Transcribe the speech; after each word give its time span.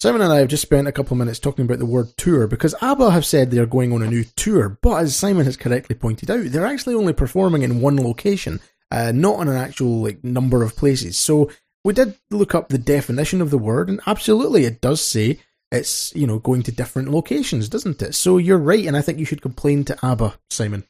Simon 0.00 0.20
and 0.20 0.32
I 0.32 0.38
have 0.38 0.48
just 0.48 0.62
spent 0.62 0.86
a 0.86 0.92
couple 0.92 1.14
of 1.14 1.18
minutes 1.18 1.40
talking 1.40 1.64
about 1.64 1.80
the 1.80 1.86
word 1.86 2.16
tour 2.16 2.46
because 2.46 2.72
ABBA 2.80 3.10
have 3.10 3.26
said 3.26 3.50
they're 3.50 3.66
going 3.66 3.92
on 3.92 4.00
a 4.00 4.06
new 4.06 4.22
tour, 4.36 4.78
but 4.80 5.02
as 5.02 5.16
Simon 5.16 5.44
has 5.44 5.56
correctly 5.56 5.96
pointed 5.96 6.30
out, 6.30 6.44
they're 6.44 6.64
actually 6.64 6.94
only 6.94 7.12
performing 7.12 7.62
in 7.62 7.80
one 7.80 7.96
location, 7.96 8.60
uh, 8.92 9.10
not 9.12 9.40
in 9.40 9.48
an 9.48 9.56
actual 9.56 10.02
like 10.02 10.22
number 10.22 10.62
of 10.62 10.76
places. 10.76 11.18
So 11.18 11.50
we 11.82 11.94
did 11.94 12.14
look 12.30 12.54
up 12.54 12.68
the 12.68 12.78
definition 12.78 13.40
of 13.40 13.50
the 13.50 13.58
word, 13.58 13.88
and 13.88 14.00
absolutely 14.06 14.66
it 14.66 14.80
does 14.80 15.00
say 15.02 15.40
it's 15.72 16.14
you 16.14 16.28
know 16.28 16.38
going 16.38 16.62
to 16.62 16.72
different 16.72 17.10
locations, 17.10 17.68
doesn't 17.68 18.00
it? 18.00 18.14
So 18.14 18.38
you're 18.38 18.56
right, 18.56 18.86
and 18.86 18.96
I 18.96 19.02
think 19.02 19.18
you 19.18 19.24
should 19.24 19.42
complain 19.42 19.84
to 19.86 19.98
ABBA, 20.06 20.38
Simon. 20.50 20.84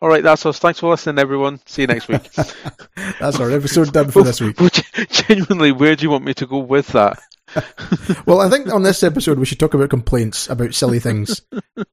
All 0.00 0.08
right, 0.08 0.22
that's 0.22 0.46
us. 0.46 0.60
Thanks 0.60 0.78
for 0.78 0.88
listening, 0.88 1.18
everyone. 1.18 1.58
See 1.66 1.82
you 1.82 1.88
next 1.88 2.06
week. 2.06 2.30
that's 3.18 3.40
our 3.40 3.50
episode 3.50 3.92
done 3.92 4.12
for 4.12 4.22
this 4.22 4.40
week. 4.40 4.56
Genuinely, 5.10 5.72
where 5.72 5.96
do 5.96 6.04
you 6.04 6.10
want 6.10 6.24
me 6.24 6.34
to 6.34 6.46
go 6.46 6.58
with 6.58 6.86
that? 6.88 7.20
well, 8.26 8.40
I 8.40 8.48
think 8.48 8.72
on 8.72 8.82
this 8.82 9.02
episode 9.02 9.38
we 9.38 9.46
should 9.46 9.60
talk 9.60 9.74
about 9.74 9.90
complaints 9.90 10.48
about 10.48 10.74
silly 10.74 10.98
things, 10.98 11.42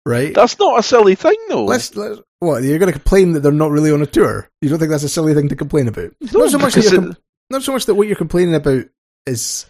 right? 0.05 0.33
That's 0.33 0.57
not 0.59 0.79
a 0.79 0.83
silly 0.83 1.15
thing, 1.15 1.35
though. 1.49 1.65
Let's, 1.65 1.95
let's 1.95 2.21
what 2.39 2.63
you're 2.63 2.79
going 2.79 2.91
to 2.91 2.99
complain 2.99 3.33
that 3.33 3.41
they're 3.41 3.51
not 3.51 3.71
really 3.71 3.91
on 3.91 4.01
a 4.01 4.07
tour. 4.07 4.49
You 4.61 4.69
don't 4.69 4.79
think 4.79 4.91
that's 4.91 5.03
a 5.03 5.09
silly 5.09 5.33
thing 5.33 5.49
to 5.49 5.55
complain 5.55 5.87
about? 5.87 6.11
No, 6.33 6.39
not 6.41 6.51
so 6.51 6.57
much 6.57 6.73
that 6.73 6.93
com- 6.93 7.17
not 7.49 7.63
so 7.63 7.71
much 7.71 7.85
that 7.85 7.95
what 7.95 8.07
you're 8.07 8.15
complaining 8.15 8.55
about 8.55 8.85
is. 9.25 9.65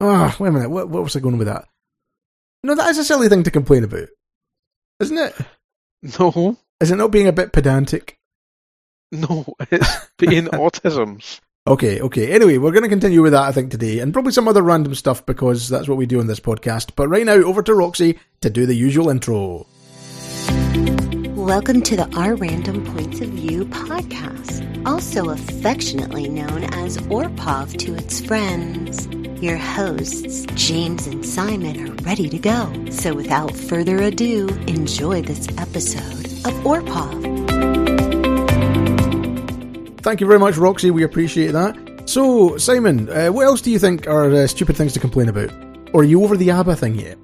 Ah, 0.00 0.34
oh, 0.34 0.42
wait 0.42 0.48
a 0.48 0.52
minute. 0.52 0.70
What, 0.70 0.88
what 0.88 1.02
was 1.02 1.16
I 1.16 1.20
going 1.20 1.38
with 1.38 1.48
that? 1.48 1.66
No, 2.64 2.74
that 2.74 2.90
is 2.90 2.98
a 2.98 3.04
silly 3.04 3.28
thing 3.28 3.44
to 3.44 3.50
complain 3.50 3.84
about, 3.84 4.08
isn't 5.00 5.18
it? 5.18 5.34
No. 6.18 6.56
Is 6.80 6.90
it 6.90 6.96
not 6.96 7.10
being 7.10 7.26
a 7.26 7.32
bit 7.32 7.52
pedantic? 7.52 8.18
No, 9.10 9.44
it's 9.70 10.08
being 10.18 10.44
autisms. 10.52 11.40
Okay, 11.68 12.00
okay. 12.00 12.32
Anyway, 12.32 12.56
we're 12.56 12.70
going 12.70 12.84
to 12.84 12.88
continue 12.88 13.20
with 13.20 13.32
that, 13.32 13.42
I 13.42 13.52
think, 13.52 13.70
today, 13.70 13.98
and 13.98 14.10
probably 14.10 14.32
some 14.32 14.48
other 14.48 14.62
random 14.62 14.94
stuff 14.94 15.26
because 15.26 15.68
that's 15.68 15.86
what 15.86 15.98
we 15.98 16.06
do 16.06 16.18
on 16.18 16.26
this 16.26 16.40
podcast. 16.40 16.92
But 16.96 17.08
right 17.08 17.26
now, 17.26 17.34
over 17.34 17.62
to 17.62 17.74
Roxy 17.74 18.18
to 18.40 18.48
do 18.48 18.64
the 18.64 18.74
usual 18.74 19.10
intro. 19.10 19.66
Welcome 21.36 21.82
to 21.82 21.94
the 21.94 22.08
Our 22.16 22.36
Random 22.36 22.86
Points 22.86 23.20
of 23.20 23.28
View 23.28 23.66
podcast, 23.66 24.86
also 24.86 25.28
affectionately 25.28 26.30
known 26.30 26.64
as 26.72 26.96
ORPOV 26.96 27.76
to 27.80 27.94
its 27.96 28.18
friends. 28.18 29.06
Your 29.42 29.58
hosts, 29.58 30.46
James 30.54 31.06
and 31.06 31.22
Simon, 31.22 31.86
are 31.86 31.94
ready 32.02 32.30
to 32.30 32.38
go. 32.38 32.86
So 32.90 33.14
without 33.14 33.54
further 33.54 33.98
ado, 33.98 34.48
enjoy 34.66 35.20
this 35.20 35.46
episode 35.58 36.24
of 36.46 36.54
ORPOV. 36.64 37.47
Thank 40.08 40.22
you 40.22 40.26
very 40.26 40.38
much, 40.38 40.56
Roxy. 40.56 40.90
We 40.90 41.02
appreciate 41.02 41.50
that. 41.50 42.08
So, 42.08 42.56
Simon, 42.56 43.10
uh, 43.10 43.28
what 43.28 43.44
else 43.44 43.60
do 43.60 43.70
you 43.70 43.78
think 43.78 44.06
are 44.06 44.30
uh, 44.30 44.46
stupid 44.46 44.74
things 44.74 44.94
to 44.94 45.00
complain 45.00 45.28
about? 45.28 45.52
Or 45.92 46.00
are 46.00 46.04
you 46.04 46.24
over 46.24 46.34
the 46.34 46.50
ABBA 46.50 46.76
thing 46.76 46.94
yet? 46.94 47.18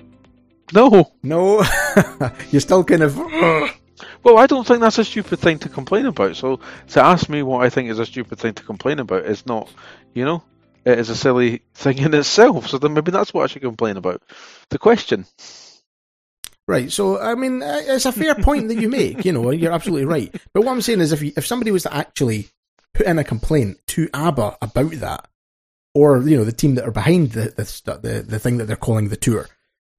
No. 0.75 1.11
No? 1.23 1.65
You're 2.51 2.61
still 2.61 2.85
kind 2.85 3.03
of. 3.03 3.19
Well, 4.23 4.39
I 4.39 4.47
don't 4.47 4.67
think 4.67 4.81
that's 4.81 4.99
a 4.99 5.05
stupid 5.05 5.39
thing 5.39 5.59
to 5.61 5.69
complain 5.69 6.07
about. 6.07 6.37
So 6.37 6.61
to 6.89 7.03
ask 7.03 7.29
me 7.29 7.43
what 7.43 7.65
I 7.65 7.71
think 7.71 7.91
is 7.91 7.99
a 7.99 8.07
stupid 8.07 8.39
thing 8.39 8.55
to 8.55 8.63
complain 8.63 8.99
about 8.99 9.25
is 9.25 9.47
not, 9.47 9.71
you 10.15 10.25
know, 10.25 10.43
it 10.85 10.99
is 10.99 11.11
a 11.11 11.17
silly 11.17 11.63
thing 11.75 11.99
in 11.99 12.15
itself. 12.15 12.69
So 12.69 12.79
then 12.79 12.95
maybe 12.95 13.13
that's 13.13 13.33
what 13.33 13.45
I 13.45 13.47
should 13.47 13.63
complain 13.63 13.99
about. 13.99 14.23
The 14.71 14.79
question. 14.79 15.27
Right. 16.67 16.91
So, 16.91 17.21
I 17.21 17.35
mean, 17.35 17.63
uh, 17.63 17.81
it's 17.83 18.07
a 18.07 18.13
fair 18.13 18.35
point 18.35 18.69
that 18.69 18.81
you 18.81 18.89
make. 18.89 19.27
You 19.27 19.33
know, 19.33 19.51
you're 19.51 19.73
absolutely 19.73 20.07
right. 20.07 20.35
But 20.55 20.65
what 20.65 20.73
I'm 20.73 20.81
saying 20.81 21.01
is, 21.01 21.13
if 21.13 21.21
you, 21.21 21.33
if 21.37 21.47
somebody 21.47 21.71
was 21.71 21.83
to 21.83 21.95
actually 21.95 22.49
put 22.95 23.07
in 23.07 23.19
a 23.19 23.25
complaint 23.25 23.79
to 23.89 24.09
ABBA 24.15 24.59
about 24.63 24.93
that, 24.93 25.29
or 25.95 26.23
you 26.23 26.37
know 26.37 26.45
the 26.45 26.53
team 26.53 26.77
that 26.77 26.87
are 26.87 26.93
behind 26.93 27.33
the 27.33 27.51
the 27.57 27.99
the, 28.01 28.23
the 28.23 28.39
thing 28.39 28.59
that 28.59 28.65
they're 28.65 28.77
calling 28.77 29.09
the 29.09 29.17
tour, 29.17 29.49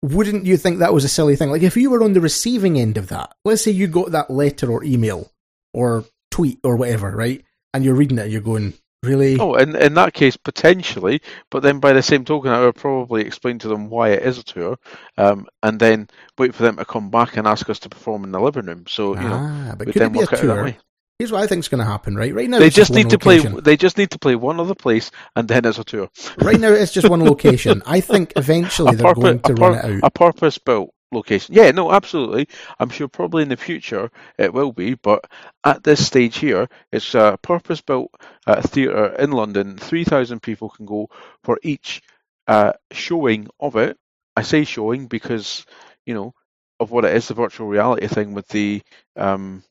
wouldn't 0.01 0.45
you 0.45 0.57
think 0.57 0.79
that 0.79 0.93
was 0.93 1.03
a 1.03 1.09
silly 1.09 1.35
thing? 1.35 1.49
Like 1.49 1.63
if 1.63 1.77
you 1.77 1.89
were 1.89 2.03
on 2.03 2.13
the 2.13 2.21
receiving 2.21 2.79
end 2.79 2.97
of 2.97 3.07
that, 3.07 3.35
let's 3.43 3.61
say 3.61 3.71
you 3.71 3.87
got 3.87 4.11
that 4.11 4.29
letter 4.29 4.71
or 4.71 4.83
email 4.83 5.31
or 5.73 6.05
tweet 6.31 6.59
or 6.63 6.75
whatever, 6.75 7.11
right? 7.11 7.43
And 7.73 7.83
you're 7.83 7.95
reading 7.95 8.19
it, 8.19 8.29
you're 8.29 8.41
going, 8.41 8.73
really? 9.03 9.39
Oh, 9.39 9.55
in 9.55 9.75
in 9.75 9.95
that 9.95 10.13
case, 10.13 10.37
potentially. 10.37 11.21
But 11.49 11.63
then 11.63 11.79
by 11.79 11.93
the 11.93 12.03
same 12.03 12.23
token, 12.23 12.51
I 12.51 12.61
would 12.61 12.75
probably 12.75 13.21
explain 13.23 13.59
to 13.59 13.67
them 13.67 13.89
why 13.89 14.09
it 14.09 14.23
is 14.23 14.37
a 14.37 14.43
tour, 14.43 14.77
um, 15.17 15.47
and 15.63 15.79
then 15.79 16.07
wait 16.37 16.53
for 16.55 16.63
them 16.63 16.77
to 16.77 16.85
come 16.85 17.09
back 17.09 17.37
and 17.37 17.47
ask 17.47 17.69
us 17.69 17.79
to 17.79 17.89
perform 17.89 18.23
in 18.23 18.31
the 18.31 18.39
living 18.39 18.65
room. 18.65 18.85
So 18.87 19.15
you 19.15 19.27
ah, 19.27 19.67
know, 19.69 19.75
but 19.77 19.87
could 19.87 20.01
it 20.01 20.13
be 20.13 20.19
a 20.21 20.27
tour? 20.27 20.75
Here's 21.19 21.31
what 21.31 21.41
I 21.41 21.47
think 21.47 21.59
is 21.59 21.69
going 21.69 21.79
to 21.79 21.89
happen, 21.89 22.15
right? 22.15 22.33
Right 22.33 22.49
now, 22.49 22.59
they 22.59 22.69
just 22.69 22.91
need 22.91 23.09
to 23.11 23.15
location. 23.15 23.53
play. 23.53 23.61
They 23.61 23.77
just 23.77 23.97
need 23.97 24.11
to 24.11 24.19
play 24.19 24.35
one 24.35 24.59
other 24.59 24.75
place, 24.75 25.11
and 25.35 25.47
then 25.47 25.63
it's 25.63 25.79
a 25.79 25.85
tour. 25.85 26.09
right 26.39 26.59
now, 26.59 26.73
it's 26.73 26.91
just 26.91 27.09
one 27.09 27.23
location. 27.23 27.81
I 27.85 28.01
think 28.01 28.33
eventually 28.35 28.93
a 28.93 28.97
they're 28.97 29.13
purpose, 29.13 29.23
going 29.23 29.39
to 29.39 29.53
run 29.53 29.75
it 29.75 29.85
out. 29.85 29.99
A 30.03 30.11
purpose-built 30.11 30.93
location. 31.13 31.55
Yeah, 31.55 31.71
no, 31.71 31.89
absolutely. 31.93 32.49
I'm 32.79 32.89
sure 32.89 33.07
probably 33.07 33.43
in 33.43 33.49
the 33.49 33.55
future 33.55 34.11
it 34.37 34.53
will 34.53 34.73
be, 34.73 34.95
but 34.95 35.23
at 35.63 35.85
this 35.85 36.05
stage 36.05 36.37
here, 36.37 36.67
it's 36.91 37.15
a 37.15 37.39
purpose-built 37.41 38.11
uh, 38.45 38.61
theatre 38.61 39.15
in 39.17 39.31
London. 39.31 39.77
Three 39.77 40.03
thousand 40.03 40.41
people 40.41 40.69
can 40.69 40.85
go 40.85 41.07
for 41.43 41.57
each 41.63 42.01
uh, 42.47 42.73
showing 42.91 43.47
of 43.61 43.77
it. 43.77 43.97
I 44.35 44.41
say 44.41 44.65
showing 44.65 45.07
because 45.07 45.65
you 46.05 46.13
know 46.13 46.33
of 46.81 46.91
what 46.91 47.05
it 47.05 47.15
is, 47.15 47.29
the 47.29 47.35
virtual 47.35 47.67
reality 47.67 48.07
thing 48.07 48.33
with 48.33 48.49
the 48.49 48.81
um, 49.15 49.63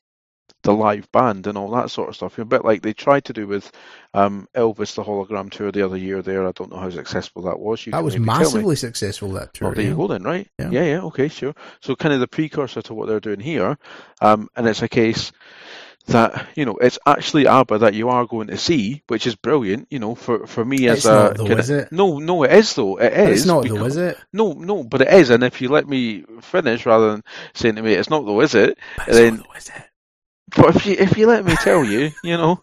the 0.64 0.72
live 0.72 1.10
band 1.12 1.46
and 1.46 1.56
all 1.56 1.70
that 1.70 1.90
sort 1.90 2.08
of 2.08 2.16
stuff. 2.16 2.38
A 2.38 2.44
bit 2.44 2.64
like 2.64 2.82
they 2.82 2.94
tried 2.94 3.26
to 3.26 3.32
do 3.32 3.46
with 3.46 3.70
um, 4.14 4.48
Elvis 4.54 4.94
the 4.94 5.04
hologram 5.04 5.50
tour 5.50 5.70
the 5.70 5.84
other 5.84 5.96
year. 5.96 6.22
There, 6.22 6.46
I 6.46 6.52
don't 6.52 6.72
know 6.72 6.78
how 6.78 6.90
successful 6.90 7.42
that 7.42 7.60
was. 7.60 7.86
You 7.86 7.92
that 7.92 8.02
was 8.02 8.18
massively 8.18 8.74
successful. 8.74 9.28
That 9.32 9.54
tour. 9.54 9.68
Oh, 9.68 9.74
there 9.74 9.84
yeah. 9.84 9.90
you 9.90 9.96
go 9.96 10.08
then, 10.08 10.22
right? 10.22 10.48
Yeah. 10.58 10.70
yeah, 10.70 10.84
yeah, 10.84 11.00
okay, 11.02 11.28
sure. 11.28 11.54
So 11.80 11.94
kind 11.94 12.14
of 12.14 12.20
the 12.20 12.26
precursor 12.26 12.82
to 12.82 12.94
what 12.94 13.08
they're 13.08 13.20
doing 13.20 13.40
here, 13.40 13.78
um, 14.20 14.48
and 14.56 14.66
it's 14.66 14.82
a 14.82 14.88
case 14.88 15.32
that 16.06 16.48
you 16.54 16.66
know 16.66 16.76
it's 16.76 16.98
actually 17.06 17.46
ABBA 17.46 17.78
that 17.78 17.94
you 17.94 18.08
are 18.08 18.26
going 18.26 18.46
to 18.48 18.56
see, 18.56 19.02
which 19.08 19.26
is 19.26 19.34
brilliant. 19.36 19.88
You 19.90 19.98
know, 19.98 20.14
for 20.14 20.46
for 20.46 20.64
me 20.64 20.88
as 20.88 20.98
it's 20.98 21.06
a 21.06 21.34
though, 21.36 21.44
kinda, 21.44 21.58
is 21.58 21.70
it? 21.70 21.92
no, 21.92 22.18
no, 22.20 22.42
it 22.44 22.52
is 22.52 22.74
though. 22.74 22.98
It 22.98 23.12
is. 23.12 23.40
It's 23.40 23.46
not 23.46 23.64
because, 23.64 23.78
though, 23.78 23.84
is 23.84 23.96
it? 23.96 24.18
No, 24.32 24.54
no, 24.54 24.82
but 24.82 25.02
it 25.02 25.12
is. 25.12 25.28
And 25.28 25.44
if 25.44 25.60
you 25.60 25.68
let 25.68 25.86
me 25.86 26.24
finish 26.40 26.86
rather 26.86 27.12
than 27.12 27.24
saying 27.52 27.76
to 27.76 27.82
me 27.82 27.92
it's 27.92 28.08
not 28.08 28.24
though, 28.24 28.40
is 28.40 28.54
it? 28.54 28.78
But 28.96 29.08
then. 29.08 29.36
Not, 29.36 29.46
though, 29.46 29.58
is 29.58 29.68
it? 29.68 29.82
But 30.56 30.76
if 30.76 30.86
you 30.86 30.96
if 30.98 31.16
you 31.16 31.26
let 31.26 31.44
me 31.44 31.54
tell 31.56 31.84
you, 31.84 32.12
you 32.22 32.36
know, 32.36 32.62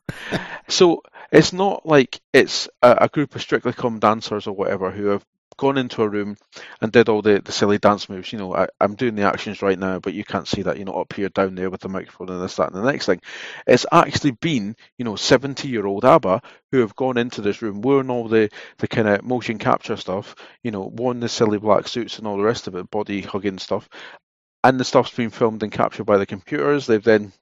so 0.67 1.01
it's 1.31 1.53
not 1.53 1.85
like 1.85 2.21
it's 2.33 2.69
a, 2.81 2.97
a, 3.01 3.09
group 3.09 3.35
of 3.35 3.41
strictly 3.41 3.73
come 3.73 3.99
dancers 3.99 4.47
or 4.47 4.53
whatever 4.53 4.91
who 4.91 5.07
have 5.07 5.25
gone 5.57 5.77
into 5.77 6.01
a 6.01 6.09
room 6.09 6.35
and 6.81 6.91
did 6.91 7.07
all 7.07 7.21
the, 7.21 7.39
the 7.39 7.51
silly 7.51 7.77
dance 7.77 8.09
moves. 8.09 8.33
You 8.33 8.39
know, 8.39 8.55
I, 8.55 8.67
am 8.79 8.95
doing 8.95 9.15
the 9.15 9.23
actions 9.23 9.61
right 9.61 9.77
now, 9.77 9.99
but 9.99 10.13
you 10.13 10.23
can't 10.23 10.47
see 10.47 10.63
that. 10.63 10.77
You 10.77 10.85
know, 10.85 10.93
up 10.93 11.13
here, 11.13 11.29
down 11.29 11.55
there 11.55 11.69
with 11.69 11.81
the 11.81 11.89
microphone 11.89 12.29
and 12.29 12.41
this, 12.41 12.55
that, 12.55 12.71
and 12.71 12.75
the 12.75 12.91
next 12.91 13.05
thing. 13.05 13.21
It's 13.67 13.85
actually 13.91 14.31
been, 14.31 14.75
you 14.97 15.05
know, 15.05 15.15
70 15.15 15.67
year 15.67 15.85
old 15.85 16.03
ABBA 16.03 16.41
who 16.71 16.79
have 16.79 16.95
gone 16.95 17.17
into 17.17 17.41
this 17.41 17.61
room 17.61 17.81
wearing 17.81 18.09
all 18.09 18.27
the 18.27 18.49
the 18.77 18.87
kind 18.87 19.07
of 19.07 19.23
motion 19.23 19.57
capture 19.57 19.97
stuff. 19.97 20.35
You 20.63 20.71
know, 20.71 20.81
worn 20.81 21.19
the 21.19 21.29
silly 21.29 21.59
black 21.59 21.87
suits 21.87 22.17
and 22.17 22.27
all 22.27 22.37
the 22.37 22.43
rest 22.43 22.67
of 22.67 22.75
it, 22.75 22.89
body 22.89 23.21
hugging 23.21 23.59
stuff. 23.59 23.87
And 24.63 24.79
the 24.79 24.85
stuff's 24.85 25.15
been 25.15 25.31
filmed 25.31 25.63
and 25.63 25.71
captured 25.71 26.05
by 26.05 26.17
the 26.17 26.25
computers. 26.25 26.85
They've 26.85 27.03
then 27.03 27.33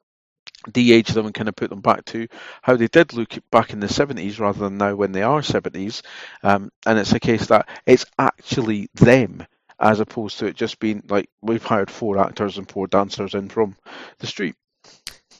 de-age 0.71 1.09
them 1.09 1.25
and 1.25 1.35
kind 1.35 1.49
of 1.49 1.55
put 1.55 1.69
them 1.69 1.81
back 1.81 2.05
to 2.05 2.27
how 2.61 2.75
they 2.75 2.87
did 2.87 3.13
look 3.13 3.37
back 3.51 3.71
in 3.71 3.79
the 3.79 3.87
70s 3.87 4.39
rather 4.39 4.59
than 4.59 4.77
now 4.77 4.95
when 4.95 5.11
they 5.11 5.23
are 5.23 5.41
70s. 5.41 6.01
Um, 6.43 6.71
and 6.85 6.99
it's 6.99 7.13
a 7.13 7.19
case 7.19 7.47
that 7.47 7.67
it's 7.85 8.05
actually 8.17 8.89
them 8.95 9.45
as 9.79 9.99
opposed 9.99 10.39
to 10.39 10.45
it 10.45 10.55
just 10.55 10.79
being 10.79 11.03
like 11.07 11.29
we've 11.41 11.63
hired 11.63 11.89
four 11.89 12.17
actors 12.17 12.57
and 12.57 12.69
four 12.69 12.87
dancers 12.87 13.33
in 13.33 13.49
from 13.49 13.75
the 14.19 14.27
street. 14.27 14.55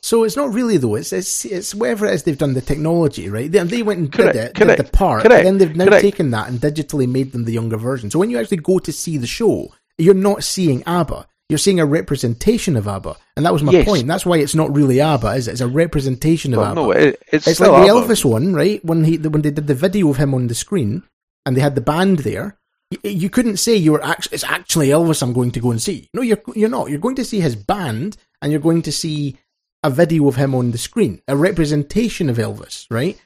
So 0.01 0.23
it's 0.23 0.37
not 0.37 0.53
really 0.53 0.77
though. 0.77 0.95
It's 0.95 1.11
it's 1.11 1.43
it's 1.43 1.75
whatever 1.75 2.05
it 2.05 2.13
is 2.13 2.23
they've 2.23 2.37
done 2.37 2.53
the 2.53 2.61
technology 2.61 3.29
right. 3.29 3.51
They, 3.51 3.61
they 3.63 3.83
went 3.83 3.99
and 3.99 4.11
correct, 4.11 4.33
did 4.33 4.43
it, 4.45 4.55
correct, 4.55 4.77
did 4.77 4.87
the 4.87 4.91
part, 4.91 5.23
correct, 5.23 5.43
then 5.43 5.57
they've 5.57 5.75
now 5.75 5.85
correct. 5.85 6.01
taken 6.01 6.31
that 6.31 6.47
and 6.47 6.59
digitally 6.59 7.07
made 7.07 7.33
them 7.33 7.43
the 7.43 7.51
younger 7.51 7.77
version. 7.77 8.09
So 8.09 8.19
when 8.19 8.29
you 8.29 8.39
actually 8.39 8.57
go 8.57 8.79
to 8.79 8.93
see 8.93 9.17
the 9.17 9.27
show, 9.27 9.73
you're 9.97 10.13
not 10.13 10.43
seeing 10.43 10.83
ABBA. 10.85 11.27
You're 11.49 11.57
seeing 11.57 11.79
a 11.79 11.85
representation 11.85 12.77
of 12.77 12.87
ABBA, 12.87 13.17
and 13.35 13.43
that 13.45 13.51
was 13.53 13.63
my 13.63 13.71
Yes. 13.71 13.85
point. 13.85 14.05
That's 14.07 14.25
why 14.25 14.37
it's 14.37 14.53
not 14.53 14.73
really 14.75 15.01
ABBA, 15.01 15.31
is 15.33 15.47
it? 15.47 15.51
It's 15.53 15.61
a 15.61 15.67
representation 15.67 16.53
of 16.53 16.59
Well, 16.59 16.67
ABBA. 16.67 16.75
no, 16.81 16.91
it, 16.91 17.23
it's, 17.31 17.47
it's 17.47 17.59
like 17.59 17.71
the 17.71 17.91
ABBA. 17.91 18.07
Elvis 18.13 18.23
one, 18.23 18.53
right? 18.53 18.83
When 18.85 19.03
he 19.03 19.17
when 19.17 19.41
they 19.41 19.49
did 19.51 19.65
the 19.67 19.73
video 19.73 20.09
of 20.09 20.17
him 20.17 20.33
on 20.35 20.47
the 20.47 20.55
screen, 20.55 21.03
and 21.45 21.57
they 21.57 21.61
had 21.61 21.73
the 21.75 21.81
band 21.81 22.19
there. 22.19 22.57
You, 22.91 22.99
you 23.09 23.29
couldn't 23.29 23.57
say 23.57 23.75
you 23.75 23.91
were 23.93 24.03
actually 24.03 24.35
it's 24.35 24.43
actually 24.43 24.89
Elvis. 24.89 25.21
I'm 25.23 25.33
going 25.33 25.51
to 25.51 25.59
go 25.59 25.71
and 25.71 25.81
see. 25.81 26.07
No, 26.13 26.21
you're 26.21 26.41
you're 26.55 26.69
not. 26.69 26.89
You're 26.91 26.99
going 26.99 27.15
to 27.15 27.25
see 27.25 27.39
his 27.39 27.55
band, 27.55 28.17
and 28.41 28.51
you're 28.51 28.61
going 28.61 28.83
to 28.83 28.91
see 28.91 29.37
a 29.83 29.89
video 29.89 30.27
of 30.27 30.35
him 30.35 30.53
on 30.53 30.69
the 30.71 30.77
screen, 30.77 31.21
a 31.27 31.35
representation 31.35 32.29
of 32.29 32.37
Elvis, 32.37 32.85
right? 32.91 33.19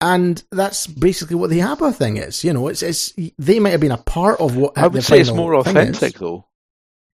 And 0.00 0.42
that's 0.52 0.86
basically 0.86 1.36
what 1.36 1.50
the 1.50 1.62
ABBA 1.62 1.92
thing 1.94 2.18
is. 2.18 2.44
You 2.44 2.52
know, 2.52 2.68
it's 2.68 2.82
it's 2.82 3.12
they 3.38 3.58
might 3.58 3.70
have 3.70 3.80
been 3.80 3.90
a 3.90 3.96
part 3.98 4.40
of 4.40 4.56
what 4.56 4.76
I 4.78 4.86
would 4.86 5.02
say 5.02 5.20
it's 5.20 5.32
more 5.32 5.54
authentic 5.56 6.18
though. 6.18 6.44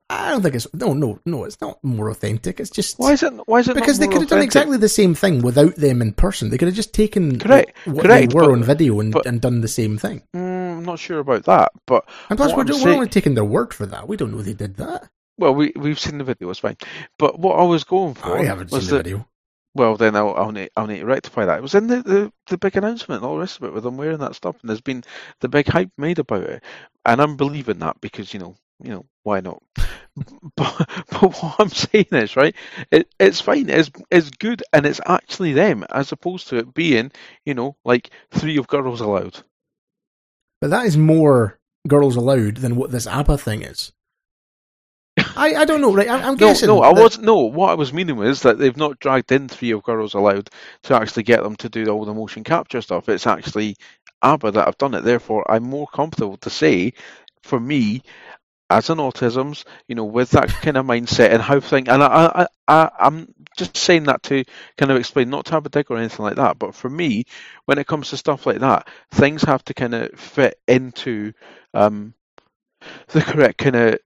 I 0.10 0.30
don't 0.30 0.44
think 0.44 0.54
it's 0.54 0.68
no, 0.74 0.94
no, 0.94 1.20
no. 1.26 1.46
It's 1.46 1.60
not 1.62 1.84
more 1.84 2.10
authentic. 2.10 2.60
It's 2.60 2.70
just 2.70 3.00
Why 3.00 3.14
is 3.14 3.24
it? 3.24 3.34
Why 3.48 3.60
is 3.60 3.68
it? 3.68 3.74
because 3.76 3.98
they 3.98 4.08
could 4.08 4.22
have 4.22 4.30
done 4.30 4.42
exactly 4.42 4.78
the 4.78 4.88
same 4.90 5.16
thing 5.16 5.42
without 5.42 5.76
them 5.78 6.02
in 6.02 6.14
person. 6.14 6.50
They 6.50 6.58
could 6.60 6.68
have 6.68 6.76
just 6.76 6.94
taken 6.94 7.40
Correct, 7.40 7.76
what 7.86 8.06
correct, 8.06 8.30
they 8.32 8.36
were 8.36 8.44
but- 8.46 8.52
on 8.52 8.64
video 8.64 9.00
and, 9.00 9.12
but- 9.12 9.26
and 9.26 9.42
done 9.42 9.62
the 9.62 9.68
same 9.68 9.98
thing. 9.98 10.22
Mm, 10.36 10.78
I'm 10.78 10.86
not 10.86 11.00
sure 11.00 11.20
about 11.20 11.46
that. 11.46 11.72
But 11.88 12.08
And 12.30 12.38
plus, 12.38 12.54
we're, 12.54 12.66
we're 12.66 12.94
only 12.94 13.08
taking 13.08 13.34
their 13.34 13.46
word 13.46 13.74
for 13.74 13.88
that. 13.88 14.08
We 14.08 14.16
don't 14.18 14.32
know 14.32 14.44
they 14.44 14.54
did 14.54 14.76
that. 14.78 15.10
well, 15.40 15.56
we 15.56 15.74
we've 15.76 16.00
seen 16.00 16.20
the 16.20 16.24
video. 16.24 16.52
It's 16.52 16.60
fine. 16.60 16.78
But 17.18 17.40
what 17.40 17.58
I 17.60 17.64
was 17.64 17.84
going 17.84 18.14
for 18.14 18.38
I 18.38 18.44
haven't 18.44 18.70
seen 18.70 18.82
the 18.82 18.98
video. 18.98 19.28
well, 19.74 19.98
then 19.98 20.16
I'll, 20.16 20.36
I'll 20.36 20.52
need 20.52 20.70
I'll 20.78 20.86
need 20.86 21.00
to 21.00 21.06
rectify 21.06 21.46
that. 21.46 21.58
It 21.58 21.64
was 21.64 21.74
in 21.74 21.88
the, 21.88 22.04
the, 22.04 22.32
the 22.46 22.60
big 22.60 22.78
announcement 22.78 23.24
and 23.24 23.28
all 23.28 23.34
the 23.36 23.40
rest 23.42 23.58
of 23.58 23.64
it 23.64 23.74
with 23.74 23.84
them 23.84 23.98
wearing 23.98 24.20
that 24.20 24.36
stuff, 24.36 24.58
and 24.62 24.70
there's 24.70 24.82
been 24.82 25.04
the 25.42 25.50
big 25.50 25.66
hype 25.68 25.90
made 25.98 26.20
about 26.20 26.44
it, 26.44 26.64
and 27.06 27.20
I'm 27.20 27.38
believing 27.38 27.80
that 27.80 28.00
because 28.02 28.32
you 28.34 28.40
know 28.40 28.56
you 28.84 28.92
know 28.92 29.06
why 29.24 29.40
not? 29.42 29.62
but, 30.56 30.90
but 31.10 31.34
what 31.42 31.56
I'm 31.60 31.70
saying 31.70 32.08
is 32.12 32.36
right, 32.36 32.56
it, 32.92 33.14
it's 33.20 33.42
fine, 33.42 33.70
it's 33.70 33.92
it's 34.12 34.30
good, 34.32 34.64
and 34.74 34.86
it's 34.86 35.02
actually 35.06 35.54
them 35.54 35.84
as 35.90 36.12
opposed 36.12 36.48
to 36.50 36.58
it 36.58 36.74
being 36.74 37.12
you 37.46 37.54
know 37.54 37.76
like 37.86 38.10
three 38.32 38.58
of 38.58 38.68
Girls 38.68 39.02
Aloud. 39.02 39.42
But 40.62 40.70
that 40.70 40.86
is 40.86 40.98
more 40.98 41.60
Girls 41.88 42.16
Aloud 42.16 42.58
than 42.58 42.76
what 42.76 42.92
this 42.92 43.08
ABBA 43.08 43.38
thing 43.38 43.62
is. 43.62 43.92
I, 45.38 45.56
I 45.56 45.66
don't 45.66 45.82
know, 45.82 45.94
right? 45.94 46.10
I'm, 46.10 46.22
I'm 46.24 46.36
No, 46.40 46.48
guessing. 46.48 46.68
no, 46.68 46.82
I 46.82 46.94
that- 46.94 47.02
was 47.02 47.20
no. 47.20 47.36
What 47.42 47.70
I 47.72 47.76
was 47.76 47.94
meaning 47.94 48.16
was 48.18 48.42
that 48.42 48.58
they've 48.58 48.76
not 48.76 49.00
dragged 49.00 49.32
in 49.32 49.48
three 49.48 49.72
of 49.72 49.84
Girls 49.84 50.14
Aloud 50.14 50.50
to 50.84 50.96
actually 50.96 51.24
get 51.24 51.44
them 51.44 51.56
to 51.58 51.70
do 51.70 51.88
all 51.90 52.06
the 52.06 52.14
motion 52.14 52.44
capture 52.44 52.82
stuff. 52.82 53.10
It's 53.10 53.28
actually 53.28 53.76
ABBA 54.22 54.52
that 54.52 54.66
have 54.66 54.78
done 54.78 54.94
it. 54.94 55.02
Therefore, 55.02 55.50
I'm 55.50 55.64
more 55.64 55.88
comfortable 55.88 56.38
to 56.38 56.50
say, 56.50 56.94
for 57.44 57.60
me, 57.60 58.02
as 58.70 58.90
an 58.90 58.98
autism's, 58.98 59.66
you 59.88 59.96
know, 59.96 60.06
with 60.06 60.32
that 60.32 60.50
kind 60.50 60.78
of 60.78 60.86
mindset 60.86 61.32
and 61.32 61.42
how 61.42 61.60
things. 61.60 61.88
and 61.88 62.02
I, 62.02 62.08
I, 62.08 62.48
I, 62.68 62.90
I'm 63.00 63.34
just 63.58 63.78
saying 63.78 64.06
that 64.06 64.24
to 64.24 64.44
kind 64.78 64.92
of 64.92 64.98
explain, 64.98 65.30
not 65.30 65.46
to 65.46 65.52
have 65.52 65.66
a 65.66 65.70
dig 65.70 65.92
or 65.92 65.98
anything 65.98 66.26
like 66.26 66.36
that. 66.38 66.58
But 66.60 66.76
for 66.76 66.90
me, 66.90 67.26
when 67.66 67.78
it 67.78 67.88
comes 67.88 68.10
to 68.10 68.18
stuff 68.18 68.46
like 68.46 68.60
that, 68.60 68.88
things 69.12 69.44
have 69.44 69.64
to 69.66 69.74
kind 69.74 69.94
of 69.94 70.20
fit 70.20 70.60
into 70.68 71.34
um, 71.74 72.14
the 73.10 73.22
correct 73.22 73.60
kind 73.60 73.76
of 73.76 74.00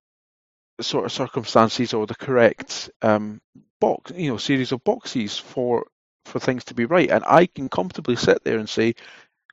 sort 0.82 1.06
of 1.06 1.12
circumstances 1.12 1.94
or 1.94 2.08
the 2.08 2.16
correct 2.16 2.90
um, 3.02 3.42
box, 3.80 4.12
you 4.16 4.30
know, 4.30 4.38
series 4.38 4.72
of 4.72 4.84
boxes 4.84 5.38
for 5.38 5.86
for 6.26 6.40
things 6.40 6.66
to 6.66 6.74
be 6.74 6.86
right. 6.86 7.10
And 7.10 7.24
I 7.26 7.48
can 7.48 7.70
comfortably 7.70 8.16
sit 8.16 8.44
there 8.44 8.60
and 8.60 8.70
say 8.70 8.96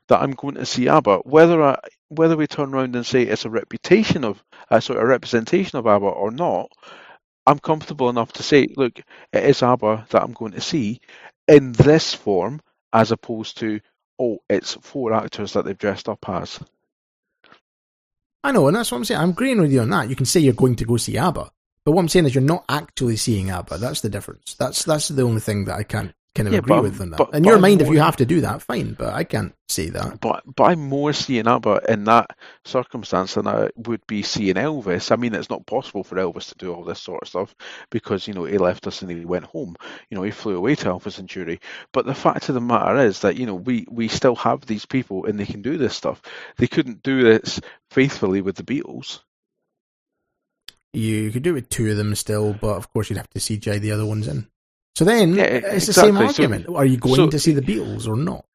that 0.07 0.21
I'm 0.21 0.31
going 0.31 0.55
to 0.55 0.65
see 0.65 0.87
ABBA, 0.87 1.19
whether 1.19 1.61
I, 1.61 1.79
whether 2.09 2.35
we 2.35 2.47
turn 2.47 2.73
around 2.73 2.95
and 2.95 3.05
say 3.05 3.23
it's 3.23 3.45
a 3.45 3.49
reputation 3.49 4.23
of 4.23 4.43
uh, 4.71 4.77
of 4.77 4.89
representation 4.89 5.77
of 5.77 5.87
ABBA 5.87 6.05
or 6.05 6.31
not. 6.31 6.71
I'm 7.45 7.59
comfortable 7.59 8.09
enough 8.09 8.33
to 8.33 8.43
say, 8.43 8.67
look, 8.75 8.99
it 9.31 9.43
is 9.45 9.63
ABBA 9.63 10.07
that 10.09 10.21
I'm 10.21 10.33
going 10.33 10.51
to 10.51 10.61
see 10.61 10.99
in 11.47 11.71
this 11.71 12.13
form, 12.13 12.59
as 12.91 13.11
opposed 13.11 13.59
to 13.59 13.79
oh, 14.19 14.39
it's 14.49 14.73
four 14.81 15.13
actors 15.13 15.53
that 15.53 15.65
they've 15.65 15.77
dressed 15.77 16.09
up 16.09 16.27
as. 16.27 16.59
I 18.43 18.51
know, 18.51 18.67
and 18.67 18.75
that's 18.75 18.91
what 18.91 18.97
I'm 18.97 19.05
saying. 19.05 19.21
I'm 19.21 19.29
agreeing 19.31 19.61
with 19.61 19.71
you 19.71 19.81
on 19.81 19.89
that. 19.89 20.09
You 20.09 20.15
can 20.15 20.25
say 20.25 20.39
you're 20.39 20.53
going 20.53 20.75
to 20.77 20.85
go 20.85 20.97
see 20.97 21.17
ABBA, 21.17 21.49
but 21.85 21.91
what 21.91 22.01
I'm 22.01 22.09
saying 22.09 22.25
is 22.25 22.35
you're 22.35 22.43
not 22.43 22.65
actually 22.69 23.17
seeing 23.17 23.49
ABBA. 23.49 23.77
That's 23.77 24.01
the 24.01 24.09
difference. 24.09 24.55
That's 24.55 24.83
that's 24.83 25.07
the 25.07 25.23
only 25.23 25.41
thing 25.41 25.65
that 25.65 25.75
I 25.75 25.83
can't 25.83 26.13
kind 26.37 26.47
of 26.47 26.53
Yeah, 26.53 26.59
agree 26.59 26.75
but- 26.75 26.83
with 26.83 27.01
on 27.01 27.09
that. 27.09 27.17
but- 27.17 27.33
In 27.33 27.43
but 27.43 27.47
your 27.47 27.55
I'm 27.55 27.61
mind, 27.61 27.81
if 27.81 27.89
you 27.89 27.99
have 27.99 28.15
to 28.17 28.25
do 28.25 28.41
that, 28.41 28.61
fine, 28.61 28.93
but 28.93 29.13
I 29.13 29.23
can't 29.25 29.53
say 29.67 29.89
that. 29.89 30.21
But 30.21 30.43
but 30.55 30.63
I'm 30.63 30.79
more 30.87 31.11
seeing 31.11 31.47
ABBA 31.47 31.81
in 31.89 32.05
that 32.05 32.37
circumstance 32.63 33.33
than 33.33 33.47
I 33.47 33.69
would 33.75 34.05
be 34.07 34.21
seeing 34.21 34.55
Elvis. 34.55 35.11
I 35.11 35.17
mean, 35.17 35.35
it's 35.35 35.49
not 35.49 35.65
possible 35.65 36.03
for 36.05 36.15
Elvis 36.15 36.49
to 36.49 36.55
do 36.55 36.73
all 36.73 36.83
this 36.85 37.01
sort 37.01 37.23
of 37.23 37.27
stuff 37.27 37.55
because 37.89 38.27
you 38.27 38.33
know 38.33 38.45
he 38.45 38.57
left 38.57 38.87
us 38.87 39.01
and 39.01 39.11
he 39.11 39.25
went 39.25 39.45
home. 39.45 39.75
You 40.09 40.15
know, 40.17 40.23
he 40.23 40.31
flew 40.31 40.55
away 40.55 40.75
to 40.75 40.87
Alpha 40.87 41.11
Centauri. 41.11 41.59
But 41.91 42.05
the 42.05 42.15
fact 42.15 42.47
of 42.47 42.55
the 42.55 42.61
matter 42.61 42.97
is 42.97 43.19
that 43.21 43.35
you 43.35 43.45
know 43.45 43.55
we 43.55 43.85
we 43.89 44.07
still 44.07 44.35
have 44.35 44.65
these 44.65 44.85
people 44.85 45.25
and 45.25 45.39
they 45.39 45.45
can 45.45 45.61
do 45.61 45.77
this 45.77 45.95
stuff. 45.95 46.21
They 46.57 46.67
couldn't 46.67 47.03
do 47.03 47.23
this 47.23 47.59
faithfully 47.91 48.41
with 48.41 48.55
the 48.55 48.63
Beatles. 48.63 49.19
You 50.93 51.31
could 51.31 51.43
do 51.43 51.51
it 51.51 51.53
with 51.53 51.69
two 51.69 51.91
of 51.91 51.97
them 51.97 52.15
still, 52.15 52.53
but 52.53 52.75
of 52.77 52.91
course 52.91 53.09
you'd 53.09 53.17
have 53.17 53.29
to 53.31 53.39
CGI 53.39 53.79
the 53.79 53.91
other 53.91 54.05
ones 54.05 54.27
in. 54.27 54.47
So 54.97 55.05
then 55.05 55.35
Yeah, 55.35 55.43
it's 55.43 55.85
the 55.85 55.93
same 55.93 56.17
exactly. 56.17 56.33
So- 56.33 56.43
argument. 56.43 56.75
Are 56.75 56.83
you 56.83 56.97
going 56.97 57.15
so- 57.15 57.29
to 57.29 57.37
see 57.37 57.51
the 57.51 57.61
Beatles 57.61 58.07
or 58.07 58.15
not? 58.15 58.45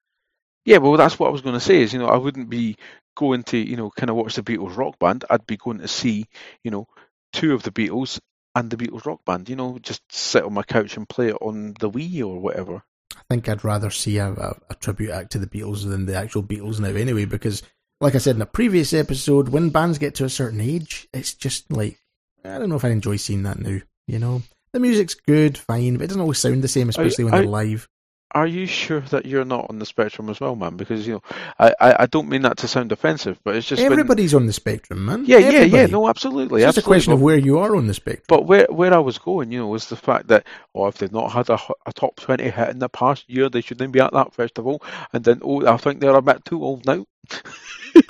Yeah, 0.64 0.78
well, 0.78 0.96
that's 0.96 1.16
what 1.16 1.28
I 1.28 1.30
was 1.30 1.40
going 1.40 1.54
to 1.54 1.60
say. 1.60 1.82
Is 1.82 1.92
you 1.92 2.00
know 2.00 2.08
I 2.08 2.16
wouldn't 2.16 2.50
be 2.50 2.76
going 3.16 3.44
to 3.44 3.58
you 3.58 3.76
know 3.76 3.90
kind 3.90 4.10
of 4.10 4.16
watch 4.16 4.34
the 4.34 4.42
Beatles 4.42 4.76
rock 4.76 4.98
band. 4.98 5.24
I'd 5.30 5.46
be 5.46 5.56
going 5.56 5.78
to 5.78 5.86
see 5.86 6.26
you 6.64 6.72
know 6.72 6.88
two 7.32 7.54
of 7.54 7.62
the 7.62 7.70
Beatles 7.70 8.18
and 8.56 8.68
the 8.70 8.76
Beatles 8.76 9.06
rock 9.06 9.24
band. 9.24 9.48
You 9.48 9.54
know, 9.54 9.78
just 9.80 10.02
sit 10.10 10.42
on 10.42 10.52
my 10.52 10.64
couch 10.64 10.96
and 10.96 11.08
play 11.08 11.28
it 11.28 11.36
on 11.40 11.74
the 11.78 11.88
Wii 11.88 12.26
or 12.26 12.40
whatever. 12.40 12.82
I 13.16 13.22
think 13.30 13.48
I'd 13.48 13.62
rather 13.62 13.90
see 13.90 14.18
a, 14.18 14.32
a, 14.32 14.56
a 14.70 14.74
tribute 14.74 15.12
act 15.12 15.30
to 15.32 15.38
the 15.38 15.46
Beatles 15.46 15.88
than 15.88 16.06
the 16.06 16.16
actual 16.16 16.42
Beatles 16.42 16.80
now, 16.80 16.88
anyway, 16.88 17.24
because, 17.24 17.62
like 18.00 18.16
I 18.16 18.18
said 18.18 18.34
in 18.34 18.42
a 18.42 18.46
previous 18.46 18.92
episode, 18.92 19.50
when 19.50 19.70
bands 19.70 19.98
get 19.98 20.16
to 20.16 20.24
a 20.24 20.28
certain 20.28 20.60
age, 20.60 21.06
it's 21.14 21.34
just 21.34 21.70
like, 21.70 22.00
I 22.44 22.58
don't 22.58 22.68
know 22.68 22.74
if 22.74 22.84
I 22.84 22.88
enjoy 22.88 23.14
seeing 23.16 23.44
that 23.44 23.60
now, 23.60 23.78
you 24.08 24.18
know? 24.18 24.42
The 24.72 24.80
music's 24.80 25.14
good, 25.14 25.58
fine, 25.58 25.96
but 25.96 26.04
it 26.04 26.06
doesn't 26.08 26.22
always 26.22 26.38
sound 26.38 26.62
the 26.62 26.68
same, 26.68 26.88
especially 26.88 27.24
when 27.24 27.32
they're 27.32 27.42
live. 27.44 27.88
Are 28.34 28.46
you 28.46 28.64
sure 28.64 29.00
that 29.00 29.26
you're 29.26 29.44
not 29.44 29.66
on 29.68 29.78
the 29.78 29.84
spectrum 29.84 30.30
as 30.30 30.40
well, 30.40 30.56
man? 30.56 30.78
Because 30.78 31.06
you 31.06 31.12
know, 31.12 31.22
I, 31.58 31.74
I, 31.78 31.96
I 32.04 32.06
don't 32.06 32.30
mean 32.30 32.40
that 32.42 32.56
to 32.58 32.68
sound 32.68 32.90
offensive, 32.90 33.38
but 33.44 33.54
it's 33.54 33.66
just 33.66 33.82
when- 33.82 33.92
Everybody's 33.92 34.32
on 34.32 34.46
the 34.46 34.54
spectrum, 34.54 35.04
man. 35.04 35.24
yeah, 35.26 35.36
yeah, 35.36 35.60
yeah. 35.64 35.84
No, 35.84 36.08
absolutely, 36.08 36.62
It's 36.62 36.68
just 36.74 36.78
a 36.78 36.88
question 36.88 37.10
but- 37.10 37.16
of 37.16 37.20
where 37.20 37.36
you 37.36 37.58
are 37.58 37.76
on 37.76 37.86
the 37.88 37.92
spectrum. 37.92 38.24
But 38.28 38.46
where 38.46 38.66
where 38.70 38.94
I 38.94 39.00
was 39.00 39.18
going, 39.18 39.52
you 39.52 39.58
know, 39.58 39.66
was 39.66 39.90
the 39.90 39.96
fact 39.96 40.28
that 40.28 40.46
oh, 40.74 40.86
if 40.86 40.96
they've 40.96 41.12
not 41.12 41.30
had 41.30 41.50
a, 41.50 41.58
a 41.84 41.92
top 41.92 42.16
twenty 42.16 42.48
hit 42.48 42.70
in 42.70 42.78
the 42.78 42.88
past 42.88 43.28
year, 43.28 43.50
they 43.50 43.60
shouldn't 43.60 43.92
be 43.92 44.00
at 44.00 44.14
that 44.14 44.32
festival. 44.32 44.82
And 45.12 45.22
then 45.22 45.40
oh, 45.44 45.66
I 45.66 45.76
think 45.76 46.00
they're 46.00 46.14
a 46.16 46.22
bit 46.22 46.46
too 46.46 46.64
old 46.64 46.86
now. 46.86 47.04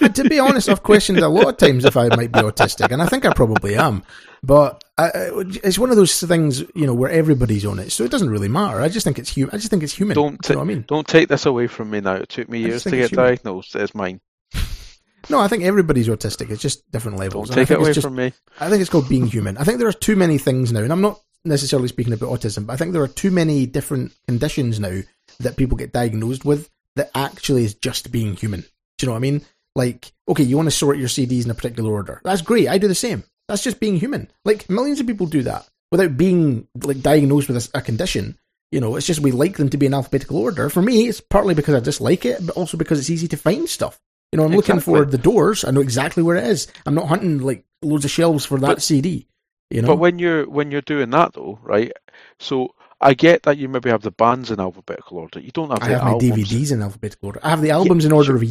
And 0.00 0.14
to 0.14 0.22
be 0.28 0.38
honest, 0.38 0.68
I've 0.68 0.84
questioned 0.84 1.18
a 1.18 1.28
lot 1.28 1.48
of 1.48 1.56
times 1.56 1.84
if 1.84 1.96
I 1.96 2.06
might 2.14 2.30
be 2.30 2.38
autistic, 2.38 2.92
and 2.92 3.02
I 3.02 3.06
think 3.06 3.24
I 3.26 3.32
probably 3.32 3.74
am. 3.74 4.04
But 4.44 4.84
I, 5.06 5.10
it's 5.64 5.78
one 5.78 5.90
of 5.90 5.96
those 5.96 6.20
things, 6.20 6.60
you 6.74 6.86
know, 6.86 6.94
where 6.94 7.10
everybody's 7.10 7.64
on 7.64 7.78
it, 7.78 7.90
so 7.90 8.04
it 8.04 8.10
doesn't 8.10 8.30
really 8.30 8.48
matter. 8.48 8.80
I 8.80 8.88
just 8.88 9.04
think 9.04 9.18
it's 9.18 9.30
human. 9.30 9.54
I 9.54 9.58
just 9.58 9.70
think 9.70 9.82
it's 9.82 9.94
human. 9.94 10.14
Don't 10.14 10.40
Do 10.40 10.48
you 10.48 10.54
know 10.54 10.60
what 10.60 10.64
I 10.64 10.74
mean? 10.74 10.84
Don't 10.86 11.06
take 11.06 11.28
this 11.28 11.46
away 11.46 11.66
from 11.66 11.90
me 11.90 12.00
now. 12.00 12.14
It 12.14 12.28
took 12.28 12.48
me 12.48 12.60
years 12.60 12.82
to 12.84 12.90
get 12.90 13.12
diagnosed. 13.12 13.74
It's 13.76 13.94
mine. 13.94 14.20
No, 15.30 15.38
I 15.38 15.46
think 15.46 15.62
everybody's 15.62 16.08
autistic. 16.08 16.50
It's 16.50 16.60
just 16.60 16.90
different 16.90 17.16
Don't 17.16 17.24
levels. 17.24 17.50
I 17.52 17.54
take 17.54 17.70
it 17.70 17.78
away 17.78 17.92
just- 17.92 18.04
from 18.04 18.16
me. 18.16 18.32
I 18.58 18.68
think 18.68 18.80
it's 18.80 18.90
called 18.90 19.08
being 19.08 19.26
human. 19.26 19.56
I 19.56 19.62
think 19.62 19.78
there 19.78 19.86
are 19.86 19.92
too 19.92 20.16
many 20.16 20.36
things 20.36 20.72
now, 20.72 20.80
and 20.80 20.92
I'm 20.92 21.00
not 21.00 21.20
necessarily 21.44 21.88
speaking 21.88 22.12
about 22.12 22.28
autism, 22.28 22.66
but 22.66 22.72
I 22.72 22.76
think 22.76 22.92
there 22.92 23.02
are 23.02 23.08
too 23.08 23.30
many 23.30 23.66
different 23.66 24.12
conditions 24.26 24.80
now 24.80 25.00
that 25.38 25.56
people 25.56 25.76
get 25.76 25.92
diagnosed 25.92 26.44
with 26.44 26.68
that 26.96 27.10
actually 27.14 27.64
is 27.64 27.74
just 27.74 28.10
being 28.10 28.34
human. 28.34 28.62
Do 28.62 28.66
you 29.02 29.06
know 29.06 29.12
what 29.12 29.18
I 29.18 29.20
mean? 29.20 29.42
Like, 29.74 30.12
okay, 30.28 30.42
you 30.42 30.56
want 30.56 30.66
to 30.66 30.70
sort 30.72 30.98
your 30.98 31.08
CDs 31.08 31.44
in 31.44 31.50
a 31.50 31.54
particular 31.54 31.90
order. 31.90 32.20
That's 32.24 32.42
great. 32.42 32.68
I 32.68 32.78
do 32.78 32.88
the 32.88 32.94
same. 32.94 33.24
That's 33.52 33.62
just 33.62 33.80
being 33.80 33.98
human. 33.98 34.30
Like 34.46 34.70
millions 34.70 34.98
of 34.98 35.06
people 35.06 35.26
do 35.26 35.42
that 35.42 35.68
without 35.90 36.16
being 36.16 36.66
like 36.82 37.02
diagnosed 37.02 37.48
with 37.48 37.58
a, 37.74 37.78
a 37.78 37.82
condition. 37.82 38.38
You 38.70 38.80
know, 38.80 38.96
it's 38.96 39.06
just 39.06 39.20
we 39.20 39.30
like 39.30 39.58
them 39.58 39.68
to 39.68 39.76
be 39.76 39.84
in 39.84 39.92
alphabetical 39.92 40.38
order. 40.38 40.70
For 40.70 40.80
me, 40.80 41.06
it's 41.06 41.20
partly 41.20 41.52
because 41.52 41.74
I 41.74 41.80
dislike 41.80 42.24
it, 42.24 42.38
but 42.46 42.56
also 42.56 42.78
because 42.78 42.98
it's 42.98 43.10
easy 43.10 43.28
to 43.28 43.36
find 43.36 43.68
stuff. 43.68 44.00
You 44.32 44.38
know, 44.38 44.46
I'm 44.46 44.52
looking 44.52 44.80
for 44.80 45.04
the 45.04 45.18
doors. 45.18 45.64
I 45.64 45.70
know 45.70 45.82
exactly 45.82 46.22
where 46.22 46.38
it 46.38 46.44
is. 46.44 46.66
I'm 46.86 46.94
not 46.94 47.08
hunting 47.08 47.40
like 47.40 47.66
loads 47.82 48.06
of 48.06 48.10
shelves 48.10 48.46
for 48.46 48.58
that 48.60 48.66
But- 48.66 48.82
CD. 48.82 49.28
You 49.70 49.82
know, 49.82 49.88
But 49.88 49.96
when 49.96 50.18
you're 50.18 50.48
when 50.48 50.70
you're 50.70 50.80
doing 50.80 51.10
that 51.10 51.34
though, 51.34 51.58
right? 51.62 51.92
So 52.38 52.74
I 53.02 53.12
get 53.12 53.42
that 53.42 53.58
you 53.58 53.68
maybe 53.68 53.90
have 53.90 54.00
the 54.02 54.10
bands 54.10 54.50
in 54.50 54.60
alphabetical 54.60 55.18
order. 55.18 55.40
You 55.40 55.50
don't 55.50 55.68
have 55.70 55.82
I 55.82 55.88
have 55.92 56.04
my 56.04 56.10
albums. 56.12 56.50
DVDs 56.50 56.72
in 56.72 56.80
alphabetical 56.82 57.26
order. 57.26 57.40
I 57.42 57.50
have 57.50 57.60
the 57.60 57.70
albums 57.72 58.06
in 58.06 58.12
order 58.12 58.34
of 58.34 58.40
a 58.42 58.46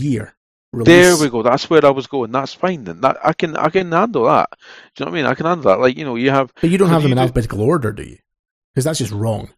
year. 0.73 0.83
There 0.85 1.17
we 1.17 1.29
go. 1.29 1.43
That's 1.43 1.69
where 1.69 1.85
I 1.85 1.89
was 1.89 2.07
going. 2.07 2.31
That's 2.31 2.53
fine 2.53 2.83
then. 2.85 3.01
That 3.01 3.17
I 3.23 3.33
can 3.33 3.55
I 3.57 3.69
can 3.69 3.91
handle 3.91 4.25
that. 4.25 4.49
Do 4.51 4.57
you 5.03 5.05
know 5.05 5.11
what 5.11 5.17
I 5.17 5.21
mean? 5.21 5.31
I 5.31 5.35
can 5.35 5.45
handle 5.45 5.71
that. 5.71 5.79
Like 5.79 5.97
you 5.97 6.05
know, 6.05 6.15
you 6.15 6.29
have 6.31 6.51
But 6.61 6.69
you 6.69 6.77
don't 6.77 6.87
Have 6.89 7.01
have 7.01 7.03
them 7.03 7.11
in 7.11 7.17
do- 7.17 7.21
alphabetical 7.23 7.61
order, 7.61 7.91
do 7.91 8.03
you? 8.03 8.17
Because 8.73 8.85
that's 8.85 8.99
just 8.99 9.11
wrong. 9.11 9.49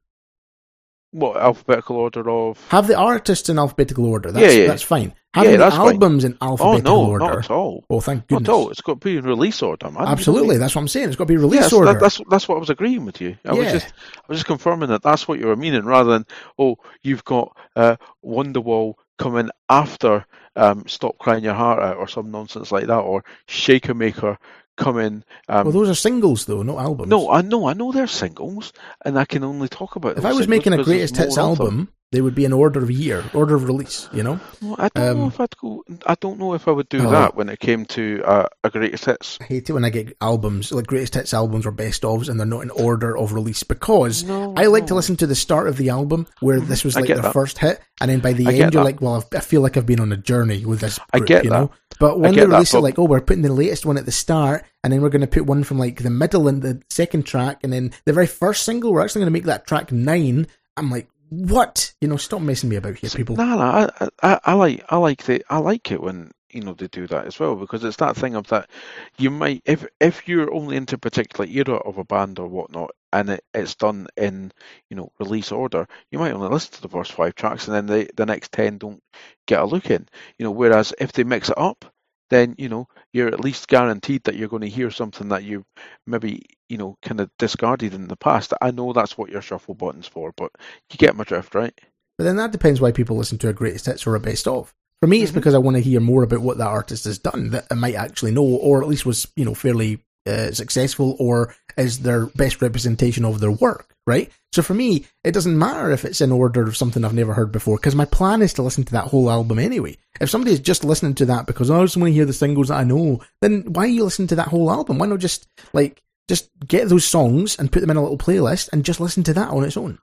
what 1.11 1.37
alphabetical 1.37 1.97
order 1.97 2.27
of? 2.29 2.59
Have 2.69 2.87
the 2.87 2.95
artists 2.97 3.47
in 3.49 3.59
alphabetical 3.59 4.05
order. 4.07 4.31
That's, 4.31 4.55
Yeah, 4.55 4.61
yeah. 4.61 4.67
that's 4.67 4.81
fine. 4.81 5.13
Having 5.35 5.51
Yeah, 5.51 5.57
the 5.57 5.63
that's 5.65 5.75
fine. 5.75 5.87
albums 5.87 6.23
in 6.23 6.37
Oh 6.41 6.47
alphabetical 6.51 6.95
no, 7.03 7.09
order. 7.09 7.25
not 7.25 7.37
at 7.37 7.51
all. 7.51 7.85
Well, 7.89 8.01
thank 8.01 8.27
goodness. 8.27 8.47
Not 8.47 8.53
at 8.53 8.57
all. 8.57 8.69
It's 8.71 8.81
got 8.81 8.99
to 9.01 9.05
be 9.05 9.17
in 9.17 9.25
release 9.25 9.61
order, 9.61 9.91
man. 9.91 10.07
Absolutely, 10.07 10.47
what 10.47 10.51
I 10.51 10.53
mean? 10.53 10.59
that's 10.61 10.75
what 10.75 10.81
I'm 10.81 10.87
saying. 10.87 11.07
It's 11.09 11.15
got 11.15 11.25
to 11.25 11.33
be 11.33 11.37
release 11.37 11.61
Yes, 11.61 11.73
order. 11.73 11.93
that, 11.93 11.99
that's 11.99 12.19
that's 12.29 12.47
what 12.47 12.55
I 12.55 12.59
was 12.59 12.69
agreeing 12.71 13.05
with 13.05 13.21
you. 13.21 13.37
I 13.45 13.53
was 13.53 13.65
Yeah. 13.67 13.73
just 13.73 13.93
I 14.17 14.21
was 14.27 14.37
just 14.39 14.47
confirming 14.47 14.89
that 14.89 15.03
that's 15.03 15.27
what 15.27 15.39
you 15.39 15.45
were 15.47 15.55
meaning, 15.55 15.85
rather 15.85 16.11
than 16.11 16.25
oh 16.57 16.77
you've 17.03 17.23
got 17.25 17.55
uh, 17.75 17.95
Wonderwall 18.25 18.95
coming 19.19 19.49
after 19.69 20.25
um, 20.55 20.85
Stop 20.87 21.17
Crying 21.17 21.43
Your 21.43 21.53
Heart 21.53 21.81
Out 21.81 21.97
or 21.97 22.07
some 22.07 22.31
nonsense 22.31 22.71
like 22.71 22.87
that, 22.87 22.99
or 22.99 23.23
Shaker 23.47 23.93
Maker 23.93 24.37
coming. 24.75 25.23
Um, 25.47 25.65
well, 25.65 25.71
those 25.71 25.89
are 25.89 25.95
singles 25.95 26.45
though, 26.45 26.63
not 26.63 26.79
albums. 26.79 27.09
no, 27.09 27.29
I 27.29 27.41
know, 27.41 27.67
I 27.67 27.73
know 27.73 27.91
they're 27.91 28.07
singles, 28.07 28.73
and 29.05 29.17
I 29.17 29.25
can 29.25 29.43
only 29.43 29.67
talk 29.67 29.95
about. 29.95 30.17
if 30.17 30.25
I 30.25 30.33
was 30.33 30.47
making 30.47 30.73
a 30.73 30.83
greatest 30.83 31.17
hits 31.17 31.37
album, 31.37 31.89
They 32.13 32.21
would 32.21 32.35
be 32.35 32.45
in 32.45 32.53
order 32.53 32.79
of 32.81 32.89
year, 32.91 33.23
order 33.33 33.55
of 33.55 33.65
release. 33.65 34.07
You 34.13 34.21
know. 34.23 34.39
Well, 34.61 34.75
I 34.77 34.87
don't 34.93 35.17
know 35.17 35.23
Um, 35.23 35.27
if 35.29 35.39
I'd 35.39 35.57
go. 35.57 35.83
I 36.05 36.15
don't 36.15 36.37
know 36.39 36.53
if 36.53 36.67
I 36.67 36.71
would 36.71 36.87
do 36.89 36.99
Oh. 37.05 37.09
that 37.09 37.35
when 37.35 37.49
it 37.49 37.59
came 37.59 37.85
to 37.97 38.21
uh, 38.23 38.47
a 38.63 38.69
greatest 38.69 39.05
hits. 39.05 39.37
I 39.41 39.45
hate 39.45 39.69
it 39.69 39.73
when 39.73 39.83
I 39.83 39.89
get 39.89 40.15
albums 40.21 40.71
like 40.71 40.85
greatest 40.87 41.15
hits 41.15 41.33
albums 41.33 41.65
or 41.65 41.71
best 41.71 42.03
ofs, 42.03 42.29
and 42.29 42.39
they're 42.39 42.47
not 42.47 42.61
in 42.61 42.69
order 42.69 43.17
of 43.17 43.33
release 43.33 43.63
because 43.63 44.23
No, 44.23 44.53
I 44.55 44.67
like 44.67 44.87
to 44.87 44.95
listen 44.95 45.15
to 45.17 45.27
the 45.27 45.35
start 45.35 45.67
of 45.67 45.77
the 45.77 45.89
album 45.89 46.27
where 46.39 46.59
this 46.59 46.83
was 46.85 46.95
like 46.95 47.07
their 47.07 47.17
that. 47.17 47.33
first 47.33 47.57
hit, 47.57 47.81
and 47.99 48.09
then 48.11 48.19
by 48.19 48.33
the 48.33 48.45
I 48.47 48.51
end 48.51 48.73
you're 48.73 48.83
that. 48.83 48.83
like, 48.83 49.01
well, 49.01 49.15
I've, 49.15 49.25
I 49.35 49.41
feel 49.41 49.61
like 49.61 49.75
I've 49.75 49.87
been 49.87 49.99
on 49.99 50.11
a 50.13 50.17
journey 50.17 50.65
with 50.65 50.79
this. 50.81 50.99
I 51.11 51.19
get 51.19 51.43
you 51.43 51.49
that. 51.49 51.59
know. 51.59 51.71
But 51.99 52.19
when 52.19 52.33
they 52.35 52.41
that, 52.41 52.49
release 52.49 52.73
it, 52.73 52.79
like, 52.79 52.97
oh, 52.99 53.05
we're 53.05 53.21
putting 53.21 53.43
the 53.43 53.53
latest 53.53 53.85
one 53.85 53.97
at 53.97 54.05
the 54.05 54.11
start, 54.11 54.65
and 54.83 54.91
then 54.93 55.01
we're 55.01 55.09
going 55.09 55.21
to 55.21 55.27
put 55.27 55.45
one 55.45 55.63
from 55.63 55.79
like 55.79 56.01
the 56.03 56.09
middle 56.09 56.47
and 56.47 56.61
the 56.61 56.81
second 56.89 57.23
track, 57.25 57.59
and 57.63 57.73
then 57.73 57.91
the 58.05 58.13
very 58.13 58.27
first 58.27 58.63
single, 58.63 58.91
we're 58.93 59.01
actually 59.01 59.21
going 59.21 59.33
to 59.33 59.39
make 59.39 59.45
that 59.45 59.65
track 59.65 59.91
nine. 59.91 60.45
I'm 60.75 60.89
like, 60.89 61.07
what? 61.33 61.93
You 62.01 62.07
know, 62.07 62.17
stop 62.17 62.41
messing 62.41 62.69
me 62.69 62.75
about 62.75 62.97
here, 62.97 63.09
people. 63.09 63.35
No, 63.35 63.59
I, 63.59 63.89
I, 64.21 64.39
I 64.45 64.53
like, 64.53 64.85
I 64.89 64.97
like 64.97 65.23
the, 65.23 65.43
I 65.49 65.57
like 65.57 65.91
it 65.91 66.01
when 66.01 66.31
you 66.53 66.61
know 66.61 66.73
they 66.73 66.87
do 66.87 67.07
that 67.07 67.25
as 67.25 67.39
well 67.39 67.55
because 67.55 67.83
it's 67.83 67.97
that 67.97 68.15
thing 68.15 68.35
of 68.35 68.47
that 68.47 68.69
you 69.17 69.31
might, 69.31 69.61
if 69.65 69.85
if 69.99 70.27
you're 70.27 70.53
only 70.53 70.77
into 70.77 70.95
a 70.95 70.99
particular 70.99 71.49
era 71.49 71.75
of 71.77 71.97
a 71.97 72.03
band 72.05 72.39
or 72.39 72.47
whatnot, 72.47 72.91
and 73.11 73.31
it, 73.31 73.43
it's 73.53 73.75
done 73.75 74.07
in 74.15 74.51
you 74.89 74.95
know 74.95 75.11
release 75.19 75.51
order, 75.51 75.87
you 76.11 76.19
might 76.19 76.31
only 76.31 76.49
listen 76.49 76.73
to 76.73 76.81
the 76.81 76.89
first 76.89 77.13
five 77.13 77.35
tracks 77.35 77.67
and 77.67 77.75
then 77.75 77.85
the 77.87 78.09
the 78.15 78.25
next 78.25 78.51
ten 78.51 78.77
don't 78.77 79.01
get 79.47 79.61
a 79.61 79.65
look 79.65 79.89
in. 79.89 80.07
You 80.37 80.45
know, 80.45 80.51
whereas 80.51 80.93
if 80.99 81.11
they 81.11 81.23
mix 81.23 81.49
it 81.49 81.57
up, 81.57 81.92
then 82.33 82.55
you 82.57 82.69
know 82.69 82.87
you're 83.13 83.27
at 83.27 83.39
least 83.39 83.67
guaranteed 83.67 84.23
that 84.23 84.35
you're 84.35 84.49
going 84.49 84.61
to 84.61 84.69
hear 84.69 84.89
something 84.91 85.29
that 85.29 85.43
you 85.43 85.65
maybe 86.07 86.43
you 86.69 86.77
know 86.77 86.97
kind 87.01 87.19
of 87.19 87.29
discarded 87.39 87.93
in 87.93 88.07
the 88.07 88.15
past. 88.15 88.53
I 88.61 88.71
know 88.71 88.93
that's 88.93 89.17
what 89.17 89.29
your 89.29 89.41
shuffle 89.41 89.75
button's 89.75 90.07
for, 90.07 90.33
but 90.35 90.51
you 90.91 90.97
get 90.97 91.15
my 91.15 91.23
drift, 91.23 91.55
right? 91.55 91.73
But 92.17 92.25
then 92.25 92.35
that 92.37 92.51
depends 92.51 92.79
why 92.81 92.91
people 92.91 93.17
listen 93.17 93.37
to 93.39 93.49
a 93.49 93.53
greatest 93.53 93.85
hits 93.85 94.05
or 94.05 94.15
a 94.15 94.19
best 94.19 94.47
of. 94.47 94.73
For 95.01 95.07
me, 95.07 95.21
it's 95.21 95.31
Mhm. 95.31 95.35
because 95.35 95.53
I 95.53 95.59
want 95.59 95.75
to 95.75 95.81
hear 95.81 95.99
more 95.99 96.23
about 96.23 96.41
what 96.41 96.57
that 96.59 96.67
artist 96.67 97.05
has 97.05 97.17
done 97.17 97.49
that 97.49 97.65
I 97.69 97.73
might 97.73 97.95
actually 97.95 98.31
know, 98.31 98.43
or 98.45 98.81
at 98.81 98.87
least 98.87 99.05
was 99.05 99.27
you 99.35 99.45
know 99.45 99.53
fairly 99.53 99.99
uh, 100.25 100.51
successful, 100.51 101.17
or 101.19 101.53
is 101.77 101.99
their 101.99 102.27
best 102.27 102.61
representation 102.61 103.25
of 103.25 103.41
their 103.41 103.51
work, 103.51 103.92
right? 104.05 104.31
So 104.51 104.61
for 104.61 104.73
me, 104.73 105.05
it 105.23 105.31
doesn't 105.33 105.57
matter 105.57 105.91
if 105.91 106.05
it's 106.05 106.21
in 106.21 106.31
order 106.31 106.63
of 106.63 106.77
something 106.77 107.03
I've 107.03 107.13
never 107.13 107.33
heard 107.33 107.51
before, 107.51 107.77
because 107.77 107.95
my 107.95 108.05
plan 108.05 108.41
is 108.41 108.53
to 108.53 108.61
listen 108.61 108.83
to 108.83 108.91
that 108.93 109.05
whole 109.07 109.29
album 109.31 109.59
anyway. 109.59 109.97
If 110.21 110.29
somebody 110.29 110.51
is 110.53 110.59
just 110.59 110.83
listening 110.83 111.15
to 111.15 111.25
that 111.27 111.47
because 111.47 111.69
oh, 111.71 111.81
I 111.81 111.83
just 111.83 111.97
want 111.97 112.09
to 112.09 112.13
hear 112.13 112.25
the 112.25 112.33
singles 112.33 112.67
that 112.67 112.79
I 112.79 112.83
know, 112.83 113.21
then 113.41 113.63
why 113.73 113.83
are 113.83 113.87
you 113.87 114.03
listening 114.03 114.27
to 114.29 114.35
that 114.35 114.49
whole 114.49 114.69
album? 114.71 114.97
Why 114.99 115.07
not 115.07 115.19
just 115.19 115.47
like 115.73 116.03
just 116.29 116.49
get 116.67 116.87
those 116.89 117.05
songs 117.05 117.57
and 117.57 117.71
put 117.71 117.79
them 117.81 117.89
in 117.89 117.97
a 117.97 118.01
little 118.01 118.17
playlist 118.17 118.69
and 118.71 118.85
just 118.85 118.99
listen 118.99 119.23
to 119.23 119.33
that 119.33 119.49
on 119.49 119.63
its 119.63 119.77
own? 119.77 119.99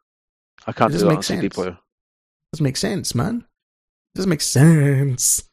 I 0.67 0.73
can't 0.73 0.93
It 0.93 0.99
do 0.99 1.05
that 1.05 1.09
make 1.09 1.17
on 1.19 1.23
CD 1.23 1.41
sense. 1.43 1.55
player. 1.55 1.79
Doesn't 2.53 2.65
make 2.65 2.77
sense, 2.77 3.15
man. 3.15 3.45
Doesn't 4.15 4.29
make 4.31 4.41
sense. 4.41 5.45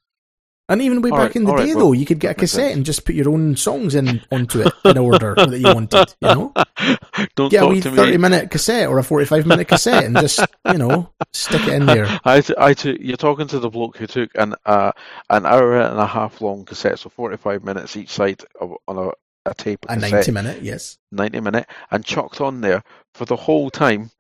And 0.70 0.82
even 0.82 1.02
way 1.02 1.12
All 1.12 1.18
back 1.18 1.28
right, 1.28 1.36
in 1.38 1.46
the 1.46 1.54
right, 1.54 1.66
day, 1.66 1.76
well, 1.76 1.86
though, 1.86 1.92
you 1.94 2.06
could 2.06 2.20
get 2.20 2.32
a 2.32 2.34
cassette 2.34 2.74
and 2.74 2.86
just 2.86 3.06
put 3.06 3.16
your 3.16 3.30
own 3.30 3.56
songs 3.56 3.96
in 3.96 4.22
onto 4.32 4.62
it 4.62 4.74
in 4.84 4.98
order 4.98 5.34
that 5.36 5.58
you 5.60 5.74
wanted. 5.74 6.14
You 6.20 6.28
know, 6.28 6.54
Don't 7.36 7.50
get 7.50 7.64
a 7.64 7.68
wee 7.68 7.80
thirty-minute 7.80 8.52
cassette 8.52 8.90
or 8.90 9.00
a 9.00 9.04
forty 9.04 9.26
five 9.26 9.46
minute 9.46 9.70
cassette 9.70 10.04
and 10.04 10.18
just 10.18 10.46
you 10.70 10.78
know 10.78 11.10
stick 11.32 11.62
it 11.68 11.74
in 11.74 11.86
there. 11.86 12.20
I, 12.26 12.42
t- 12.42 12.54
I 12.58 12.74
t- 12.74 12.98
you're 13.00 13.16
talking 13.16 13.48
to 13.48 13.60
the 13.60 13.70
bloke 13.70 13.96
who 13.98 14.08
took 14.08 14.30
an 14.36 14.56
uh, 14.66 14.92
an 15.30 15.46
hour 15.46 15.80
and 15.80 16.00
a 16.00 16.06
half 16.08 16.42
long 16.42 16.66
cassette, 16.66 17.00
so 17.00 17.10
45 17.10 17.64
minutes 17.64 17.96
each 17.96 18.10
side 18.10 18.44
of, 18.60 18.74
on 18.90 18.98
a, 18.98 19.12
a 19.50 19.54
tape 19.54 19.86
A 19.88 19.96
cassette, 19.96 20.12
ninety 20.12 20.32
minute, 20.32 20.62
yes. 20.64 20.98
90 21.14 21.40
minute, 21.40 21.68
and 21.92 22.04
chucked 22.04 22.42
on 22.42 22.60
there 22.60 22.84
for 23.14 23.24
the 23.24 23.38
whole 23.38 23.70
time. 23.70 24.12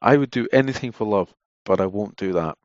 I 0.00 0.16
would 0.16 0.32
do 0.32 0.48
anything 0.52 0.90
for 0.90 1.06
love, 1.06 1.32
but 1.64 1.80
I 1.80 1.86
won't 1.86 2.16
do 2.16 2.32
that. 2.32 2.58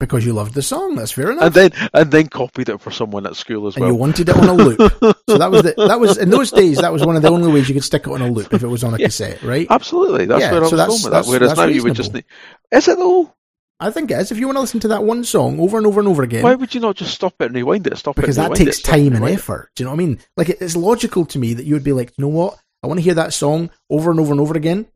Because 0.00 0.24
you 0.26 0.32
loved 0.32 0.54
the 0.54 0.62
song, 0.62 0.96
that's 0.96 1.12
fair 1.12 1.30
enough. 1.30 1.44
And 1.44 1.54
then 1.54 1.90
and 1.94 2.10
then 2.10 2.26
copied 2.28 2.68
it 2.70 2.80
for 2.80 2.90
someone 2.90 3.24
at 3.26 3.36
school 3.36 3.68
as 3.68 3.76
And 3.76 3.82
well. 3.84 3.92
you 3.92 3.96
wanted 3.98 4.28
it 4.30 4.36
on 4.36 4.48
a 4.48 4.54
loop. 4.54 4.78
So 5.30 5.38
that 5.38 5.52
was 5.52 5.62
the, 5.62 5.74
that 5.76 6.00
was 6.00 6.16
in 6.18 6.30
those 6.30 6.50
days. 6.50 6.78
That 6.78 6.92
was 6.92 7.06
one 7.06 7.14
of 7.14 7.22
the 7.22 7.28
only 7.30 7.52
ways 7.52 7.68
you 7.68 7.74
could 7.74 7.84
stick 7.84 8.02
it 8.08 8.10
on 8.10 8.20
a 8.20 8.28
loop 8.28 8.52
if 8.52 8.64
it 8.64 8.66
was 8.66 8.82
on 8.82 8.94
a 8.94 8.98
Yeah. 8.98 9.06
cassette, 9.06 9.42
right? 9.44 9.68
Absolutely, 9.70 10.24
that's 10.26 10.40
Yeah, 10.40 10.50
where 10.50 10.64
I 10.64 10.68
so 10.68 10.70
was 10.76 10.78
that's- 10.78 10.88
going 10.88 11.02
with 11.04 11.12
that's- 11.12 11.26
that. 11.26 11.30
Whereas 11.30 11.50
that's 11.50 11.58
now 11.60 11.66
you 11.66 11.82
would 11.84 11.94
just 11.94 12.12
need. 12.12 12.24
Is 12.72 12.88
it 12.88 12.98
though? 12.98 13.32
I 13.78 13.90
think 13.92 14.10
it 14.10 14.18
is. 14.18 14.32
If 14.32 14.38
you 14.38 14.46
want 14.46 14.56
to 14.56 14.60
listen 14.62 14.80
to 14.80 14.88
that 14.88 15.04
one 15.04 15.22
song 15.22 15.60
over 15.60 15.78
and 15.78 15.86
over 15.86 16.00
and 16.00 16.08
over 16.08 16.22
again, 16.24 16.42
Why 16.42 16.54
would 16.56 16.74
you 16.74 16.80
not 16.80 16.96
just 16.96 17.14
stop 17.14 17.34
it 17.40 17.46
and 17.46 17.54
rewind 17.54 17.86
it? 17.86 17.96
Stop 17.96 18.18
it? 18.18 18.22
because 18.22 18.38
it. 18.38 18.40
that 18.40 18.54
takes 18.56 18.80
it, 18.80 18.82
time 18.82 19.14
and 19.14 19.24
it? 19.24 19.32
effort. 19.34 19.70
Do 19.76 19.82
you 19.82 19.84
know 19.84 19.92
what 19.94 20.02
I 20.02 20.04
mean? 20.06 20.18
Like 20.36 20.48
it- 20.48 20.58
it's 20.60 20.76
logical 20.76 21.24
to 21.26 21.38
me 21.38 21.54
that 21.54 21.64
you 21.66 21.74
would 21.74 21.84
be 21.84 21.92
like, 21.92 22.12
you 22.16 22.22
know 22.22 22.28
what? 22.28 22.58
I 22.82 22.86
want 22.88 22.98
to 22.98 23.04
hear 23.04 23.14
that 23.14 23.32
song 23.32 23.70
over 23.88 24.10
and 24.10 24.18
over 24.18 24.32
and 24.32 24.40
over 24.40 24.54
again. 24.54 24.86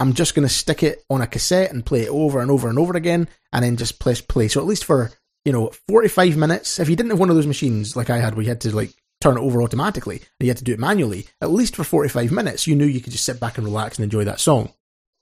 I'm 0.00 0.12
just 0.12 0.34
going 0.34 0.46
to 0.46 0.52
stick 0.52 0.82
it 0.82 1.04
on 1.08 1.22
a 1.22 1.26
cassette 1.26 1.72
and 1.72 1.86
play 1.86 2.02
it 2.02 2.08
over 2.08 2.40
and 2.40 2.50
over 2.50 2.68
and 2.68 2.78
over 2.78 2.96
again, 2.96 3.28
and 3.52 3.64
then 3.64 3.76
just 3.76 3.98
press 3.98 4.20
play. 4.20 4.48
So 4.48 4.60
at 4.60 4.66
least 4.66 4.84
for 4.84 5.10
you 5.44 5.52
know 5.52 5.70
45 5.88 6.36
minutes, 6.36 6.78
if 6.78 6.88
you 6.88 6.96
didn't 6.96 7.10
have 7.10 7.20
one 7.20 7.30
of 7.30 7.36
those 7.36 7.46
machines 7.46 7.96
like 7.96 8.10
I 8.10 8.18
had, 8.18 8.34
where 8.34 8.42
you 8.42 8.48
had 8.48 8.60
to 8.62 8.74
like 8.74 8.92
turn 9.20 9.36
it 9.36 9.40
over 9.40 9.62
automatically 9.62 10.16
and 10.16 10.46
you 10.46 10.48
had 10.48 10.58
to 10.58 10.64
do 10.64 10.72
it 10.72 10.80
manually, 10.80 11.26
at 11.40 11.50
least 11.50 11.76
for 11.76 11.84
45 11.84 12.32
minutes, 12.32 12.66
you 12.66 12.74
knew 12.74 12.84
you 12.84 13.00
could 13.00 13.12
just 13.12 13.24
sit 13.24 13.40
back 13.40 13.56
and 13.56 13.66
relax 13.66 13.98
and 13.98 14.04
enjoy 14.04 14.24
that 14.24 14.40
song. 14.40 14.72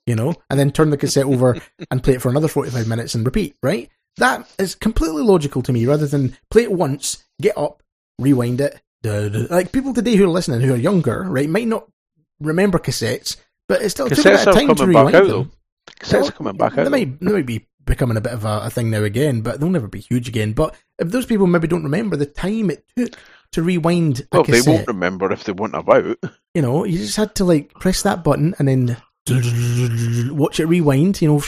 You 0.05 0.15
know, 0.15 0.35
and 0.49 0.59
then 0.59 0.71
turn 0.71 0.89
the 0.89 0.97
cassette 0.97 1.25
over 1.25 1.61
and 1.91 2.03
play 2.03 2.15
it 2.15 2.21
for 2.21 2.29
another 2.29 2.49
45 2.49 2.87
minutes 2.87 3.15
and 3.15 3.25
repeat. 3.25 3.55
Right? 3.63 3.89
That 4.17 4.47
is 4.59 4.75
completely 4.75 5.23
logical 5.23 5.61
to 5.63 5.73
me, 5.73 5.85
rather 5.85 6.07
than 6.07 6.37
play 6.51 6.63
it 6.63 6.71
once, 6.71 7.23
get 7.41 7.57
up, 7.57 7.81
rewind 8.19 8.61
it. 8.61 8.79
Like 9.03 9.71
people 9.71 9.93
today 9.93 10.15
who 10.15 10.25
are 10.25 10.29
listening, 10.29 10.61
who 10.61 10.73
are 10.73 10.77
younger, 10.77 11.23
right, 11.23 11.49
might 11.49 11.67
not 11.67 11.87
remember 12.39 12.79
cassettes, 12.79 13.37
but 13.73 13.81
it 13.81 13.89
still 13.89 14.09
took 14.09 14.19
a 14.19 14.23
bit 14.23 14.47
of 14.47 14.53
time 14.55 14.75
to 14.75 14.85
rewind 14.87 15.15
out 15.15 15.27
them. 15.27 15.27
though. 15.27 15.47
Cassettes 15.99 16.29
are 16.29 16.31
coming 16.31 16.55
back 16.57 16.73
They 16.75 16.81
out. 16.83 16.91
might, 16.91 17.19
they 17.19 17.31
might 17.31 17.45
be 17.45 17.67
becoming 17.85 18.15
a 18.17 18.21
bit 18.21 18.31
of 18.33 18.45
a, 18.45 18.61
a 18.63 18.69
thing 18.69 18.89
now 18.89 19.03
again, 19.03 19.41
but 19.41 19.59
they'll 19.59 19.69
never 19.69 19.87
be 19.87 19.99
huge 19.99 20.27
again. 20.29 20.53
But 20.53 20.75
if 20.99 21.09
those 21.09 21.25
people 21.25 21.47
maybe 21.47 21.67
don't 21.67 21.83
remember 21.83 22.15
the 22.15 22.25
time 22.25 22.69
it 22.69 22.85
took 22.95 23.17
to 23.51 23.61
rewind 23.61 24.25
Well, 24.31 24.43
they 24.43 24.61
won't 24.61 24.87
remember 24.87 25.31
if 25.31 25.43
they 25.43 25.51
weren't 25.51 25.75
about. 25.75 26.17
you 26.55 26.61
know, 26.61 26.85
you 26.85 26.97
just 26.99 27.17
had 27.17 27.35
to 27.35 27.43
like 27.45 27.73
press 27.73 28.01
that 28.03 28.23
button 28.23 28.55
and 28.59 28.67
then 28.67 28.97
watch 30.35 30.59
it 30.59 30.65
rewind. 30.65 31.21
You 31.21 31.27
know, 31.27 31.43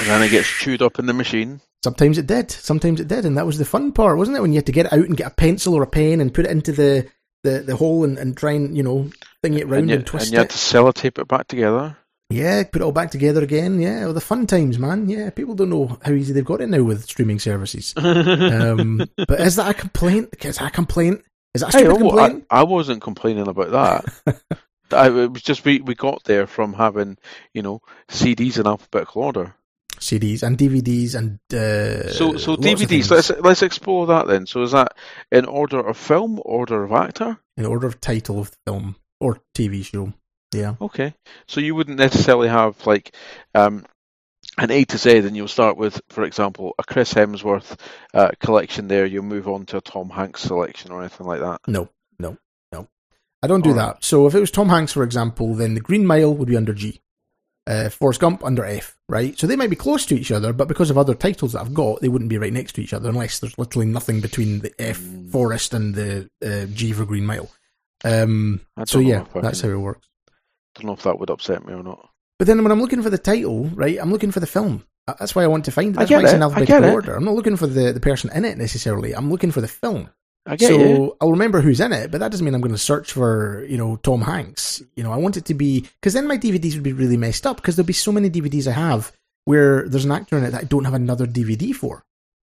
And 0.00 0.08
then 0.08 0.22
it 0.22 0.30
gets 0.30 0.48
chewed 0.48 0.82
up 0.82 0.98
in 0.98 1.06
the 1.06 1.12
machine. 1.14 1.60
sometimes 1.84 2.18
it 2.18 2.26
did, 2.26 2.50
sometimes 2.50 3.00
it 3.00 3.08
did, 3.08 3.24
and 3.24 3.36
that 3.36 3.46
was 3.46 3.58
the 3.58 3.64
fun 3.64 3.92
part, 3.92 4.18
wasn't 4.18 4.36
it? 4.36 4.40
When 4.40 4.52
you 4.52 4.58
had 4.58 4.66
to 4.66 4.72
get 4.72 4.86
it 4.86 4.92
out 4.92 5.06
and 5.06 5.16
get 5.16 5.26
a 5.32 5.34
pencil 5.34 5.74
or 5.74 5.82
a 5.82 5.86
pen 5.86 6.20
and 6.20 6.34
put 6.34 6.44
it 6.44 6.50
into 6.50 6.72
the 6.72 7.08
the, 7.44 7.58
the 7.60 7.74
hole 7.76 8.04
and, 8.04 8.18
and 8.18 8.36
try 8.36 8.52
and 8.52 8.76
you 8.76 8.82
know 8.84 9.10
thing 9.42 9.54
it 9.54 9.66
round 9.66 9.84
And 9.84 9.90
and, 9.90 10.00
you, 10.00 10.04
twist 10.04 10.26
and 10.26 10.32
you 10.32 10.38
had 10.38 10.46
it. 10.46 10.50
to 10.50 10.56
sellotape 10.58 11.18
it 11.18 11.28
back 11.28 11.48
together. 11.48 11.96
Yeah, 12.30 12.62
put 12.64 12.80
it 12.80 12.84
all 12.84 12.92
back 12.92 13.10
together 13.10 13.42
again. 13.42 13.80
Yeah, 13.80 14.04
well, 14.04 14.14
the 14.14 14.20
fun 14.20 14.46
times, 14.46 14.78
man. 14.78 15.08
Yeah, 15.08 15.28
people 15.30 15.54
don't 15.54 15.68
know 15.68 15.98
how 16.02 16.12
easy 16.12 16.32
they've 16.32 16.44
got 16.44 16.62
it 16.62 16.68
now 16.70 16.82
with 16.82 17.04
streaming 17.04 17.38
services. 17.38 17.92
Um, 18.02 19.02
but 19.16 19.40
is 19.40 19.56
that 19.56 19.68
a 19.70 19.74
complaint? 19.74 20.30
Is 20.42 20.56
that 20.58 20.68
a 20.68 20.70
complaint? 20.70 21.22
Is 21.54 21.60
that 21.60 21.74
a 21.74 21.78
Hey, 21.78 21.86
oh, 21.86 21.94
I, 21.94 21.98
complaint? 21.98 22.46
I 22.50 22.62
wasn't 22.64 23.02
complaining 23.02 23.48
about 23.48 23.70
that. 24.24 24.40
I, 24.90 25.08
it 25.08 25.32
was 25.32 25.42
just 25.42 25.64
we, 25.64 25.80
we 25.80 25.94
got 25.94 26.24
there 26.24 26.46
from 26.46 26.72
having, 26.74 27.18
you 27.52 27.60
know, 27.62 27.80
CDs 28.08 28.58
in 28.58 28.66
alphabetical 28.66 29.22
order. 29.22 29.54
CDs 29.98 30.42
and 30.42 30.56
DVDs 30.58 31.14
and 31.14 31.38
uh, 31.52 32.10
So 32.12 32.36
so 32.36 32.56
DVDs. 32.56 33.10
Let's 33.10 33.30
let's 33.40 33.62
explore 33.62 34.06
that 34.08 34.26
then. 34.26 34.46
So 34.46 34.62
is 34.62 34.72
that 34.72 34.96
in 35.30 35.44
order 35.44 35.78
of 35.80 35.96
film, 35.96 36.40
order 36.44 36.82
of 36.84 36.92
actor? 36.92 37.38
in 37.58 37.66
order 37.66 37.86
of 37.86 38.00
title 38.00 38.40
of 38.40 38.50
film 38.66 38.96
or 39.22 39.40
TV 39.54 39.84
show. 39.84 40.12
Yeah, 40.54 40.74
Okay. 40.82 41.14
So 41.46 41.60
you 41.60 41.74
wouldn't 41.74 41.96
necessarily 41.98 42.48
have 42.48 42.86
like 42.86 43.14
um, 43.54 43.86
an 44.58 44.70
A 44.70 44.84
to 44.84 44.98
Z, 44.98 45.18
and 45.18 45.34
you'll 45.34 45.48
start 45.48 45.78
with, 45.78 45.98
for 46.10 46.24
example, 46.24 46.74
a 46.78 46.84
Chris 46.84 47.14
Hemsworth 47.14 47.78
uh, 48.12 48.32
collection. 48.38 48.86
There, 48.88 49.06
you'll 49.06 49.22
move 49.24 49.48
on 49.48 49.64
to 49.66 49.78
a 49.78 49.80
Tom 49.80 50.10
Hanks 50.10 50.42
selection 50.42 50.90
or 50.92 51.00
anything 51.00 51.26
like 51.26 51.40
that. 51.40 51.60
no, 51.66 51.88
no, 52.18 52.36
no. 52.70 52.86
I 53.42 53.46
don't 53.46 53.64
do 53.64 53.72
that. 53.74 54.04
So 54.04 54.26
if 54.26 54.34
it 54.34 54.40
was 54.40 54.50
Tom 54.50 54.68
Hanks, 54.68 54.92
for 54.92 55.02
example, 55.04 55.54
then 55.54 55.72
the 55.74 55.80
Green 55.80 56.04
Mile 56.06 56.34
would 56.34 56.48
be 56.48 56.56
under 56.56 56.74
G. 56.74 57.00
Uh, 57.66 57.88
Forrest 57.88 58.20
Gump 58.20 58.44
under 58.44 58.64
F, 58.64 58.98
right? 59.08 59.38
So 59.38 59.46
they 59.46 59.56
might 59.56 59.70
be 59.70 59.76
close 59.76 60.04
to 60.06 60.16
each 60.16 60.32
other, 60.32 60.52
but 60.52 60.66
because 60.68 60.90
of 60.90 60.98
other 60.98 61.14
titles 61.14 61.52
that 61.52 61.60
I've 61.60 61.72
got, 61.72 62.00
they 62.00 62.08
wouldn't 62.08 62.28
be 62.28 62.36
right 62.36 62.52
next 62.52 62.72
to 62.72 62.82
each 62.82 62.92
other 62.92 63.08
unless 63.08 63.38
there's 63.38 63.56
literally 63.56 63.86
nothing 63.86 64.20
between 64.20 64.58
the 64.60 64.72
F 64.78 64.98
Mm. 65.00 65.30
Forrest 65.30 65.72
and 65.72 65.94
the 65.94 66.28
uh, 66.44 66.66
G 66.74 66.92
for 66.92 67.04
Green 67.06 67.24
Mile. 67.24 67.48
Um, 68.04 68.60
so 68.84 68.98
yeah, 68.98 69.24
that's 69.34 69.60
can- 69.60 69.70
how 69.70 69.76
it 69.76 69.80
works. 69.80 70.08
I 70.76 70.80
don't 70.80 70.86
know 70.86 70.92
if 70.94 71.02
that 71.02 71.18
would 71.18 71.30
upset 71.30 71.66
me 71.66 71.74
or 71.74 71.82
not. 71.82 72.08
But 72.38 72.46
then 72.46 72.62
when 72.62 72.72
I'm 72.72 72.80
looking 72.80 73.02
for 73.02 73.10
the 73.10 73.18
title, 73.18 73.66
right, 73.66 73.98
I'm 74.00 74.10
looking 74.10 74.30
for 74.32 74.40
the 74.40 74.46
film. 74.46 74.84
That's 75.06 75.34
why 75.34 75.44
I 75.44 75.48
want 75.48 75.64
to 75.66 75.70
find 75.70 75.94
it. 75.94 75.98
I 75.98 76.02
That's 76.02 76.10
why 76.10 76.16
get 76.18 76.24
it's 76.24 76.32
it, 76.32 76.36
in 76.36 76.42
I 76.42 76.46
alphabetical 76.46 76.90
order. 76.90 77.14
I'm 77.14 77.24
not 77.24 77.34
looking 77.34 77.56
for 77.56 77.66
the, 77.66 77.92
the 77.92 78.00
person 78.00 78.30
in 78.34 78.44
it 78.44 78.56
necessarily. 78.56 79.14
I'm 79.14 79.30
looking 79.30 79.50
for 79.50 79.60
the 79.60 79.68
film. 79.68 80.08
I 80.46 80.56
get 80.56 80.68
so 80.68 80.78
you. 80.78 81.16
I'll 81.20 81.30
remember 81.32 81.60
who's 81.60 81.80
in 81.80 81.92
it, 81.92 82.10
but 82.10 82.18
that 82.20 82.30
doesn't 82.30 82.44
mean 82.44 82.54
I'm 82.54 82.60
going 82.60 82.72
to 82.74 82.78
search 82.78 83.12
for, 83.12 83.64
you 83.68 83.76
know, 83.76 83.96
Tom 83.96 84.22
Hanks. 84.22 84.82
You 84.96 85.04
know, 85.04 85.12
I 85.12 85.16
want 85.16 85.36
it 85.36 85.44
to 85.46 85.54
be, 85.54 85.82
because 86.00 86.14
then 86.14 86.26
my 86.26 86.38
DVDs 86.38 86.74
would 86.74 86.82
be 86.82 86.92
really 86.92 87.16
messed 87.16 87.46
up 87.46 87.56
because 87.56 87.76
there'll 87.76 87.86
be 87.86 87.92
so 87.92 88.10
many 88.12 88.28
DVDs 88.30 88.66
I 88.66 88.72
have 88.72 89.12
where 89.44 89.88
there's 89.88 90.04
an 90.04 90.12
actor 90.12 90.36
in 90.38 90.44
it 90.44 90.50
that 90.50 90.62
I 90.62 90.64
don't 90.64 90.84
have 90.84 90.94
another 90.94 91.26
DVD 91.26 91.72
for. 91.72 92.04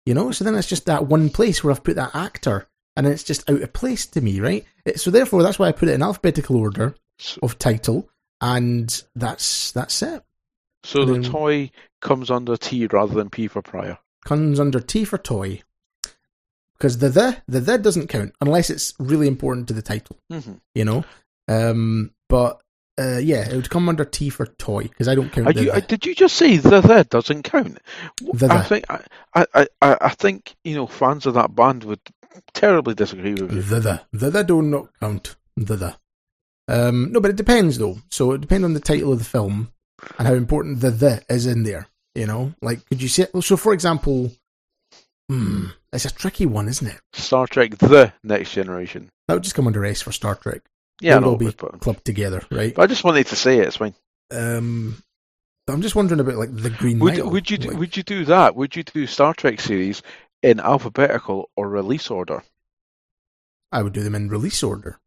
You 0.05 0.14
know, 0.14 0.33
so 0.33 0.45
then 0.45 0.55
it's 0.55 0.69
just 0.69 0.87
that 0.87 1.07
one 1.07 1.31
place 1.31 1.62
where 1.62 1.71
I've 1.71 1.85
put 1.85 1.97
that 1.97 2.14
actor 2.14 2.68
and 2.99 3.07
it's 3.07 3.23
just 3.23 3.49
out 3.49 3.62
of 3.62 3.73
place 3.73 4.07
to 4.09 4.21
me, 4.21 4.40
right? 4.40 4.64
It- 4.85 5.00
so 5.00 5.11
therefore, 5.11 5.43
that's 5.43 5.59
why 5.59 5.69
I 5.69 5.73
put 5.73 5.88
it 5.88 5.95
in 5.95 6.02
alphabetical 6.02 6.57
order 6.57 6.97
of 7.43 7.59
title 7.59 8.11
and 8.40 9.02
that's, 9.14 9.73
that's 9.73 10.02
it. 10.02 10.23
so 10.85 11.05
the 11.05 11.23
toy 11.23 11.71
comes 12.00 12.31
under 12.31 12.57
T 12.57 12.87
rather 12.87 13.14
than 13.14 13.31
P 13.31 13.47
for 13.49 13.62
Pryor? 13.62 13.99
Comes 14.25 14.61
under 14.61 14.81
T 14.81 15.05
for 15.05 15.17
toy. 15.17 15.62
Because 16.76 16.99
the 16.99 17.09
the 17.09 17.43
the 17.49 17.61
the 17.61 17.78
doesn't 17.78 18.07
count 18.07 18.35
unless 18.40 18.71
it's 18.71 18.95
really 19.00 19.26
important 19.26 19.67
to 19.69 19.75
the 19.75 19.83
title. 19.83 20.17
Mm-hmm. 20.33 20.55
You 20.75 20.85
know. 20.85 21.05
Um, 21.49 22.12
but 22.28 22.61
uh, 22.99 23.19
yeah, 23.19 23.49
it 23.49 23.55
would 23.55 23.71
come 23.71 23.88
under 23.88 24.05
T 24.05 24.31
for 24.31 24.47
toy 24.47 24.83
because 24.83 25.09
I 25.09 25.17
don't 25.17 25.33
count 25.33 25.55
the, 25.55 25.64
you, 25.64 25.73
the. 25.73 25.81
did 25.81 26.07
you 26.07 26.14
just 26.14 26.37
say 26.37 26.57
the 26.57 26.81
the 26.81 27.05
doesn't 27.05 27.43
count? 27.43 27.78
The 28.21 28.47
I 28.49 28.62
think 28.62 28.85
I, 28.88 29.05
I, 29.35 29.67
I, 29.83 29.97
I 30.00 30.09
think 30.11 30.55
you 30.62 30.76
know 30.76 30.87
fans 30.87 31.26
of 31.26 31.35
that 31.35 31.55
band 31.55 31.83
would 31.83 32.00
terribly 32.53 32.95
disagree 32.95 33.33
with 33.33 33.53
you. 33.53 33.63
The 33.63 33.81
the 33.81 34.01
the 34.13 34.31
the 34.31 34.45
do 34.45 34.63
not 34.63 34.89
count. 35.01 35.37
The 35.57 35.77
the. 35.77 35.97
Um, 36.71 37.13
no, 37.13 37.21
but 37.21 37.31
it 37.31 37.37
depends 37.37 37.79
though. 37.79 37.99
So 38.11 38.33
it 38.33 38.41
depends 38.41 38.65
on 38.65 38.75
the 38.75 38.81
title 38.81 39.13
of 39.13 39.19
the 39.19 39.25
film 39.25 39.73
and 40.19 40.29
how 40.29 40.35
important 40.35 40.81
the 40.81 40.91
the 40.91 41.23
is 41.29 41.47
in 41.47 41.63
there. 41.65 41.89
You 42.15 42.27
know, 42.27 42.55
like 42.61 42.85
could 42.89 43.01
you 43.03 43.09
say? 43.09 43.27
So 43.41 43.57
for 43.57 43.73
example, 43.73 44.33
hmm, 45.29 45.67
it's 45.93 46.05
a 46.05 46.13
tricky 46.15 46.47
one, 46.47 46.69
isn't 46.69 46.87
it? 46.87 47.01
Star 47.13 47.47
Trek: 47.47 47.79
The 47.79 48.13
Next 48.23 48.53
Generation. 48.53 49.11
That 49.27 49.35
would 49.35 49.43
just 49.45 49.55
come 49.57 49.67
under 49.67 49.85
S 49.85 50.03
for 50.03 50.13
Star 50.13 50.35
Trek. 50.35 50.63
Yeah, 51.01 51.21
They'll 51.21 51.37
be 51.37 51.51
but, 51.51 51.81
clubbed 51.81 52.05
together, 52.05 52.43
right? 52.51 52.75
but 52.75 52.83
I 52.83 52.87
just 52.87 53.05
wanted 53.05 53.27
to 53.29 53.37
say 53.37 53.59
it. 53.59 53.69
It's 53.69 53.77
fine. 53.77 53.95
Um, 54.33 55.01
I'm 55.69 55.81
just 55.83 55.95
wondering 55.95 56.19
about 56.19 56.37
like 56.37 56.55
the 56.55 56.71
Green 56.71 56.99
Would, 56.99 57.19
Mile. 57.19 57.31
would 57.31 57.51
you 57.51 57.59
do, 57.59 57.69
Like, 57.69 57.79
would 57.79 57.97
you 57.97 58.03
do 58.03 58.25
that? 58.25 58.57
Would 58.57 58.75
you 58.75 58.83
do 58.83 59.07
Star 59.07 59.33
Trek 59.33 59.61
series 59.61 60.03
in 60.42 60.61
alphabetical 60.61 61.50
or 61.57 61.68
release 61.68 62.11
order? 62.11 62.42
I 63.73 63.83
would 63.83 63.92
do 63.92 64.02
them 64.02 64.14
in 64.14 64.28
release 64.28 64.62
order. 64.62 64.99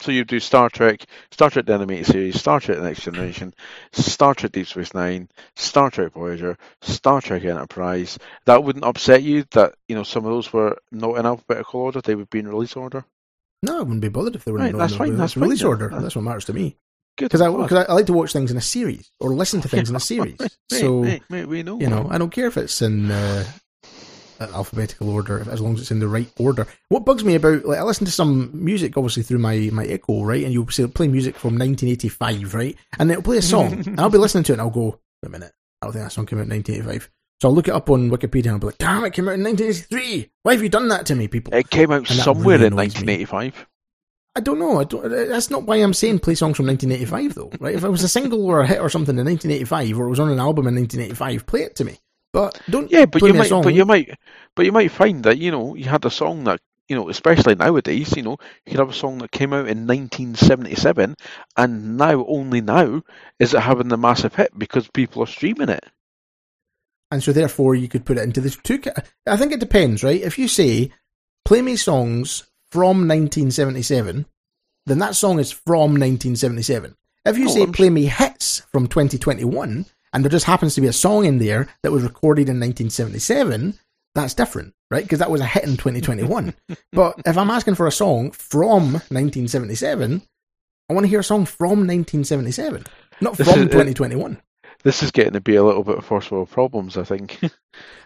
So 0.00 0.10
you 0.10 0.24
do 0.24 0.40
Star 0.40 0.68
Trek, 0.68 1.04
Star 1.30 1.50
Trek 1.50 1.66
the 1.66 1.74
animated 1.74 2.06
series, 2.06 2.38
Star 2.38 2.60
Trek: 2.60 2.78
The 2.78 2.82
Next 2.84 3.02
Generation, 3.02 3.54
Star 3.92 4.34
Trek: 4.34 4.52
Deep 4.52 4.66
Space 4.66 4.92
Nine, 4.92 5.28
Star 5.56 5.90
Trek 5.90 6.12
Voyager, 6.12 6.58
Star 6.82 7.20
Trek 7.20 7.44
Enterprise. 7.44 8.18
That 8.46 8.64
wouldn't 8.64 8.84
upset 8.84 9.22
you 9.22 9.44
that 9.52 9.74
you 9.88 9.94
know 9.94 10.02
some 10.02 10.24
of 10.26 10.32
those 10.32 10.52
were 10.52 10.76
not 10.90 11.16
in 11.16 11.26
alphabetical 11.26 11.80
order; 11.80 12.00
they 12.00 12.16
would 12.16 12.28
be 12.28 12.40
in 12.40 12.48
release 12.48 12.74
order. 12.76 13.04
No, 13.62 13.76
I 13.78 13.82
wouldn't 13.82 14.00
be 14.02 14.08
bothered 14.08 14.34
if 14.34 14.44
they 14.44 14.52
were 14.52 14.58
Right, 14.58 14.72
in 14.72 14.78
that's 14.78 14.96
fine, 14.96 15.16
that's 15.16 15.36
release 15.36 15.60
fine 15.60 15.68
order. 15.68 15.86
That's- 15.86 16.02
That's 16.02 16.16
what 16.16 16.22
matters 16.22 16.44
to 16.46 16.52
me. 16.52 16.76
Good. 17.16 17.26
Because 17.26 17.40
I, 17.40 17.46
cause 17.46 17.72
I, 17.72 17.84
I 17.84 17.92
like 17.94 18.06
to 18.06 18.12
watch 18.12 18.32
things 18.32 18.50
in 18.50 18.56
a 18.56 18.60
series 18.60 19.10
or 19.20 19.32
listen 19.32 19.60
to 19.60 19.68
things 19.70 19.88
in 19.88 19.94
a 19.96 20.00
series. 20.00 20.38
Mate, 20.40 20.50
so 20.68 21.02
mate, 21.02 21.22
mate, 21.30 21.46
we 21.46 21.62
know. 21.62 21.78
you 21.78 21.86
know, 21.88 22.08
I 22.10 22.18
don't 22.18 22.30
care 22.30 22.48
if 22.48 22.56
it's 22.56 22.82
in 22.82 23.10
uh, 23.10 23.44
alphabetical 24.50 25.08
order, 25.10 25.44
as 25.50 25.60
long 25.60 25.74
as 25.74 25.80
it's 25.82 25.90
in 25.90 26.00
the 26.00 26.08
right 26.08 26.28
order. 26.38 26.66
What 26.88 27.04
bugs 27.04 27.24
me 27.24 27.34
about, 27.34 27.64
like, 27.64 27.78
I 27.78 27.82
listen 27.82 28.06
to 28.06 28.12
some 28.12 28.50
music, 28.52 28.96
obviously 28.96 29.22
through 29.22 29.38
my 29.38 29.70
my 29.72 29.84
Echo, 29.84 30.24
right, 30.24 30.44
and 30.44 30.52
you'll 30.52 30.68
say 30.70 30.86
play 30.86 31.08
music 31.08 31.36
from 31.36 31.58
1985, 31.58 32.54
right, 32.54 32.76
and 32.98 33.10
it'll 33.10 33.22
play 33.22 33.38
a 33.38 33.42
song, 33.42 33.72
and 33.86 34.00
I'll 34.00 34.10
be 34.10 34.18
listening 34.18 34.44
to 34.44 34.52
it, 34.52 34.54
and 34.54 34.62
I'll 34.62 34.70
go, 34.70 35.00
wait 35.22 35.26
a 35.26 35.28
minute, 35.28 35.52
I 35.82 35.86
don't 35.86 35.92
think 35.92 36.04
that 36.04 36.10
song 36.10 36.26
came 36.26 36.38
out 36.38 36.42
in 36.46 36.50
1985. 36.50 37.10
So 37.40 37.48
I'll 37.48 37.54
look 37.54 37.68
it 37.68 37.74
up 37.74 37.90
on 37.90 38.10
Wikipedia, 38.10 38.46
and 38.46 38.52
I'll 38.52 38.58
be 38.58 38.66
like, 38.66 38.78
damn, 38.78 39.04
it 39.04 39.12
came 39.12 39.28
out 39.28 39.34
in 39.34 39.42
1983. 39.44 40.30
Why 40.44 40.52
have 40.52 40.62
you 40.62 40.68
done 40.68 40.88
that 40.88 41.06
to 41.06 41.14
me, 41.14 41.28
people? 41.28 41.52
It 41.52 41.68
came 41.68 41.90
out 41.90 42.08
And 42.08 42.18
somewhere 42.20 42.56
really 42.58 42.66
in 42.68 42.72
annoys 42.74 42.94
me. 43.00 43.12
1985. 43.26 43.66
I 44.36 44.40
don't 44.40 44.58
know. 44.58 44.80
I 44.80 44.84
don't. 44.84 45.08
That's 45.10 45.50
not 45.50 45.62
why 45.62 45.76
I'm 45.76 45.94
saying 45.94 46.18
play 46.20 46.34
songs 46.34 46.56
from 46.56 46.66
1985, 46.66 47.34
though. 47.34 47.52
Right? 47.60 47.74
If 47.74 47.84
it 47.84 47.88
was 47.88 48.02
a 48.02 48.08
single 48.08 48.44
or 48.46 48.62
a 48.62 48.66
hit 48.66 48.80
or 48.80 48.88
something 48.88 49.16
in 49.16 49.24
1985, 49.26 49.98
or 49.98 50.06
it 50.06 50.10
was 50.10 50.20
on 50.20 50.30
an 50.30 50.40
album 50.40 50.66
in 50.66 50.74
1985, 50.74 51.46
play 51.46 51.62
it 51.62 51.76
to 51.76 51.84
me. 51.84 51.98
But 52.34 52.60
don't. 52.68 52.90
Yeah, 52.90 53.06
but 53.06 53.22
you 53.22 53.32
might, 53.32 53.48
song. 53.48 53.62
but 53.62 53.72
you 53.72 53.86
might, 53.86 54.10
but 54.54 54.66
you 54.66 54.72
might 54.72 54.90
find 54.90 55.24
that 55.24 55.38
you 55.38 55.50
know 55.50 55.74
you 55.74 55.84
had 55.86 56.04
a 56.04 56.10
song 56.10 56.44
that 56.44 56.60
you 56.88 56.96
know, 56.96 57.08
especially 57.08 57.54
nowadays, 57.54 58.14
you 58.14 58.22
know, 58.22 58.36
you 58.66 58.72
could 58.72 58.80
have 58.80 58.90
a 58.90 58.92
song 58.92 59.16
that 59.18 59.30
came 59.30 59.54
out 59.54 59.68
in 59.68 59.86
1977, 59.86 61.16
and 61.56 61.96
now 61.96 62.26
only 62.26 62.60
now 62.60 63.02
is 63.38 63.54
it 63.54 63.60
having 63.60 63.88
the 63.88 63.96
massive 63.96 64.34
hit 64.34 64.50
because 64.58 64.86
people 64.88 65.22
are 65.22 65.26
streaming 65.26 65.70
it. 65.70 65.84
and 67.10 67.22
so 67.22 67.32
therefore 67.32 67.74
you 67.74 67.88
could 67.88 68.04
put 68.04 68.18
it 68.18 68.24
into 68.24 68.40
the 68.40 68.50
two. 68.50 68.82
I 69.26 69.36
think 69.36 69.52
it 69.52 69.60
depends, 69.60 70.02
right? 70.04 70.20
If 70.20 70.38
you 70.38 70.48
say 70.48 70.90
play 71.44 71.62
me 71.62 71.76
songs 71.76 72.44
from 72.70 73.06
1977, 73.08 74.26
then 74.86 74.98
that 74.98 75.14
song 75.16 75.38
is 75.38 75.52
from 75.52 75.92
1977. 75.96 76.96
If 77.24 77.38
you 77.38 77.46
Oh, 77.48 77.54
say 77.54 77.62
I'm 77.62 77.72
play 77.72 77.88
me 77.90 78.06
hits 78.06 78.60
from 78.72 78.88
2021, 78.88 79.86
and 80.14 80.24
there 80.24 80.30
just 80.30 80.46
happens 80.46 80.74
to 80.76 80.80
be 80.80 80.86
a 80.86 80.92
song 80.92 81.26
in 81.26 81.38
there 81.38 81.68
that 81.82 81.92
was 81.92 82.02
recorded 82.02 82.48
in 82.48 82.60
1977, 82.60 83.78
that's 84.14 84.32
different, 84.34 84.72
right? 84.90 85.02
Because 85.04 85.18
that 85.18 85.30
was 85.30 85.40
a 85.40 85.46
hit 85.46 85.64
in 85.64 85.76
2021. 85.76 86.54
but 86.92 87.20
if 87.26 87.36
I'm 87.36 87.50
asking 87.50 87.74
for 87.74 87.86
a 87.86 87.92
song 87.92 88.30
from 88.30 88.92
1977, 88.94 90.22
I 90.88 90.92
want 90.94 91.04
to 91.04 91.08
hear 91.10 91.20
a 91.20 91.24
song 91.24 91.44
from 91.46 91.86
1977, 91.86 92.84
not 93.20 93.36
This 93.36 93.50
from 93.50 93.60
is- 93.62 93.66
uh, 93.66 93.70
2021. 93.70 94.40
This 94.84 95.02
is 95.02 95.10
getting 95.10 95.32
to 95.32 95.40
be 95.40 95.56
a 95.56 95.64
little 95.64 95.82
bit 95.82 95.96
of 95.98 96.04
first 96.04 96.30
world 96.30 96.50
problems, 96.50 96.96
I 96.96 97.04
think. 97.04 97.40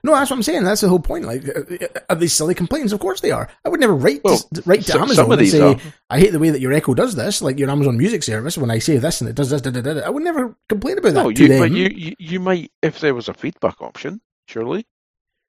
No, 0.03 0.13
that's 0.13 0.31
what 0.31 0.37
I'm 0.37 0.43
saying. 0.45 0.63
That's 0.63 0.81
the 0.81 0.89
whole 0.89 1.01
point. 1.01 1.25
Like, 1.25 1.47
uh, 1.47 1.89
are 2.09 2.17
these 2.17 2.33
silly 2.33 2.55
complaints? 2.55 2.93
Of 2.93 3.01
course 3.01 3.21
they 3.21 3.33
are. 3.33 3.49
I 3.65 3.69
would 3.69 3.81
never 3.81 3.95
write 3.95 4.23
Well, 4.25 4.39
to, 4.39 4.63
write 4.65 4.83
to 4.83 4.95
Amazon 4.95 5.27
some 5.27 5.33
and 5.33 5.49
say, 5.49 5.61
are. 5.61 5.77
"I 6.09 6.21
hate 6.21 6.31
the 6.31 6.39
way 6.39 6.51
that 6.51 6.61
your 6.61 6.73
Echo 6.73 6.95
does 6.95 7.17
this." 7.17 7.43
Like 7.43 7.59
your 7.59 7.69
Amazon 7.69 7.99
Music 7.99 8.23
service, 8.23 8.57
when 8.57 8.71
I 8.71 8.79
say 8.79 8.97
this 8.99 9.21
and 9.21 9.29
it 9.29 9.35
does 9.37 9.51
this, 9.51 9.61
da, 9.61 9.71
da, 9.71 9.81
da, 9.81 9.95
da. 9.95 10.01
I 10.01 10.09
would 10.09 10.23
never 10.23 10.57
complain 10.69 10.99
about 10.99 11.15
that 11.15 11.23
no, 11.25 11.33
to 11.33 11.43
you, 11.43 11.49
them. 11.49 11.59
but 11.59 11.73
you, 11.73 11.89
you, 11.89 12.15
you 12.19 12.41
might 12.41 12.71
if 12.81 13.01
there 13.01 13.13
was 13.15 13.29
a 13.29 13.35
feedback 13.35 13.83
option, 13.83 14.21
surely. 14.47 14.87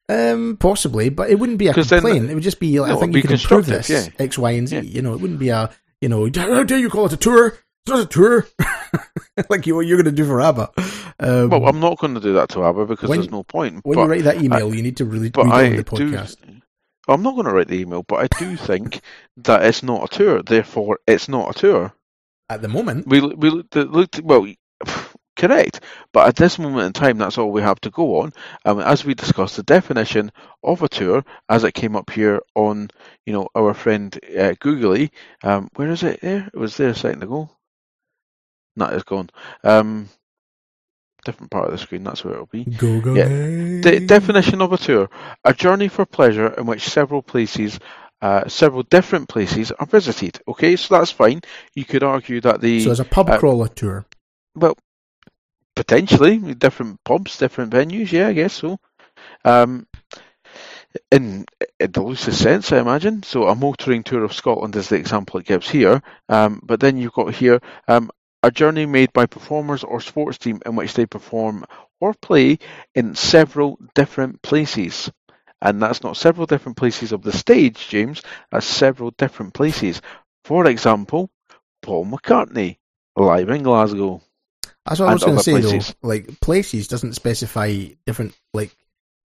Um, 0.10 0.58
possibly, 0.60 1.10
but 1.10 1.30
it 1.30 1.40
wouldn't 1.40 1.60
be 1.60 1.68
a 1.68 1.74
complaint. 1.74 2.30
it 2.30 2.34
would 2.34 2.44
just 2.44 2.60
be, 2.60 2.80
like, 2.80 2.90
No, 2.90 2.98
I 2.98 3.00
think 3.00 3.16
you 3.16 3.22
could 3.22 3.32
improve 3.32 3.68
this 3.68 3.90
yeah. 3.90 4.08
X, 4.18 4.38
Y, 4.38 4.52
and 4.52 4.68
Z. 4.68 4.76
Yeah. 4.78 4.82
You 4.82 5.02
know, 5.04 5.14
it 5.14 5.22
wouldn't 5.22 5.40
be 5.40 5.50
a, 5.50 5.70
you 6.02 6.10
know, 6.10 6.28
how 6.36 6.64
dare 6.64 6.80
you 6.80 6.90
call 6.90 7.06
it 7.06 7.14
a 7.14 7.18
tour? 7.18 7.56
It's 7.86 7.92
not 7.92 8.02
a 8.02 8.06
tour. 8.06 8.48
like 9.50 9.66
you, 9.66 9.76
what 9.76 9.86
you're 9.88 9.98
going 10.02 10.14
to 10.14 10.22
do 10.22 10.26
for 10.28 10.42
ABBA. 10.42 10.70
Um, 11.20 11.50
Well, 11.50 11.66
I'm 11.68 11.80
not 11.80 11.98
going 12.00 12.14
to 12.16 12.20
do 12.20 12.34
that 12.34 12.50
to 12.50 12.64
ABBA 12.64 12.86
because 12.86 13.10
when- 13.10 13.20
there's 13.20 13.32
no 13.32 13.44
point. 13.44 13.82
when 13.84 13.98
you 14.00 14.06
write 14.06 14.24
that 14.26 14.42
email, 14.44 14.74
you 14.74 14.84
need 14.84 14.98
to 14.98 15.06
really 15.06 15.30
but 15.30 15.46
read 15.46 15.54
I 15.54 15.64
it 15.64 15.70
on 15.70 15.76
the 15.78 15.84
do. 15.84 16.12
podcast. 16.12 16.36
I'm 17.08 17.24
not 17.24 17.34
going 17.34 17.46
to 17.48 17.52
write 17.54 17.68
the 17.68 17.80
email, 17.80 18.04
but 18.04 18.18
I 18.18 18.28
do 18.40 18.56
think 18.56 19.02
that 19.38 19.64
it's 19.64 19.82
not 19.82 20.04
a 20.14 20.16
tour. 20.18 20.44
Therefore, 20.44 21.00
it's 21.08 21.28
not 21.28 21.56
a 21.56 21.60
tour. 21.60 21.94
At 22.50 22.62
the 22.62 22.68
moment, 22.68 23.08
We 23.08 23.20
we 23.22 23.50
looked 23.50 23.76
looked 23.76 24.22
well, 24.22 24.46
correct. 25.36 25.80
But 26.14 26.28
at 26.28 26.36
this 26.36 26.60
moment 26.60 26.86
in 26.88 26.94
time, 26.94 27.18
that's 27.18 27.38
all 27.40 27.52
we 27.52 27.62
have 27.64 27.80
to 27.82 27.90
go 27.90 28.22
on. 28.22 28.34
Um, 28.66 28.80
as 28.80 29.06
we 29.06 29.14
discussed, 29.16 29.56
the 29.56 29.64
definition 29.64 30.32
of 30.64 30.84
a 30.84 30.90
tour, 30.90 31.24
as 31.48 31.64
it 31.64 31.74
came 31.74 31.96
up 31.96 32.10
here 32.12 32.42
on, 32.56 32.90
you 33.26 33.34
know, 33.34 33.48
our 33.56 33.74
friend 33.74 34.18
uh, 34.38 34.54
Googly. 34.60 35.12
Um, 35.44 35.70
where 35.76 35.90
is 35.90 36.04
it? 36.04 36.22
There, 36.22 36.48
it 36.54 36.58
was 36.58 36.78
there 36.78 36.90
a 36.90 36.96
second 36.96 37.24
ago. 37.24 37.50
No, 38.80 38.86
it's 38.88 39.04
gone. 39.04 39.30
Um, 39.64 40.10
different 41.26 41.52
part 41.52 41.66
of 41.66 41.72
the 41.72 41.78
screen. 41.78 42.04
That's 42.04 42.24
where 42.24 42.34
it'll 42.34 42.46
be. 42.48 42.64
go 42.64 43.02
go. 43.02 43.14
Yeah. 43.14 43.28
The 43.28 44.04
definition 44.06 44.62
of 44.62 44.74
a 44.74 44.78
tour: 44.78 45.10
a 45.44 45.54
journey 45.54 45.88
for 45.90 46.06
pleasure 46.06 46.48
in 46.58 46.66
which 46.66 46.88
several 46.90 47.22
places, 47.22 47.80
uh, 48.22 48.48
several 48.48 48.84
different 48.84 49.28
places 49.30 49.72
are 49.72 49.86
visited. 49.86 50.40
Okay, 50.48 50.76
so 50.76 50.98
that's 50.98 51.12
fine. 51.12 51.42
You 51.76 51.86
could 51.86 52.04
argue 52.04 52.42
that 52.42 52.62
the 52.62 52.80
So 52.82 52.92
it's 52.92 53.00
a 53.00 53.06
pub 53.06 53.30
uh, 53.30 53.38
crawler 53.38 53.68
tour. 53.68 54.06
well, 54.56 54.76
potentially 55.76 56.38
different 56.56 57.04
pubs, 57.04 57.38
different 57.38 57.72
venues. 57.74 58.12
Yeah, 58.12 58.28
I 58.30 58.34
guess 58.34 58.54
so. 58.54 58.80
Um, 59.46 59.88
in, 61.12 61.46
in 61.80 61.92
the 61.92 62.02
loosest 62.02 62.42
sense, 62.42 62.72
I 62.72 62.80
imagine. 62.80 63.24
So 63.24 63.48
a 63.48 63.56
motoring 63.56 64.04
tour 64.04 64.24
of 64.24 64.34
Scotland 64.34 64.76
is 64.76 64.90
the 64.90 64.96
example 64.96 65.40
it 65.40 65.46
gives 65.46 65.70
here. 65.70 66.02
Um, 66.28 66.62
but 66.64 66.80
then 66.80 66.98
you've 66.98 67.14
got 67.14 67.34
here 67.36 67.60
um, 67.88 68.10
a 68.44 68.52
journey 68.52 68.86
made 68.86 69.12
by 69.14 69.26
performers 69.26 69.84
or 69.84 70.00
sports 70.02 70.38
team 70.38 70.62
in 70.66 70.76
which 70.76 70.94
they 70.94 71.06
perform 71.06 71.66
or 72.00 72.14
play 72.14 72.58
in 72.96 73.16
several 73.16 73.78
different 73.96 74.42
places. 74.42 75.12
And 75.62 75.82
that's 75.82 76.04
not 76.04 76.16
several 76.16 76.46
different 76.48 76.78
places 76.78 77.12
of 77.12 77.22
the 77.22 77.34
stage, 77.34 77.90
James. 77.90 78.22
That's 78.52 78.66
several 78.66 79.12
different 79.12 79.54
places. 79.54 80.02
For 80.46 80.66
example, 80.68 81.30
Paul 81.82 82.06
McCartney 82.06 82.78
live 83.18 83.50
in 83.50 83.64
Glasgow. 83.64 84.22
That's 84.86 85.02
what 85.02 85.10
I 85.10 85.14
was 85.14 85.24
going 85.24 85.38
to 85.38 85.44
say 85.44 85.52
places. 85.60 85.96
though. 86.02 86.08
Like 86.08 86.40
places 86.40 86.88
doesn't 86.88 87.14
specify 87.14 87.88
different 88.06 88.34
like 88.54 88.74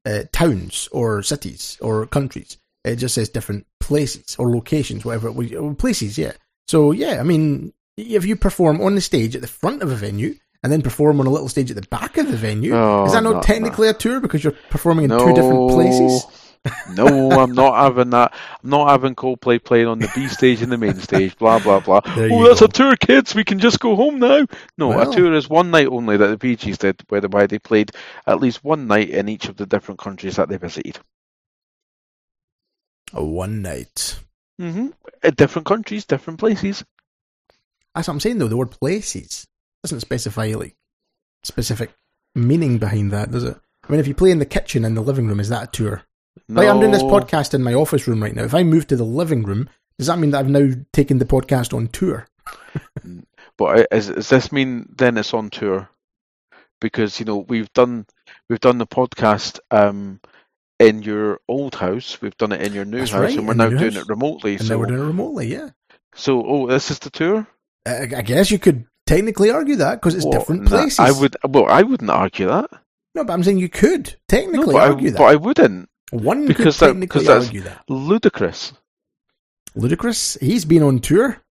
uh, 0.06 0.24
towns 0.32 0.90
or 0.92 1.22
cities 1.22 1.78
or 1.82 2.08
countries. 2.08 2.58
It 2.84 2.96
just 2.98 3.16
says 3.16 3.30
different 3.30 3.68
places 3.80 4.36
or 4.40 4.50
locations, 4.50 5.06
whatever. 5.06 5.28
it 5.28 5.36
was- 5.36 5.54
or 5.54 5.74
Places, 5.76 6.18
yeah. 6.18 6.34
So 6.68 6.92
yeah, 6.92 7.20
I 7.20 7.24
mean, 7.24 7.74
if 7.98 8.26
you 8.26 8.36
perform 8.36 8.82
on 8.82 8.96
the 8.96 9.02
stage 9.02 9.36
at 9.36 9.42
the 9.42 9.48
front 9.48 9.82
of 9.82 9.92
a 9.92 9.96
venue 9.96 10.36
and 10.64 10.72
then 10.72 10.82
perform 10.82 11.20
on 11.20 11.28
a 11.28 11.30
little 11.30 11.50
stage 11.50 11.70
at 11.70 11.76
the 11.76 11.88
back 11.90 12.18
of 12.18 12.30
the 12.32 12.38
venue, 12.38 12.74
Oh, 12.74 13.06
is 13.06 13.14
that 13.14 13.24
not 13.24 13.36
no, 13.36 13.42
technically 13.42 13.88
a 13.90 13.94
tour 13.94 14.20
because 14.20 14.44
you're 14.44 14.56
performing 14.70 15.06
in 15.06 15.12
two 15.12 15.34
different 15.34 15.72
places? 15.72 16.26
no, 16.96 17.32
I'm 17.32 17.52
not 17.52 17.76
having 17.76 18.12
that. 18.12 18.34
I'm 18.64 18.70
not 18.70 18.90
having 18.90 19.16
Coldplay 19.16 19.62
playing 19.62 19.88
on 19.88 20.00
the 20.00 20.10
B 20.16 20.30
stage 20.30 20.62
and 20.62 20.72
the 20.72 20.78
main 20.78 20.96
stage. 20.96 21.38
Blah 21.38 21.60
blah 21.60 21.82
blah. 21.82 22.00
There 22.16 22.30
oh, 22.32 22.48
that's 22.48 22.62
go. 22.62 22.68
a 22.68 22.70
tour, 22.70 22.96
kids. 22.96 23.36
We 23.36 23.44
can 23.44 23.60
just 23.60 23.82
go 23.82 23.98
home 23.98 24.20
now. 24.20 24.46
No, 24.78 24.90
Well. 24.90 25.12
a 25.12 25.14
tour 25.14 25.34
is 25.34 25.50
one 25.50 25.72
night 25.72 25.88
only 25.88 26.16
that 26.16 26.28
the 26.28 26.38
Bee 26.38 26.56
Gees 26.56 26.78
did, 26.78 27.02
whereby 27.10 27.48
they 27.48 27.60
played 27.60 27.92
at 28.26 28.40
least 28.40 28.64
one 28.64 28.88
night 28.88 29.10
in 29.10 29.28
each 29.28 29.50
of 29.50 29.58
the 29.58 29.66
different 29.66 30.00
countries 30.00 30.38
that 30.38 30.48
they 30.48 30.56
visited. 30.58 31.00
A 33.12 33.24
one 33.24 33.62
night. 33.62 34.20
hmm 34.58 34.88
different 35.36 35.66
countries, 35.66 36.06
different 36.06 36.40
places. 36.40 36.84
That's 37.96 38.08
what 38.08 38.16
I'm 38.16 38.20
saying 38.20 38.40
though. 38.40 38.48
The 38.48 38.58
word 38.58 38.72
places 38.72 39.48
doesn't 39.84 40.02
specify 40.02 40.54
like 40.56 40.76
specific 41.44 41.94
meaning 42.36 42.78
behind 42.78 43.12
that, 43.12 43.32
does 43.32 43.44
it? 43.44 43.58
I 43.88 43.92
mean, 43.92 44.00
if 44.00 44.08
you 44.08 44.16
play 44.16 44.32
in 44.32 44.40
the 44.40 44.46
kitchen 44.46 44.86
and 44.86 44.96
the 44.96 45.02
living 45.02 45.28
room, 45.28 45.40
is 45.40 45.50
that 45.50 45.64
a 45.64 45.72
tour? 45.72 46.04
Like 46.48 46.68
I'm 46.68 46.80
doing 46.80 46.92
this 46.92 47.04
podcast 47.04 47.54
in 47.54 47.64
my 47.64 47.74
office 47.74 48.08
room 48.08 48.24
right 48.24 48.36
now. 48.36 48.44
If 48.44 48.56
I 48.56 48.64
move 48.64 48.88
to 48.88 48.96
the 48.96 49.04
living 49.04 49.44
room, 49.44 49.70
does 49.98 50.08
that 50.08 50.18
mean 50.18 50.32
that 50.32 50.40
I've 50.40 50.50
now 50.50 50.70
taken 50.92 51.20
the 51.20 51.26
podcast 51.26 51.74
on 51.74 51.88
tour? 51.88 52.28
But 53.58 53.88
is, 53.92 54.08
does 54.08 54.30
this 54.30 54.52
mean 54.52 54.90
then 54.98 55.18
it's 55.18 55.34
on 55.34 55.50
tour? 55.50 55.90
Because 56.82 57.20
you 57.20 57.26
know 57.26 57.38
we've 57.38 57.72
done 57.74 58.06
we've 58.50 58.60
done 58.60 58.78
the 58.78 58.88
podcast 58.88 59.60
um, 59.72 60.20
in 60.80 61.04
your 61.04 61.40
old 61.48 61.76
house, 61.76 62.22
we've 62.22 62.38
done 62.38 62.52
it 62.52 62.62
in 62.62 62.74
your 62.74 62.86
new 62.86 63.00
That's 63.00 63.12
house, 63.12 63.22
right, 63.22 63.38
and 63.38 63.48
we're 63.48 63.54
now 63.54 63.70
doing 63.70 63.94
house. 63.94 64.04
it 64.04 64.10
remotely. 64.10 64.56
And 64.56 64.66
so 64.66 64.74
now 64.74 64.80
we're 64.80 64.88
doing 64.88 65.02
it 65.02 65.06
remotely, 65.06 65.48
yeah. 65.48 65.70
so 66.16 66.44
oh, 66.46 66.68
this 66.68 66.92
is 66.92 67.00
the 67.00 67.10
tour. 67.10 67.48
I, 67.86 68.04
I 68.18 68.22
guess 68.22 68.50
you 68.52 68.60
could 68.60 68.86
technically 69.06 69.50
argue 69.52 69.76
that 69.78 69.96
because 69.96 70.16
it's 70.16 70.26
Well, 70.26 70.40
different 70.40 70.68
places. 70.68 71.00
I 71.00 71.12
would 71.12 71.36
well, 71.48 71.66
I 71.68 71.82
wouldn't 71.84 72.10
argue 72.10 72.48
that. 72.48 72.70
No, 73.16 73.24
but 73.24 73.34
I'm 73.34 73.44
saying 73.44 73.60
you 73.60 73.70
could 73.70 74.08
No, 74.10 74.16
technically 74.28 74.74
but 74.74 74.82
I, 74.82 74.88
argue 74.90 75.12
but. 75.12 75.22
I 75.24 75.36
wouldn't. 75.36 75.90
One 76.12 76.46
because 76.48 76.78
could 76.78 76.88
that- 76.88 76.94
technically 76.94 77.28
argue 77.28 77.62
that. 77.62 77.84
Ludicrous. 77.90 78.74
Ludicrous. 79.76 80.36
He's 80.40 80.66
been 80.66 80.84
on 80.84 81.00
tour. 81.00 81.38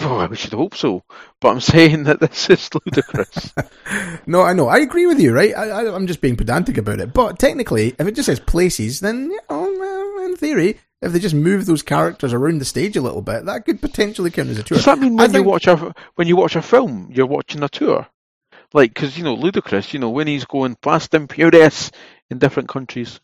Well, 0.00 0.18
I 0.20 0.34
should 0.34 0.54
hope 0.54 0.74
so. 0.74 1.04
But 1.40 1.50
I'm 1.50 1.60
saying 1.72 2.04
that 2.04 2.18
this 2.20 2.50
is 2.50 2.68
ludicrous. 2.74 3.52
No, 4.26 4.42
I 4.42 4.52
know. 4.52 4.66
I 4.68 4.78
agree 4.78 5.06
with 5.06 5.20
you, 5.20 5.32
right? 5.32 5.56
I, 5.56 5.68
I, 5.70 5.94
I'm 5.94 6.06
just 6.08 6.20
being 6.20 6.36
pedantic 6.36 6.76
about 6.78 7.00
it. 7.00 7.14
But 7.14 7.38
technically, 7.38 7.94
if 7.98 8.06
it 8.06 8.14
just 8.16 8.26
says 8.26 8.40
places, 8.40 9.00
then, 9.00 9.30
you 9.30 9.38
know, 9.48 10.24
in 10.24 10.36
theory, 10.36 10.78
if 11.02 11.12
they 11.12 11.18
just 11.18 11.34
move 11.34 11.66
those 11.66 11.82
characters 11.82 12.32
around 12.32 12.58
the 12.58 12.64
stage 12.64 12.96
a 12.96 13.00
little 13.02 13.22
bit, 13.22 13.44
that 13.46 13.64
could 13.64 13.80
potentially 13.80 14.30
count 14.30 14.48
as 14.50 14.58
a 14.58 14.62
tour. 14.62 14.76
Does 14.76 14.84
that 14.86 14.98
mean 14.98 15.18
I 15.18 15.22
when 15.24 15.30
you 15.30 15.32
think- 15.38 15.46
watch 15.46 15.66
a 15.66 15.94
when 16.16 16.26
you 16.28 16.36
watch 16.36 16.56
a 16.56 16.62
film, 16.62 17.10
you're 17.12 17.26
watching 17.26 17.62
a 17.62 17.68
tour? 17.68 18.06
Like, 18.74 18.92
because 18.92 19.16
you 19.16 19.24
know, 19.24 19.36
Ludacris. 19.36 19.92
You 19.94 19.98
know, 20.00 20.10
when 20.10 20.26
he's 20.26 20.44
going 20.44 20.76
fast 20.82 21.14
and 21.14 21.30
furious 21.32 21.90
in 22.30 22.38
different 22.38 22.68
countries. 22.68 23.20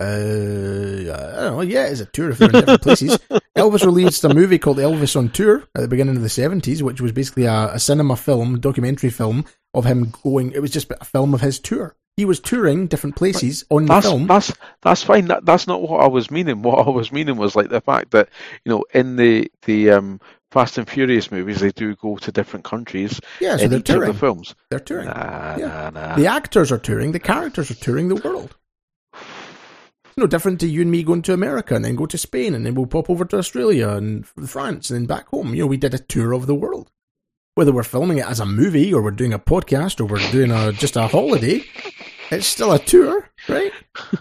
Uh, 0.00 0.04
I 0.04 1.40
don't 1.42 1.56
know. 1.56 1.60
Yeah, 1.60 1.86
it's 1.86 2.00
a 2.00 2.06
tour 2.06 2.30
if 2.30 2.38
they're 2.38 2.48
in 2.48 2.54
different 2.56 2.82
places. 2.82 3.18
Elvis 3.56 3.84
released 3.84 4.24
a 4.24 4.34
movie 4.34 4.58
called 4.58 4.78
Elvis 4.78 5.14
on 5.14 5.28
Tour 5.28 5.62
at 5.76 5.82
the 5.82 5.86
beginning 5.86 6.16
of 6.16 6.22
the 6.22 6.28
70s, 6.28 6.82
which 6.82 7.00
was 7.00 7.12
basically 7.12 7.44
a, 7.44 7.74
a 7.74 7.78
cinema 7.78 8.16
film, 8.16 8.58
documentary 8.58 9.10
film 9.10 9.44
of 9.74 9.84
him 9.84 10.12
going. 10.24 10.50
It 10.52 10.60
was 10.60 10.70
just 10.72 10.90
a 10.90 11.04
film 11.04 11.34
of 11.34 11.40
his 11.40 11.60
tour. 11.60 11.94
He 12.16 12.24
was 12.26 12.40
touring 12.40 12.88
different 12.88 13.16
places 13.16 13.64
on 13.70 13.86
the 13.86 13.94
That's 13.94 14.06
film. 14.06 14.26
that's 14.26 14.52
that's 14.82 15.02
fine. 15.02 15.26
That, 15.28 15.46
that's 15.46 15.66
not 15.66 15.80
what 15.80 16.00
I 16.02 16.08
was 16.08 16.30
meaning. 16.30 16.60
What 16.62 16.86
I 16.86 16.90
was 16.90 17.10
meaning 17.10 17.36
was 17.36 17.56
like 17.56 17.70
the 17.70 17.80
fact 17.80 18.10
that 18.10 18.28
you 18.64 18.70
know, 18.70 18.84
in 18.92 19.16
the 19.16 19.50
the 19.62 19.90
um, 19.92 20.20
Fast 20.50 20.76
and 20.76 20.86
Furious 20.88 21.30
movies, 21.30 21.60
they 21.60 21.70
do 21.70 21.96
go 21.96 22.16
to 22.18 22.30
different 22.30 22.66
countries 22.66 23.18
Yeah, 23.40 23.56
so 23.56 23.66
they're 23.68 23.80
touring. 23.80 24.12
the 24.12 24.18
films. 24.18 24.54
They're 24.70 24.78
touring. 24.80 25.06
Nah, 25.06 25.56
Yeah. 25.58 25.90
nah, 25.94 26.08
nah. 26.08 26.16
The 26.16 26.26
actors 26.26 26.70
are 26.70 26.76
touring. 26.78 27.12
The 27.12 27.18
characters 27.18 27.70
are 27.70 27.74
touring 27.76 28.08
the 28.08 28.16
world. 28.16 28.56
No 30.18 30.26
different 30.26 30.60
to 30.60 30.66
you 30.68 30.82
and 30.82 30.90
me 30.90 31.02
going 31.02 31.22
to 31.22 31.32
America 31.32 31.74
and 31.74 31.82
then 31.82 31.96
go 31.96 32.04
to 32.04 32.18
Spain 32.18 32.54
and 32.54 32.66
then 32.66 32.74
we'll 32.74 32.84
pop 32.86 33.08
over 33.08 33.24
to 33.24 33.38
Australia 33.38 33.88
and 33.88 34.26
France 34.26 34.90
and 34.90 35.00
then 35.00 35.06
back 35.06 35.28
home. 35.28 35.54
You 35.54 35.62
know, 35.62 35.66
we 35.68 35.78
did 35.78 35.94
a 35.94 35.98
tour 35.98 36.32
of 36.34 36.46
the 36.46 36.54
world. 36.54 36.90
Whether 37.54 37.72
we're 37.72 37.82
filming 37.82 38.18
it 38.18 38.26
as 38.26 38.40
a 38.40 38.46
movie 38.46 38.92
or 38.92 39.02
we're 39.02 39.10
doing 39.10 39.32
a 39.32 39.38
podcast 39.38 40.00
or 40.00 40.04
we're 40.06 40.30
doing 40.30 40.50
a 40.50 40.72
just 40.72 40.96
a 40.96 41.06
holiday, 41.06 41.62
it's 42.32 42.46
still 42.46 42.72
a 42.72 42.78
tour, 42.78 43.28
right? 43.48 43.72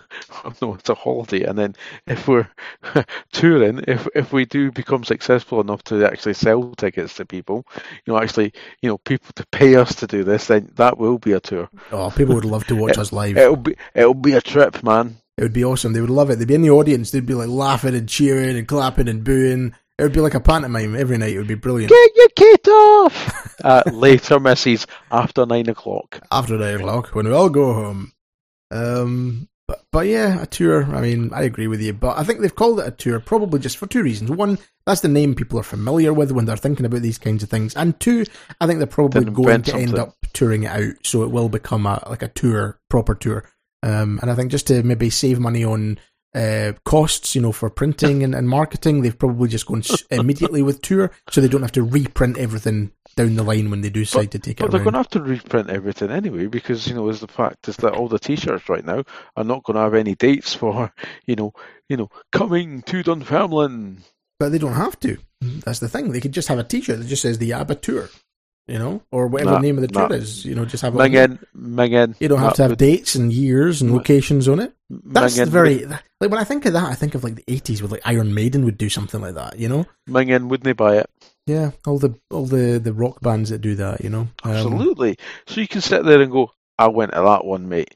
no, 0.61 0.75
it's 0.75 0.89
a 0.89 0.95
holiday. 0.95 1.43
And 1.43 1.57
then 1.57 1.75
if 2.05 2.27
we're 2.27 2.49
touring, 3.31 3.83
if 3.87 4.07
if 4.13 4.33
we 4.33 4.45
do 4.45 4.71
become 4.71 5.03
successful 5.03 5.61
enough 5.61 5.83
to 5.85 6.05
actually 6.05 6.33
sell 6.33 6.73
tickets 6.75 7.15
to 7.15 7.25
people, 7.25 7.65
you 8.05 8.13
know, 8.13 8.19
actually, 8.19 8.53
you 8.81 8.89
know, 8.89 8.97
people 8.97 9.31
to 9.35 9.45
pay 9.47 9.75
us 9.75 9.95
to 9.95 10.07
do 10.07 10.23
this, 10.23 10.47
then 10.47 10.69
that 10.75 10.97
will 10.97 11.17
be 11.17 11.31
a 11.31 11.39
tour. 11.39 11.69
Oh, 11.91 12.11
people 12.11 12.35
would 12.35 12.45
love 12.45 12.65
to 12.67 12.75
watch 12.75 12.97
us 12.97 13.11
live. 13.11 13.37
It'll 13.37 13.55
be 13.55 13.75
it'll 13.95 14.13
be 14.13 14.33
a 14.33 14.41
trip, 14.41 14.83
man. 14.83 15.17
It 15.37 15.43
would 15.43 15.53
be 15.53 15.65
awesome. 15.65 15.93
They 15.93 16.01
would 16.01 16.09
love 16.09 16.29
it. 16.29 16.35
They'd 16.35 16.47
be 16.47 16.55
in 16.55 16.61
the 16.61 16.69
audience. 16.69 17.11
They'd 17.11 17.25
be 17.25 17.33
like 17.33 17.47
laughing 17.49 17.95
and 17.95 18.07
cheering 18.07 18.57
and 18.57 18.67
clapping 18.67 19.07
and 19.07 19.23
booing. 19.23 19.73
It 20.01 20.05
would 20.05 20.13
be 20.13 20.19
like 20.19 20.33
a 20.33 20.39
pantomime 20.39 20.95
every 20.95 21.19
night. 21.19 21.35
It 21.35 21.37
would 21.37 21.47
be 21.47 21.53
brilliant. 21.53 21.91
Get 21.91 22.15
your 22.15 22.29
kit 22.29 22.67
off. 22.67 23.55
uh, 23.63 23.83
later, 23.93 24.39
Mrs. 24.39 24.87
After 25.11 25.45
nine 25.45 25.69
o'clock. 25.69 26.19
after 26.31 26.57
nine 26.57 26.77
o'clock 26.77 27.09
when 27.13 27.27
we 27.27 27.33
all 27.33 27.51
go 27.51 27.71
home. 27.71 28.11
Um, 28.71 29.47
but 29.67 29.85
but 29.91 30.07
yeah, 30.07 30.41
a 30.41 30.47
tour. 30.47 30.85
I 30.85 31.01
mean, 31.01 31.29
I 31.31 31.43
agree 31.43 31.67
with 31.67 31.81
you, 31.81 31.93
but 31.93 32.17
I 32.17 32.23
think 32.23 32.39
they've 32.39 32.55
called 32.55 32.79
it 32.79 32.87
a 32.87 32.91
tour 32.91 33.19
probably 33.19 33.59
just 33.59 33.77
for 33.77 33.85
two 33.85 34.01
reasons. 34.01 34.31
One, 34.31 34.57
that's 34.87 35.01
the 35.01 35.07
name 35.07 35.35
people 35.35 35.59
are 35.59 35.63
familiar 35.63 36.13
with 36.13 36.31
when 36.31 36.45
they're 36.45 36.57
thinking 36.57 36.87
about 36.87 37.03
these 37.03 37.19
kinds 37.19 37.43
of 37.43 37.51
things, 37.51 37.75
and 37.75 37.99
two, 37.99 38.25
I 38.59 38.65
think 38.65 38.79
they're 38.79 38.87
probably 38.87 39.25
Didn't 39.25 39.35
going 39.35 39.49
invent 39.49 39.65
to 39.67 39.75
end 39.75 39.99
up 39.99 40.15
touring 40.33 40.63
it 40.63 40.71
out, 40.71 40.95
so 41.03 41.21
it 41.21 41.29
will 41.29 41.47
become 41.47 41.85
a 41.85 42.03
like 42.09 42.23
a 42.23 42.27
tour, 42.27 42.79
proper 42.89 43.13
tour. 43.13 43.45
Um, 43.83 44.17
and 44.23 44.31
I 44.31 44.35
think 44.35 44.49
just 44.49 44.65
to 44.67 44.81
maybe 44.81 45.11
save 45.11 45.39
money 45.39 45.63
on 45.63 45.99
uh, 46.33 46.73
costs, 46.85 47.35
you 47.35 47.41
know, 47.41 47.51
for 47.51 47.69
printing 47.69 48.23
and, 48.23 48.33
and 48.33 48.47
marketing, 48.49 49.01
they've 49.01 49.17
probably 49.17 49.49
just 49.49 49.65
gone 49.65 49.83
immediately 50.09 50.61
with 50.61 50.81
tour, 50.81 51.11
so 51.29 51.41
they 51.41 51.47
don't 51.47 51.61
have 51.61 51.71
to 51.73 51.83
reprint 51.83 52.37
everything 52.37 52.91
down 53.15 53.35
the 53.35 53.43
line 53.43 53.69
when 53.69 53.81
they 53.81 53.89
do 53.89 54.01
decide 54.01 54.31
to 54.31 54.39
take 54.39 54.57
But 54.57 54.65
it 54.65 54.71
they're 54.71 54.79
around. 54.79 54.83
going 54.85 54.93
to 54.93 54.99
have 54.99 55.09
to 55.09 55.21
reprint 55.21 55.69
everything 55.69 56.09
anyway, 56.11 56.45
because 56.47 56.87
you 56.87 56.93
know, 56.95 57.09
is 57.09 57.19
the 57.19 57.27
fact 57.27 57.67
is 57.67 57.75
that 57.77 57.93
all 57.93 58.07
the 58.07 58.19
T-shirts 58.19 58.69
right 58.69 58.85
now 58.85 59.03
are 59.35 59.43
not 59.43 59.63
going 59.63 59.75
to 59.75 59.81
have 59.81 59.93
any 59.93 60.15
dates 60.15 60.53
for, 60.53 60.93
you 61.25 61.35
know, 61.35 61.53
you 61.89 61.97
know, 61.97 62.09
coming 62.31 62.81
to 62.83 63.03
Dunfermline. 63.03 64.03
But 64.39 64.49
they 64.51 64.57
don't 64.57 64.73
have 64.73 64.99
to. 65.01 65.17
That's 65.41 65.79
the 65.79 65.89
thing. 65.89 66.11
They 66.11 66.19
could 66.21 66.31
just 66.31 66.47
have 66.47 66.57
a 66.59 66.63
T-shirt 66.63 66.99
that 66.99 67.05
just 67.07 67.21
says 67.21 67.37
the 67.37 67.53
ABBA 67.53 67.75
tour, 67.75 68.09
you 68.67 68.77
know, 68.79 69.01
or 69.11 69.27
whatever 69.27 69.51
Nah, 69.51 69.57
the 69.57 69.61
name 69.63 69.77
of 69.77 69.81
the 69.81 69.87
tour 69.87 70.09
nah. 70.09 70.15
is. 70.15 70.45
You 70.45 70.55
know, 70.55 70.65
just 70.65 70.81
have 70.83 70.95
it. 70.95 70.99
on- 71.01 71.09
Mingin, 71.09 71.39
Mingin. 71.57 72.15
You 72.19 72.27
don't 72.27 72.39
have 72.39 72.53
to 72.55 72.63
have 72.63 72.77
dates 72.77 73.15
and 73.15 73.31
years 73.33 73.81
and 73.81 73.91
locations 73.93 74.47
on 74.47 74.59
it. 74.59 74.73
That's 74.89 75.37
Mingin, 75.37 75.47
very 75.47 75.85
like 75.85 76.29
when 76.31 76.37
I 76.39 76.43
think 76.43 76.65
of 76.65 76.73
that, 76.73 76.83
I 76.89 76.95
think 76.95 77.15
of 77.15 77.23
like 77.23 77.35
the 77.35 77.43
eighties 77.47 77.81
with 77.81 77.91
like 77.91 78.01
Iron 78.05 78.33
Maiden 78.33 78.65
would 78.65 78.77
do 78.77 78.89
something 78.89 79.21
like 79.21 79.35
that. 79.35 79.57
You 79.59 79.69
know, 79.69 79.85
Mingin, 80.09 80.47
wouldn't 80.47 80.65
they 80.65 80.73
buy 80.73 80.97
it? 80.97 81.09
yeah, 81.47 81.71
all 81.87 81.97
the 81.97 82.13
all 82.29 82.45
the 82.45 82.79
the 82.79 82.93
rock 82.93 83.19
bands 83.21 83.49
that 83.49 83.59
do 83.61 83.75
that. 83.75 84.01
You 84.03 84.09
know, 84.09 84.27
Um, 84.43 84.51
Absolutely. 84.51 85.17
So 85.47 85.59
you 85.61 85.67
can 85.67 85.81
sit 85.81 86.05
there 86.05 86.21
and 86.21 86.31
go, 86.31 86.51
I 86.77 86.87
went 86.87 87.13
to 87.13 87.21
that 87.21 87.45
one, 87.45 87.67
mate. 87.67 87.95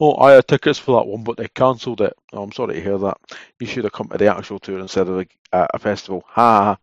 Oh, 0.00 0.16
I 0.16 0.32
had 0.32 0.46
tickets 0.46 0.78
for 0.78 0.96
that 1.00 1.08
one, 1.08 1.24
but 1.24 1.36
they 1.36 1.48
cancelled 1.48 2.00
it. 2.00 2.12
Oh, 2.32 2.44
I'm 2.44 2.52
sorry 2.52 2.74
to 2.74 2.80
hear 2.80 2.96
that. 2.98 3.16
You 3.58 3.66
should 3.66 3.82
have 3.82 3.92
come 3.92 4.08
to 4.10 4.18
the 4.18 4.32
actual 4.34 4.60
tour 4.60 4.78
instead 4.78 5.08
of 5.08 5.18
a, 5.18 5.26
uh, 5.52 5.66
a 5.74 5.78
festival. 5.80 6.22
Ha! 6.28 6.76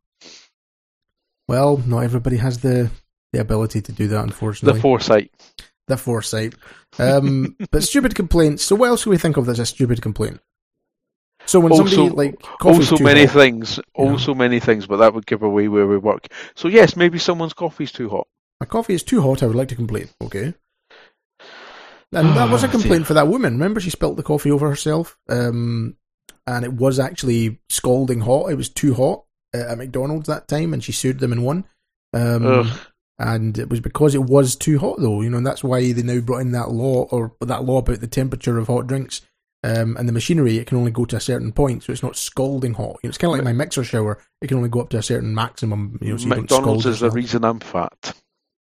Well, 1.48 1.78
not 1.86 2.00
everybody 2.04 2.38
has 2.38 2.60
the 2.60 2.90
the 3.34 3.42
ability 3.42 3.82
to 3.82 3.92
do 3.92 4.08
that, 4.10 4.24
unfortunately. 4.24 4.78
The 4.78 4.82
foresight. 4.82 5.32
the 5.88 5.98
foresight. 5.98 6.56
Um, 7.00 7.56
but 7.72 7.84
stupid 7.84 8.16
complaints. 8.16 8.64
So 8.64 8.76
what 8.76 8.88
else 8.90 9.04
can 9.04 9.10
we 9.12 9.18
think 9.18 9.38
of 9.38 9.46
that's 9.46 9.60
a 9.60 9.66
stupid 9.66 10.02
complaint? 10.02 10.40
So 11.48 11.60
when 11.60 11.74
somebody 11.76 12.10
like 12.10 12.44
Also 12.64 12.98
too 12.98 13.04
many 13.04 13.26
hot- 13.26 13.34
things. 13.34 13.78
you 13.98 14.06
know. 14.06 14.12
Also 14.12 14.34
many 14.34 14.60
things, 14.60 14.88
but 14.88 14.98
that 14.98 15.14
would 15.14 15.28
give 15.28 15.44
away 15.44 15.68
where 15.68 15.86
we 15.86 15.98
work. 15.98 16.28
So 16.56 16.68
yes, 16.70 16.96
maybe 16.96 17.20
someone's 17.20 17.54
coffee's 17.54 17.92
too 17.92 18.10
hot. 18.10 18.28
My 18.60 18.66
coffee 18.66 18.94
is 18.96 19.04
too 19.04 19.22
hot. 19.22 19.44
I 19.44 19.48
would 19.48 19.56
like 19.56 19.68
to 19.68 19.76
complain. 19.76 20.08
Okay. 20.24 20.54
And 22.14 22.30
that 22.38 22.50
was 22.50 22.64
a 22.64 22.68
Ah, 22.68 22.72
complaint 22.72 23.06
for 23.06 23.14
that 23.14 23.28
woman. 23.28 23.54
Remember, 23.54 23.80
she 23.82 23.90
spilt 23.90 24.16
the 24.16 24.24
coffee 24.24 24.50
over 24.50 24.70
herself, 24.70 25.18
um, 25.28 25.98
and 26.48 26.64
it 26.64 26.72
was 26.74 26.98
actually 26.98 27.60
scalding 27.70 28.22
hot. 28.22 28.50
It 28.50 28.56
was 28.56 28.70
too 28.70 28.94
hot 28.94 29.25
at 29.58 29.78
McDonald's 29.78 30.28
that 30.28 30.48
time, 30.48 30.74
and 30.74 30.84
she 30.84 30.92
sued 30.92 31.20
them 31.20 31.32
and 31.32 31.44
won. 31.44 31.66
Um, 32.14 32.72
and 33.20 33.58
it 33.58 33.70
was 33.70 33.80
because 33.80 34.16
it 34.16 34.24
was 34.24 34.56
too 34.56 34.80
hot, 34.80 34.98
though. 35.00 35.22
You 35.22 35.30
know, 35.30 35.38
and 35.38 35.48
that's 35.48 35.64
why 35.64 35.92
they 35.92 36.04
now 36.04 36.20
brought 36.20 36.40
in 36.40 36.52
that 36.52 36.72
law 36.72 37.04
or 37.12 37.34
that 37.42 37.64
law 37.64 37.80
about 37.80 38.02
the 38.02 38.08
temperature 38.08 38.58
of 38.58 38.68
hot 38.68 38.88
drinks. 38.88 39.22
Um, 39.64 39.98
and 39.98 40.08
the 40.08 40.14
machinery, 40.14 40.58
it 40.60 40.68
can 40.68 40.78
only 40.78 40.92
go 40.92 41.06
to 41.06 41.16
a 41.16 41.22
certain 41.22 41.52
point, 41.52 41.82
so 41.82 41.92
it's 41.92 42.04
not 42.04 42.16
scalding 42.16 42.76
hot. 42.76 43.00
You 43.02 43.08
know, 43.08 43.10
it's 43.10 43.18
kind 43.18 43.32
of 43.32 43.38
like 43.38 43.46
my 43.46 43.54
mixer 43.54 43.84
shower; 43.84 44.20
it 44.40 44.48
can 44.48 44.58
only 44.58 44.70
go 44.70 44.82
up 44.82 44.90
to 44.90 44.98
a 44.98 45.04
certain 45.04 45.34
maximum. 45.34 45.98
You 46.02 46.12
know, 46.12 46.18
so 46.18 46.24
you 46.26 46.30
McDonald's 46.30 46.86
is 46.86 47.00
the 47.00 47.10
reason 47.10 47.44
I'm 47.44 47.60
fat. 47.60 48.16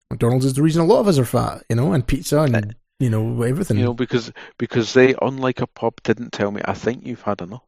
McDonald's 0.10 0.46
is 0.46 0.54
the 0.56 0.64
reason 0.64 0.82
a 0.82 0.86
lot 0.86 1.02
of 1.02 1.08
us 1.08 1.20
are 1.20 1.26
fat, 1.26 1.64
you 1.70 1.76
know, 1.76 1.94
and 1.94 2.08
pizza 2.08 2.42
and 2.42 2.76
you 3.00 3.12
know 3.12 3.44
everything. 3.44 3.78
You 3.78 3.86
know, 3.86 3.94
because 3.94 4.32
because 4.58 4.94
they, 4.94 5.14
unlike 5.22 5.62
a 5.62 5.68
pub, 5.68 6.02
didn't 6.04 6.32
tell 6.32 6.50
me. 6.50 6.62
I 6.66 6.74
think 6.74 7.06
you've 7.06 7.22
had 7.22 7.42
enough. 7.42 7.62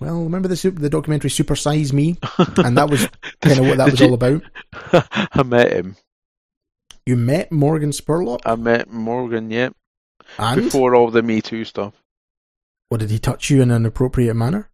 Well, 0.00 0.22
remember 0.24 0.48
the 0.48 0.56
super, 0.56 0.80
the 0.80 0.90
documentary 0.90 1.30
Super 1.30 1.56
Size 1.56 1.92
Me, 1.92 2.16
and 2.56 2.76
that 2.78 2.88
was 2.90 3.06
kind 3.42 3.58
of 3.60 3.66
what 3.66 3.76
that 3.78 3.90
was 3.90 4.00
you- 4.00 4.06
all 4.06 4.14
about. 4.14 4.42
I 5.32 5.42
met 5.42 5.72
him. 5.72 5.96
You 7.06 7.16
met 7.16 7.50
Morgan 7.50 7.90
Spurlock, 7.90 8.40
I 8.44 8.54
met 8.56 8.90
Morgan, 8.90 9.50
yeah, 9.50 9.70
and 10.38 10.62
before 10.64 10.94
all 10.94 11.10
the 11.10 11.22
Me 11.22 11.40
Too 11.40 11.64
stuff. 11.64 11.94
what 12.88 13.00
did 13.00 13.10
he 13.10 13.18
touch 13.18 13.50
you 13.50 13.62
in 13.62 13.70
an 13.70 13.86
appropriate 13.86 14.34
manner? 14.34 14.70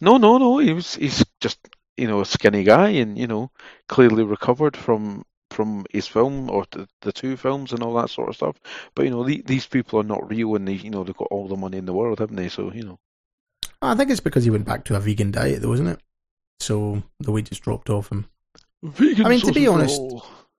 No, 0.00 0.16
no, 0.16 0.38
no. 0.38 0.58
He 0.58 0.72
was 0.72 0.94
he's 0.94 1.24
just 1.40 1.58
you 1.96 2.06
know 2.06 2.20
a 2.20 2.26
skinny 2.26 2.64
guy, 2.64 2.88
and 2.90 3.18
you 3.18 3.26
know 3.26 3.50
clearly 3.88 4.24
recovered 4.24 4.76
from 4.76 5.24
from 5.50 5.84
his 5.92 6.06
film 6.08 6.50
or 6.50 6.64
the, 6.72 6.88
the 7.02 7.12
two 7.12 7.36
films 7.36 7.72
and 7.72 7.82
all 7.82 7.94
that 7.94 8.10
sort 8.10 8.28
of 8.28 8.34
stuff. 8.36 8.56
But 8.94 9.04
you 9.04 9.10
know 9.10 9.22
the, 9.24 9.42
these 9.46 9.66
people 9.66 10.00
are 10.00 10.04
not 10.04 10.28
real, 10.30 10.54
and 10.56 10.66
they 10.66 10.72
you 10.74 10.90
know 10.90 11.04
they've 11.04 11.16
got 11.16 11.28
all 11.30 11.48
the 11.48 11.56
money 11.56 11.76
in 11.78 11.86
the 11.86 11.92
world, 11.92 12.18
haven't 12.20 12.36
they? 12.36 12.48
So 12.48 12.72
you 12.72 12.84
know. 12.84 12.98
I 13.84 13.94
think 13.94 14.10
it's 14.10 14.20
because 14.20 14.44
he 14.44 14.50
went 14.50 14.66
back 14.66 14.84
to 14.84 14.96
a 14.96 15.00
vegan 15.00 15.30
diet, 15.30 15.62
though, 15.62 15.72
isn't 15.72 15.86
it? 15.86 16.00
So 16.60 17.02
the 17.20 17.32
weight 17.32 17.46
just 17.46 17.62
dropped 17.62 17.90
off 17.90 18.10
him. 18.10 18.26
Vegan 18.82 19.26
I 19.26 19.28
mean, 19.28 19.40
to 19.40 19.52
be 19.52 19.66
honest, 19.66 20.00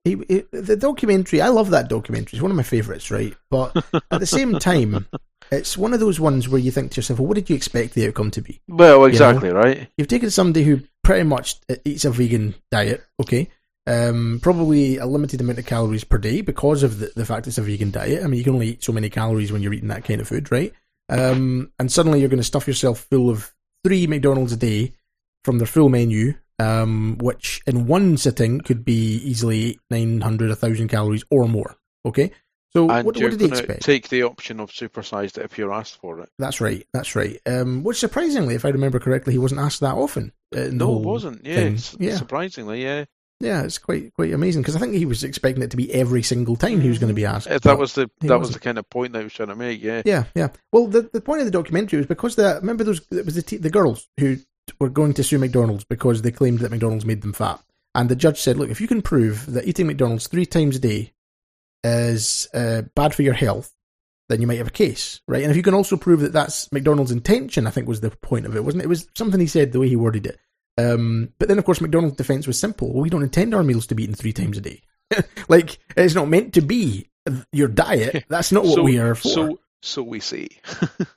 he, 0.04 0.16
he, 0.28 0.44
the 0.52 0.76
documentary. 0.76 1.40
I 1.40 1.48
love 1.48 1.70
that 1.70 1.88
documentary. 1.88 2.36
It's 2.36 2.42
one 2.42 2.50
of 2.50 2.56
my 2.56 2.62
favourites, 2.62 3.10
right? 3.10 3.34
But 3.50 3.76
at 4.10 4.20
the 4.20 4.26
same 4.26 4.58
time, 4.58 5.06
it's 5.50 5.76
one 5.76 5.92
of 5.92 6.00
those 6.00 6.20
ones 6.20 6.48
where 6.48 6.60
you 6.60 6.70
think 6.70 6.92
to 6.92 6.98
yourself, 6.98 7.18
well, 7.18 7.28
what 7.28 7.34
did 7.34 7.50
you 7.50 7.56
expect 7.56 7.94
the 7.94 8.06
outcome 8.06 8.30
to 8.32 8.42
be? 8.42 8.60
Well, 8.68 9.04
exactly, 9.04 9.50
right? 9.50 9.88
You've 9.96 10.08
taken 10.08 10.30
somebody 10.30 10.64
who 10.64 10.82
pretty 11.02 11.24
much 11.24 11.56
eats 11.84 12.04
a 12.04 12.10
vegan 12.10 12.54
diet, 12.70 13.04
okay? 13.20 13.48
Um, 13.88 14.40
probably 14.42 14.96
a 14.96 15.06
limited 15.06 15.40
amount 15.40 15.60
of 15.60 15.66
calories 15.66 16.02
per 16.02 16.18
day 16.18 16.40
because 16.40 16.82
of 16.82 16.98
the, 16.98 17.12
the 17.14 17.24
fact 17.24 17.46
it's 17.46 17.58
a 17.58 17.62
vegan 17.62 17.92
diet. 17.92 18.24
I 18.24 18.26
mean, 18.26 18.38
you 18.38 18.44
can 18.44 18.54
only 18.54 18.70
eat 18.70 18.84
so 18.84 18.92
many 18.92 19.08
calories 19.10 19.52
when 19.52 19.62
you're 19.62 19.72
eating 19.72 19.88
that 19.88 20.04
kind 20.04 20.20
of 20.20 20.28
food, 20.28 20.50
right? 20.50 20.72
Um, 21.08 21.72
and 21.78 21.90
suddenly 21.90 22.20
you're 22.20 22.28
going 22.28 22.38
to 22.40 22.44
stuff 22.44 22.66
yourself 22.66 23.06
full 23.10 23.30
of 23.30 23.54
three 23.84 24.06
McDonald's 24.06 24.52
a 24.52 24.56
day 24.56 24.92
from 25.44 25.58
their 25.58 25.66
full 25.66 25.88
menu, 25.88 26.34
um, 26.58 27.18
which 27.20 27.62
in 27.66 27.86
one 27.86 28.16
sitting 28.16 28.60
could 28.60 28.84
be 28.84 29.16
easily 29.18 29.78
900, 29.90 30.48
1,000 30.48 30.88
calories 30.88 31.24
or 31.30 31.46
more, 31.46 31.76
okay? 32.04 32.32
So 32.72 32.90
And 32.90 33.06
what, 33.06 33.16
you're 33.16 33.30
what 33.30 33.38
did 33.38 33.40
he 33.44 33.48
gonna 33.48 33.60
expect? 33.60 33.82
take 33.84 34.08
the 34.08 34.24
option 34.24 34.58
of 34.60 34.70
supersized 34.70 35.38
it 35.38 35.44
if 35.44 35.56
you're 35.56 35.72
asked 35.72 35.96
for 36.00 36.20
it. 36.20 36.28
That's 36.38 36.60
right. 36.60 36.84
That's 36.92 37.14
right. 37.16 37.40
Um, 37.46 37.84
which 37.84 37.98
surprisingly, 37.98 38.54
if 38.54 38.64
I 38.64 38.68
remember 38.70 38.98
correctly, 38.98 39.32
he 39.32 39.38
wasn't 39.38 39.60
asked 39.60 39.80
that 39.80 39.94
often. 39.94 40.32
uh, 40.54 40.68
No, 40.72 40.96
it 40.98 41.02
wasn't. 41.06 41.46
Yeah, 41.46 41.70
yeah, 41.98 42.16
surprisingly, 42.16 42.82
yeah. 42.82 43.04
Yeah. 43.40 43.62
It's 43.62 43.78
quite 43.78 44.12
quite 44.14 44.32
amazing 44.32 44.62
because 44.62 44.76
I 44.76 44.78
think 44.78 44.94
he 44.94 45.06
was 45.06 45.24
expecting 45.24 45.62
it 45.62 45.70
to 45.72 45.76
be 45.76 45.92
every 45.92 46.22
single 46.22 46.56
time 46.56 46.80
he 46.80 46.88
was 46.88 46.98
going 46.98 47.08
to 47.08 47.14
be 47.14 47.26
asked. 47.26 47.48
Uh, 47.48 47.58
That 47.58 47.78
was 47.78 47.94
the 47.94 48.10
that 48.20 48.38
was 48.38 48.52
the 48.52 48.58
kind 48.58 48.78
of 48.78 48.88
point 48.90 49.12
that 49.12 49.20
I 49.20 49.24
was 49.24 49.32
trying 49.32 49.48
to 49.48 49.56
make. 49.56 49.82
Yeah. 49.82 50.02
yeah, 50.04 50.24
yeah. 50.34 50.48
Well, 50.72 50.86
the 50.86 51.02
the 51.02 51.20
point 51.20 51.40
of 51.40 51.46
the 51.46 51.50
documentary 51.50 51.98
was 51.98 52.06
because 52.06 52.36
the 52.36 52.58
remember 52.60 52.84
those 52.84 53.00
it 53.10 53.24
was 53.24 53.34
the 53.34 53.42
t- 53.42 53.56
the 53.56 53.70
girls 53.70 54.08
who 54.18 54.38
were 54.80 54.88
going 54.88 55.14
to 55.14 55.22
sue 55.24 55.38
McDonald's 55.38 55.84
because 55.84 56.22
they 56.22 56.32
claimed 56.32 56.58
that 56.60 56.70
McDonald's 56.70 57.06
made 57.06 57.22
them 57.22 57.32
fat, 57.32 57.60
and 57.94 58.08
the 58.08 58.16
judge 58.16 58.40
said, 58.40 58.56
look, 58.56 58.70
if 58.70 58.80
you 58.80 58.88
can 58.88 59.02
prove 59.02 59.46
that 59.52 59.66
eating 59.66 59.86
McDonald's 59.86 60.26
three 60.26 60.46
times 60.46 60.76
a 60.76 60.80
day 60.80 61.12
is 61.84 62.48
uh, 62.54 62.82
bad 62.94 63.14
for 63.14 63.22
your 63.22 63.34
health. 63.34 63.72
Then 64.28 64.40
you 64.40 64.48
might 64.48 64.58
have 64.58 64.66
a 64.66 64.72
case, 64.72 65.20
right? 65.28 65.42
And 65.42 65.52
if 65.52 65.56
you 65.56 65.62
can 65.62 65.72
also 65.72 65.96
prove 65.96 66.18
that 66.18 66.32
that's 66.32 66.72
McDonald's 66.72 67.12
intention, 67.12 67.64
I 67.64 67.70
think 67.70 67.86
was 67.86 68.00
the 68.00 68.10
point 68.10 68.44
of 68.44 68.56
it, 68.56 68.64
wasn't 68.64 68.82
it? 68.82 68.86
It 68.86 68.88
was 68.88 69.06
something 69.14 69.38
he 69.38 69.46
said 69.46 69.70
the 69.70 69.78
way 69.78 69.88
he 69.88 69.94
worded 69.94 70.26
it. 70.26 70.40
Um, 70.78 71.32
but 71.38 71.48
then, 71.48 71.58
of 71.58 71.64
course, 71.64 71.80
McDonald's 71.80 72.16
defense 72.16 72.46
was 72.46 72.58
simple. 72.58 72.92
Well, 72.92 73.02
we 73.02 73.10
don't 73.10 73.22
intend 73.22 73.54
our 73.54 73.62
meals 73.62 73.86
to 73.88 73.94
be 73.94 74.04
eaten 74.04 74.14
three 74.14 74.32
times 74.32 74.58
a 74.58 74.60
day. 74.60 74.82
like, 75.48 75.78
it's 75.96 76.14
not 76.14 76.28
meant 76.28 76.54
to 76.54 76.60
be 76.60 77.08
your 77.52 77.68
diet. 77.68 78.24
That's 78.28 78.52
not 78.52 78.64
what 78.64 78.74
so, 78.74 78.82
we 78.82 78.98
are 78.98 79.14
for. 79.14 79.28
So 79.28 79.58
so 79.86 80.02
we 80.02 80.20
see. 80.20 80.48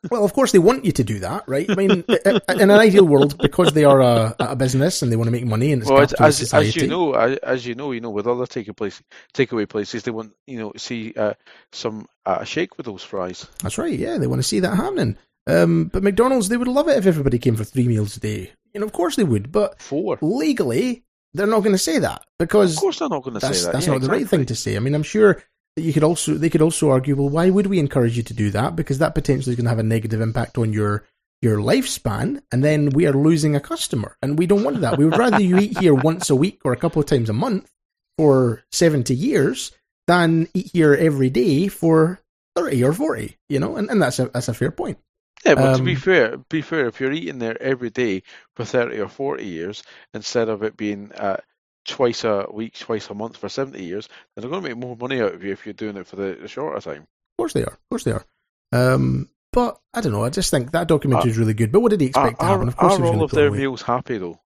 Well, 0.10 0.26
of 0.26 0.34
course, 0.34 0.52
they 0.52 0.60
want 0.60 0.86
you 0.86 0.91
to 0.93 1.04
do 1.04 1.19
that, 1.19 1.43
right? 1.48 1.69
I 1.69 1.76
mean, 1.76 2.04
in 2.26 2.41
an 2.48 2.72
ideal 2.72 3.06
world, 3.06 3.38
because 3.38 3.74
they 3.74 3.84
are 3.84 4.02
a, 4.02 4.36
a 4.39 4.56
business 4.56 5.04
and 5.04 5.12
they 5.12 5.15
want 5.15 5.28
to 5.28 5.32
make 5.32 5.45
money 5.45 5.72
and 5.72 5.84
it's 5.84 5.91
well, 5.91 6.02
as, 6.02 6.13
as 6.13 6.52
as 6.52 6.76
you 6.76 6.88
know, 6.88 7.13
as, 7.13 7.67
you 7.67 7.76
know, 7.76 7.91
you 7.91 8.02
know, 8.02 8.10
with 8.10 8.26
other 8.26 8.48
take 8.48 8.76
place 8.76 9.04
takeaway 9.36 9.69
places, 9.69 10.02
they 10.04 10.12
want 10.12 10.34
you 10.48 10.58
know 10.58 10.74
see 10.78 11.13
uh, 11.15 11.34
some 11.72 12.08
uh, 12.26 12.43
shake 12.43 12.78
with 12.78 12.88
those 12.88 13.04
fries. 13.04 13.45
That's 13.62 13.78
right. 13.78 13.93
Yeah, 13.93 14.17
they 14.17 14.26
want 14.26 14.39
to 14.39 14.48
see 14.48 14.62
that 14.62 14.76
happening. 14.76 15.15
Um, 15.47 15.86
but 15.86 16.04
McDonald's, 16.04 16.49
they 16.49 16.58
would 16.58 16.67
love 16.67 16.88
it 16.88 16.97
if 16.97 17.06
everybody 17.08 17.39
came 17.39 17.56
for 17.56 17.63
three 17.63 17.88
meals 17.88 18.15
a 18.17 18.19
day. 18.19 18.52
You 18.73 18.80
know, 18.82 18.86
of 18.86 18.91
course 18.93 19.15
they 19.15 19.23
would. 19.23 19.52
But 19.52 19.82
Four. 19.82 20.17
legally, 20.21 21.04
they're 21.34 21.47
not 21.47 21.62
going 21.62 21.71
to 21.71 21.78
say 21.78 21.99
that 21.99 22.23
because 22.38 22.75
Of 22.75 22.82
course, 22.82 22.99
they're 22.99 23.10
not 23.10 23.23
going 23.23 23.34
to 23.36 23.39
that's 23.39 23.60
say 23.60 23.65
that. 23.65 23.73
that's 23.73 23.88
Yeah, 23.88 23.93
not 23.93 24.02
the 24.02 24.10
right 24.10 24.28
thing 24.30 24.45
to 24.45 24.56
say. 24.56 24.75
I 24.75 24.80
mean, 24.80 24.93
I'm 24.95 25.04
sure 25.04 25.41
that 25.75 25.82
you 25.82 25.93
could 25.93 26.04
also 26.04 26.34
they 26.36 26.49
could 26.49 26.62
also 26.62 26.89
argue, 26.89 27.15
well, 27.15 27.30
why 27.30 27.49
would 27.49 27.67
we 27.67 27.80
encourage 27.80 28.15
you 28.17 28.23
to 28.23 28.34
do 28.34 28.52
that? 28.52 28.75
Because 28.75 28.99
that 28.99 29.15
potentially 29.15 29.52
is 29.54 29.56
going 29.56 29.65
to 29.65 29.69
have 29.69 29.80
a 29.80 29.84
negative 29.84 30.21
impact 30.21 30.58
on 30.58 30.73
your 30.73 31.04
your 31.41 31.58
lifespan, 31.58 32.41
and 32.52 32.63
then 32.63 32.89
we 32.89 33.08
are 33.08 33.13
losing 33.13 33.56
a 33.56 33.62
customer, 33.62 34.17
and 34.21 34.38
we 34.38 34.45
don't 34.45 34.63
want 34.63 34.82
that. 34.82 34.97
We 34.97 35.06
would 35.06 35.17
rather 35.17 35.39
you 35.39 35.58
eat 35.58 35.80
here 35.80 35.93
once 35.93 36.30
a 36.30 36.36
week 36.36 36.60
or 36.65 36.73
a 36.73 36.78
couple 36.78 36.99
of 37.02 37.06
times 37.06 37.30
a 37.30 37.34
month 37.34 37.71
for 38.17 38.62
seventy 38.71 39.15
years 39.15 39.71
than 40.06 40.49
eat 40.54 40.71
here 40.73 40.93
every 40.93 41.30
day 41.30 41.69
for 41.69 42.19
thirty 42.56 42.84
or 42.84 42.91
forty. 42.93 43.38
You 43.47 43.60
know, 43.60 43.78
and, 43.78 43.89
and 43.89 44.02
that's 44.02 44.19
a 44.19 44.28
that's 44.28 44.49
a 44.49 44.54
fair 44.54 44.69
point. 44.71 44.97
Yeah, 45.45 45.56
but 45.56 45.78
to 45.78 45.84
be 45.84 45.93
Um, 45.95 45.97
fair, 46.02 46.38
be 46.38 46.62
fair, 46.62 46.88
if 46.88 46.99
you're 46.99 47.12
eating 47.13 47.39
there 47.39 47.62
every 47.62 47.89
day 47.89 48.23
for 48.56 48.65
thirty 48.65 48.99
or 48.99 49.08
forty 49.08 49.45
years, 49.45 49.84
instead 50.13 50.49
of 50.49 50.63
it 50.63 50.75
being 50.75 51.12
uh, 51.13 51.38
twice 51.86 52.23
a 52.23 52.45
week, 52.52 52.78
twice 52.78 53.10
a 53.10 53.13
month 53.13 53.38
for 53.38 53.47
seventy 53.49 53.84
years, 53.84 54.08
then 54.36 54.41
they're 54.41 54.49
going 54.49 54.62
to 54.63 54.69
make 54.69 54.78
more 54.78 54.97
money 54.97 55.21
out 55.21 55.34
of 55.34 55.43
you 55.43 55.52
if 55.52 55.65
you're 55.65 55.73
doing 55.73 55.95
it 55.97 56.08
for 56.08 56.17
the, 56.17 56.38
the 56.41 56.47
shorter 56.47 56.82
time. 56.82 57.02
Of 57.04 57.38
course 57.38 57.54
they 57.54 57.63
are. 57.63 57.73
Of 57.73 57.89
course 57.89 58.04
they 58.04 58.12
are. 58.12 58.25
Um, 58.73 59.30
but 59.54 59.80
I 59.93 60.02
don't 60.02 60.12
know. 60.12 60.25
I 60.25 60.30
just 60.30 60.52
think 60.52 60.71
that 60.71 60.88
documentary 60.88 61.32
is 61.32 61.38
really 61.38 61.54
good. 61.54 61.71
But 61.71 61.80
what 61.80 61.89
did 61.91 62.02
he 62.02 62.08
expect 62.08 62.39
to 62.39 62.45
are, 62.45 62.49
happen? 62.49 62.67
Of 62.67 62.78
course, 62.78 62.99
are 62.99 63.06
all 63.06 63.23
of 63.23 63.32
their 63.32 63.47
away. 63.47 63.60
meals 63.60 63.82
happy 63.82 64.17
though? 64.17 64.41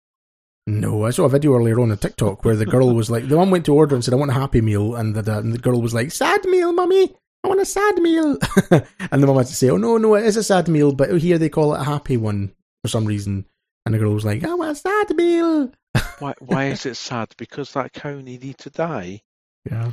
No, 0.67 1.05
I 1.05 1.11
saw 1.11 1.25
a 1.25 1.29
video 1.29 1.55
earlier 1.57 1.81
on 1.81 1.91
a 1.91 1.97
TikTok 1.97 2.45
where 2.45 2.55
the 2.55 2.67
girl 2.67 2.95
was 2.95 3.11
like, 3.11 3.27
the 3.29 3.37
one 3.37 3.51
went 3.51 3.65
to 3.65 3.75
order 3.75 3.95
and 3.97 4.05
said, 4.05 4.15
"I 4.15 4.19
want 4.19 4.31
a 4.31 4.35
happy 4.35 4.61
meal," 4.61 4.95
and 4.95 5.15
the, 5.17 5.39
and 5.39 5.53
the 5.53 5.59
girl 5.59 5.81
was 5.81 5.93
like, 5.95 6.13
"Sad 6.13 6.45
meal, 6.45 6.73
mummy. 6.73 7.15
I 7.45 7.49
want 7.49 7.61
a 7.61 7.65
sad 7.65 7.97
meal." 7.97 8.39
and 8.71 9.23
the 9.23 9.27
mum 9.27 9.37
had 9.37 9.47
to 9.47 9.55
say, 9.55 9.71
"Oh 9.71 9.77
no, 9.77 9.99
no, 9.99 10.15
it 10.15 10.25
is 10.25 10.37
a 10.37 10.43
sad 10.43 10.69
meal, 10.69 10.93
but 10.93 11.11
here 11.21 11.39
they 11.39 11.49
call 11.49 11.75
it 11.75 11.81
a 11.81 11.85
happy 11.85 12.17
one 12.17 12.53
for 12.83 12.89
some 12.89 13.05
reason." 13.05 13.47
And 13.85 13.95
the 13.95 13.99
girl 13.99 14.15
was 14.15 14.25
like, 14.25 14.45
"I 14.45 14.55
want 14.55 14.73
a 14.73 14.75
sad 14.75 15.17
meal." 15.17 15.73
Why? 16.19 16.35
Why 16.41 16.67
is 16.67 16.87
it 16.87 16.97
sad? 16.97 17.35
Because 17.37 17.73
that 17.73 17.93
cow 17.93 18.15
needed 18.21 18.59
to 18.59 18.71
die. 18.71 19.23
Yeah. 19.69 19.93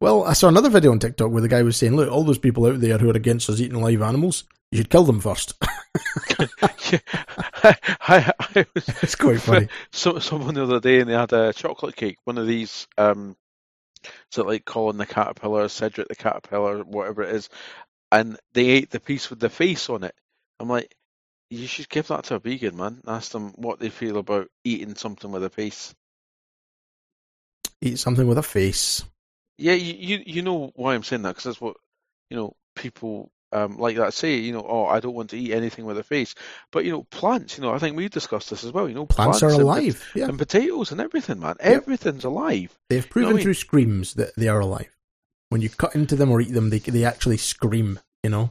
Well, 0.00 0.24
I 0.24 0.32
saw 0.32 0.48
another 0.48 0.70
video 0.70 0.92
on 0.92 0.98
TikTok 0.98 1.30
where 1.30 1.42
the 1.42 1.48
guy 1.48 1.62
was 1.62 1.76
saying, 1.76 1.96
"Look, 1.96 2.10
all 2.10 2.24
those 2.24 2.38
people 2.38 2.66
out 2.66 2.80
there 2.80 2.98
who 2.98 3.10
are 3.10 3.16
against 3.16 3.50
us 3.50 3.60
eating 3.60 3.80
live 3.80 4.02
animals, 4.02 4.44
you 4.70 4.78
should 4.78 4.90
kill 4.90 5.04
them 5.04 5.20
first. 5.20 5.54
Yeah, 6.90 6.98
I, 7.62 7.76
I, 8.00 8.32
I 8.38 8.66
was 8.74 8.88
it's 9.02 9.14
quite 9.14 9.40
funny. 9.40 9.68
so, 9.92 10.18
someone 10.18 10.54
the 10.54 10.62
other 10.62 10.80
day 10.80 11.00
and 11.00 11.08
they 11.08 11.14
had 11.14 11.32
a 11.32 11.52
chocolate 11.52 11.94
cake, 11.94 12.16
one 12.24 12.38
of 12.38 12.46
these, 12.46 12.88
um, 12.98 13.36
so 14.30 14.44
like 14.44 14.64
Colin 14.64 14.96
the 14.96 15.06
caterpillar, 15.06 15.68
Cedric 15.68 16.08
the 16.08 16.16
caterpillar, 16.16 16.84
whatever 16.84 17.22
it 17.22 17.34
is, 17.34 17.48
and 18.12 18.38
they 18.52 18.66
ate 18.66 18.90
the 18.90 19.00
piece 19.00 19.30
with 19.30 19.40
the 19.40 19.50
face 19.50 19.88
on 19.90 20.04
it. 20.04 20.14
I'm 20.58 20.68
like, 20.68 20.94
you 21.50 21.66
should 21.66 21.88
give 21.88 22.08
that 22.08 22.24
to 22.24 22.36
a 22.36 22.38
vegan 22.38 22.76
man. 22.76 23.00
Ask 23.06 23.32
them 23.32 23.52
what 23.56 23.80
they 23.80 23.90
feel 23.90 24.18
about 24.18 24.48
eating 24.64 24.94
something 24.94 25.30
with 25.30 25.44
a 25.44 25.50
face. 25.50 25.94
Eat 27.80 27.98
something 27.98 28.26
with 28.26 28.38
a 28.38 28.42
face. 28.42 29.04
Yeah, 29.58 29.74
you 29.74 29.94
you, 29.94 30.22
you 30.26 30.42
know 30.42 30.72
why 30.74 30.94
I'm 30.94 31.02
saying 31.02 31.22
that 31.22 31.30
because 31.30 31.44
that's 31.44 31.60
what 31.60 31.76
you 32.30 32.36
know 32.36 32.54
people 32.76 33.30
um, 33.52 33.78
like 33.78 33.96
that 33.96 34.14
say. 34.14 34.36
You 34.36 34.52
know, 34.52 34.66
oh, 34.66 34.86
I 34.86 35.00
don't 35.00 35.14
want 35.14 35.30
to 35.30 35.38
eat 35.38 35.52
anything 35.52 35.84
with 35.84 35.98
a 35.98 36.02
face. 36.02 36.34
But 36.72 36.84
you 36.84 36.92
know, 36.92 37.04
plants. 37.04 37.58
You 37.58 37.62
know, 37.62 37.72
I 37.72 37.78
think 37.78 37.96
we 37.96 38.08
discussed 38.08 38.50
this 38.50 38.64
as 38.64 38.72
well. 38.72 38.88
You 38.88 38.94
know, 38.94 39.06
Plants, 39.06 39.42
are 39.42 39.50
and 39.50 39.62
alive. 39.62 40.10
Yeah, 40.14 40.28
and 40.28 40.38
potatoes 40.38 40.92
and 40.92 41.00
everything, 41.00 41.40
man. 41.40 41.56
Yep. 41.60 41.72
Everything's 41.72 42.24
alive. 42.24 42.76
they've 42.88 43.08
proven 43.08 43.30
I 43.30 43.34
mean- 43.34 43.42
through 43.42 43.54
screams 43.54 44.14
that 44.14 44.34
they 44.36 44.48
are 44.48 44.60
alive. 44.60 44.94
When 45.48 45.60
you 45.60 45.68
cut 45.68 45.96
into 45.96 46.14
them 46.14 46.30
or 46.30 46.40
eat 46.40 46.52
them, 46.52 46.70
they 46.70 46.78
they 46.78 47.04
actually 47.04 47.36
scream. 47.38 47.98
You 48.22 48.30
know. 48.30 48.50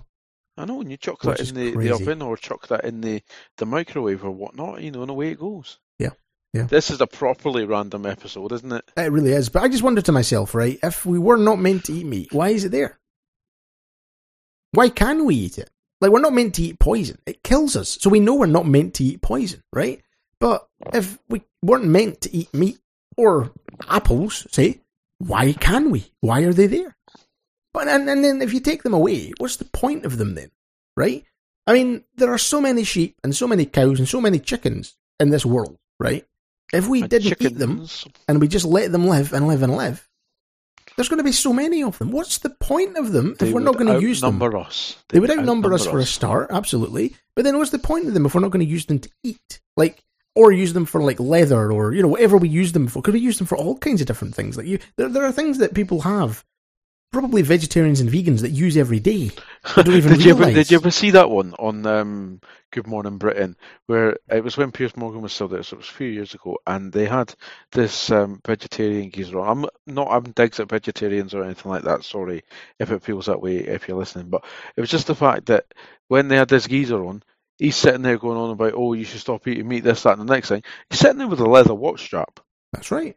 I 0.57 0.65
know, 0.65 0.81
and 0.81 0.91
you 0.91 0.97
chuck 0.97 1.23
Which 1.23 1.37
that 1.37 1.49
in 1.49 1.55
the, 1.55 1.71
the 1.71 1.93
oven 1.93 2.21
or 2.21 2.35
chuck 2.35 2.67
that 2.67 2.83
in 2.83 2.99
the, 2.99 3.21
the 3.57 3.65
microwave 3.65 4.25
or 4.25 4.31
whatnot, 4.31 4.81
you 4.81 4.91
know, 4.91 5.03
and 5.03 5.09
away 5.09 5.29
it 5.29 5.39
goes. 5.39 5.79
Yeah, 5.99 6.09
yeah. 6.53 6.63
This 6.63 6.91
is 6.91 6.99
a 6.99 7.07
properly 7.07 7.63
random 7.63 8.05
episode, 8.05 8.51
isn't 8.51 8.73
it? 8.73 8.83
It 8.97 9.09
really 9.09 9.31
is. 9.31 9.47
But 9.47 9.63
I 9.63 9.69
just 9.69 9.83
wonder 9.83 10.01
to 10.01 10.11
myself, 10.11 10.53
right? 10.53 10.77
If 10.83 11.05
we 11.05 11.17
were 11.17 11.37
not 11.37 11.59
meant 11.59 11.85
to 11.85 11.93
eat 11.93 12.05
meat, 12.05 12.33
why 12.33 12.49
is 12.49 12.65
it 12.65 12.73
there? 12.73 12.98
Why 14.71 14.89
can 14.89 15.25
we 15.25 15.35
eat 15.35 15.57
it? 15.57 15.69
Like 16.01 16.11
we're 16.11 16.21
not 16.21 16.33
meant 16.33 16.55
to 16.55 16.63
eat 16.63 16.79
poison. 16.79 17.19
It 17.25 17.43
kills 17.43 17.75
us. 17.75 17.97
So 17.99 18.09
we 18.09 18.19
know 18.19 18.35
we're 18.35 18.45
not 18.45 18.67
meant 18.67 18.93
to 18.95 19.03
eat 19.03 19.21
poison, 19.21 19.63
right? 19.73 20.01
But 20.39 20.67
if 20.93 21.19
we 21.27 21.41
weren't 21.61 21.85
meant 21.85 22.21
to 22.21 22.35
eat 22.35 22.53
meat 22.53 22.79
or 23.17 23.51
apples, 23.87 24.47
say, 24.51 24.81
why 25.17 25.51
can 25.53 25.89
we? 25.89 26.11
Why 26.21 26.41
are 26.41 26.53
they 26.53 26.67
there? 26.67 26.95
But 27.73 27.87
and, 27.87 28.09
and 28.09 28.23
then 28.23 28.41
if 28.41 28.53
you 28.53 28.61
take 28.61 28.83
them 28.83 28.93
away, 28.93 29.33
what's 29.37 29.57
the 29.57 29.65
point 29.65 30.05
of 30.05 30.17
them 30.17 30.35
then? 30.35 30.49
Right? 30.95 31.25
I 31.67 31.73
mean, 31.73 32.03
there 32.15 32.33
are 32.33 32.39
so 32.39 32.61
many 32.61 32.83
sheep 32.83 33.17
and 33.23 33.35
so 33.35 33.47
many 33.47 33.65
cows 33.65 33.99
and 33.99 34.07
so 34.07 34.21
many 34.21 34.39
chickens 34.39 34.95
in 35.19 35.29
this 35.29 35.45
world, 35.45 35.77
right? 35.99 36.25
If 36.73 36.87
we 36.87 37.01
And 37.01 37.09
didn't 37.09 37.41
eat 37.41 37.57
them, 37.57 37.87
and 38.27 38.39
we 38.39 38.47
just 38.47 38.65
let 38.65 38.91
them 38.91 39.07
live 39.07 39.33
and 39.33 39.47
live 39.47 39.61
and 39.61 39.75
live, 39.75 40.08
there's 40.95 41.09
going 41.09 41.19
to 41.19 41.23
be 41.23 41.31
so 41.31 41.53
many 41.53 41.83
of 41.83 41.97
them. 41.97 42.11
What's 42.11 42.39
the 42.39 42.49
point 42.49 42.97
of 42.97 43.11
them 43.11 43.35
they 43.39 43.47
if 43.47 43.53
we're 43.53 43.61
not 43.61 43.77
going 43.77 43.93
to 43.93 44.01
use 44.01 44.21
them? 44.21 44.35
outnumber 44.35 44.57
us. 44.57 44.97
They 45.09 45.19
would 45.19 45.31
outnumber 45.31 45.73
us 45.73 45.85
for 45.85 45.99
a 45.99 46.05
start, 46.05 46.51
absolutely. 46.51 47.15
But 47.35 47.45
then 47.45 47.57
what's 47.57 47.71
the 47.71 47.79
point 47.79 48.07
of 48.07 48.13
them 48.13 48.25
if 48.25 48.35
we're 48.35 48.41
not 48.41 48.51
going 48.51 48.65
to 48.65 48.71
use 48.71 48.85
them 48.85 48.99
to 48.99 49.09
eat? 49.23 49.61
Like, 49.77 50.03
or 50.35 50.51
use 50.51 50.73
them 50.73 50.85
for 50.85 51.01
like 51.01 51.19
leather 51.19 51.71
or, 51.71 51.93
you 51.93 52.01
know, 52.01 52.07
whatever 52.07 52.37
we 52.37 52.49
use 52.49 52.71
them 52.71 52.87
for. 52.87 53.01
Could 53.01 53.13
we 53.13 53.19
use 53.19 53.37
them 53.37 53.47
for 53.47 53.57
all 53.57 53.77
kinds 53.77 54.01
of 54.01 54.07
different 54.07 54.35
things? 54.35 54.57
Like, 54.57 54.67
you, 54.67 54.79
there, 54.95 55.09
there 55.09 55.25
are 55.25 55.31
things 55.31 55.57
that 55.57 55.73
people 55.73 56.01
have, 56.01 56.45
probably 57.11 57.41
vegetarians 57.41 57.99
and 58.01 58.09
vegans, 58.09 58.41
that 58.41 58.51
use 58.51 58.77
every 58.77 58.99
day. 58.99 59.31
I 59.75 59.81
don't 59.81 59.95
even 59.95 60.13
did 60.13 60.25
you 60.25 60.31
ever 60.31 60.45
did 60.45 60.71
you 60.71 60.77
ever 60.77 60.91
see 60.91 61.11
that 61.11 61.29
one 61.29 61.53
on 61.57 61.85
um, 61.85 62.41
Good 62.71 62.87
Morning 62.87 63.17
Britain 63.17 63.55
where 63.87 64.17
it 64.29 64.43
was 64.43 64.57
when 64.57 64.71
Piers 64.71 64.95
Morgan 64.95 65.21
was 65.21 65.33
still 65.33 65.47
there, 65.47 65.63
so 65.63 65.75
it 65.75 65.79
was 65.79 65.89
a 65.89 65.93
few 65.93 66.07
years 66.07 66.33
ago, 66.33 66.57
and 66.67 66.91
they 66.91 67.05
had 67.05 67.33
this 67.71 68.11
um, 68.11 68.41
vegetarian 68.45 69.11
geezer 69.11 69.39
on. 69.39 69.65
I'm 69.65 69.69
not 69.87 70.07
I'm 70.09 70.31
digs 70.31 70.59
at 70.59 70.69
vegetarians 70.69 71.33
or 71.33 71.43
anything 71.43 71.71
like 71.71 71.83
that. 71.83 72.03
Sorry 72.03 72.43
if 72.79 72.91
it 72.91 73.03
feels 73.03 73.25
that 73.25 73.41
way 73.41 73.57
if 73.57 73.87
you're 73.87 73.97
listening, 73.97 74.29
but 74.29 74.45
it 74.75 74.81
was 74.81 74.89
just 74.89 75.07
the 75.07 75.15
fact 75.15 75.47
that 75.47 75.65
when 76.07 76.27
they 76.27 76.37
had 76.37 76.49
this 76.49 76.67
geezer 76.67 77.03
on, 77.03 77.23
he's 77.57 77.75
sitting 77.75 78.01
there 78.01 78.17
going 78.17 78.37
on 78.37 78.51
about 78.51 78.73
oh 78.75 78.93
you 78.93 79.05
should 79.05 79.21
stop 79.21 79.47
eating 79.47 79.67
meat, 79.67 79.83
this, 79.83 80.03
that, 80.03 80.17
and 80.17 80.27
the 80.27 80.33
next 80.33 80.49
thing. 80.49 80.63
He's 80.89 80.99
sitting 80.99 81.17
there 81.17 81.27
with 81.27 81.39
a 81.39 81.49
leather 81.49 81.73
watch 81.73 82.01
strap. 82.03 82.39
That's 82.73 82.91
right. 82.91 83.15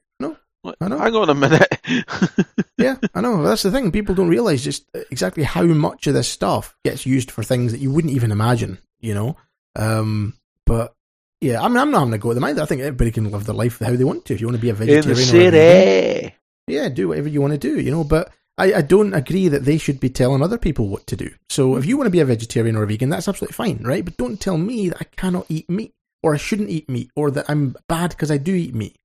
I 0.81 0.89
know. 0.89 0.99
Hang 0.99 1.15
on 1.15 1.31
a 1.31 1.35
minute. 1.35 1.81
yeah, 2.79 2.97
I 3.15 3.21
know. 3.21 3.43
That's 3.43 3.63
the 3.63 3.71
thing. 3.71 3.91
People 3.91 4.15
don't 4.15 4.29
realize 4.29 4.63
just 4.63 4.85
exactly 5.11 5.43
how 5.43 5.65
much 5.65 6.07
of 6.07 6.15
this 6.15 6.29
stuff 6.29 6.77
gets 6.85 7.05
used 7.05 7.31
for 7.31 7.43
things 7.43 7.73
that 7.73 7.81
you 7.81 7.91
wouldn't 7.91 8.13
even 8.15 8.31
imagine. 8.31 8.79
You 9.01 9.15
know. 9.15 9.37
Um, 9.75 10.35
but 10.67 10.95
yeah, 11.41 11.61
I 11.61 11.69
mean, 11.69 11.79
I'm 11.79 11.91
not 11.91 12.01
having 12.01 12.13
to 12.13 12.19
go 12.19 12.31
at 12.31 12.35
them 12.35 12.45
either. 12.45 12.63
I 12.63 12.67
think 12.67 12.81
everybody 12.83 13.11
can 13.11 13.31
live 13.31 13.45
their 13.45 13.55
life 13.55 13.81
how 13.81 13.97
they 13.97 14.05
want 14.05 14.25
to. 14.27 14.35
If 14.35 14.41
you 14.41 14.47
want 14.47 14.57
to 14.57 14.63
be 14.63 14.71
a 14.71 14.75
vegetarian, 14.75 15.09
In 15.09 15.15
the 15.17 15.21
a 15.21 15.25
city. 15.25 16.35
yeah, 16.69 16.89
do 16.89 17.09
whatever 17.09 17.29
you 17.29 17.41
want 17.41 17.55
to 17.55 17.59
do. 17.59 17.81
You 17.81 17.91
know, 17.91 18.05
but. 18.05 18.33
I, 18.59 18.75
I 18.75 18.83
don't 18.83 19.15
agree 19.15 19.49
that 19.49 19.65
they 19.65 19.79
should 19.79 19.99
be 19.99 20.11
telling 20.11 20.43
other 20.43 20.59
people 20.59 20.89
what 20.89 21.07
to 21.07 21.17
do. 21.17 21.31
So 21.49 21.77
if 21.77 21.87
you 21.87 21.97
want 21.97 22.09
to 22.09 22.11
be 22.11 22.21
a 22.21 22.27
vegetarian 22.27 22.77
or 22.77 22.83
a 22.83 22.87
vegan, 22.87 23.09
that's 23.09 23.27
absolutely 23.27 23.55
fine, 23.55 23.79
right? 23.83 24.05
But 24.05 24.19
don't 24.19 24.39
tell 24.39 24.59
me 24.59 24.91
that 24.91 24.99
I 25.01 25.05
cannot 25.05 25.47
eat 25.49 25.71
meat 25.71 25.95
or 26.23 26.35
I 26.35 26.37
shouldn't 26.37 26.69
eat 26.69 26.87
meat 26.87 27.11
or 27.17 27.31
that 27.31 27.47
I'm 27.49 27.75
bad 27.89 28.11
because 28.11 28.31
I 28.31 28.37
do 28.37 28.55
eat 28.55 28.75
meat 28.75 28.99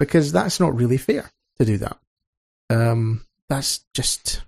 because 0.00 0.32
that's 0.32 0.58
not 0.58 0.74
really 0.74 0.96
fair 0.96 1.30
to 1.60 1.64
do 1.64 1.76
that. 1.78 1.96
Um, 2.70 3.24
that's 3.48 3.84
just 3.94 4.42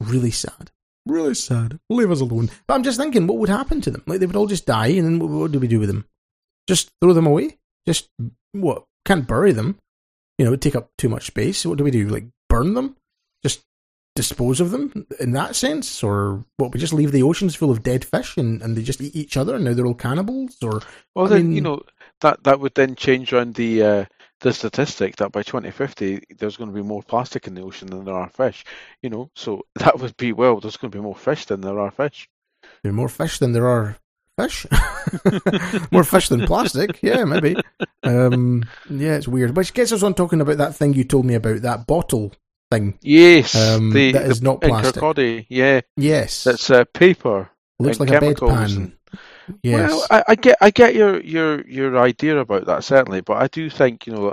really 0.00 0.30
sad. 0.32 0.72
Really 1.06 1.34
sad. 1.34 1.78
Leave 1.88 2.10
us 2.10 2.20
alone. 2.20 2.50
But 2.66 2.74
I'm 2.74 2.82
just 2.82 2.98
thinking, 2.98 3.26
what 3.28 3.38
would 3.38 3.48
happen 3.48 3.80
to 3.82 3.90
them? 3.90 4.02
Like 4.06 4.18
they 4.20 4.26
would 4.26 4.36
all 4.36 4.46
just 4.46 4.66
die, 4.66 4.88
and 4.88 5.04
then 5.04 5.18
what, 5.20 5.30
what 5.30 5.52
do 5.52 5.60
we 5.60 5.68
do 5.68 5.78
with 5.78 5.88
them? 5.88 6.06
Just 6.66 6.90
throw 7.00 7.12
them 7.12 7.26
away? 7.26 7.58
Just 7.86 8.08
what? 8.52 8.84
Can't 9.04 9.26
bury 9.28 9.52
them. 9.52 9.78
You 10.38 10.44
know, 10.44 10.50
it 10.50 10.54
would 10.54 10.62
take 10.62 10.76
up 10.76 10.90
too 10.96 11.08
much 11.08 11.26
space. 11.26 11.66
What 11.66 11.78
do 11.78 11.84
we 11.84 11.90
do? 11.90 12.08
Like 12.08 12.24
burn 12.48 12.74
them? 12.74 12.96
Just 13.42 13.62
dispose 14.14 14.60
of 14.60 14.70
them 14.70 15.06
in 15.18 15.32
that 15.32 15.56
sense, 15.56 16.04
or 16.04 16.44
what? 16.56 16.72
We 16.72 16.78
just 16.78 16.92
leave 16.92 17.10
the 17.10 17.24
oceans 17.24 17.56
full 17.56 17.72
of 17.72 17.82
dead 17.82 18.04
fish, 18.04 18.36
and, 18.36 18.62
and 18.62 18.76
they 18.76 18.82
just 18.82 19.00
eat 19.00 19.16
each 19.16 19.36
other, 19.36 19.56
and 19.56 19.64
now 19.64 19.74
they're 19.74 19.86
all 19.86 19.94
cannibals? 19.94 20.56
Or 20.62 20.80
Well, 21.16 21.26
I 21.26 21.30
then 21.30 21.48
mean- 21.48 21.56
you 21.56 21.60
know 21.62 21.82
that 22.20 22.44
that 22.44 22.60
would 22.60 22.76
then 22.76 22.94
change 22.94 23.32
around 23.32 23.56
the 23.56 23.82
uh, 23.82 24.04
the 24.42 24.52
statistic 24.52 25.16
that 25.16 25.32
by 25.32 25.42
2050 25.42 26.22
there's 26.38 26.56
going 26.56 26.70
to 26.70 26.74
be 26.76 26.82
more 26.82 27.02
plastic 27.02 27.46
in 27.46 27.54
the 27.54 27.62
ocean 27.62 27.88
than 27.88 28.04
there 28.04 28.14
are 28.14 28.28
fish. 28.28 28.64
You 29.02 29.10
know, 29.10 29.30
so 29.34 29.62
that 29.76 29.98
would 29.98 30.16
be 30.16 30.32
well, 30.32 30.60
there's 30.60 30.76
going 30.76 30.90
to 30.90 30.98
be 30.98 31.02
more 31.02 31.16
fish 31.16 31.46
than 31.46 31.60
there 31.62 31.78
are 31.78 31.90
fish. 31.90 32.28
there 32.82 32.90
are 32.90 32.94
more 32.94 33.08
fish 33.08 33.38
than 33.38 33.52
there 33.52 33.66
are 33.68 33.96
fish. 34.38 34.66
more 35.90 36.04
fish 36.04 36.28
than 36.28 36.46
plastic. 36.46 37.02
Yeah, 37.02 37.24
maybe. 37.24 37.56
Um, 38.02 38.64
yeah, 38.90 39.14
it's 39.16 39.28
weird. 39.28 39.56
Which 39.56 39.74
gets 39.74 39.92
us 39.92 40.02
on 40.02 40.14
talking 40.14 40.40
about 40.40 40.58
that 40.58 40.74
thing 40.74 40.94
you 40.94 41.04
told 41.04 41.26
me 41.26 41.34
about, 41.34 41.62
that 41.62 41.86
bottle 41.86 42.32
thing. 42.70 42.98
Yes, 43.02 43.54
Um, 43.54 43.90
the, 43.90 44.12
that 44.12 44.24
is 44.26 44.40
the- 44.40 44.44
not 44.46 44.62
in 44.62 44.70
plastic. 44.70 44.94
Kirkcaldy, 45.02 45.46
yeah, 45.48 45.82
Yes. 45.96 46.44
that's 46.44 46.70
uh, 46.70 46.84
paper. 46.94 47.50
looks 47.78 48.00
like 48.00 48.10
a 48.10 48.14
bedpan. 48.14 48.92
Yes. 49.62 49.90
Well, 49.90 50.06
I, 50.10 50.24
I 50.28 50.34
get 50.34 50.56
I 50.60 50.70
get 50.70 50.94
your, 50.94 51.20
your 51.20 51.66
your 51.66 51.98
idea 51.98 52.38
about 52.38 52.66
that 52.66 52.84
certainly, 52.84 53.20
but 53.20 53.38
I 53.42 53.48
do 53.48 53.68
think 53.70 54.06
you 54.06 54.12
know 54.12 54.32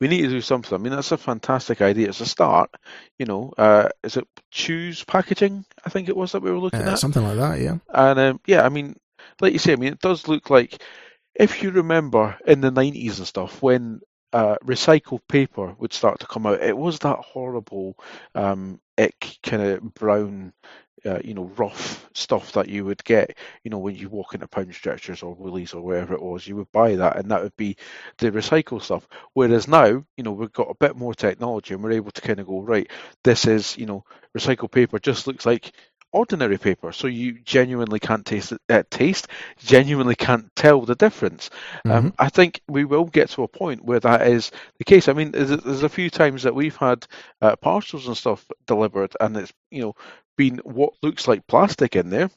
we 0.00 0.08
need 0.08 0.22
to 0.22 0.28
do 0.28 0.40
something. 0.40 0.74
I 0.74 0.78
mean, 0.78 0.92
that's 0.92 1.12
a 1.12 1.18
fantastic 1.18 1.80
idea. 1.80 2.08
It's 2.08 2.20
a 2.20 2.26
start. 2.26 2.70
You 3.18 3.26
know, 3.26 3.52
uh, 3.58 3.88
is 4.02 4.16
it 4.16 4.26
choose 4.50 5.04
packaging? 5.04 5.64
I 5.84 5.90
think 5.90 6.08
it 6.08 6.16
was 6.16 6.32
that 6.32 6.42
we 6.42 6.50
were 6.50 6.58
looking 6.58 6.86
Uh, 6.86 6.92
at. 6.92 6.98
something 6.98 7.22
like 7.22 7.36
that, 7.36 7.60
yeah. 7.60 7.78
And 7.92 8.18
um, 8.18 8.40
yeah, 8.46 8.64
I 8.64 8.68
mean, 8.68 8.96
like 9.40 9.52
you 9.52 9.58
say, 9.58 9.72
I 9.72 9.76
mean, 9.76 9.92
it 9.92 10.00
does 10.00 10.28
look 10.28 10.50
like 10.50 10.82
if 11.34 11.62
you 11.62 11.70
remember 11.70 12.36
in 12.46 12.60
the 12.60 12.70
nineties 12.70 13.18
and 13.18 13.26
stuff 13.28 13.62
when 13.62 14.00
uh, 14.32 14.56
recycled 14.64 15.20
paper 15.28 15.74
would 15.78 15.92
start 15.92 16.20
to 16.20 16.26
come 16.26 16.46
out, 16.46 16.62
it 16.62 16.76
was 16.76 16.98
that 17.00 17.18
horrible, 17.18 17.96
um, 18.34 18.80
ick 19.00 19.38
kind 19.42 19.62
of 19.62 19.94
brown, 19.94 20.52
uh, 21.06 21.18
you 21.24 21.34
know, 21.34 21.44
rough 21.56 22.08
stuff 22.14 22.52
that 22.52 22.68
you 22.68 22.84
would 22.84 23.02
get, 23.04 23.36
you 23.64 23.70
know, 23.70 23.78
when 23.78 23.94
you 23.96 24.08
walk 24.08 24.34
into 24.34 24.46
Poundstretchers 24.46 25.22
or 25.22 25.34
Woolies 25.34 25.72
or 25.74 25.82
wherever 25.82 26.14
it 26.14 26.22
was, 26.22 26.46
you 26.46 26.56
would 26.56 26.70
buy 26.72 26.96
that, 26.96 27.16
and 27.16 27.30
that 27.30 27.42
would 27.42 27.56
be 27.56 27.76
the 28.18 28.30
recycled 28.30 28.82
stuff. 28.82 29.08
Whereas 29.32 29.66
now, 29.68 29.86
you 29.86 30.24
know, 30.24 30.32
we've 30.32 30.52
got 30.52 30.70
a 30.70 30.76
bit 30.78 30.96
more 30.96 31.14
technology, 31.14 31.74
and 31.74 31.82
we're 31.82 31.92
able 31.92 32.10
to 32.12 32.20
kind 32.20 32.40
of 32.40 32.46
go 32.46 32.60
right. 32.62 32.90
This 33.24 33.46
is, 33.46 33.76
you 33.78 33.86
know, 33.86 34.04
recycled 34.36 34.72
paper 34.72 34.98
just 34.98 35.26
looks 35.26 35.46
like 35.46 35.72
ordinary 36.12 36.58
paper, 36.58 36.92
so 36.92 37.06
you 37.06 37.38
genuinely 37.40 38.00
can't 38.00 38.26
taste 38.26 38.52
it, 38.52 38.60
uh, 38.68 38.82
taste, 38.90 39.28
genuinely 39.58 40.14
can't 40.14 40.54
tell 40.56 40.80
the 40.82 40.94
difference. 40.94 41.50
Um, 41.84 42.14
I 42.18 42.28
think 42.28 42.60
we 42.68 42.84
will 42.84 43.04
get 43.04 43.30
to 43.30 43.42
a 43.42 43.48
point 43.48 43.84
where 43.84 44.00
that 44.00 44.26
is 44.26 44.50
the 44.78 44.84
case. 44.84 45.08
I 45.08 45.12
mean, 45.12 45.30
there's, 45.30 45.50
there's 45.50 45.82
a 45.82 45.88
few 45.88 46.10
times 46.10 46.42
that 46.42 46.54
we've 46.54 46.76
had 46.76 47.06
uh, 47.40 47.56
parcels 47.56 48.06
and 48.06 48.16
stuff 48.16 48.44
delivered, 48.66 49.14
and 49.20 49.36
it's 49.36 49.52
you 49.70 49.82
know 49.82 49.94
been 50.36 50.58
what 50.64 50.94
looks 51.02 51.28
like 51.28 51.46
plastic 51.46 51.96
in 51.96 52.10
there, 52.10 52.30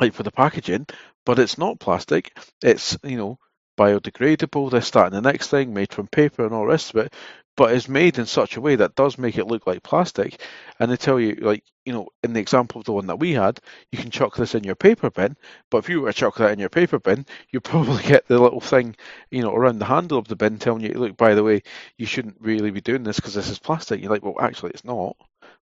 like 0.00 0.14
for 0.14 0.22
the 0.22 0.30
packaging, 0.30 0.86
but 1.24 1.38
it's 1.38 1.58
not 1.58 1.80
plastic. 1.80 2.36
It's 2.62 2.96
you 3.02 3.16
know 3.16 3.38
biodegradable, 3.76 4.70
this, 4.70 4.90
that, 4.90 5.06
and 5.06 5.14
the 5.14 5.20
next 5.30 5.48
thing, 5.48 5.74
made 5.74 5.92
from 5.92 6.06
paper 6.06 6.44
and 6.44 6.54
all 6.54 6.62
the 6.62 6.68
rest 6.68 6.90
of 6.90 6.96
it. 6.96 7.14
But 7.56 7.72
it's 7.72 7.88
made 7.88 8.18
in 8.18 8.26
such 8.26 8.56
a 8.56 8.60
way 8.60 8.74
that 8.76 8.96
does 8.96 9.16
make 9.16 9.38
it 9.38 9.46
look 9.46 9.66
like 9.66 9.84
plastic. 9.84 10.40
And 10.80 10.90
they 10.90 10.96
tell 10.96 11.20
you, 11.20 11.36
like, 11.36 11.62
you 11.84 11.92
know, 11.92 12.08
in 12.24 12.32
the 12.32 12.40
example 12.40 12.80
of 12.80 12.84
the 12.84 12.92
one 12.92 13.06
that 13.06 13.20
we 13.20 13.32
had, 13.32 13.60
you 13.92 13.98
can 13.98 14.10
chuck 14.10 14.36
this 14.36 14.56
in 14.56 14.64
your 14.64 14.74
paper 14.74 15.08
bin. 15.08 15.36
But 15.70 15.78
if 15.78 15.88
you 15.88 16.00
were 16.00 16.12
to 16.12 16.18
chuck 16.18 16.36
that 16.38 16.50
in 16.50 16.58
your 16.58 16.68
paper 16.68 16.98
bin, 16.98 17.26
you 17.50 17.60
probably 17.60 18.02
get 18.02 18.26
the 18.26 18.40
little 18.40 18.60
thing, 18.60 18.96
you 19.30 19.42
know, 19.42 19.54
around 19.54 19.78
the 19.78 19.84
handle 19.84 20.18
of 20.18 20.26
the 20.26 20.34
bin 20.34 20.58
telling 20.58 20.82
you, 20.82 20.94
look, 20.94 21.16
by 21.16 21.34
the 21.34 21.44
way, 21.44 21.62
you 21.96 22.06
shouldn't 22.06 22.40
really 22.40 22.72
be 22.72 22.80
doing 22.80 23.04
this 23.04 23.16
because 23.16 23.34
this 23.34 23.50
is 23.50 23.60
plastic. 23.60 24.00
You're 24.00 24.10
like, 24.10 24.24
well, 24.24 24.40
actually, 24.40 24.70
it's 24.70 24.84
not. 24.84 25.16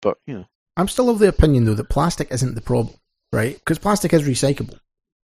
But, 0.00 0.16
you 0.26 0.38
know, 0.38 0.46
I'm 0.76 0.88
still 0.88 1.10
of 1.10 1.18
the 1.18 1.28
opinion 1.28 1.64
though 1.64 1.74
that 1.74 1.88
plastic 1.88 2.32
isn't 2.32 2.54
the 2.54 2.60
problem, 2.60 2.96
right? 3.32 3.54
Because 3.54 3.78
plastic 3.78 4.12
is 4.12 4.26
recyclable. 4.26 4.78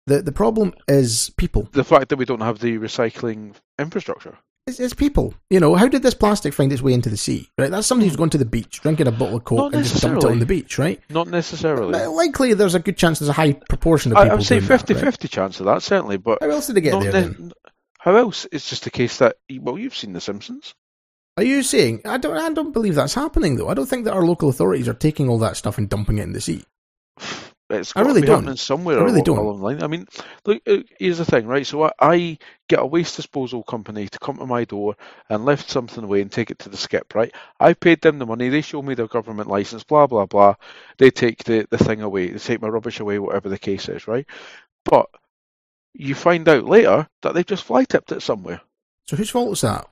The 0.08 0.22
the 0.22 0.32
problem 0.32 0.74
is 0.88 1.32
people. 1.38 1.70
the 1.74 1.84
fact 1.84 2.10
that 2.10 2.18
we 2.18 2.26
don't 2.26 2.42
have 2.42 2.60
the 2.60 2.78
recycling 2.80 3.56
infrastructure. 3.78 4.38
It's, 4.66 4.80
it's 4.82 4.94
people. 4.94 5.34
You 5.50 5.62
know, 5.62 5.76
how 5.76 5.88
did 5.88 6.02
this 6.04 6.14
plastic 6.14 6.54
find 6.54 6.74
its 6.74 6.82
way 6.82 6.92
into 6.94 7.10
the 7.10 7.16
sea? 7.16 7.50
Right? 7.58 7.72
That's 7.72 7.88
somebody 7.88 8.10
who's 8.10 8.18
gone 8.18 8.30
to 8.32 8.38
the 8.38 8.46
beach, 8.46 8.82
drinking 8.82 9.08
a 9.08 9.12
bottle 9.12 9.38
of 9.38 9.46
coke, 9.46 9.74
and 9.74 9.86
just 9.86 10.02
dumped 10.02 10.24
it 10.26 10.30
on 10.30 10.40
the 10.40 10.46
beach, 10.46 10.78
right? 10.78 11.00
Not 11.10 11.28
necessarily. 11.28 11.94
Uh, 11.94 12.10
Likely, 12.12 12.54
there's 12.54 12.76
a 12.76 12.80
good 12.80 12.98
chance 12.98 13.20
there's 13.20 13.30
a 13.30 13.34
high 13.34 13.54
proportion 13.54 14.12
of 14.12 14.18
people. 14.18 14.32
I 14.32 14.36
would 14.36 14.44
say 14.46 14.60
doing 14.60 14.68
that, 14.68 14.80
50 14.80 14.94
right? 14.96 15.04
50 15.04 15.28
chance 15.30 15.60
of 15.62 15.68
that, 15.68 15.84
certainly. 15.84 16.18
But 16.18 16.40
How 16.42 16.50
else 16.50 16.68
did 16.68 16.78
it 16.78 16.82
get 16.82 17.00
there? 17.00 17.12
ne- 17.14 17.22
then? 17.22 17.54
how 18.00 18.16
else? 18.16 18.46
It's 18.52 18.70
just 18.70 18.86
a 18.88 18.90
case 18.90 19.18
that, 19.20 19.38
well, 19.60 19.78
you've 19.78 19.96
seen 19.96 20.12
The 20.14 20.22
Simpsons. 20.22 20.74
Are 21.38 21.44
you 21.44 21.64
saying? 21.64 22.02
I 22.04 22.18
don't. 22.18 22.36
I 22.36 22.50
don't 22.50 22.74
believe 22.74 22.96
that's 22.96 23.14
happening 23.14 23.58
though. 23.58 23.70
I 23.70 23.74
don't 23.76 23.86
think 23.86 24.06
that 24.06 24.14
our 24.14 24.26
local 24.26 24.50
authorities 24.50 24.88
are 24.88 24.94
taking 24.94 25.30
all 25.30 25.38
that 25.40 25.56
stuff 25.56 25.78
and 25.78 25.88
dumping 25.88 26.18
it 26.18 26.24
in 26.24 26.34
the 26.34 26.42
sea. 26.42 26.64
It's 27.70 27.94
I 27.98 28.02
got 28.02 28.08
really 28.08 28.22
to 28.22 28.22
be 28.22 28.28
don't. 28.28 28.36
happening 28.44 28.58
somewhere 28.58 28.98
I 29.00 29.04
really 29.04 29.16
along, 29.16 29.24
don't. 29.24 29.38
along 29.40 29.58
the 29.60 29.64
line. 29.66 29.84
I 29.84 29.88
mean, 29.88 30.08
look, 30.46 30.62
uh, 30.68 30.78
here's 31.00 31.18
the 31.18 31.26
thing, 31.26 31.48
right? 31.48 31.68
So 31.68 31.84
I, 31.84 31.92
I 32.00 32.38
get 32.70 32.80
a 32.80 32.86
waste 32.86 33.18
disposal 33.18 33.62
company 33.64 34.08
to 34.08 34.20
come 34.20 34.38
to 34.38 34.46
my 34.46 34.64
door 34.64 34.96
and 35.30 35.44
lift 35.44 35.70
something 35.70 36.04
away 36.06 36.22
and 36.22 36.32
take 36.32 36.50
it 36.50 36.60
to 36.60 36.70
the 36.70 36.78
skip, 36.78 37.14
right? 37.14 37.34
I 37.60 37.74
paid 37.74 38.02
them 38.02 38.20
the 38.20 38.26
money. 38.26 38.48
They 38.48 38.62
show 38.62 38.82
me 38.82 38.94
their 38.94 39.08
government 39.08 39.50
license, 39.50 39.84
blah 39.84 40.08
blah 40.08 40.26
blah. 40.26 40.56
They 40.98 41.12
take 41.12 41.44
the 41.44 41.68
the 41.70 41.78
thing 41.78 42.02
away. 42.02 42.30
They 42.30 42.40
take 42.40 42.62
my 42.62 42.70
rubbish 42.70 43.02
away, 43.02 43.20
whatever 43.20 43.50
the 43.50 43.60
case 43.60 43.90
is, 43.90 44.08
right? 44.08 44.26
But 44.86 45.08
you 45.94 46.16
find 46.16 46.48
out 46.48 46.64
later 46.64 47.08
that 47.22 47.34
they've 47.34 47.46
just 47.46 47.66
fly 47.66 47.84
tipped 47.84 48.14
it 48.14 48.22
somewhere. 48.22 48.62
So 49.08 49.18
whose 49.18 49.30
fault 49.30 49.52
is 49.52 49.62
that? 49.62 49.90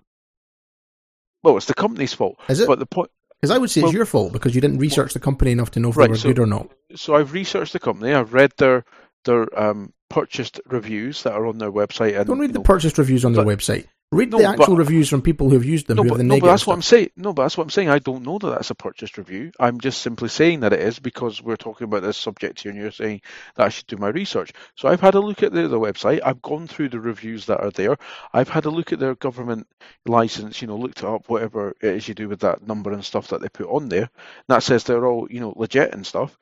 Well, 1.43 1.57
it's 1.57 1.65
the 1.65 1.73
company's 1.73 2.13
fault. 2.13 2.39
Is 2.47 2.61
it? 2.61 2.67
But 2.67 2.79
the 2.79 2.85
point. 2.85 3.11
Because 3.45 3.55
I 3.55 3.59
would 3.59 3.69
say 3.69 3.81
Well- 3.81 3.89
it's 3.89 3.95
your 3.95 4.05
fault 4.05 4.33
because 4.33 4.55
you 4.55 4.61
didn't 4.61 4.79
research 4.79 5.13
the 5.13 5.19
company 5.19 5.51
enough 5.51 5.69
to 5.71 5.79
know 5.79 5.89
if 5.89 5.97
Right, 5.97 6.05
they 6.07 6.11
were 6.11 6.17
so- 6.17 6.29
good 6.29 6.39
or 6.39 6.47
not. 6.47 6.71
so 6.95 7.15
I've 7.15 7.31
researched 7.33 7.73
the 7.73 7.79
company. 7.79 8.11
I've 8.13 8.33
read 8.33 8.51
their 8.57 8.83
their 9.25 9.47
um, 9.59 9.91
purchased 10.09 10.59
reviews 10.67 11.23
that 11.23 11.33
are 11.33 11.47
on 11.47 11.57
their 11.57 11.71
website. 11.71 12.15
And 12.15 12.27
Don't 12.27 12.37
read 12.39 12.49
you 12.49 12.53
the 12.53 12.59
know, 12.59 12.63
purchased 12.63 12.97
reviews 12.99 13.25
on 13.25 13.33
their 13.33 13.43
website. 13.45 13.85
Read 14.11 14.31
No, 14.31 14.37
the 14.37 14.45
actual 14.45 14.67
but- 14.67 14.77
reviews 14.77 15.09
from 15.09 15.21
people 15.21 15.49
who 15.49 15.55
have 15.55 15.65
used 15.65 15.87
them, 15.87 15.97
no, 15.97 16.03
but, 16.03 16.17
the 16.17 16.23
no, 16.23 16.39
but 16.39 16.47
that's 16.47 16.65
what 16.65 16.75
I'm 16.75 16.81
saying. 16.83 17.09
No, 17.17 17.33
but 17.33 17.43
that's 17.43 17.57
what 17.57 17.63
I'm 17.63 17.69
saying. 17.71 17.89
I 17.89 17.99
don't 17.99 18.23
know 18.23 18.37
that 18.37 18.49
that's 18.49 18.69
a 18.69 18.75
purchased 18.75 19.17
review. 19.17 19.51
I'm 19.59 19.79
just 19.79 20.01
simply 20.01 20.29
saying 20.29 20.59
that 20.61 20.73
it 20.73 20.79
is 20.79 20.99
because 20.99 21.41
we're 21.41 21.55
talking 21.55 21.85
about 21.85 22.03
this 22.03 22.15
subject 22.15 22.61
here, 22.61 22.71
and 22.71 22.79
you're 22.79 22.91
saying 22.91 23.21
that 23.55 23.65
I 23.65 23.69
should 23.69 23.87
do 23.87 23.97
my 23.97 24.09
research. 24.09 24.53
So 24.75 24.87
I've 24.87 25.01
had 25.01 25.15
a 25.15 25.19
look 25.19 25.41
at 25.43 25.51
the, 25.51 25.67
the 25.67 25.79
website. 25.79 26.21
I've 26.23 26.41
gone 26.41 26.67
through 26.67 26.89
the 26.89 26.99
reviews 26.99 27.47
that 27.47 27.61
are 27.61 27.71
there. 27.71 27.97
I've 28.31 28.47
had 28.49 28.65
a 28.65 28.69
look 28.69 28.93
at 28.93 28.99
their 28.99 29.15
government 29.15 29.67
license. 30.05 30.61
You 30.61 30.67
know, 30.67 30.77
looked 30.77 30.99
it 30.99 31.05
up, 31.05 31.27
whatever 31.27 31.69
it 31.81 31.95
is 31.95 32.07
you 32.07 32.13
do 32.13 32.29
with 32.29 32.41
that 32.41 32.65
number 32.65 32.93
and 32.93 33.03
stuff 33.03 33.29
that 33.29 33.41
they 33.41 33.49
put 33.49 33.67
on 33.67 33.89
there. 33.89 34.03
And 34.03 34.09
That 34.47 34.63
says 34.63 34.83
they're 34.83 35.05
all 35.05 35.27
you 35.29 35.39
know 35.39 35.53
legit 35.57 35.93
and 35.93 36.05
stuff. 36.05 36.37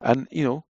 And 0.00 0.26
you 0.30 0.44
know, 0.44 0.64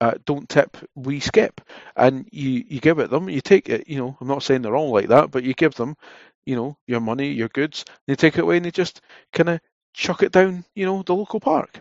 uh, 0.00 0.14
don't 0.24 0.48
tip, 0.48 0.76
we 0.94 1.20
skip. 1.20 1.60
And 1.96 2.28
you, 2.32 2.64
you 2.68 2.80
give 2.80 2.98
it 2.98 3.10
them, 3.10 3.28
you 3.28 3.40
take 3.40 3.68
it, 3.68 3.88
you 3.88 3.98
know, 3.98 4.16
I'm 4.20 4.28
not 4.28 4.42
saying 4.42 4.62
they're 4.62 4.76
all 4.76 4.92
like 4.92 5.08
that, 5.08 5.30
but 5.30 5.42
you 5.44 5.54
give 5.54 5.74
them, 5.74 5.96
you 6.46 6.56
know, 6.56 6.76
your 6.86 7.00
money, 7.00 7.28
your 7.32 7.48
goods, 7.48 7.84
they 8.06 8.14
take 8.14 8.38
it 8.38 8.42
away 8.42 8.56
and 8.56 8.66
they 8.66 8.70
just 8.70 9.00
kind 9.32 9.48
of 9.48 9.60
chuck 9.94 10.22
it 10.22 10.32
down, 10.32 10.64
you 10.74 10.86
know, 10.86 11.02
the 11.02 11.14
local 11.14 11.40
park. 11.40 11.80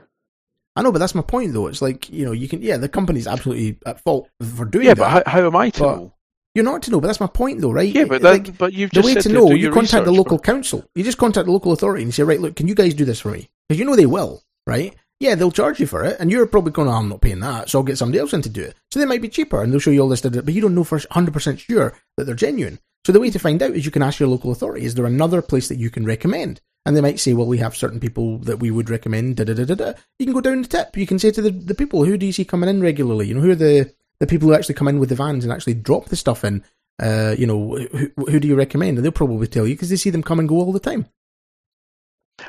I 0.76 0.84
know, 0.84 0.92
but 0.92 1.00
that's 1.00 1.16
my 1.16 1.24
point, 1.24 1.54
though. 1.54 1.66
It's 1.68 1.82
like 1.82 2.08
you 2.12 2.24
know, 2.24 2.34
you 2.34 2.48
can. 2.48 2.62
Yeah, 2.62 2.78
the 2.78 2.88
company's 2.88 3.26
absolutely 3.26 3.80
at 3.88 4.00
fault 4.00 4.30
for 4.56 4.64
doing 4.64 4.86
Yeah, 4.86 4.94
that. 4.94 5.02
Yeah, 5.02 5.14
but 5.24 5.28
how, 5.28 5.40
how 5.42 5.48
am 5.48 5.56
I 5.56 5.72
to 5.72 5.80
But 5.80 5.96
know? 5.96 6.14
You're 6.54 6.66
not 6.66 6.84
to 6.84 6.92
know, 6.92 7.02
but 7.02 7.08
that's 7.08 7.20
my 7.20 7.26
point, 7.26 7.62
though, 7.62 7.72
right? 7.72 7.92
Yeah, 7.92 8.06
but 8.06 8.22
Like, 8.22 8.56
but 8.60 8.74
you've 8.74 8.92
the 8.92 9.02
just 9.02 9.06
way 9.08 9.14
said 9.16 9.24
to 9.24 9.30
know, 9.30 9.50
you 9.52 9.72
contact 9.72 10.06
the 10.06 10.12
local 10.12 10.38
but- 10.38 10.44
council. 10.46 10.86
You 10.94 11.04
just 11.04 11.18
contact 11.18 11.48
the 11.48 11.52
local 11.52 11.72
authority 11.72 12.04
and 12.04 12.14
say, 12.14 12.22
right, 12.22 12.40
look, 12.40 12.56
can 12.56 12.68
you 12.68 12.76
guys 12.76 12.94
do 12.94 13.06
this 13.06 13.20
for 13.20 13.32
me? 13.32 13.50
Because 13.68 13.80
you 13.80 13.86
know 13.86 13.96
they 13.96 14.06
will, 14.06 14.44
right? 14.68 14.96
Yeah, 15.20 15.36
they'll 15.36 15.52
charge 15.52 15.80
you 15.80 15.88
for 15.88 16.04
it, 16.04 16.18
and 16.20 16.30
you're 16.30 16.46
probably 16.46 16.72
going, 16.72 16.88
oh, 16.88 16.94
I'm 16.94 17.10
not 17.10 17.22
paying 17.22 17.40
that, 17.40 17.70
so 17.70 17.80
I'll 17.80 17.84
get 17.84 17.98
somebody 17.98 18.20
else 18.20 18.34
in 18.34 18.44
to 18.44 18.50
do 18.50 18.62
it. 18.62 18.76
So 18.92 19.00
they 19.00 19.06
might 19.06 19.22
be 19.22 19.30
cheaper, 19.30 19.62
and 19.62 19.74
they'll 19.74 19.80
show 19.80 19.90
you 19.90 20.02
all 20.02 20.10
this, 20.10 20.22
but 20.22 20.54
you 20.54 20.62
don't 20.62 20.76
know 20.76 20.84
for 20.84 21.00
100% 21.00 21.60
sure 21.60 21.98
that 22.18 22.26
they're 22.26 22.36
genuine. 22.36 22.80
So 23.06 23.12
the 23.12 23.20
way 23.20 23.30
to 23.32 23.40
find 23.40 23.62
out 23.64 23.72
is 23.72 23.86
you 23.86 23.92
can 23.92 24.04
ask 24.04 24.20
your 24.20 24.30
local 24.30 24.52
authority, 24.52 24.86
is 24.86 24.96
there 24.96 25.06
another 25.06 25.42
place 25.42 25.70
that 25.70 25.78
you 25.80 25.90
can 25.90 26.06
recommend? 26.06 26.62
And 26.86 26.96
they 26.96 27.02
might 27.02 27.20
say, 27.20 27.34
well, 27.34 27.48
we 27.48 27.58
have 27.58 27.76
certain 27.76 28.00
people 28.00 28.38
that 28.40 28.60
we 28.60 28.72
would 28.72 28.90
recommend. 28.90 29.36
Da, 29.36 29.44
da, 29.44 29.54
da, 29.54 29.66
da, 29.66 29.76
da. 29.76 29.94
You 30.20 30.26
can 30.26 30.34
go 30.34 30.40
down 30.40 30.62
the 30.62 30.68
tip. 30.70 30.96
You 30.96 31.06
can 31.06 31.20
say 31.20 31.32
to 31.32 31.42
the, 31.42 31.52
the 31.52 31.76
people, 31.76 32.06
who 32.06 32.18
do 32.18 32.26
you 32.26 32.32
see 32.32 32.46
coming 32.46 32.70
in 32.70 32.82
regularly? 32.82 33.28
You 33.28 33.34
know, 33.34 33.42
who 33.42 33.52
are 33.52 33.56
the, 33.56 33.94
the 34.22 34.28
people 34.28 34.48
who 34.48 34.54
actually 34.54 34.76
come 34.76 34.88
in 34.88 35.00
with 35.00 35.10
the 35.10 35.16
vans 35.16 35.44
and 35.44 35.52
actually 35.52 35.74
drop 35.74 36.06
the 36.06 36.16
stuff 36.16 36.46
in? 36.46 36.64
Uh, 37.02 37.36
you 37.38 37.46
know, 37.46 37.76
who, 37.76 38.10
who 38.30 38.40
do 38.40 38.48
you 38.48 38.56
recommend? 38.56 38.98
And 38.98 39.04
they'll 39.04 39.12
probably 39.12 39.48
tell 39.48 39.68
you 39.68 39.76
because 39.76 39.90
they 39.90 39.98
see 39.98 40.10
them 40.12 40.24
come 40.24 40.40
and 40.40 40.48
go 40.48 40.56
all 40.56 40.72
the 40.72 40.80
time. 40.80 41.08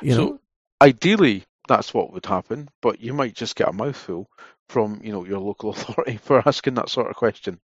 You 0.02 0.12
so 0.12 0.18
know, 0.18 0.40
ideally, 0.82 1.44
that's 1.68 1.94
what 1.94 2.12
would 2.12 2.26
happen, 2.26 2.68
but 2.82 3.00
you 3.00 3.12
might 3.14 3.34
just 3.34 3.54
get 3.56 3.68
a 3.68 3.72
mouthful 3.72 4.28
from 4.68 5.00
you 5.04 5.12
know 5.12 5.24
your 5.24 5.38
local 5.38 5.70
authority 5.74 6.16
for 6.16 6.42
asking 6.46 6.74
that 6.74 6.88
sort 6.88 7.08
of 7.10 7.16
question. 7.16 7.60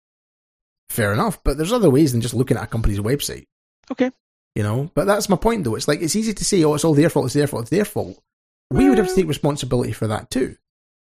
fair 0.90 1.12
enough. 1.12 1.42
But 1.42 1.56
there's 1.56 1.72
other 1.72 1.90
ways 1.90 2.12
than 2.12 2.20
just 2.20 2.34
looking 2.34 2.56
at 2.56 2.64
a 2.64 2.68
company's 2.68 3.00
website. 3.00 3.46
Okay. 3.90 4.10
You 4.54 4.62
know, 4.62 4.90
but 4.94 5.06
that's 5.06 5.28
my 5.28 5.36
point 5.36 5.64
though. 5.64 5.74
It's 5.74 5.88
like 5.88 6.00
it's 6.00 6.14
easy 6.16 6.32
to 6.34 6.44
say, 6.44 6.62
oh, 6.62 6.74
it's 6.74 6.84
all 6.84 6.94
their 6.94 7.10
fault, 7.10 7.26
it's 7.26 7.34
their 7.34 7.46
fault, 7.48 7.62
it's 7.62 7.70
their 7.70 7.84
fault. 7.84 8.16
We 8.70 8.88
would 8.88 8.98
have 8.98 9.08
to 9.08 9.14
take 9.14 9.26
responsibility 9.28 9.92
for 9.92 10.06
that 10.06 10.30
too. 10.30 10.56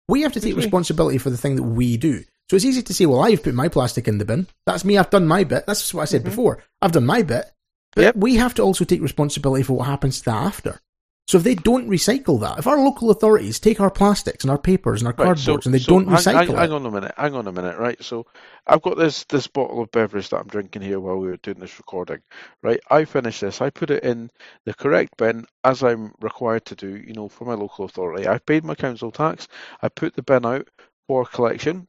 We 0.08 0.22
have 0.22 0.32
to 0.32 0.40
take 0.40 0.56
responsibility 0.56 1.18
for 1.18 1.30
the 1.30 1.36
thing 1.36 1.56
that 1.56 1.62
we 1.62 1.96
do. 1.96 2.24
So 2.50 2.56
it's 2.56 2.64
easy 2.64 2.82
to 2.82 2.92
say, 2.94 3.06
well, 3.06 3.20
I've 3.22 3.42
put 3.42 3.54
my 3.54 3.68
plastic 3.68 4.06
in 4.08 4.18
the 4.18 4.24
bin. 4.26 4.46
That's 4.66 4.84
me. 4.84 4.98
I've 4.98 5.08
done 5.10 5.26
my 5.26 5.44
bit. 5.44 5.64
That's 5.66 5.94
what 5.94 6.02
I 6.02 6.04
said 6.06 6.22
Mhm. 6.22 6.26
before. 6.26 6.62
I've 6.82 6.92
done 6.92 7.06
my 7.06 7.22
bit. 7.22 7.46
But 7.94 8.02
Yep. 8.02 8.16
we 8.16 8.34
have 8.36 8.52
to 8.54 8.62
also 8.62 8.84
take 8.84 9.00
responsibility 9.00 9.62
for 9.62 9.74
what 9.78 9.86
happens 9.86 10.18
to 10.18 10.24
that 10.26 10.36
after. 10.36 10.80
So 11.26 11.38
if 11.38 11.44
they 11.44 11.54
don't 11.54 11.88
recycle 11.88 12.40
that, 12.40 12.58
if 12.58 12.66
our 12.66 12.78
local 12.84 13.10
authorities 13.10 13.58
take 13.58 13.80
our 13.80 13.90
plastics 13.90 14.44
and 14.44 14.50
our 14.50 14.58
papers 14.58 15.00
and 15.00 15.08
our 15.08 15.14
Right, 15.16 15.34
cardboards 15.34 15.38
so, 15.38 15.58
and 15.64 15.74
they 15.74 15.78
so 15.78 15.92
don't 15.94 16.08
hang, 16.08 16.16
recycle 16.18 16.34
hang, 16.34 16.50
it, 16.50 16.56
hang 16.58 16.72
on 16.72 16.84
a 16.86 16.90
minute. 16.90 17.14
Hang 17.16 17.34
on 17.34 17.46
a 17.46 17.52
minute. 17.52 17.78
Right. 17.78 18.02
So 18.02 18.26
I've 18.66 18.82
got 18.82 18.98
this 18.98 19.24
this 19.24 19.46
bottle 19.46 19.80
of 19.82 19.90
beverage 19.90 20.28
that 20.30 20.38
I'm 20.38 20.48
drinking 20.48 20.82
here 20.82 21.00
while 21.00 21.16
we 21.16 21.28
were 21.28 21.38
doing 21.38 21.60
this 21.60 21.78
recording. 21.78 22.20
Right. 22.62 22.80
I 22.90 23.06
finish 23.06 23.40
this. 23.40 23.62
I 23.62 23.70
put 23.70 23.90
it 23.90 24.04
in 24.04 24.30
the 24.66 24.74
correct 24.74 25.16
bin 25.16 25.46
as 25.64 25.82
I'm 25.82 26.12
required 26.20 26.66
to 26.66 26.74
do. 26.74 26.96
You 26.96 27.14
know, 27.14 27.28
for 27.28 27.46
my 27.46 27.54
local 27.54 27.86
authority. 27.86 28.26
I've 28.26 28.44
paid 28.44 28.64
my 28.64 28.74
council 28.74 29.10
tax. 29.10 29.48
I 29.80 29.88
put 29.88 30.14
the 30.14 30.22
bin 30.22 30.44
out 30.44 30.68
for 31.08 31.24
collection. 31.24 31.88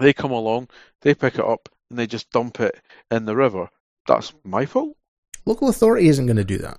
They 0.00 0.12
come 0.12 0.30
along. 0.32 0.68
They 1.02 1.14
pick 1.14 1.34
it 1.34 1.44
up 1.44 1.68
and 1.90 1.98
they 1.98 2.06
just 2.06 2.30
dump 2.30 2.60
it 2.60 2.80
in 3.10 3.24
the 3.24 3.36
river. 3.36 3.68
That's 4.06 4.32
my 4.44 4.66
fault. 4.66 4.96
local 5.46 5.68
authority 5.68 6.08
isn't 6.08 6.26
going 6.26 6.36
to 6.36 6.44
do 6.44 6.58
that. 6.58 6.78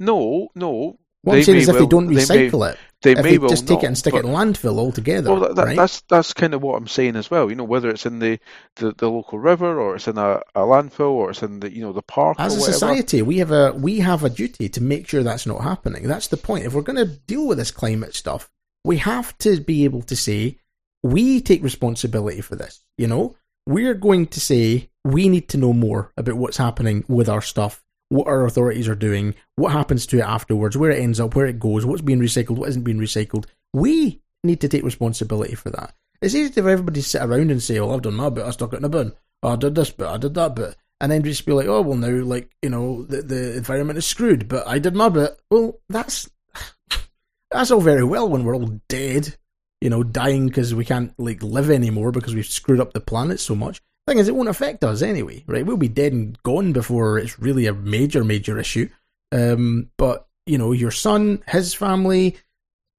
No, 0.00 0.48
no. 0.54 0.98
What 1.22 1.38
I'm 1.38 1.42
saying 1.42 1.58
is 1.58 1.68
if 1.68 1.76
they 1.78 1.86
don't 1.86 2.06
they 2.06 2.14
may- 2.14 2.22
recycle 2.22 2.70
it, 2.70 2.78
They 3.02 3.12
if 3.12 3.22
may 3.24 3.30
they 3.32 3.38
well 3.38 3.48
just 3.48 3.66
take 3.66 3.78
not, 3.78 3.82
it 3.82 3.86
and 3.88 3.98
stick 3.98 4.12
but- 4.12 4.24
it 4.24 4.28
in 4.28 4.32
landfill 4.32 4.78
altogether, 4.78 5.30
Well, 5.32 5.40
that, 5.40 5.56
that, 5.56 5.64
right? 5.66 5.76
that's 5.76 6.02
that's 6.08 6.32
kind 6.32 6.54
of 6.54 6.62
what 6.62 6.76
I'm 6.76 6.86
saying 6.86 7.16
as 7.16 7.28
well. 7.30 7.50
You 7.50 7.56
know, 7.56 7.64
whether 7.64 7.90
it's 7.90 8.06
in 8.06 8.20
the, 8.20 8.38
the, 8.76 8.92
the 8.96 9.10
local 9.10 9.40
river 9.40 9.80
or 9.80 9.96
it's 9.96 10.06
in 10.06 10.18
a, 10.18 10.36
a 10.54 10.60
landfill 10.60 11.10
or 11.10 11.30
it's 11.30 11.42
in 11.42 11.58
the 11.60 11.72
you 11.74 11.80
know 11.82 11.92
the 11.92 12.02
park 12.02 12.36
As 12.38 12.54
a 12.56 12.60
whatever. 12.60 12.72
society, 12.72 13.22
we 13.22 13.38
have 13.38 13.50
a 13.50 13.72
we 13.72 13.98
have 14.00 14.22
a 14.22 14.30
duty 14.30 14.68
to 14.68 14.80
make 14.80 15.08
sure 15.08 15.24
that's 15.24 15.46
not 15.46 15.62
happening. 15.62 16.04
That's 16.06 16.28
the 16.28 16.36
point. 16.36 16.64
If 16.64 16.74
we're 16.74 16.82
going 16.82 17.04
to 17.04 17.06
deal 17.06 17.48
with 17.48 17.58
this 17.58 17.72
climate 17.72 18.14
stuff, 18.14 18.48
we 18.84 18.98
have 18.98 19.36
to 19.38 19.60
be 19.60 19.84
able 19.84 20.02
to 20.02 20.14
say 20.14 20.58
we 21.02 21.40
take 21.40 21.62
responsibility 21.64 22.40
for 22.40 22.54
this. 22.54 22.84
You 22.98 23.08
know, 23.08 23.34
we're 23.66 23.94
going 23.94 24.26
to 24.28 24.40
say 24.40 24.90
we 25.04 25.28
need 25.28 25.48
to 25.48 25.58
know 25.58 25.72
more 25.72 26.12
about 26.16 26.36
what's 26.36 26.56
happening 26.56 27.04
with 27.08 27.28
our 27.28 27.42
stuff, 27.42 27.82
what 28.08 28.26
our 28.26 28.46
authorities 28.46 28.88
are 28.88 28.94
doing, 28.94 29.34
what 29.56 29.72
happens 29.72 30.06
to 30.06 30.18
it 30.18 30.24
afterwards, 30.24 30.76
where 30.76 30.90
it 30.90 31.00
ends 31.00 31.20
up, 31.20 31.34
where 31.34 31.46
it 31.46 31.58
goes, 31.58 31.84
what's 31.84 32.02
being 32.02 32.20
recycled, 32.20 32.56
what 32.56 32.68
isn't 32.68 32.84
being 32.84 32.98
recycled. 32.98 33.46
We 33.72 34.22
need 34.44 34.60
to 34.60 34.68
take 34.68 34.84
responsibility 34.84 35.54
for 35.54 35.70
that. 35.70 35.94
It's 36.22 36.34
easy 36.34 36.52
for 36.52 36.68
everybody 36.68 37.02
to 37.02 37.08
sit 37.08 37.22
around 37.22 37.50
and 37.50 37.62
say, 37.62 37.78
"Well, 37.78 37.94
I've 37.94 38.02
done 38.02 38.14
my 38.14 38.30
bit. 38.30 38.46
I 38.46 38.50
stuck 38.50 38.72
it 38.72 38.78
in 38.78 38.84
a 38.84 38.88
bin. 38.88 39.12
Oh, 39.42 39.50
I 39.50 39.56
did 39.56 39.74
this 39.74 39.90
bit. 39.90 40.06
I 40.06 40.16
did 40.16 40.34
that 40.34 40.54
bit." 40.54 40.76
and 41.00 41.12
then 41.12 41.22
just 41.22 41.44
be 41.44 41.52
like, 41.52 41.66
oh 41.66 41.82
well, 41.82 41.96
now 41.96 42.24
like 42.24 42.50
you 42.62 42.70
know 42.70 43.02
the 43.04 43.22
the 43.22 43.56
environment 43.56 43.98
is 43.98 44.06
screwed, 44.06 44.48
but 44.48 44.66
I 44.66 44.78
did 44.78 44.94
my 44.94 45.08
bit. 45.08 45.38
Well, 45.50 45.80
that's 45.88 46.28
that's 47.50 47.70
all 47.70 47.80
very 47.80 48.04
well 48.04 48.28
when 48.28 48.44
we're 48.44 48.56
all 48.56 48.80
dead, 48.88 49.36
you 49.80 49.90
know, 49.90 50.02
dying 50.02 50.46
because 50.46 50.74
we 50.74 50.84
can't 50.84 51.12
like 51.18 51.42
live 51.42 51.70
anymore 51.70 52.12
because 52.12 52.34
we've 52.34 52.46
screwed 52.46 52.80
up 52.80 52.92
the 52.92 53.00
planet 53.00 53.40
so 53.40 53.54
much. 53.54 53.82
Thing 54.06 54.18
is, 54.18 54.28
it 54.28 54.36
won't 54.36 54.48
affect 54.48 54.84
us 54.84 55.02
anyway, 55.02 55.42
right? 55.46 55.66
We'll 55.66 55.76
be 55.76 55.88
dead 55.88 56.12
and 56.12 56.40
gone 56.44 56.72
before 56.72 57.18
it's 57.18 57.38
really 57.40 57.66
a 57.66 57.74
major 57.74 58.22
major 58.22 58.58
issue. 58.58 58.88
Um, 59.32 59.90
but 59.96 60.28
you 60.46 60.58
know, 60.58 60.72
your 60.72 60.92
son, 60.92 61.42
his 61.48 61.74
family, 61.74 62.36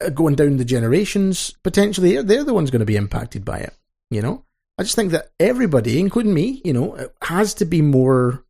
uh, 0.03 0.09
going 0.09 0.35
down 0.35 0.57
the 0.57 0.65
generations, 0.65 1.55
potentially 1.63 2.13
they're, 2.13 2.23
they're 2.23 2.43
the 2.43 2.53
ones 2.53 2.71
going 2.71 2.81
to 2.81 2.85
be 2.85 2.97
impacted 2.97 3.45
by 3.45 3.59
it. 3.59 3.73
You 4.11 4.21
know, 4.21 4.43
I 4.77 4.83
just 4.83 4.95
think 4.95 5.11
that 5.11 5.31
everybody, 5.39 5.99
including 5.99 6.33
me, 6.33 6.61
you 6.63 6.73
know, 6.73 7.09
has 7.21 7.53
to 7.55 7.65
be 7.65 7.81
more 7.81 8.43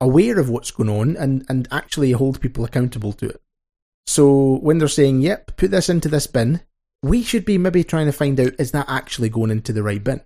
aware 0.00 0.38
of 0.38 0.48
what's 0.48 0.70
going 0.70 0.88
on 0.88 1.16
and, 1.16 1.44
and 1.48 1.68
actually 1.70 2.12
hold 2.12 2.40
people 2.40 2.64
accountable 2.64 3.12
to 3.14 3.28
it. 3.28 3.42
So 4.06 4.58
when 4.58 4.78
they're 4.78 4.88
saying, 4.88 5.20
yep, 5.20 5.56
put 5.56 5.70
this 5.70 5.88
into 5.88 6.08
this 6.08 6.26
bin, 6.26 6.62
we 7.02 7.22
should 7.22 7.44
be 7.44 7.58
maybe 7.58 7.84
trying 7.84 8.06
to 8.06 8.12
find 8.12 8.40
out 8.40 8.54
is 8.58 8.72
that 8.72 8.88
actually 8.88 9.28
going 9.28 9.50
into 9.50 9.72
the 9.72 9.82
right 9.82 10.02
bin? 10.02 10.22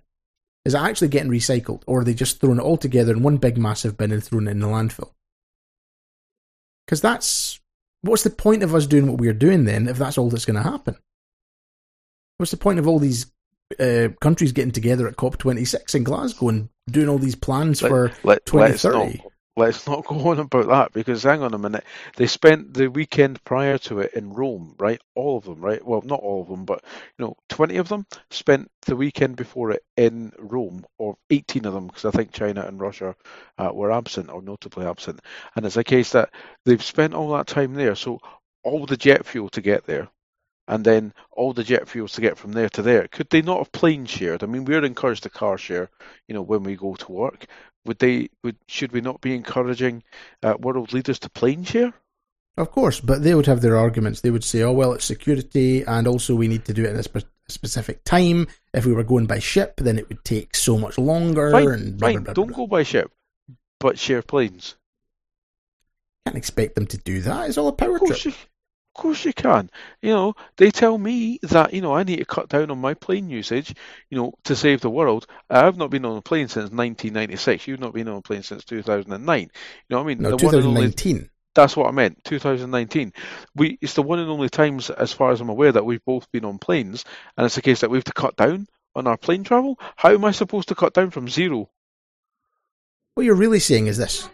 Is 0.65 0.73
it 0.73 0.81
actually 0.81 1.09
getting 1.09 1.31
recycled? 1.31 1.83
Or 1.87 2.01
are 2.01 2.03
they 2.03 2.13
just 2.13 2.39
throwing 2.39 2.59
it 2.59 2.63
all 2.63 2.77
together 2.77 3.13
in 3.13 3.23
one 3.23 3.37
big 3.37 3.57
massive 3.57 3.97
bin 3.97 4.11
and 4.11 4.23
throwing 4.23 4.47
it 4.47 4.51
in 4.51 4.59
the 4.59 4.67
landfill? 4.67 5.11
Because 6.85 7.01
that's 7.01 7.59
what's 8.01 8.23
the 8.23 8.29
point 8.29 8.63
of 8.63 8.73
us 8.73 8.87
doing 8.87 9.07
what 9.07 9.19
we're 9.19 9.33
doing 9.33 9.65
then 9.65 9.87
if 9.87 9.97
that's 9.97 10.17
all 10.17 10.29
that's 10.29 10.45
going 10.45 10.61
to 10.61 10.69
happen? 10.69 10.95
What's 12.37 12.51
the 12.51 12.57
point 12.57 12.79
of 12.79 12.87
all 12.87 12.99
these 12.99 13.31
uh, 13.79 14.09
countries 14.21 14.51
getting 14.51 14.71
together 14.71 15.07
at 15.07 15.17
COP26 15.17 15.95
in 15.95 16.03
Glasgow 16.03 16.49
and 16.49 16.69
doing 16.89 17.09
all 17.09 17.17
these 17.17 17.35
plans 17.35 17.81
Let- 17.81 17.89
for 17.89 18.07
Let, 18.23 18.53
let's 18.53 18.83
not 18.83 18.91
2030? 18.91 19.23
Let's 19.57 19.87
not 19.87 20.05
go 20.07 20.29
on 20.29 20.39
about 20.39 20.67
that 20.67 20.93
because 20.93 21.23
hang 21.23 21.43
on 21.43 21.53
a 21.53 21.57
minute. 21.59 21.85
They 22.17 22.27
spent 22.27 22.73
the 22.73 22.89
weekend 22.89 23.43
prior 23.43 23.77
to 23.79 23.99
it 23.99 24.13
in 24.15 24.33
Rome, 24.33 24.75
right? 24.79 25.01
All 25.15 25.37
of 25.37 25.45
them, 25.45 25.61
right? 25.61 25.85
Well, 25.85 26.01
not 26.05 26.21
all 26.21 26.41
of 26.41 26.49
them, 26.49 26.65
but 26.65 26.83
you 27.17 27.25
know, 27.25 27.35
twenty 27.49 27.77
of 27.77 27.89
them 27.89 28.05
spent 28.31 28.69
the 28.85 28.95
weekend 28.95 29.35
before 29.37 29.71
it 29.71 29.83
in 29.97 30.31
Rome, 30.39 30.85
or 30.97 31.17
eighteen 31.29 31.65
of 31.65 31.73
them, 31.73 31.87
because 31.87 32.05
I 32.05 32.11
think 32.11 32.33
China 32.33 32.61
and 32.67 32.79
Russia 32.79 33.15
uh, 33.57 33.71
were 33.73 33.91
absent 33.91 34.29
or 34.29 34.41
notably 34.41 34.85
absent. 34.85 35.21
And 35.55 35.65
it's 35.65 35.77
a 35.77 35.83
case 35.83 36.11
that 36.13 36.31
they've 36.65 36.83
spent 36.83 37.13
all 37.13 37.31
that 37.33 37.47
time 37.47 37.73
there, 37.75 37.95
so 37.95 38.19
all 38.63 38.85
the 38.85 38.97
jet 38.97 39.25
fuel 39.25 39.49
to 39.49 39.61
get 39.61 39.85
there. 39.85 40.09
And 40.69 40.85
then 40.85 41.13
all 41.31 41.53
the 41.53 41.63
jet 41.65 41.89
fuels 41.89 42.13
to 42.13 42.21
get 42.21 42.37
from 42.37 42.53
there 42.53 42.69
to 42.69 42.81
there. 42.83 43.07
Could 43.09 43.29
they 43.29 43.41
not 43.41 43.59
have 43.59 43.71
plane 43.73 44.05
shared? 44.05 44.43
I 44.43 44.47
mean, 44.47 44.65
we're 44.65 44.85
encouraged 44.85 45.23
to 45.23 45.29
car 45.29 45.57
share, 45.57 45.89
you 46.27 46.35
know, 46.35 46.41
when 46.41 46.63
we 46.63 46.77
go 46.77 46.95
to 46.95 47.11
work 47.11 47.47
would 47.85 47.99
they 47.99 48.29
would 48.43 48.55
should 48.67 48.91
we 48.91 49.01
not 49.01 49.21
be 49.21 49.33
encouraging 49.35 50.03
uh, 50.41 50.55
world 50.59 50.93
leaders 50.93 51.19
to 51.19 51.29
plane 51.29 51.63
share? 51.63 51.93
Of 52.55 52.71
course, 52.71 52.99
but 52.99 53.23
they 53.23 53.33
would 53.33 53.47
have 53.47 53.61
their 53.61 53.77
arguments. 53.77 54.21
They 54.21 54.29
would 54.31 54.43
say, 54.43 54.61
"Oh 54.61 54.71
well, 54.71 54.93
it's 54.93 55.05
security, 55.05 55.83
and 55.83 56.07
also 56.07 56.35
we 56.35 56.47
need 56.47 56.65
to 56.65 56.73
do 56.73 56.83
it 56.85 56.91
in 56.91 56.97
a 56.97 57.03
spe- 57.03 57.25
specific 57.47 58.03
time. 58.03 58.47
If 58.73 58.85
we 58.85 58.93
were 58.93 59.03
going 59.03 59.25
by 59.25 59.39
ship, 59.39 59.77
then 59.77 59.97
it 59.97 60.07
would 60.07 60.23
take 60.23 60.55
so 60.55 60.77
much 60.77 60.97
longer." 60.97 61.51
Fine, 61.51 61.67
and 61.67 61.97
blah, 61.97 62.07
fine. 62.09 62.15
blah, 62.23 62.23
blah, 62.25 62.33
Don't 62.33 62.53
go 62.55 62.67
by 62.67 62.83
ship, 62.83 63.11
but 63.79 63.97
share 63.97 64.21
planes. 64.21 64.75
Can't 66.25 66.37
expect 66.37 66.75
them 66.75 66.85
to 66.87 66.97
do 66.97 67.21
that. 67.21 67.49
It's 67.49 67.57
all 67.57 67.67
a 67.69 67.73
power 67.73 67.95
Of 67.97 68.05
trip. 68.05 68.25
you, 68.25 68.33
course 68.93 69.25
you 69.25 69.33
can. 69.33 69.69
You 70.01 70.09
know, 70.11 70.35
they 70.57 70.71
tell 70.71 70.97
me 70.97 71.39
that 71.43 71.73
you 71.73 71.81
know 71.81 71.93
I 71.95 72.03
need 72.03 72.17
to 72.17 72.25
cut 72.25 72.49
down 72.49 72.71
on 72.71 72.79
my 72.79 72.93
plane 72.93 73.29
usage. 73.29 73.73
You 74.09 74.17
know, 74.17 74.33
to 74.45 74.55
save 74.55 74.81
the 74.81 74.89
world. 74.89 75.27
I've 75.49 75.77
not 75.77 75.89
been 75.89 76.05
on 76.05 76.17
a 76.17 76.21
plane 76.21 76.47
since 76.47 76.71
1996. 76.71 77.67
You've 77.67 77.79
not 77.79 77.93
been 77.93 78.07
on 78.07 78.17
a 78.17 78.21
plane 78.21 78.43
since 78.43 78.63
2009. 78.65 79.39
You 79.41 79.47
know 79.89 79.97
what 79.97 80.03
I 80.03 80.07
mean? 80.07 80.21
No, 80.21 80.37
The 80.37 80.45
one 80.45 80.55
and 80.55 80.65
only- 80.65 80.81
2019. 80.81 81.29
That's 81.55 81.77
what 81.77 81.87
I 81.87 81.91
meant. 81.91 82.23
2019. 82.23 83.13
We 83.55 83.77
it's 83.81 83.93
the 83.93 84.01
one 84.01 84.17
and 84.19 84.29
only 84.29 84.49
times, 84.49 84.89
as 84.89 85.13
far 85.13 85.31
as 85.31 85.39
I'm 85.39 85.49
aware, 85.49 85.71
that 85.71 85.85
we've 85.85 86.03
both 86.03 86.31
been 86.31 86.45
on 86.45 86.57
planes, 86.57 87.05
and 87.37 87.45
it's 87.45 87.57
a 87.57 87.61
case 87.61 87.81
that 87.81 87.91
we 87.91 87.97
have 87.97 88.05
to 88.05 88.13
cut 88.13 88.35
down 88.35 88.67
on 88.95 89.05
our 89.07 89.17
plane 89.17 89.43
travel. 89.43 89.79
How 89.95 90.09
am 90.13 90.25
I 90.25 90.31
supposed 90.31 90.69
to 90.69 90.75
cut 90.75 90.93
down 90.93 91.11
from 91.11 91.29
zero? 91.29 91.69
What 93.13 93.23
you're 93.27 93.35
really 93.35 93.59
saying 93.59 93.85
is 93.85 93.97
this: 93.97 94.27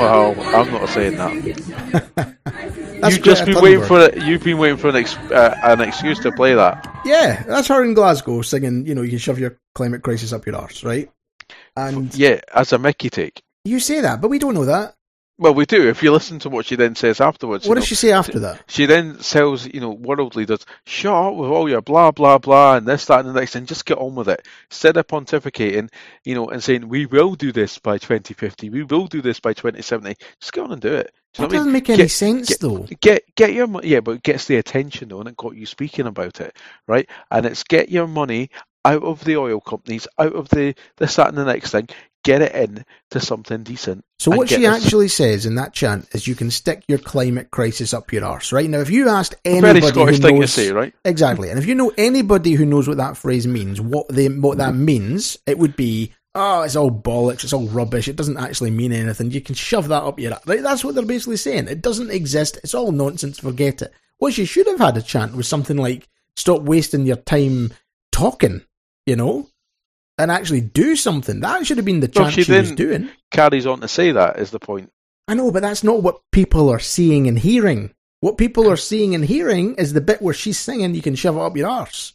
Well, 0.00 0.34
I'm 0.56 0.72
not 0.72 0.88
saying 0.88 1.16
that. 1.16 2.36
You've 3.10 3.22
just 3.22 3.44
been 3.46 3.60
waiting 3.62 3.84
for 3.84 4.00
it. 4.00 4.22
You've 4.24 4.42
been 4.42 4.58
waiting 4.58 4.76
for 4.76 4.88
an 4.88 4.96
ex, 4.96 5.16
uh, 5.16 5.58
an 5.62 5.80
excuse 5.80 6.18
to 6.20 6.32
play 6.32 6.54
that. 6.54 7.00
Yeah, 7.04 7.42
that's 7.44 7.68
her 7.68 7.84
in 7.84 7.94
Glasgow 7.94 8.42
singing. 8.42 8.86
You 8.86 8.94
know, 8.94 9.02
you 9.02 9.10
can 9.10 9.18
shove 9.18 9.38
your 9.38 9.58
climate 9.74 10.02
crisis 10.02 10.32
up 10.32 10.46
your 10.46 10.56
arse, 10.56 10.84
right? 10.84 11.10
And 11.76 12.14
Yeah, 12.14 12.40
as 12.54 12.72
a 12.72 12.78
Mickey 12.78 13.10
take. 13.10 13.42
you 13.64 13.80
say 13.80 14.00
that, 14.00 14.20
but 14.20 14.28
we 14.28 14.38
don't 14.38 14.54
know 14.54 14.66
that. 14.66 14.94
Well, 15.40 15.54
we 15.54 15.64
do. 15.64 15.88
If 15.88 16.02
you 16.02 16.12
listen 16.12 16.38
to 16.40 16.50
what 16.50 16.66
she 16.66 16.76
then 16.76 16.94
says 16.94 17.18
afterwards. 17.18 17.66
What 17.66 17.76
does 17.76 17.84
know, 17.84 17.86
she 17.86 17.94
say 17.94 18.12
after 18.12 18.38
that? 18.40 18.62
She 18.68 18.84
then 18.84 19.16
tells, 19.16 19.66
you 19.66 19.80
know, 19.80 19.88
world 19.88 20.36
leaders, 20.36 20.66
shut 20.84 21.14
up 21.14 21.34
with 21.34 21.48
all 21.50 21.66
your 21.66 21.80
blah, 21.80 22.10
blah, 22.10 22.36
blah, 22.36 22.76
and 22.76 22.86
this, 22.86 23.06
that, 23.06 23.20
and 23.24 23.28
the 23.30 23.32
next, 23.40 23.54
and 23.56 23.66
just 23.66 23.86
get 23.86 23.96
on 23.96 24.14
with 24.14 24.28
it. 24.28 24.46
Instead 24.70 24.98
of 24.98 25.06
pontificating, 25.06 25.88
you 26.24 26.34
know, 26.34 26.48
and 26.50 26.62
saying, 26.62 26.86
we 26.90 27.06
will 27.06 27.34
do 27.36 27.52
this 27.52 27.78
by 27.78 27.96
2050, 27.96 28.68
we 28.68 28.82
will 28.82 29.06
do 29.06 29.22
this 29.22 29.40
by 29.40 29.54
2070, 29.54 30.14
just 30.40 30.52
get 30.52 30.62
on 30.62 30.72
and 30.72 30.82
do 30.82 30.92
it. 30.94 31.10
Do 31.32 31.42
you 31.42 31.48
That 31.48 31.48
what 31.48 31.52
I 31.54 31.56
doesn't 31.56 31.66
mean? 31.68 31.72
make 31.72 31.88
any 31.88 31.96
Get- 32.02 32.10
sense, 32.10 32.48
get- 32.50 32.60
though. 32.60 32.86
Get 33.00 33.22
get 33.34 33.54
your 33.54 33.66
money, 33.66 33.88
yeah, 33.88 34.00
but 34.00 34.16
it 34.16 34.22
gets 34.22 34.44
the 34.44 34.56
attention 34.56 35.08
though, 35.08 35.20
and 35.20 35.28
it 35.30 35.36
got 35.38 35.56
you 35.56 35.64
speaking 35.64 36.06
about 36.06 36.40
it, 36.42 36.54
right? 36.86 37.08
And 37.30 37.46
it's 37.46 37.62
get 37.64 37.88
your 37.88 38.06
money 38.08 38.50
out 38.84 39.02
of 39.04 39.24
the 39.24 39.36
oil 39.36 39.60
companies, 39.60 40.06
out 40.18 40.34
of 40.34 40.48
the 40.50 40.74
this, 40.98 41.16
that, 41.16 41.28
and 41.28 41.38
the 41.38 41.44
next 41.46 41.70
thing. 41.70 41.88
Get 42.24 42.42
it 42.42 42.54
in 42.54 42.84
to 43.10 43.20
something 43.20 43.62
decent. 43.62 44.04
So 44.18 44.30
what 44.30 44.48
she 44.48 44.56
this- 44.56 44.84
actually 44.84 45.08
says 45.08 45.46
in 45.46 45.54
that 45.54 45.72
chant 45.72 46.08
is 46.12 46.26
you 46.26 46.34
can 46.34 46.50
stick 46.50 46.84
your 46.88 46.98
climate 46.98 47.50
crisis 47.50 47.94
up 47.94 48.12
your 48.12 48.24
arse, 48.24 48.52
right? 48.52 48.68
Now, 48.68 48.80
if 48.80 48.90
you 48.90 49.08
asked 49.08 49.34
Very 49.44 49.58
anybody 49.58 49.80
Scottish 49.80 50.16
who 50.16 50.22
thing 50.22 50.40
to 50.40 50.48
say, 50.48 50.72
right? 50.72 50.94
exactly, 51.04 51.50
and 51.50 51.58
if 51.58 51.66
you 51.66 51.74
know 51.74 51.92
anybody 51.96 52.52
who 52.52 52.66
knows 52.66 52.86
what 52.86 52.98
that 52.98 53.16
phrase 53.16 53.46
means, 53.46 53.80
what 53.80 54.08
they 54.08 54.28
what 54.28 54.58
that 54.58 54.74
mm-hmm. 54.74 54.84
means, 54.84 55.38
it 55.46 55.58
would 55.58 55.76
be, 55.76 56.12
oh, 56.34 56.62
it's 56.62 56.76
all 56.76 56.90
bollocks, 56.90 57.44
it's 57.44 57.52
all 57.52 57.68
rubbish, 57.68 58.08
it 58.08 58.16
doesn't 58.16 58.38
actually 58.38 58.70
mean 58.70 58.92
anything. 58.92 59.30
You 59.30 59.40
can 59.40 59.54
shove 59.54 59.88
that 59.88 60.02
up 60.02 60.18
your 60.18 60.36
right? 60.46 60.62
That's 60.62 60.84
what 60.84 60.94
they're 60.94 61.04
basically 61.04 61.38
saying. 61.38 61.68
It 61.68 61.82
doesn't 61.82 62.10
exist. 62.10 62.58
It's 62.62 62.74
all 62.74 62.92
nonsense. 62.92 63.38
Forget 63.38 63.82
it. 63.82 63.92
What 64.18 64.34
she 64.34 64.44
should 64.44 64.66
have 64.66 64.78
had 64.78 64.96
a 64.98 65.02
chant 65.02 65.34
was 65.34 65.48
something 65.48 65.78
like, 65.78 66.08
"Stop 66.36 66.62
wasting 66.62 67.06
your 67.06 67.16
time 67.16 67.72
talking," 68.12 68.62
you 69.06 69.16
know. 69.16 69.48
And 70.20 70.30
actually 70.30 70.60
do 70.60 70.96
something. 70.96 71.40
That 71.40 71.66
should 71.66 71.78
have 71.78 71.86
been 71.86 72.00
the 72.00 72.10
Well, 72.14 72.26
chant 72.26 72.34
she 72.34 72.44
she 72.44 72.52
was 72.52 72.72
doing. 72.72 73.08
Carries 73.30 73.64
on 73.64 73.80
to 73.80 73.88
say 73.88 74.12
that 74.12 74.38
is 74.38 74.50
the 74.50 74.58
point. 74.60 74.92
I 75.26 75.34
know, 75.34 75.50
but 75.50 75.62
that's 75.62 75.82
not 75.82 76.02
what 76.02 76.20
people 76.30 76.68
are 76.68 76.78
seeing 76.78 77.26
and 77.26 77.38
hearing. 77.38 77.94
What 78.20 78.36
people 78.36 78.70
are 78.70 78.76
seeing 78.76 79.14
and 79.14 79.24
hearing 79.24 79.76
is 79.76 79.94
the 79.94 80.02
bit 80.02 80.20
where 80.20 80.34
she's 80.34 80.58
singing, 80.58 80.94
you 80.94 81.00
can 81.00 81.14
shove 81.14 81.36
it 81.36 81.40
up 81.40 81.56
your 81.56 81.70
arse. 81.70 82.12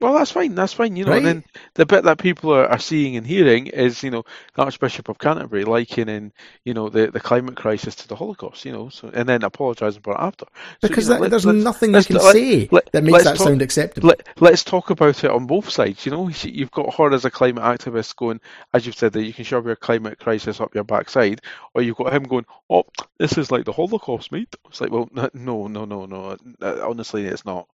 Well, 0.00 0.14
that's 0.14 0.32
fine. 0.32 0.54
That's 0.54 0.72
fine. 0.74 0.96
You 0.96 1.04
know, 1.06 1.12
and 1.12 1.24
then 1.26 1.44
the 1.74 1.86
bit 1.86 2.04
that 2.04 2.18
people 2.18 2.52
are, 2.52 2.66
are 2.66 2.78
seeing 2.78 3.16
and 3.16 3.26
hearing 3.26 3.68
is, 3.68 4.02
you 4.02 4.10
know, 4.10 4.24
the 4.54 4.62
Archbishop 4.64 5.08
of 5.08 5.18
Canterbury 5.18 5.64
likening, 5.64 6.32
you 6.64 6.74
know, 6.74 6.88
the, 6.90 7.10
the 7.10 7.20
climate 7.20 7.56
crisis 7.56 7.94
to 7.96 8.08
the 8.08 8.16
Holocaust. 8.16 8.64
You 8.66 8.72
know, 8.72 8.88
so 8.90 9.08
and 9.14 9.26
then 9.28 9.42
apologising 9.44 10.02
for 10.02 10.12
it 10.14 10.18
after. 10.20 10.44
So, 10.82 10.88
Because 10.88 11.08
you 11.08 11.14
know, 11.14 11.20
that, 11.22 11.30
there's 11.30 11.46
nothing 11.46 11.94
you 11.94 12.02
can 12.02 12.16
let- 12.16 12.32
say 12.34 12.68
let- 12.70 12.92
that 12.92 13.04
makes 13.04 13.24
that 13.24 13.36
talk- 13.36 13.46
sound 13.46 13.62
acceptable. 13.62 14.08
Let, 14.08 14.28
let's 14.40 14.62
talk 14.64 14.90
about 14.90 15.24
it 15.24 15.30
on 15.30 15.46
both 15.46 15.70
sides. 15.70 16.04
You 16.04 16.12
know, 16.12 16.28
you've 16.28 16.70
got 16.72 16.94
her 16.96 17.12
as 17.14 17.24
a 17.24 17.30
climate 17.30 17.62
activist 17.64 18.14
going, 18.16 18.40
as 18.74 18.84
you've 18.84 18.96
said, 18.96 19.12
that 19.14 19.24
you 19.24 19.32
can 19.32 19.44
shove 19.44 19.64
your 19.64 19.76
climate 19.76 20.18
crisis 20.18 20.60
up 20.60 20.74
your 20.74 20.84
backside, 20.84 21.40
or 21.72 21.80
you've 21.82 21.96
got 21.96 22.12
him 22.12 22.24
going, 22.24 22.44
"Oh, 22.68 22.84
this 23.18 23.38
is 23.38 23.50
like 23.50 23.64
the 23.64 23.72
Holocaust, 23.72 24.32
mate." 24.32 24.54
It's 24.68 24.80
like, 24.80 24.90
well, 24.90 25.08
no, 25.34 25.66
no, 25.68 25.84
no, 25.86 26.04
no. 26.04 26.36
Uh, 26.60 26.80
Honestly, 26.86 27.24
it's 27.24 27.44
not. 27.46 27.68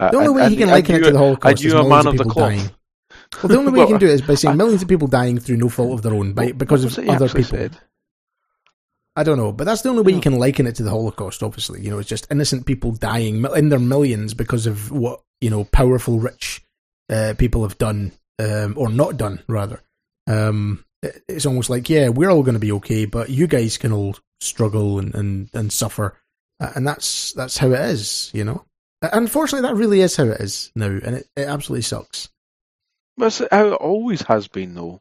Uh, 0.00 0.10
the 0.10 0.16
only 0.16 0.26
and- 0.26 0.34
way 0.36 0.42
he 0.42 0.46
and- 0.46 0.58
can 0.58 0.68
liken 0.70 0.94
it 0.96 1.04
to 1.04 1.10
the 1.12 1.18
Holocaust 1.18 1.63
you, 1.64 1.70
a 1.72 1.82
millions 1.82 1.90
man 1.90 2.00
of 2.00 2.06
of 2.06 2.18
the 2.18 2.24
people 2.24 2.32
cloth. 2.32 2.50
dying. 2.50 2.70
Well, 3.42 3.48
the 3.48 3.58
only 3.58 3.72
way 3.72 3.80
you 3.80 3.86
can 3.88 3.98
do 3.98 4.06
it 4.06 4.12
is 4.12 4.22
by 4.22 4.34
saying 4.34 4.52
I- 4.52 4.56
millions 4.56 4.82
of 4.82 4.88
people 4.88 5.08
dying 5.08 5.38
through 5.40 5.56
no 5.56 5.68
fault 5.68 5.92
of 5.94 6.02
their 6.02 6.14
own, 6.14 6.34
by, 6.34 6.52
because 6.52 6.84
of 6.84 6.90
was 6.90 6.98
it 6.98 7.04
he 7.04 7.10
other 7.10 7.28
people. 7.28 7.44
said? 7.58 7.76
I 9.16 9.22
don't 9.22 9.38
know, 9.38 9.52
but 9.52 9.64
that's 9.64 9.82
the 9.82 9.88
only 9.90 10.02
way 10.02 10.12
you 10.12 10.20
can 10.20 10.38
liken 10.38 10.66
it 10.66 10.74
to 10.76 10.82
the 10.82 10.90
Holocaust. 10.90 11.42
Obviously, 11.42 11.80
you 11.80 11.90
know, 11.90 11.98
it's 11.98 12.08
just 12.08 12.26
innocent 12.30 12.66
people 12.66 12.92
dying 12.92 13.44
in 13.56 13.68
their 13.68 13.78
millions 13.78 14.34
because 14.34 14.66
of 14.66 14.90
what 14.90 15.20
you 15.40 15.50
know 15.50 15.64
powerful, 15.64 16.18
rich 16.18 16.62
uh, 17.08 17.34
people 17.38 17.62
have 17.62 17.78
done 17.78 18.12
um, 18.40 18.74
or 18.76 18.88
not 18.88 19.16
done, 19.16 19.40
rather. 19.48 19.80
Um, 20.26 20.84
it- 21.02 21.22
it's 21.28 21.46
almost 21.46 21.70
like, 21.70 21.88
yeah, 21.88 22.08
we're 22.08 22.30
all 22.30 22.42
going 22.42 22.54
to 22.54 22.60
be 22.60 22.72
okay, 22.72 23.04
but 23.04 23.30
you 23.30 23.46
guys 23.46 23.76
can 23.78 23.92
all 23.92 24.16
struggle 24.40 24.98
and 24.98 25.14
and, 25.14 25.48
and 25.54 25.72
suffer, 25.72 26.16
Uh, 26.60 26.72
and 26.74 26.86
that's 26.86 27.32
that's 27.34 27.58
how 27.58 27.68
it 27.70 27.80
is, 27.80 28.30
you 28.34 28.44
know. 28.44 28.64
Uh, 29.04 29.10
Unfortunately, 29.12 29.68
that 29.68 29.76
really 29.76 30.00
is 30.00 30.16
how 30.16 30.24
it 30.24 30.40
is 30.40 30.72
now, 30.74 30.86
and 30.86 31.16
it, 31.16 31.28
it 31.36 31.48
absolutely 31.48 31.82
sucks. 31.82 32.30
That's 33.16 33.38
how 33.50 33.66
it 33.66 33.74
always 33.74 34.22
has 34.22 34.48
been, 34.48 34.74
though. 34.74 35.00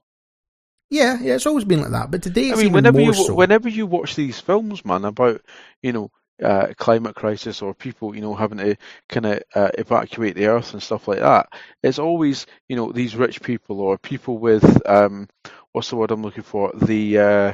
Yeah, 0.90 1.18
yeah, 1.22 1.36
it's 1.36 1.46
always 1.46 1.66
been 1.66 1.82
like 1.82 1.92
that, 1.92 2.12
but 2.12 2.22
today 2.22 2.50
it's 2.50 2.60
I 2.60 2.64
mean, 2.64 2.74
whenever 2.74 3.00
you 3.00 3.14
so. 3.14 3.34
whenever 3.34 3.70
you 3.70 3.88
watch 3.88 4.16
these 4.16 4.40
films, 4.40 4.86
man, 4.86 5.06
about 5.06 5.42
you 5.82 5.94
know 5.94 6.12
uh, 6.44 6.74
climate 6.78 7.16
crisis 7.16 7.62
or 7.62 7.74
people 7.74 8.14
you 8.14 8.22
know 8.22 8.36
having 8.36 8.58
to 8.60 8.76
kind 9.10 9.26
of 9.26 9.44
uh, 9.56 9.72
evacuate 9.78 10.36
the 10.36 10.48
earth 10.48 10.74
and 10.74 10.84
stuff 10.84 11.08
like 11.08 11.20
that, 11.20 11.48
it's 11.82 11.98
always 11.98 12.46
you 12.70 12.76
know 12.76 12.92
these 12.92 13.16
rich 13.16 13.42
people 13.42 13.80
or 13.80 13.98
people 13.98 14.38
with 14.38 14.88
um, 14.88 15.28
what's 15.72 15.90
the 15.90 15.96
word 15.96 16.12
I'm 16.12 16.22
looking 16.22 16.44
for 16.44 16.72
the 16.76 17.18
uh, 17.18 17.54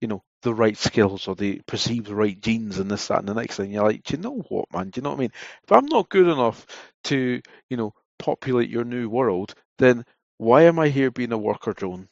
you 0.00 0.08
know 0.08 0.22
the 0.42 0.54
right 0.54 0.76
skills 0.76 1.28
or 1.28 1.34
they 1.34 1.60
perceive 1.66 2.04
the 2.04 2.14
right 2.14 2.40
genes 2.40 2.78
and 2.78 2.90
this 2.90 3.08
that 3.08 3.18
and 3.18 3.28
the 3.28 3.34
next 3.34 3.56
thing. 3.56 3.72
You're 3.72 3.84
like, 3.84 4.02
do 4.04 4.16
you 4.16 4.22
know 4.22 4.44
what, 4.48 4.72
man? 4.72 4.90
Do 4.90 4.98
you 4.98 5.02
know 5.02 5.10
what 5.10 5.16
I 5.16 5.20
mean? 5.20 5.32
If 5.64 5.72
I'm 5.72 5.86
not 5.86 6.08
good 6.08 6.28
enough 6.28 6.66
to 7.04 7.40
you 7.68 7.76
know 7.76 7.94
populate 8.18 8.70
your 8.70 8.84
new 8.84 9.08
world, 9.08 9.54
then 9.78 10.04
why 10.38 10.62
am 10.62 10.78
I 10.78 10.88
here 10.88 11.10
being 11.10 11.32
a 11.32 11.38
worker 11.38 11.72
drone? 11.72 12.08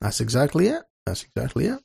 That's 0.00 0.20
exactly 0.20 0.68
it. 0.68 0.82
That's 1.06 1.24
exactly 1.24 1.66
it. 1.66 1.78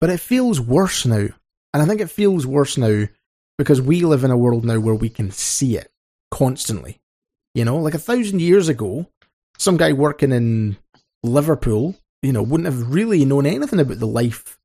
But 0.00 0.10
it 0.10 0.20
feels 0.20 0.60
worse 0.60 1.06
now. 1.06 1.28
And 1.72 1.82
I 1.82 1.86
think 1.86 2.00
it 2.00 2.10
feels 2.10 2.46
worse 2.46 2.76
now 2.76 3.06
because 3.58 3.80
we 3.80 4.02
live 4.02 4.24
in 4.24 4.30
a 4.30 4.36
world 4.36 4.64
now 4.64 4.78
where 4.78 4.94
we 4.94 5.08
can 5.08 5.30
see 5.30 5.76
it 5.76 5.90
constantly. 6.30 7.00
You 7.54 7.64
know, 7.64 7.78
like 7.78 7.94
a 7.94 7.98
thousand 7.98 8.40
years 8.40 8.68
ago, 8.68 9.06
some 9.58 9.76
guy 9.76 9.92
working 9.92 10.32
in 10.32 10.76
Liverpool, 11.22 11.96
you 12.22 12.32
know, 12.32 12.42
wouldn't 12.42 12.66
have 12.66 12.92
really 12.92 13.24
known 13.24 13.46
anything 13.46 13.80
about 13.80 13.98
the 13.98 14.06
life 14.06 14.58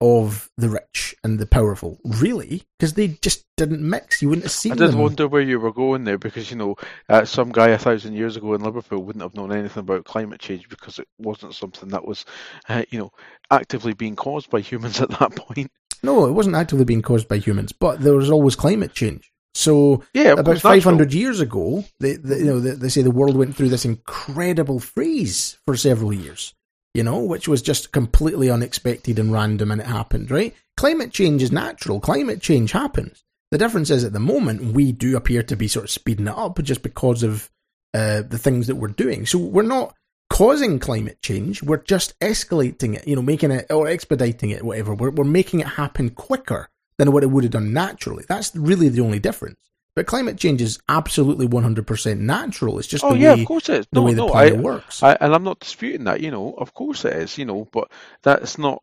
of 0.00 0.50
the 0.58 0.68
rich 0.68 1.14
and 1.24 1.38
the 1.38 1.46
powerful, 1.46 1.98
really, 2.04 2.62
because 2.78 2.94
they 2.94 3.08
just 3.22 3.44
didn't 3.56 3.80
mix. 3.80 4.20
You 4.20 4.28
wouldn't 4.28 4.44
have 4.44 4.52
seen 4.52 4.72
I 4.72 4.76
did 4.76 4.90
them. 4.90 4.98
wonder 5.00 5.26
where 5.26 5.40
you 5.40 5.58
were 5.58 5.72
going 5.72 6.04
there 6.04 6.18
because 6.18 6.50
you 6.50 6.56
know 6.56 6.76
uh, 7.08 7.24
some 7.24 7.50
guy 7.50 7.68
a 7.68 7.78
thousand 7.78 8.14
years 8.14 8.36
ago 8.36 8.52
in 8.54 8.62
Liverpool 8.62 9.02
wouldn't 9.02 9.22
have 9.22 9.34
known 9.34 9.52
anything 9.52 9.80
about 9.80 10.04
climate 10.04 10.40
change 10.40 10.68
because 10.68 10.98
it 10.98 11.08
wasn't 11.18 11.54
something 11.54 11.88
that 11.90 12.06
was 12.06 12.26
uh, 12.68 12.82
you 12.90 12.98
know 12.98 13.10
actively 13.50 13.94
being 13.94 14.16
caused 14.16 14.50
by 14.50 14.60
humans 14.60 15.00
at 15.00 15.10
that 15.18 15.34
point. 15.34 15.70
No, 16.02 16.26
it 16.26 16.32
wasn't 16.32 16.56
actively 16.56 16.84
being 16.84 17.02
caused 17.02 17.26
by 17.26 17.38
humans, 17.38 17.72
but 17.72 18.00
there 18.00 18.14
was 18.14 18.30
always 18.30 18.54
climate 18.54 18.92
change. 18.92 19.32
So 19.54 20.04
Yeah, 20.12 20.32
about 20.32 20.46
natural. 20.46 20.74
500 20.74 21.14
years 21.14 21.40
ago, 21.40 21.84
they, 21.98 22.16
they, 22.16 22.40
you 22.40 22.44
know, 22.44 22.60
they, 22.60 22.72
they 22.72 22.88
say 22.90 23.00
the 23.00 23.10
world 23.10 23.36
went 23.36 23.56
through 23.56 23.70
this 23.70 23.86
incredible 23.86 24.78
freeze 24.78 25.56
for 25.64 25.74
several 25.78 26.12
years, 26.12 26.52
you 26.96 27.02
know, 27.02 27.18
which 27.18 27.46
was 27.46 27.60
just 27.60 27.92
completely 27.92 28.48
unexpected 28.48 29.18
and 29.18 29.30
random 29.30 29.70
and 29.70 29.82
it 29.82 29.86
happened, 29.86 30.30
right? 30.30 30.54
Climate 30.78 31.12
change 31.12 31.42
is 31.42 31.52
natural. 31.52 32.00
Climate 32.00 32.40
change 32.40 32.72
happens. 32.72 33.22
The 33.50 33.58
difference 33.58 33.90
is 33.90 34.02
at 34.02 34.14
the 34.14 34.18
moment, 34.18 34.72
we 34.72 34.92
do 34.92 35.14
appear 35.14 35.42
to 35.42 35.56
be 35.56 35.68
sort 35.68 35.84
of 35.84 35.90
speeding 35.90 36.26
it 36.26 36.34
up 36.34 36.60
just 36.62 36.82
because 36.82 37.22
of 37.22 37.50
uh, 37.92 38.22
the 38.22 38.38
things 38.38 38.66
that 38.66 38.76
we're 38.76 38.88
doing. 38.88 39.26
So 39.26 39.38
we're 39.38 39.62
not 39.62 39.94
causing 40.30 40.78
climate 40.78 41.20
change. 41.22 41.62
We're 41.62 41.82
just 41.82 42.18
escalating 42.20 42.96
it, 42.96 43.06
you 43.06 43.14
know, 43.14 43.22
making 43.22 43.50
it 43.50 43.66
or 43.70 43.88
expediting 43.88 44.50
it, 44.50 44.64
whatever. 44.64 44.94
We're, 44.94 45.10
we're 45.10 45.24
making 45.24 45.60
it 45.60 45.68
happen 45.68 46.10
quicker 46.10 46.68
than 46.98 47.12
what 47.12 47.22
it 47.22 47.30
would 47.30 47.44
have 47.44 47.52
done 47.52 47.74
naturally. 47.74 48.24
That's 48.26 48.56
really 48.56 48.88
the 48.88 49.02
only 49.02 49.18
difference. 49.18 49.60
But 49.96 50.06
climate 50.06 50.36
change 50.36 50.60
is 50.62 50.78
absolutely 50.90 51.48
100% 51.48 52.18
natural. 52.20 52.78
It's 52.78 52.86
just 52.86 53.02
Oh 53.02 53.14
the 53.14 53.18
yeah, 53.18 53.34
way, 53.34 53.40
of 53.40 53.46
course 53.48 53.68
it 53.70 53.80
is. 53.80 53.86
the 53.90 54.00
No, 54.00 54.06
way 54.06 54.12
the 54.12 54.16
no, 54.18 54.28
planet 54.28 54.58
I, 54.58 54.60
works. 54.60 55.02
I, 55.02 55.16
and 55.20 55.34
I'm 55.34 55.42
not 55.42 55.58
disputing 55.58 56.04
that. 56.04 56.20
You 56.20 56.30
know, 56.30 56.52
of 56.58 56.74
course 56.74 57.04
it 57.06 57.14
is. 57.14 57.38
You 57.38 57.46
know, 57.46 57.66
but 57.72 57.90
that's 58.22 58.58
not 58.58 58.82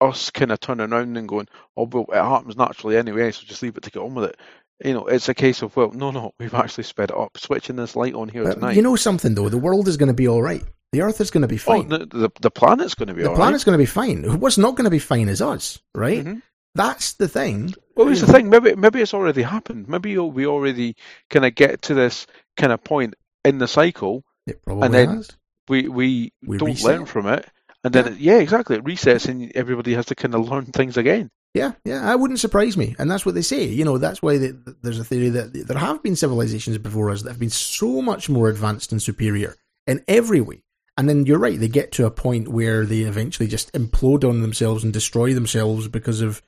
us 0.00 0.30
kind 0.30 0.50
of 0.50 0.58
turning 0.60 0.90
around 0.92 1.16
and 1.16 1.28
going, 1.28 1.46
"Oh, 1.76 1.84
well, 1.84 2.06
it 2.10 2.16
happens 2.16 2.56
naturally 2.56 2.96
anyway, 2.96 3.30
so 3.30 3.42
just 3.46 3.62
leave 3.62 3.76
it 3.76 3.82
to 3.84 3.90
get 3.90 4.00
on 4.02 4.14
with 4.14 4.30
it." 4.30 4.36
You 4.84 4.94
know, 4.94 5.06
it's 5.06 5.28
a 5.28 5.34
case 5.34 5.62
of, 5.62 5.76
well, 5.76 5.90
no, 5.90 6.12
no, 6.12 6.32
we've 6.38 6.54
actually 6.54 6.84
sped 6.84 7.10
it 7.10 7.16
up, 7.16 7.36
switching 7.36 7.74
this 7.76 7.96
light 7.96 8.14
on 8.14 8.28
here 8.28 8.44
But 8.44 8.54
tonight. 8.54 8.76
you 8.76 8.82
know 8.82 8.94
something 8.96 9.34
though, 9.34 9.48
the 9.48 9.58
world 9.58 9.88
is 9.88 9.96
going 9.96 10.06
to 10.06 10.14
be 10.14 10.28
all 10.28 10.40
right. 10.40 10.62
The 10.92 11.02
Earth 11.02 11.20
is 11.20 11.30
going 11.30 11.42
to 11.42 11.48
be 11.48 11.56
oh, 11.56 11.58
fine. 11.58 11.88
the, 11.88 12.06
the 12.06 12.30
the 12.40 12.50
planet's 12.50 12.94
going 12.94 13.08
to 13.08 13.14
be 13.14 13.22
the 13.22 13.34
planet's 13.34 13.64
going 13.64 13.74
to 13.74 13.82
be 13.82 13.86
fine. 13.86 14.40
What's 14.40 14.56
not 14.56 14.76
going 14.76 14.84
to 14.84 14.90
be 14.90 14.98
fine 15.00 15.28
is 15.28 15.42
us, 15.42 15.78
right? 15.94 16.24
Mhm. 16.24 16.42
That's 16.74 17.14
the 17.14 17.28
thing. 17.28 17.74
Well, 17.96 18.06
here's 18.06 18.20
You 18.20 18.26
the 18.26 18.32
thing. 18.32 18.48
Maybe 18.50 18.74
maybe 18.76 19.00
it's 19.00 19.14
already 19.14 19.42
happened. 19.42 19.88
Maybe 19.88 20.16
we 20.18 20.46
already 20.46 20.96
kind 21.30 21.44
of 21.44 21.54
get 21.54 21.82
to 21.82 21.94
this 21.94 22.26
kind 22.56 22.72
of 22.72 22.82
point 22.84 23.14
in 23.44 23.58
the 23.58 23.68
cycle. 23.68 24.24
It 24.46 24.62
probably 24.64 24.84
And 24.86 24.94
then 24.94 25.08
has. 25.16 25.30
We 25.68 25.88
we, 25.88 26.32
We 26.46 26.56
don't 26.58 26.68
reset. 26.70 26.84
learn 26.86 27.06
from 27.06 27.26
it, 27.26 27.46
and 27.84 27.92
then 27.92 28.06
Yeah. 28.06 28.12
it, 28.12 28.18
yeah, 28.18 28.38
exactly. 28.38 28.76
It 28.76 28.84
resets, 28.84 29.28
and 29.28 29.50
everybody 29.54 29.94
has 29.94 30.06
to 30.06 30.14
kind 30.14 30.34
of 30.34 30.48
learn 30.48 30.66
things 30.66 30.96
again. 30.96 31.30
Yeah, 31.54 31.72
yeah, 31.84 32.00
that 32.02 32.20
wouldn't 32.20 32.40
surprise 32.40 32.76
me, 32.76 32.94
and 32.98 33.10
that's 33.10 33.26
what 33.26 33.34
they 33.34 33.42
say. 33.42 33.64
You 33.64 33.84
know, 33.84 33.98
that's 33.98 34.22
why 34.22 34.36
they, 34.38 34.52
there's 34.82 35.00
a 35.00 35.04
theory 35.04 35.30
that 35.30 35.52
there 35.66 35.78
have 35.78 36.02
been 36.02 36.14
civilizations 36.16 36.78
before 36.78 37.10
us 37.10 37.22
that 37.22 37.30
have 37.30 37.38
been 37.40 37.50
so 37.50 38.00
much 38.02 38.28
more 38.28 38.48
advanced 38.48 38.92
and 38.92 39.02
superior 39.02 39.56
in 39.86 40.02
every 40.06 40.40
way. 40.40 40.62
And 40.96 41.08
then 41.08 41.26
you're 41.26 41.38
right; 41.38 41.58
they 41.58 41.68
get 41.68 41.92
to 41.92 42.06
a 42.06 42.10
point 42.10 42.48
where 42.48 42.84
they 42.86 43.00
eventually 43.00 43.48
just 43.48 43.72
implode 43.72 44.28
on 44.28 44.42
themselves 44.42 44.84
and 44.84 44.92
destroy 44.92 45.34
themselves 45.34 45.88
because 45.88 46.20
of 46.20 46.42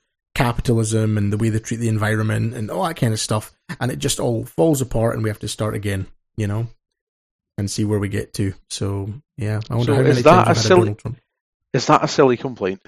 capitalism 0.45 1.19
and 1.19 1.33
the 1.33 1.37
way 1.37 1.49
they 1.51 1.59
treat 1.59 1.77
the 1.81 1.89
environment 1.89 2.55
and 2.55 2.71
all 2.71 2.85
that 2.85 2.97
kind 2.97 3.13
of 3.13 3.21
stuff, 3.21 3.53
and 3.81 3.91
it 3.91 3.99
just 3.99 4.19
all 4.21 4.45
falls 4.45 4.81
apart, 4.81 5.15
and 5.15 5.23
we 5.23 5.31
have 5.31 5.39
to 5.41 5.49
start 5.49 5.75
again. 5.75 6.07
You 6.37 6.47
know, 6.47 6.69
and 7.59 7.71
see 7.71 7.85
where 7.85 7.99
we 7.99 8.09
get 8.09 8.33
to. 8.35 8.55
So 8.71 9.13
yeah, 9.37 9.61
I 9.69 9.75
wonder 9.77 9.93
So 9.93 9.95
how 9.97 10.01
is 10.03 10.09
many 10.09 10.23
that 10.23 10.45
times 10.45 10.47
had 10.47 10.57
silly- 10.67 10.81
Donald 10.81 10.99
Trump. 10.99 11.19
Is 11.73 11.87
that 11.87 12.03
a 12.03 12.09
silly 12.09 12.37
complaint? 12.37 12.81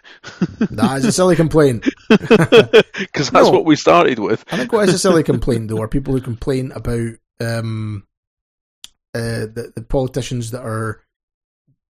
That 0.59 0.97
is 0.99 1.05
a 1.05 1.13
silly 1.13 1.37
complaint. 1.37 1.89
Because 2.09 3.31
that's 3.31 3.47
No. 3.47 3.51
what 3.51 3.65
we 3.65 3.77
started 3.77 4.19
with. 4.19 4.45
I 4.51 4.57
think 4.57 4.73
what 4.73 4.89
is 4.89 4.95
a 4.95 4.99
silly 4.99 5.23
complaint 5.23 5.69
though 5.69 5.81
are 5.83 5.89
people 5.89 6.15
who 6.15 6.21
complain 6.21 6.73
about 6.73 7.13
um 7.41 8.05
uh 9.15 9.47
the, 9.55 9.73
the 9.77 9.83
politicians 9.83 10.51
that 10.53 10.63
are 10.63 11.01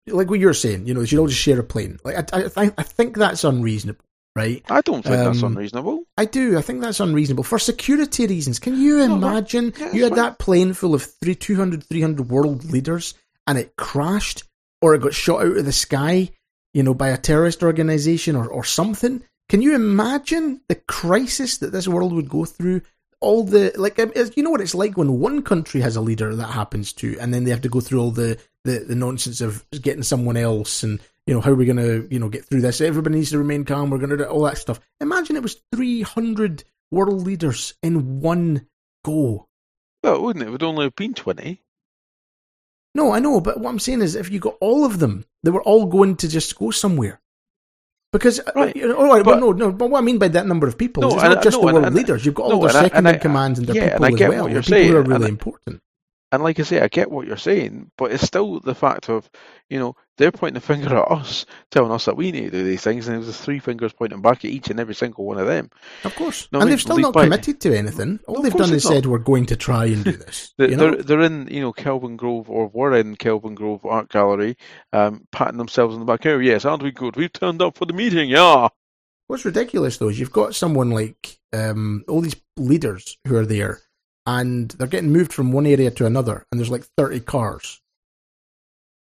like 0.06 0.28
what 0.28 0.40
you're 0.40 0.52
saying, 0.52 0.86
you 0.86 0.92
know, 0.94 1.00
they 1.00 1.06
should 1.06 1.18
all 1.18 1.28
just 1.28 1.40
share 1.40 1.60
a 1.60 1.64
plane. 1.64 1.98
Like 2.04 2.32
I 2.34 2.50
I, 2.56 2.72
I 2.76 2.82
think 2.82 3.16
that's 3.16 3.44
unreasonable, 3.44 4.04
right? 4.34 4.62
I 4.70 4.80
don't 4.80 5.02
think 5.02 5.16
that's 5.16 5.42
Um, 5.42 5.52
unreasonable. 5.52 6.04
I 6.16 6.24
do. 6.24 6.58
I 6.58 6.62
think 6.62 6.80
that's 6.80 7.00
unreasonable 7.00 7.44
for 7.44 7.58
security 7.58 8.26
reasons. 8.26 8.58
Can 8.58 8.80
you 8.80 8.98
No, 9.06 9.16
imagine 9.16 9.72
yeah, 9.78 9.92
you 9.92 10.04
had 10.04 10.14
that 10.14 10.38
plane 10.38 10.72
full 10.72 10.94
of 10.94 11.02
three, 11.02 11.34
200, 11.34 11.84
300 11.84 12.30
world 12.30 12.64
leaders 12.70 13.14
and 13.46 13.58
it 13.58 13.76
crashed 13.76 14.44
or 14.80 14.94
it 14.94 15.02
got 15.02 15.14
shot 15.14 15.42
out 15.42 15.56
of 15.56 15.64
the 15.64 15.72
sky, 15.72 16.30
you 16.74 16.82
know, 16.82 16.94
by 16.94 17.08
a 17.08 17.16
terrorist 17.18 17.62
organization 17.62 18.36
or, 18.36 18.48
or 18.48 18.64
something. 18.64 19.22
Can 19.48 19.60
you 19.60 19.74
imagine 19.74 20.60
the 20.68 20.76
crisis 20.76 21.58
that 21.58 21.72
this 21.72 21.86
world 21.86 22.12
would 22.14 22.28
go 22.28 22.44
through? 22.44 22.80
All 23.20 23.44
the 23.44 23.70
like, 23.76 23.98
um, 24.00 24.10
you 24.34 24.42
know 24.42 24.50
what 24.50 24.60
it's 24.60 24.74
like 24.74 24.96
when 24.96 25.20
one 25.20 25.42
country 25.42 25.80
has 25.82 25.94
a 25.94 26.00
leader 26.00 26.34
that 26.34 26.48
happens 26.48 26.92
to, 26.94 27.16
and 27.20 27.32
then 27.32 27.44
they 27.44 27.52
have 27.52 27.60
to 27.60 27.68
go 27.68 27.80
through 27.80 28.00
all 28.00 28.10
the 28.10 28.36
the, 28.64 28.80
the 28.80 28.96
nonsense 28.96 29.40
of 29.40 29.64
getting 29.80 30.02
someone 30.02 30.36
else, 30.36 30.82
and 30.82 30.98
you 31.26 31.34
know 31.34 31.40
how 31.40 31.50
are 31.52 31.54
we 31.54 31.64
going 31.66 31.76
to 31.76 32.06
you 32.10 32.18
know 32.18 32.28
get 32.28 32.44
through 32.44 32.60
this? 32.62 32.80
Everybody 32.80 33.16
needs 33.16 33.30
to 33.30 33.38
remain 33.38 33.64
calm. 33.64 33.90
We're 33.90 33.98
going 33.98 34.10
to 34.10 34.16
do 34.16 34.24
all 34.24 34.42
that 34.42 34.58
stuff. 34.58 34.80
Imagine 35.00 35.36
it 35.36 35.42
was 35.42 35.60
three 35.74 36.02
hundred 36.02 36.64
world 36.90 37.22
leaders 37.26 37.74
in 37.82 38.20
one 38.20 38.66
go. 39.04 39.46
Well, 40.02 40.22
wouldn't 40.22 40.42
it? 40.44 40.48
It 40.48 40.50
would 40.50 40.62
only 40.64 40.84
have 40.84 40.96
been 40.96 41.14
20. 41.14 41.60
No, 42.94 43.12
I 43.12 43.20
know, 43.20 43.40
but 43.40 43.58
what 43.60 43.70
I'm 43.70 43.78
saying 43.78 44.02
is, 44.02 44.16
if 44.16 44.30
you 44.30 44.38
got 44.40 44.56
all 44.60 44.84
of 44.84 44.98
them, 44.98 45.24
they 45.44 45.50
were 45.50 45.62
all 45.62 45.86
going 45.86 46.16
to 46.16 46.28
just 46.28 46.58
go 46.58 46.70
somewhere. 46.70 47.20
Because, 48.12 48.38
uh, 48.40 48.50
Right. 48.54 48.76
all 48.84 49.06
right, 49.06 49.24
But- 49.24 49.40
well, 49.40 49.40
no, 49.40 49.52
no, 49.52 49.72
but 49.72 49.88
what 49.88 49.98
I 49.98 50.02
mean 50.02 50.18
by 50.18 50.28
that 50.28 50.46
number 50.46 50.66
of 50.66 50.76
people 50.76 51.00
No, 51.02 51.08
is 51.08 51.14
it's 51.14 51.22
not 51.22 51.38
I- 51.38 51.42
just 51.42 51.56
no, 51.56 51.66
the 51.68 51.72
world 51.72 51.86
and- 51.86 51.96
leaders. 51.96 52.26
You've 52.26 52.34
got 52.34 52.48
no, 52.50 52.56
all 52.56 52.60
their 52.62 52.68
and 52.70 52.76
I- 52.76 52.82
second 52.82 52.98
and 52.98 53.08
I- 53.08 53.18
commands 53.18 53.58
and 53.60 53.68
their 53.68 53.76
yeah, 53.76 53.82
people 53.96 54.04
as 54.04 54.20
well. 54.20 54.42
what 54.42 54.52
you're 54.52 54.62
people 54.62 54.84
who 54.84 54.96
are 54.96 55.02
really 55.02 55.28
important. 55.30 55.80
And 56.32 56.42
like 56.42 56.58
I 56.58 56.62
say, 56.62 56.80
I 56.80 56.88
get 56.88 57.10
what 57.10 57.26
you're 57.26 57.36
saying, 57.36 57.90
but 57.98 58.10
it's 58.10 58.24
still 58.24 58.58
the 58.58 58.74
fact 58.74 59.10
of, 59.10 59.30
you 59.68 59.78
know, 59.78 59.94
they're 60.16 60.32
pointing 60.32 60.54
the 60.54 60.60
finger 60.60 60.96
at 60.96 61.10
us, 61.10 61.44
telling 61.70 61.92
us 61.92 62.06
that 62.06 62.16
we 62.16 62.32
need 62.32 62.44
to 62.44 62.50
do 62.50 62.64
these 62.64 62.80
things, 62.80 63.06
and 63.06 63.22
there's 63.22 63.36
three 63.36 63.58
fingers 63.58 63.92
pointing 63.92 64.22
back 64.22 64.38
at 64.44 64.50
each 64.50 64.68
and 64.70 64.80
every 64.80 64.94
single 64.94 65.24
one 65.26 65.38
of 65.38 65.46
them. 65.46 65.68
Of 66.04 66.14
course. 66.16 66.48
No, 66.50 66.58
I 66.58 66.62
and 66.62 66.68
mean, 66.68 66.72
they've 66.72 66.80
still 66.80 66.96
not 66.98 67.12
by- 67.12 67.24
committed 67.24 67.60
to 67.60 67.76
anything. 67.76 68.18
All 68.26 68.36
No, 68.36 68.42
they've 68.42 68.52
done 68.54 68.72
is 68.72 68.84
not. 68.84 68.92
said, 68.92 69.06
we're 69.06 69.18
going 69.18 69.46
to 69.46 69.56
try 69.56 69.84
and 69.86 70.02
do 70.04 70.12
this. 70.12 70.54
They're, 70.58 70.70
you 70.70 70.76
know? 70.76 70.90
they're, 70.92 71.02
they're 71.02 71.20
in, 71.20 71.48
you 71.48 71.60
know, 71.60 71.72
Kelvingrove, 71.72 72.48
or 72.48 72.68
were 72.68 72.96
in 72.96 73.16
Kelvingrove 73.16 73.84
Art 73.84 74.08
Gallery, 74.08 74.56
um, 74.94 75.26
patting 75.32 75.58
themselves 75.58 75.92
on 75.94 76.00
the 76.00 76.06
back. 76.06 76.24
Oh, 76.24 76.38
yes, 76.38 76.64
aren't 76.64 76.82
we 76.82 76.92
good? 76.92 77.16
We've 77.16 77.32
turned 77.32 77.60
up 77.60 77.76
for 77.76 77.84
the 77.84 77.92
meeting, 77.92 78.30
yeah. 78.30 78.68
What's 79.26 79.44
ridiculous 79.44 79.96
though 79.98 80.08
is 80.08 80.18
you've 80.18 80.32
got 80.32 80.54
someone 80.54 80.90
like 80.90 81.38
um, 81.54 82.04
all 82.08 82.20
these 82.20 82.36
leaders 82.58 83.16
who 83.26 83.36
are 83.36 83.46
there, 83.46 83.80
and 84.26 84.70
they're 84.72 84.86
getting 84.86 85.12
moved 85.12 85.32
from 85.32 85.52
one 85.52 85.66
area 85.66 85.90
to 85.90 86.06
another, 86.06 86.46
and 86.50 86.58
there's 86.58 86.70
like 86.70 86.84
thirty 86.96 87.20
cars, 87.20 87.80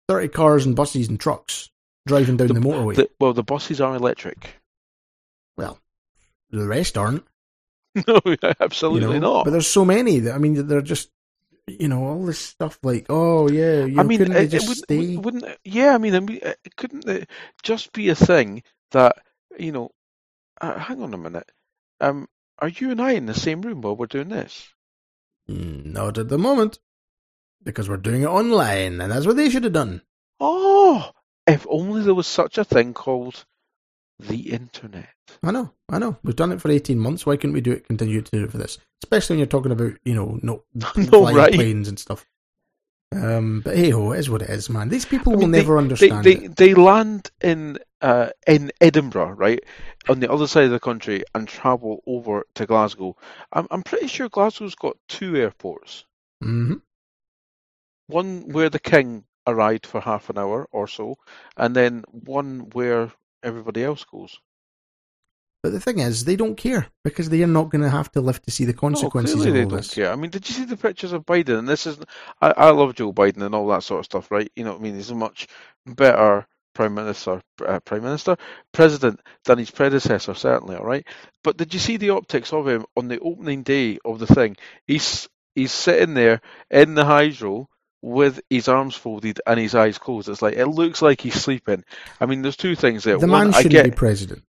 thirty 0.08 0.28
cars 0.28 0.66
and 0.66 0.76
buses 0.76 1.08
and 1.08 1.18
trucks 1.18 1.70
driving 2.06 2.36
down 2.36 2.48
the, 2.48 2.54
motorway. 2.54 2.96
The, 2.96 3.10
well, 3.20 3.32
the 3.32 3.42
buses 3.42 3.80
are 3.80 3.94
electric. 3.94 4.50
well, 5.56 5.78
the 6.50 6.66
rest 6.66 6.96
aren't. 6.96 7.24
no, 8.06 8.20
You 8.26 8.38
absolutely 8.60 9.18
know? 9.20 9.34
not. 9.34 9.44
But 9.44 9.50
there's 9.52 9.66
so 9.66 9.84
many 9.84 10.20
that 10.20 10.34
I 10.34 10.38
mean, 10.38 10.66
they're 10.66 10.82
just 10.82 11.10
you 11.66 11.88
know 11.88 12.04
all 12.04 12.24
this 12.24 12.38
stuff 12.38 12.78
like 12.82 13.06
oh 13.10 13.48
yeah, 13.50 13.84
you 13.84 13.98
I 13.98 14.02
know, 14.02 14.04
mean, 14.04 14.18
couldn't 14.18 14.34
they 14.34 14.44
it, 14.44 14.44
it 14.44 14.48
just 14.48 14.68
would, 14.68 14.78
stay? 14.78 15.16
wouldn't 15.16 15.44
yeah, 15.64 15.94
I 15.94 15.98
mean, 15.98 16.14
I 16.14 16.20
mean, 16.20 16.38
it, 16.42 16.58
couldn't 16.76 17.06
it 17.08 17.28
just 17.62 17.92
be 17.92 18.08
a 18.08 18.14
thing 18.14 18.62
that 18.92 19.16
you 19.58 19.72
know? 19.72 19.90
Uh, 20.60 20.78
hang 20.78 21.02
on 21.02 21.14
a 21.14 21.18
minute. 21.18 21.50
Um, 22.00 22.28
are 22.58 22.68
you 22.68 22.90
and 22.90 23.00
I 23.00 23.12
in 23.12 23.26
the 23.26 23.34
same 23.34 23.62
room 23.62 23.80
while 23.82 23.94
we're 23.96 24.06
doing 24.06 24.28
this? 24.28 24.68
Mm, 25.50 25.86
Not 25.86 26.18
at 26.18 26.28
the 26.28 26.38
moment, 26.38 26.78
because 27.62 27.88
we're 27.88 27.96
doing 27.96 28.22
it 28.22 28.26
online, 28.26 29.00
and 29.00 29.10
that's 29.12 29.26
what 29.26 29.36
they 29.36 29.50
should 29.50 29.64
have 29.64 29.72
done. 29.72 30.02
Oh, 30.40 31.10
if 31.46 31.66
only 31.68 32.02
there 32.02 32.14
was 32.14 32.26
such 32.26 32.58
a 32.58 32.64
thing 32.64 32.94
called 32.94 33.44
the 34.20 34.50
internet. 34.52 35.08
I 35.42 35.50
know, 35.50 35.72
I 35.88 35.98
know. 35.98 36.16
We've 36.22 36.36
done 36.36 36.52
it 36.52 36.60
for 36.60 36.70
18 36.70 36.98
months. 36.98 37.24
Why 37.24 37.36
couldn't 37.36 37.54
we 37.54 37.60
do 37.60 37.72
it, 37.72 37.86
continue 37.86 38.20
to 38.20 38.30
do 38.30 38.44
it 38.44 38.50
for 38.52 38.58
this? 38.58 38.78
Especially 39.02 39.34
when 39.34 39.38
you're 39.40 39.46
talking 39.46 39.72
about, 39.72 39.92
you 40.04 40.14
know, 40.14 40.38
no, 40.42 40.64
No, 40.96 41.04
flying 41.22 41.36
right. 41.36 41.54
planes 41.54 41.88
and 41.88 41.98
stuff. 41.98 42.26
Um, 43.14 43.62
but 43.64 43.76
hey 43.76 43.88
ho, 43.90 44.12
it 44.12 44.18
is 44.18 44.28
what 44.28 44.42
it 44.42 44.50
is, 44.50 44.68
man. 44.68 44.88
These 44.90 45.06
people 45.06 45.32
I 45.32 45.36
will 45.36 45.42
they- 45.42 45.58
never 45.58 45.74
They 45.76 45.78
understand 45.82 46.24
they, 46.24 46.34
it. 46.36 46.56
they 46.56 46.74
land 46.74 47.30
in 47.40 47.78
uh 48.00 48.30
in 48.46 48.72
Edinburgh, 48.80 49.30
right, 49.32 49.62
on 50.08 50.20
the 50.20 50.30
other 50.32 50.46
side 50.46 50.64
of 50.64 50.70
the 50.72 50.80
country, 50.80 51.22
and 51.34 51.48
travel 51.48 52.02
over 52.06 52.44
to 52.54 52.66
Glasgow. 52.66 53.16
I'm 53.52 53.66
I'm 53.70 53.82
pretty 53.82 54.08
sure 54.08 54.28
Glasgow's 54.28 54.74
got 54.74 54.96
two 55.08 55.36
airports. 55.36 56.04
hmm 56.42 56.82
one 58.08 58.48
where 58.48 58.68
the 58.68 58.80
king 58.80 59.24
arrived 59.46 59.86
for 59.86 60.00
half 60.00 60.28
an 60.30 60.36
hour 60.36 60.68
or 60.72 60.88
so, 60.88 61.16
and 61.56 61.76
then 61.76 62.02
one 62.10 62.70
where 62.70 63.12
everybody 63.44 63.84
else 63.84 64.02
goes. 64.04 64.40
But 65.62 65.70
the 65.70 65.78
thing 65.80 66.00
is, 66.00 66.24
they 66.24 66.34
don't 66.34 66.56
care 66.56 66.88
because 67.04 67.28
they 67.28 67.42
are 67.44 67.46
not 67.46 67.70
going 67.70 67.82
to 67.82 67.90
have 67.90 68.10
to 68.12 68.20
live 68.20 68.42
to 68.42 68.50
see 68.50 68.64
the 68.64 68.74
No, 68.90 69.10
consequences 69.12 69.46
clearly 69.50 69.50
of 69.50 69.52
they 69.52 69.64
all 69.64 69.68
don't 69.68 69.88
this. 69.88 69.90
care. 69.90 70.10
I 70.12 70.16
mean, 70.16 70.30
did 70.30 70.48
you 70.48 70.54
see 70.54 70.64
the 70.64 70.76
pictures 70.76 71.12
of 71.12 71.24
Biden? 71.26 71.58
And 71.58 71.68
this 71.68 71.86
is, 71.86 71.98
I, 72.40 72.50
I 72.56 72.70
love 72.70 72.94
Joe 72.94 73.12
Biden 73.12 73.42
and 73.42 73.54
all 73.54 73.66
that 73.68 73.82
sort 73.82 74.00
of 74.00 74.04
stuff, 74.06 74.30
right? 74.30 74.50
You 74.56 74.64
know 74.64 74.72
what 74.72 74.80
I 74.80 74.82
mean? 74.82 74.94
He's 74.94 75.10
a 75.10 75.14
much 75.14 75.46
better 75.86 76.46
prime 76.78 76.94
minister, 76.94 77.42
uh, 77.66 77.80
prime 77.80 78.04
minister, 78.04 78.36
president 78.72 79.18
than 79.44 79.58
his 79.58 79.68
predecessor, 79.68 80.32
certainly. 80.32 80.76
All 80.76 80.84
right. 80.84 81.04
But 81.42 81.56
did 81.56 81.74
you 81.74 81.80
see 81.80 81.96
the 81.96 82.10
optics 82.10 82.52
of 82.52 82.68
him 82.68 82.86
on 82.96 83.08
the 83.08 83.18
opening 83.18 83.64
day 83.64 83.98
of 84.04 84.20
the 84.20 84.28
thing? 84.28 84.56
He's 84.86 85.28
he's 85.56 85.72
sitting 85.72 86.14
there 86.14 86.40
in 86.70 86.94
the 86.94 87.04
hydro 87.04 87.68
with 88.00 88.40
his 88.48 88.68
arms 88.68 88.94
folded 88.94 89.40
and 89.44 89.58
his 89.58 89.74
eyes 89.74 89.98
closed. 89.98 90.28
It's 90.28 90.40
like 90.40 90.54
it 90.54 90.66
looks 90.68 91.02
like 91.02 91.20
he's 91.20 91.34
sleeping. 91.34 91.82
I 92.20 92.26
mean, 92.26 92.42
there's 92.42 92.56
two 92.56 92.76
things 92.76 93.02
there. 93.02 93.18
The 93.18 93.26
One, 93.26 93.50
man 93.50 93.52
shouldn't 93.54 93.72
get. 93.72 93.84
be 93.86 93.90
president. 93.90 94.44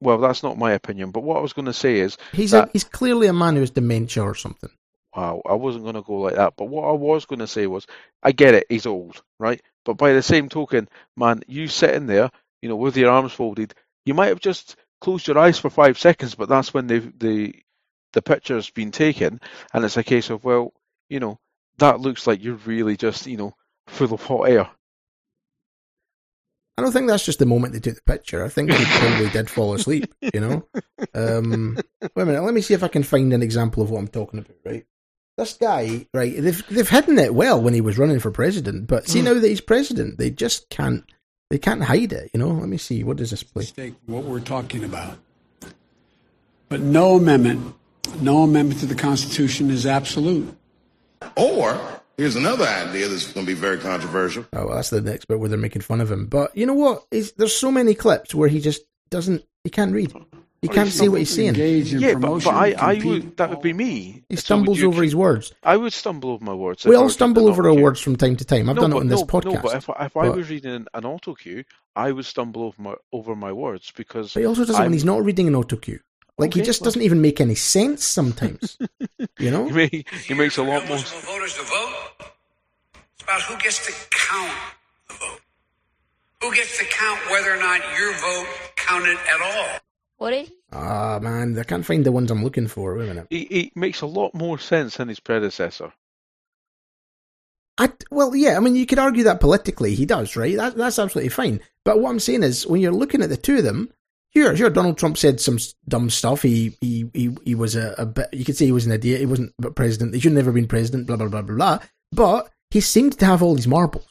Well, 0.00 0.16
that's 0.16 0.42
not 0.42 0.56
my 0.56 0.72
opinion. 0.72 1.10
But 1.10 1.24
what 1.24 1.36
I 1.36 1.40
was 1.42 1.52
going 1.52 1.66
to 1.66 1.74
say 1.74 2.00
is, 2.00 2.16
He's 2.32 2.52
that- 2.52 2.68
a, 2.68 2.72
he's 2.72 2.84
clearly 2.84 3.26
a 3.26 3.34
man 3.34 3.52
who 3.54 3.60
has 3.60 3.70
dementia 3.70 4.22
or 4.22 4.34
something. 4.34 4.70
Wow, 5.16 5.40
I 5.46 5.54
wasn't 5.54 5.84
going 5.84 5.94
to 5.94 6.02
go 6.02 6.20
like 6.20 6.34
that. 6.34 6.54
But 6.58 6.66
what 6.66 6.86
I 6.86 6.92
was 6.92 7.24
going 7.24 7.38
to 7.38 7.46
say 7.46 7.66
was, 7.66 7.86
I 8.22 8.32
get 8.32 8.54
it, 8.54 8.66
he's 8.68 8.84
old, 8.84 9.22
right? 9.38 9.62
But 9.86 9.94
by 9.94 10.12
the 10.12 10.22
same 10.22 10.50
token, 10.50 10.88
man, 11.16 11.42
you 11.46 11.68
sitting 11.68 12.06
there, 12.06 12.30
you 12.60 12.68
know, 12.68 12.76
with 12.76 12.98
your 12.98 13.10
arms 13.10 13.32
folded, 13.32 13.72
you 14.04 14.12
might 14.12 14.26
have 14.28 14.40
just 14.40 14.76
closed 15.00 15.26
your 15.26 15.38
eyes 15.38 15.58
for 15.58 15.70
five 15.70 15.98
seconds, 15.98 16.34
but 16.34 16.50
that's 16.50 16.74
when 16.74 16.86
the 16.86 16.98
the 17.16 17.54
the 18.12 18.22
picture's 18.22 18.68
been 18.70 18.90
taken, 18.90 19.40
and 19.72 19.84
it's 19.84 19.96
a 19.96 20.04
case 20.04 20.28
of, 20.30 20.44
well, 20.44 20.72
you 21.08 21.20
know, 21.20 21.38
that 21.78 22.00
looks 22.00 22.26
like 22.26 22.42
you're 22.44 22.54
really 22.66 22.96
just, 22.96 23.26
you 23.26 23.38
know, 23.38 23.54
full 23.86 24.12
of 24.12 24.22
hot 24.22 24.48
air. 24.48 24.68
I 26.78 26.82
don't 26.82 26.92
think 26.92 27.08
that's 27.08 27.24
just 27.24 27.38
the 27.38 27.46
moment 27.46 27.72
they 27.72 27.80
took 27.80 27.94
the 27.96 28.02
picture. 28.02 28.44
I 28.44 28.48
think 28.48 28.70
he 28.70 28.84
probably 28.84 29.30
did 29.30 29.48
fall 29.48 29.74
asleep, 29.74 30.12
you 30.20 30.40
know? 30.40 30.68
Um, 31.14 31.78
wait 32.00 32.10
a 32.22 32.26
minute, 32.26 32.42
let 32.42 32.52
me 32.52 32.60
see 32.60 32.74
if 32.74 32.82
I 32.82 32.88
can 32.88 33.02
find 33.02 33.32
an 33.32 33.42
example 33.42 33.82
of 33.82 33.90
what 33.90 34.00
I'm 34.00 34.08
talking 34.08 34.40
about, 34.40 34.56
right? 34.64 34.84
This 35.36 35.52
guy, 35.54 36.06
right, 36.14 36.34
they've, 36.40 36.66
they've 36.68 36.88
hidden 36.88 37.18
it 37.18 37.34
well 37.34 37.60
when 37.60 37.74
he 37.74 37.82
was 37.82 37.98
running 37.98 38.18
for 38.20 38.30
president, 38.30 38.86
but 38.86 39.06
see 39.06 39.20
Mm. 39.20 39.24
now 39.24 39.34
that 39.34 39.46
he's 39.46 39.60
president, 39.60 40.16
they 40.18 40.30
just 40.30 40.70
can't, 40.70 41.04
they 41.50 41.58
can't 41.58 41.82
hide 41.82 42.12
it, 42.12 42.30
you 42.32 42.40
know? 42.40 42.48
Let 42.48 42.68
me 42.68 42.78
see, 42.78 43.04
what 43.04 43.18
does 43.18 43.30
this 43.30 43.42
play? 43.42 43.60
mistake 43.60 43.94
what 44.06 44.24
we're 44.24 44.40
talking 44.40 44.82
about. 44.82 45.18
But 46.68 46.80
no 46.80 47.16
amendment, 47.16 47.74
no 48.20 48.42
amendment 48.44 48.80
to 48.80 48.86
the 48.86 48.94
Constitution 48.94 49.70
is 49.70 49.86
absolute. 49.86 50.56
Or 51.36 51.78
here's 52.16 52.36
another 52.36 52.64
idea 52.66 53.06
that's 53.08 53.30
going 53.32 53.46
to 53.46 53.52
be 53.54 53.58
very 53.58 53.78
controversial. 53.78 54.46
Oh, 54.54 54.66
well, 54.66 54.76
that's 54.76 54.90
the 54.90 55.00
next 55.02 55.26
bit 55.26 55.38
where 55.38 55.48
they're 55.48 55.58
making 55.58 55.82
fun 55.82 56.00
of 56.00 56.10
him. 56.10 56.26
But 56.26 56.56
you 56.56 56.64
know 56.66 56.74
what? 56.74 57.04
He's, 57.10 57.32
there's 57.32 57.54
so 57.54 57.70
many 57.70 57.94
clips 57.94 58.34
where 58.34 58.48
he 58.48 58.58
just 58.60 58.82
doesn't, 59.10 59.44
he 59.64 59.70
can't 59.70 59.92
read. 59.92 60.12
He 60.62 60.68
can't 60.68 60.88
see 60.90 61.08
what 61.08 61.18
he's 61.20 61.34
saying. 61.34 61.54
Yeah, 61.54 62.14
but, 62.14 62.20
promotion, 62.20 62.52
but 62.52 62.56
I, 62.58 62.94
I 62.94 63.04
would, 63.04 63.36
that 63.36 63.50
would 63.50 63.60
be 63.62 63.72
me. 63.72 64.24
He 64.28 64.36
stumbles 64.36 64.78
you 64.80 64.88
over 64.88 64.96
keep- 64.96 65.04
his 65.04 65.16
words. 65.16 65.52
I 65.62 65.76
would 65.76 65.92
stumble 65.92 66.30
over 66.30 66.44
my 66.44 66.54
words. 66.54 66.84
We 66.84 66.96
all 66.96 67.08
stumble 67.10 67.46
over 67.48 67.64
our 67.64 67.70
auto 67.70 67.82
words 67.82 68.00
from 68.00 68.16
time 68.16 68.36
to 68.36 68.44
time. 68.44 68.68
I've 68.70 68.76
No, 68.76 68.82
done 68.82 68.90
it 68.92 68.94
but 68.94 69.00
on 69.00 69.06
this 69.08 69.20
no, 69.20 69.26
podcast. 69.26 69.52
No, 69.54 69.60
but 69.62 69.74
if, 69.76 69.90
I- 69.90 70.06
if 70.06 70.16
I 70.16 70.28
was 70.30 70.48
reading 70.50 70.72
an, 70.72 70.86
an 70.94 71.04
auto 71.04 71.34
cue, 71.34 71.64
I 71.94 72.10
would 72.10 72.24
stumble 72.24 72.62
over 72.64 72.82
my 72.82 72.94
over 73.12 73.36
my 73.36 73.52
words 73.52 73.92
because 73.96 74.34
But 74.34 74.40
he 74.40 74.46
also 74.46 74.62
does 74.64 74.70
it 74.70 74.74
I'm- 74.78 74.84
when 74.86 74.92
he's 74.94 75.04
not 75.04 75.22
reading 75.24 75.46
an 75.46 75.54
auto 75.54 75.76
cue. 75.76 76.00
Like 76.38 76.52
he 76.54 76.62
just 76.62 76.80
well- 76.80 76.86
doesn't 76.86 77.02
even 77.02 77.20
make 77.20 77.40
any 77.40 77.54
sense 77.54 78.04
sometimes. 78.04 78.76
you 79.38 79.50
know? 79.50 79.66
he, 79.66 79.72
may, 79.72 80.04
he 80.26 80.34
makes 80.34 80.56
a 80.56 80.62
lot 80.62 80.86
more. 80.88 80.96
Eligible 80.96 81.20
voters 81.20 81.54
to 81.54 81.62
vote. 81.62 81.94
It's 83.14 83.22
about 83.24 83.40
who 83.42 83.56
gets 83.58 83.86
to 83.86 83.92
count 84.10 84.52
the 85.08 85.14
vote. 85.14 85.40
Who 86.42 86.54
gets 86.54 86.78
to 86.78 86.84
count 86.84 87.20
whether 87.30 87.52
or 87.54 87.58
not 87.58 87.80
your 87.98 88.12
vote 88.14 88.46
counted 88.76 89.16
at 89.16 89.40
all. 89.42 89.78
What 90.18 90.30
did 90.30 90.46
he? 90.48 90.54
Ah 90.72 91.18
man, 91.22 91.58
I 91.58 91.62
can't 91.64 91.84
find 91.84 92.04
the 92.04 92.12
ones 92.12 92.30
I'm 92.30 92.42
looking 92.42 92.66
for. 92.68 92.96
Wait 92.96 93.04
a 93.04 93.08
minute. 93.08 93.26
He, 93.30 93.44
he 93.50 93.72
makes 93.74 94.00
a 94.00 94.06
lot 94.06 94.34
more 94.34 94.58
sense 94.58 94.96
than 94.96 95.08
his 95.08 95.20
predecessor. 95.20 95.92
I, 97.78 97.92
well, 98.10 98.34
yeah, 98.34 98.56
I 98.56 98.60
mean, 98.60 98.74
you 98.74 98.86
could 98.86 98.98
argue 98.98 99.24
that 99.24 99.40
politically 99.40 99.94
he 99.94 100.06
does, 100.06 100.34
right? 100.34 100.56
That, 100.56 100.76
that's 100.76 100.98
absolutely 100.98 101.28
fine. 101.28 101.60
But 101.84 102.00
what 102.00 102.08
I'm 102.10 102.20
saying 102.20 102.42
is, 102.42 102.66
when 102.66 102.80
you're 102.80 102.92
looking 102.92 103.20
at 103.22 103.28
the 103.28 103.36
two 103.36 103.58
of 103.58 103.64
them, 103.64 103.92
sure, 104.34 104.56
sure, 104.56 104.70
Donald 104.70 104.96
Trump 104.96 105.18
said 105.18 105.42
some 105.42 105.58
dumb 105.86 106.08
stuff. 106.08 106.40
He, 106.40 106.74
he, 106.80 107.10
he, 107.12 107.36
he 107.44 107.54
was 107.54 107.76
a, 107.76 107.94
a 107.98 108.06
bit, 108.06 108.28
you 108.32 108.46
could 108.46 108.56
say 108.56 108.64
he 108.64 108.72
was 108.72 108.86
an 108.86 108.92
idiot. 108.92 109.20
He 109.20 109.26
wasn't 109.26 109.52
a 109.62 109.70
president. 109.70 110.14
He 110.14 110.20
should 110.20 110.32
never 110.32 110.46
have 110.46 110.46
never 110.46 110.52
been 110.54 110.68
president, 110.68 111.06
blah, 111.06 111.16
blah, 111.16 111.28
blah, 111.28 111.42
blah, 111.42 111.54
blah. 111.56 111.78
But 112.12 112.50
he 112.70 112.80
seemed 112.80 113.18
to 113.18 113.26
have 113.26 113.42
all 113.42 113.54
these 113.54 113.68
marbles. 113.68 114.06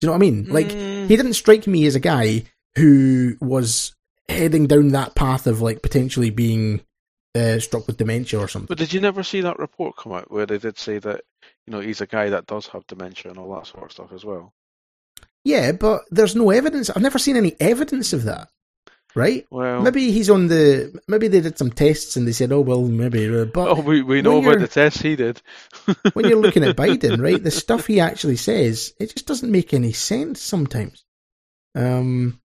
Do 0.00 0.06
you 0.06 0.08
know 0.08 0.12
what 0.12 0.26
I 0.26 0.30
mean? 0.30 0.46
Like, 0.48 0.68
Mm. 0.68 1.06
he 1.08 1.16
didn't 1.16 1.34
strike 1.34 1.66
me 1.66 1.84
as 1.84 1.94
a 1.94 2.00
guy 2.00 2.44
who 2.76 3.36
was 3.42 3.94
heading 4.32 4.66
down 4.66 4.88
that 4.88 5.14
path 5.14 5.46
of, 5.46 5.60
like, 5.62 5.82
potentially 5.82 6.30
being 6.30 6.80
uh, 7.34 7.58
struck 7.58 7.86
with 7.86 7.96
dementia 7.96 8.38
or 8.38 8.48
something. 8.48 8.66
But 8.66 8.78
did 8.78 8.92
you 8.92 9.00
never 9.00 9.22
see 9.22 9.40
that 9.42 9.58
report 9.58 9.96
come 9.96 10.12
out 10.12 10.30
where 10.30 10.46
they 10.46 10.58
did 10.58 10.78
say 10.78 10.98
that 10.98 11.22
you 11.66 11.72
know 11.72 11.80
he's 11.80 12.00
a 12.00 12.06
guy 12.06 12.30
that 12.30 12.46
does 12.46 12.66
have 12.68 12.86
dementia 12.86 13.30
and 13.30 13.38
all 13.38 13.54
that 13.54 13.66
sort 13.66 13.84
of 13.84 13.92
stuff 13.92 14.12
as 14.12 14.24
well? 14.24 14.52
Yeah, 15.44 15.72
but 15.72 16.02
there's 16.10 16.36
no 16.36 16.50
evidence. 16.50 16.90
I've 16.90 17.02
never 17.02 17.18
seen 17.18 17.36
any 17.36 17.56
evidence 17.60 18.12
of 18.12 18.24
that. 18.24 18.48
Right? 19.14 19.46
Well, 19.50 19.82
Maybe 19.82 20.10
he's 20.10 20.30
on 20.30 20.46
the. 20.46 20.98
Maybe 21.06 21.28
they 21.28 21.42
did 21.42 21.58
some 21.58 21.70
tests 21.70 22.16
and 22.16 22.26
they 22.26 22.32
said, 22.32 22.50
"Oh 22.50 22.62
well, 22.62 22.82
maybe." 22.82 23.28
uh, 23.28 23.44
But 23.44 23.68
oh, 23.68 23.80
we 23.82 24.00
we 24.00 24.22
know 24.22 24.38
about 24.38 24.60
the 24.60 24.68
tests 24.68 25.02
he 25.02 25.16
did. 25.16 25.42
when 26.14 26.26
you're 26.26 26.40
looking 26.40 26.64
at 26.64 26.76
Biden, 26.76 27.20
right, 27.22 27.42
the 27.42 27.50
stuff 27.50 27.86
he 27.86 28.00
actually 28.00 28.36
says, 28.36 28.94
it 28.98 29.14
just 29.14 29.26
doesn't 29.26 29.52
make 29.52 29.74
any 29.74 29.92
sense 29.92 30.40
sometimes. 30.40 31.04
Um, 31.74 32.40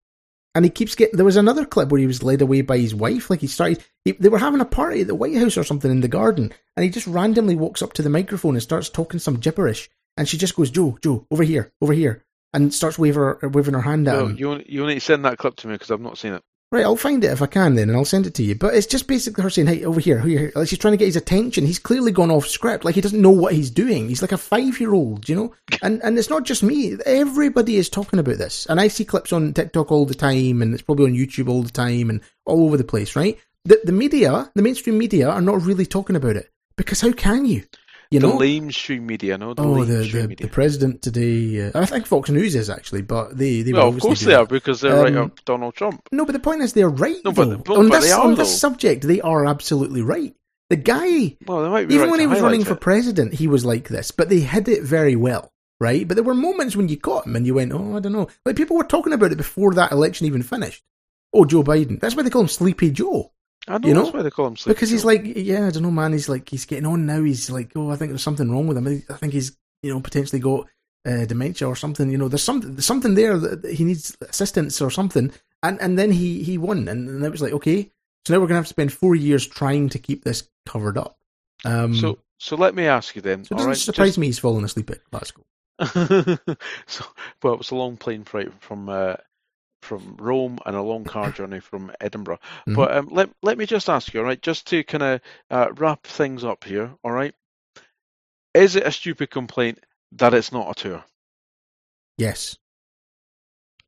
and 0.56 0.66
he 0.66 0.72
keeps 0.72 0.96
getting. 0.96 1.16
There 1.18 1.26
was 1.26 1.36
another 1.36 1.66
clip 1.66 1.90
where 1.90 2.00
he 2.00 2.08
was 2.08 2.24
led 2.24 2.42
away 2.42 2.62
by 2.62 2.78
his 2.80 2.96
wife. 2.96 3.30
Like 3.30 3.42
he 3.42 3.48
started, 3.48 3.84
he, 4.04 4.14
they 4.14 4.30
were 4.30 4.40
having 4.40 4.62
a 4.62 4.66
party 4.66 5.02
at 5.02 5.08
the 5.08 5.14
White 5.16 5.36
House 5.36 5.58
or 5.58 5.64
something 5.64 5.92
in 5.92 6.02
the 6.02 6.08
garden, 6.08 6.52
and 6.76 6.84
he 6.84 6.90
just 6.90 7.06
randomly 7.08 7.56
walks 7.56 7.82
up 7.82 7.94
to 7.94 8.02
the 8.02 8.10
microphone 8.10 8.56
and 8.56 8.64
starts 8.64 8.90
talking 8.90 9.20
some 9.20 9.36
gibberish. 9.36 9.90
And 10.18 10.28
she 10.28 10.38
just 10.38 10.56
goes, 10.56 10.72
"Joe, 10.72 10.98
Joe, 11.04 11.28
over 11.30 11.44
here, 11.44 11.74
over 11.82 11.94
here," 11.94 12.24
and 12.54 12.74
starts 12.74 12.98
waving 12.98 13.22
her, 13.22 13.40
waving 13.50 13.74
her 13.74 13.82
hand 13.82 14.08
at 14.08 14.16
No, 14.18 14.28
him. 14.28 14.38
you 14.38 14.50
only- 14.50 14.66
you 14.72 14.86
need 14.88 14.94
to 14.96 15.00
send 15.02 15.26
that 15.26 15.38
clip 15.38 15.58
to 15.58 15.68
me 15.68 15.74
because 15.74 15.92
I've 15.92 16.00
not 16.02 16.18
seen 16.18 16.34
it. 16.34 16.42
Right, 16.72 16.84
I'll 16.84 16.96
find 16.96 17.24
it 17.24 17.32
if 17.32 17.42
I 17.42 17.46
can 17.46 17.76
then, 17.76 17.90
and 17.90 17.98
I'll 17.98 18.06
send 18.06 18.26
it 18.26 18.34
to 18.36 18.44
you. 18.44 18.56
But 18.56 18.74
it's 18.74 18.88
just 18.88 19.08
basically 19.08 19.44
her 19.44 19.50
saying, 19.50 19.68
"Hey, 19.68 19.86
over 19.86 20.00
here, 20.00 20.20
over 20.20 20.28
here." 20.28 20.52
Like 20.56 20.68
she's 20.68 20.80
trying 20.80 20.94
to 20.94 20.98
get 20.98 21.06
his 21.06 21.16
attention. 21.16 21.66
He's 21.66 21.80
clearly 21.80 22.12
gone 22.12 22.32
off 22.32 22.48
script. 22.48 22.84
Like 22.84 22.96
he 22.96 23.02
doesn't 23.02 23.22
know 23.22 23.30
what 23.30 23.54
he's 23.54 23.70
doing. 23.70 24.10
He's 24.10 24.22
like 24.22 24.32
a 24.32 24.38
five-year-old, 24.38 25.30
you 25.30 25.36
know. 25.36 25.54
And 25.82 26.02
and 26.04 26.18
it's 26.18 26.30
not 26.30 26.44
just 26.44 26.64
me. 26.64 26.98
Everybody 27.06 27.76
is 27.78 27.90
talking 27.90 28.20
about 28.20 28.38
this, 28.38 28.66
and 28.66 28.80
I 28.80 28.88
see 28.88 29.06
clips 29.06 29.32
on 29.32 29.54
TikTok 29.54 29.92
all 29.92 30.06
the 30.06 30.16
time, 30.16 30.62
and 30.62 30.74
it's 30.74 30.84
probably 30.84 31.06
on 31.06 31.18
YouTube 31.18 31.50
all 31.50 31.62
the 31.62 31.70
time, 31.70 32.10
and 32.10 32.22
all 32.46 32.66
over 32.66 32.78
the 32.78 32.84
place. 32.84 33.16
Right? 33.16 33.38
The 33.66 33.80
the 33.84 33.92
media, 33.92 34.52
the 34.56 34.64
mainstream 34.64 34.98
media, 34.98 35.30
are 35.30 35.42
not 35.42 35.62
really 35.62 35.86
talking 35.86 36.16
about 36.16 36.36
it 36.36 36.50
because 36.76 37.02
how 37.02 37.12
can 37.12 37.46
you? 37.46 37.64
You 38.16 38.22
the 38.22 38.28
know, 38.28 38.38
lamestream 38.38 39.02
media, 39.04 39.38
no, 39.38 39.54
the 39.54 39.64
oh, 39.64 39.86
the, 39.86 39.96
the, 40.08 40.28
media. 40.28 40.48
the 40.48 40.52
president 40.52 41.02
today. 41.02 41.68
Uh, 41.68 41.80
I 41.82 41.86
think 41.86 42.06
Fox 42.08 42.30
News 42.30 42.56
is 42.56 42.70
actually, 42.70 43.02
but 43.04 43.38
they 43.38 43.62
they 43.62 43.72
well, 43.74 43.90
of 43.90 44.00
course 44.00 44.22
they 44.22 44.32
that. 44.32 44.40
are 44.40 44.46
because 44.46 44.82
they're 44.82 45.02
right 45.04 45.16
Um, 45.16 45.26
up 45.26 45.46
Donald 45.46 45.76
Trump. 45.76 46.02
No, 46.12 46.26
but 46.26 46.34
the 46.34 46.40
point 46.40 46.62
is 46.62 46.74
they're 46.74 46.90
right. 46.90 47.18
No, 47.24 47.32
but- 47.32 47.64
but- 47.64 47.78
on 47.78 47.90
but 47.90 48.00
this 48.02 48.06
they 48.10 48.12
are, 48.12 48.26
on 48.26 48.36
this 48.36 48.60
subject, 48.60 49.04
they 49.08 49.22
are 49.22 49.46
absolutely 49.46 50.02
right. 50.02 50.36
The 50.72 50.76
guy, 50.78 51.38
Well, 51.46 51.62
they 51.62 51.70
might 51.70 51.88
be 51.88 51.94
even 51.94 52.06
right 52.08 52.12
when 52.12 52.20
he 52.22 52.28
was 52.28 52.42
running 52.42 52.64
for 52.64 52.74
president, 52.76 53.36
he 53.36 53.48
was 53.48 53.64
like 53.64 53.88
this, 53.88 54.10
but 54.10 54.30
they 54.30 54.40
hid 54.40 54.68
it 54.68 54.82
very 54.82 55.16
well, 55.16 55.52
right? 55.80 56.08
But 56.08 56.16
there 56.16 56.24
were 56.24 56.34
moments 56.34 56.76
when 56.76 56.90
you 56.90 56.96
got 56.98 57.28
him 57.28 57.36
and 57.36 57.46
you 57.46 57.54
went, 57.54 57.72
"Oh, 57.72 57.96
I 57.96 58.00
don't 58.00 58.14
know." 58.14 58.30
Like 58.46 58.56
people 58.56 58.76
were 58.76 58.84
talking 58.84 59.14
about 59.14 59.32
it 59.32 59.38
before 59.38 59.76
that 59.76 59.92
election 59.92 60.26
even 60.26 60.42
finished. 60.42 60.84
Oh, 61.34 61.46
Joe 61.46 61.64
Biden. 61.64 62.00
That's 62.00 62.16
why 62.16 62.24
they 62.24 62.30
call 62.32 62.42
him 62.42 62.48
Sleepy 62.48 62.90
Joe. 62.92 63.32
I 63.68 63.78
know, 63.78 63.88
you 63.88 63.94
know? 63.94 64.04
that's 64.04 64.14
why 64.14 64.22
they 64.22 64.30
call 64.30 64.48
him 64.48 64.58
Sleepy 64.58 64.76
because 64.76 64.90
he's 64.90 65.06
like, 65.06 65.24
yeah, 65.26 65.68
I 65.68 65.72
don't 65.72 65.84
know, 65.84 65.92
man. 65.92 66.12
He's 66.12 66.30
like, 66.30 66.50
he's 66.50 66.66
getting 66.66 66.86
on 66.86 67.06
now. 67.06 67.24
He's 67.24 67.50
like, 67.50 67.72
oh, 67.76 67.90
I 67.90 67.96
think 67.96 68.12
there's 68.12 68.24
something 68.24 68.52
wrong 68.52 68.68
with 68.68 68.78
him. 68.78 69.04
I 69.10 69.14
think 69.14 69.34
he's, 69.34 69.58
you 69.82 69.94
know, 69.94 70.00
potentially 70.00 70.40
got 70.40 70.68
uh, 71.06 71.26
dementia 71.26 71.68
or 71.68 71.76
something. 71.76 72.12
You 72.12 72.18
know, 72.18 72.28
there's 72.28 72.44
something, 72.44 72.76
there's 72.76 72.86
something 72.86 73.16
there 73.16 73.38
that 73.38 73.74
he 73.74 73.84
needs 73.84 74.16
assistance 74.22 74.82
or 74.82 74.92
something. 74.92 75.32
And 75.64 75.82
and 75.82 75.98
then 75.98 76.12
he 76.12 76.44
he 76.44 76.58
won, 76.58 76.88
and, 76.88 77.10
and 77.10 77.26
it 77.26 77.32
was 77.32 77.42
like, 77.42 77.54
okay, 77.54 77.92
so 78.26 78.34
now 78.34 78.40
we're 78.40 78.48
gonna 78.48 78.60
have 78.60 78.66
to 78.66 78.70
spend 78.70 78.94
four 78.94 79.16
years 79.16 79.48
trying 79.48 79.90
to 79.90 80.00
keep 80.00 80.24
this 80.24 80.48
covered 80.66 80.98
up. 80.98 81.18
Um, 81.64 81.96
so. 81.96 82.20
So 82.38 82.58
let 82.58 82.76
me 82.76 82.86
ask 82.86 83.16
you 83.16 83.22
then. 83.22 83.46
so 83.46 83.56
it 83.56 83.58
doesn't 83.58 83.70
right, 83.70 83.78
surprise 83.78 84.18
me 84.18 84.28
he's 84.28 84.40
fallen 84.40 84.66
asleep 84.66 84.90
at 84.90 85.10
Glasgow. 85.10 85.46
so, 86.86 87.06
well, 87.42 87.54
it 87.54 87.58
was 87.58 87.72
a 87.72 87.76
long 87.76 87.96
plane 87.96 88.26
flight 88.26 88.52
from 88.60 88.90
uh, 88.90 89.16
from 89.86 90.18
Rome 90.20 90.60
and 90.66 90.76
a 90.76 90.82
long 90.82 91.04
car 91.06 91.32
journey 91.32 91.60
from 91.62 91.92
Edinburgh. 92.02 92.40
Mhm. 92.68 92.76
But 92.76 92.96
um, 92.98 93.08
let 93.12 93.30
let 93.42 93.58
me 93.58 93.66
just 93.66 93.90
ask 93.90 94.14
you, 94.14 94.20
all 94.20 94.26
right, 94.26 94.42
just 94.42 94.68
to 94.68 94.84
kind 94.84 95.04
of 95.04 95.22
uh, 95.50 95.68
wrap 95.78 96.04
things 96.04 96.44
up 96.44 96.64
here, 96.66 96.92
all 97.04 97.12
right? 97.12 97.34
Is 98.54 98.76
it 98.76 98.88
a 98.88 98.92
stupid 98.92 99.30
complaint 99.32 99.80
that 100.14 100.34
it's 100.34 100.52
not 100.52 100.70
a 100.72 100.74
tour? 100.82 101.04
Yes, 102.18 102.58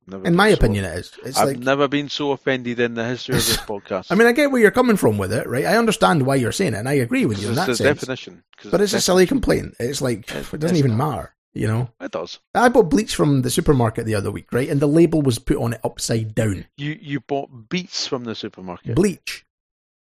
Never 0.09 0.25
in 0.25 0.35
my 0.35 0.49
so- 0.51 0.55
opinion, 0.55 0.85
it 0.85 0.99
is. 0.99 1.11
It's 1.25 1.37
I've 1.37 1.47
like 1.47 1.59
never 1.59 1.87
been 1.87 2.07
so 2.09 2.31
offended 2.31 2.79
in 2.79 2.93
the 2.93 3.05
history 3.05 3.35
of 3.35 3.45
this 3.45 3.57
podcast. 3.71 4.07
I 4.09 4.15
mean, 4.15 4.27
I 4.27 4.31
get 4.31 4.51
where 4.51 4.61
you're 4.61 4.71
coming 4.71 4.95
from 4.97 5.17
with 5.17 5.33
it, 5.33 5.47
right? 5.47 5.65
I 5.65 5.77
understand 5.77 6.25
why 6.25 6.35
you're 6.35 6.51
saying 6.53 6.73
it, 6.73 6.77
and 6.77 6.87
I 6.89 6.93
agree 6.93 7.25
with 7.25 7.41
you 7.41 7.49
in 7.49 7.55
that 7.55 7.65
sense. 7.65 7.79
definition. 7.79 8.43
But 8.57 8.65
it's 8.81 8.93
a 8.93 8.97
definition. 8.97 9.01
silly 9.01 9.27
complaint. 9.27 9.75
It's 9.79 10.01
like 10.01 10.29
It- 10.31 10.53
it 10.53 10.59
doesn't 10.59 10.77
even 10.77 10.97
not. 10.97 11.09
matter, 11.09 11.35
you 11.58 11.68
know. 11.68 11.89
It 11.99 12.12
does. 12.12 12.39
I 12.53 12.70
bought 12.70 12.89
bleach 12.89 13.16
from 13.16 13.41
the 13.41 13.49
supermarket 13.49 14.05
the 14.05 14.16
other 14.16 14.32
week, 14.32 14.51
right? 14.51 14.70
And 14.70 14.80
the 14.80 14.88
label 14.88 15.22
was 15.22 15.39
put 15.39 15.58
on 15.58 15.74
it 15.74 15.82
upside 15.84 16.36
down. 16.36 16.66
You 16.78 16.97
you 16.99 17.20
bought 17.20 17.70
beets 17.70 18.08
from 18.08 18.24
the 18.24 18.36
supermarket. 18.36 18.95
Bleach. 18.95 19.45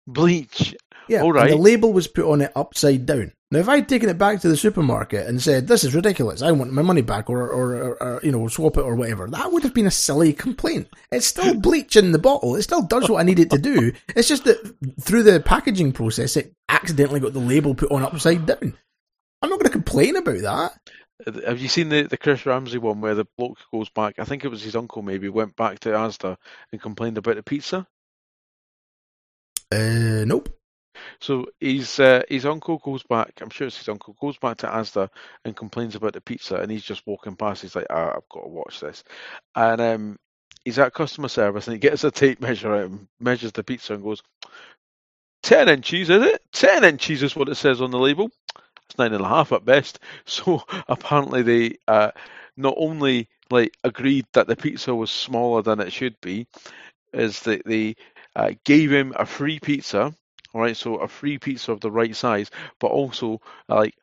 Bleach. 0.07 0.75
Yeah. 1.09 1.23
All 1.23 1.39
And 1.39 1.51
the 1.51 1.57
label 1.57 1.93
was 1.93 2.09
put 2.09 2.31
on 2.31 2.41
it 2.41 2.53
upside 2.55 3.07
down. 3.07 3.33
Now, 3.51 3.61
if 3.61 3.69
I'd 3.69 3.89
taken 3.89 4.09
it 4.09 4.19
back 4.19 4.41
to 4.41 4.49
the 4.49 4.57
supermarket 4.57 5.29
and 5.29 5.41
said, 5.41 5.69
this 5.69 5.85
is 5.85 5.95
ridiculous, 5.95 6.43
I 6.43 6.51
want 6.51 6.73
my 6.73 6.83
money 6.83 7.03
back 7.03 7.31
or, 7.31 7.49
or, 7.49 7.75
or, 7.77 8.03
or, 8.03 8.21
you 8.25 8.33
know, 8.33 8.49
swap 8.49 8.77
it 8.77 8.83
or 8.83 8.97
whatever, 8.97 9.29
that 9.29 9.53
would 9.53 9.63
have 9.63 9.73
been 9.73 9.87
a 9.87 9.93
silly 9.93 10.33
complaint. 10.33 10.89
It's 11.13 11.27
still 11.27 11.55
bleach 11.61 11.95
in 11.95 12.11
the 12.11 12.19
bottle. 12.19 12.57
It 12.57 12.63
still 12.63 12.83
does 12.83 13.09
what 13.09 13.21
I 13.21 13.23
need 13.23 13.39
it 13.39 13.51
to 13.51 13.59
do. 13.59 13.93
It's 14.17 14.27
just 14.27 14.45
that 14.45 14.75
through 15.01 15.23
the 15.23 15.39
packaging 15.39 15.93
process, 15.93 16.37
it 16.37 16.53
accidentally 16.69 17.21
got 17.21 17.33
the 17.33 17.39
label 17.39 17.77
put 17.77 17.93
on 17.93 18.03
upside 18.03 18.45
down. 18.47 18.77
I'm 19.41 19.51
not 19.51 19.61
going 19.61 19.67
to 19.67 19.71
complain 19.71 20.17
about 20.17 20.41
that. 20.41 20.73
Have 21.47 21.61
you 21.61 21.69
seen 21.69 21.89
the, 21.89 22.03
the 22.03 22.17
Chris 22.17 22.45
Ramsey 22.45 22.79
one 22.79 23.01
where 23.01 23.15
the 23.15 23.27
bloke 23.39 23.59
goes 23.73 23.89
back? 23.89 24.19
I 24.19 24.25
think 24.25 24.45
it 24.45 24.49
was 24.49 24.63
his 24.63 24.77
uncle 24.77 25.03
maybe 25.03 25.29
went 25.29 25.55
back 25.57 25.79
to 25.81 25.91
Asda 25.91 26.37
and 26.73 26.83
complained 26.83 27.19
about 27.19 27.37
the 27.37 27.43
pizza. 27.43 27.87
Uh, 29.71 30.25
nope. 30.27 30.49
So 31.21 31.47
his 31.61 32.01
uh, 32.01 32.23
his 32.29 32.47
uncle 32.47 32.79
goes 32.79 33.03
back. 33.05 33.33
I'm 33.41 33.51
sure 33.51 33.67
it's 33.67 33.79
his 33.79 33.89
uncle 33.89 34.17
goes 34.21 34.39
back 34.39 34.59
to 34.59 34.67
Asda 34.67 35.09
and 35.45 35.57
complains 35.57 35.95
about 35.95 36.13
the 36.15 36.21
pizza, 36.21 36.57
and 36.57 36.71
he's 36.71 36.85
just 36.85 37.07
walking 37.07 37.37
past. 37.37 37.63
He's 37.63 37.77
like, 37.77 37.87
ah, 37.91 38.15
"I've 38.17 38.29
got 38.29 38.43
to 38.43 38.49
watch 38.49 38.81
this," 38.81 39.05
and 39.55 39.81
um, 39.81 40.19
he's 40.65 40.79
at 40.79 40.95
customer 40.95 41.29
service 41.29 41.67
and 41.67 41.75
he 41.75 41.79
gets 41.79 42.05
a 42.05 42.11
tape 42.11 42.41
measure 42.41 42.75
out 42.75 42.91
and 42.91 43.07
measures 43.21 43.53
the 43.53 43.63
pizza 43.63 43.95
and 43.95 44.03
goes, 44.03 44.23
10 45.43 45.69
inches, 45.69 46.09
is 46.09 46.23
it? 46.23 46.43
10 46.53 46.85
inches 46.85 47.23
is 47.23 47.37
what 47.37 47.49
it 47.49 47.57
says 47.57 47.83
on 47.83 47.91
the 47.91 47.99
label. 47.99 48.31
It's 48.89 48.99
nine 48.99 49.13
and 49.13 49.25
a 49.25 49.29
half 49.29 49.53
at 49.53 49.65
best. 49.65 49.99
So 50.27 50.63
apparently 50.89 51.43
they 51.43 51.79
uh, 51.89 52.11
not 52.57 52.75
only 52.77 53.29
like 53.51 53.77
agreed 53.85 54.27
that 54.33 54.47
the 54.47 54.57
pizza 54.57 54.95
was 54.95 55.11
smaller 55.11 55.63
than 55.63 55.81
it 55.81 55.93
should 55.93 56.21
be, 56.21 56.47
is 57.13 57.41
that 57.41 57.65
they 57.65 57.97
uh, 58.37 58.53
gave 58.65 58.91
him 58.91 59.13
a 59.17 59.27
free 59.27 59.61
pizza. 59.61 60.15
All 60.55 60.61
right, 60.61 60.77
so 60.77 60.97
a 60.97 61.09
free 61.09 61.39
pizza 61.39 61.73
of 61.73 61.81
the 61.81 61.91
right 61.91 62.15
size, 62.15 62.51
but 62.79 62.87
also 62.89 63.41
uh, 63.69 63.75
like 63.77 63.95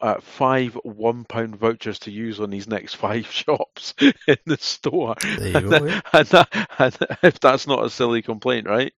uh, 0.00 0.20
five 0.20 0.74
one 0.84 1.24
pound 1.24 1.56
vouchers 1.56 1.98
to 2.00 2.12
use 2.12 2.38
on 2.38 2.50
these 2.50 2.68
next 2.68 2.94
five 3.06 3.26
shops 3.26 3.92
in 4.00 4.36
the 4.44 4.56
store. 4.58 5.16
There 5.20 5.48
you 5.48 5.56
and, 5.56 5.70
go, 5.70 5.84
yeah. 5.86 6.00
and 6.12 6.26
that- 6.28 6.68
and 6.78 6.96
if 7.22 7.40
that's 7.40 7.66
not 7.66 7.84
a 7.84 7.90
silly 7.90 8.22
complaint, 8.22 8.68
right? 8.68 8.92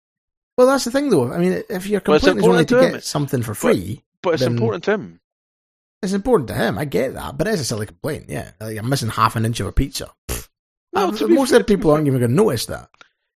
Well, 0.57 0.67
that's 0.67 0.83
the 0.85 0.91
thing, 0.91 1.09
though. 1.09 1.31
I 1.31 1.37
mean, 1.37 1.63
if 1.69 1.85
your 1.87 2.01
Well, 2.05 2.19
complaint 2.19 2.39
is 2.39 2.45
only 2.45 2.65
to 2.65 2.75
to 2.75 2.81
get 2.81 2.93
him. 2.95 3.01
something 3.01 3.41
for 3.43 3.53
free, 3.53 4.03
But 4.21 4.33
it's 4.33 4.43
Then- 4.43 4.53
important 4.53 4.83
to 4.85 4.91
him. 4.93 5.19
It's 6.01 6.13
important 6.13 6.47
to 6.49 6.53
him. 6.55 6.77
I 6.77 6.85
get 6.85 7.13
that, 7.13 7.37
but 7.37 7.47
it's 7.47 7.61
a 7.61 7.65
silly 7.65 7.85
complaint. 7.87 8.25
Yeah, 8.29 8.51
like 8.59 8.77
I'm 8.77 8.89
missing 8.89 9.09
half 9.09 9.35
an 9.35 9.45
inch 9.45 9.59
of 9.59 9.67
a 9.67 9.71
pizza. 9.71 10.11
Well, 10.93 11.11
most 11.11 11.19
fair- 11.19 11.27
of 11.27 11.49
the 11.49 11.63
people 11.75 11.91
aren't 11.91 12.07
even 12.07 12.19
going 12.19 12.31
to 12.31 12.35
notice 12.35 12.65
that. 12.67 12.89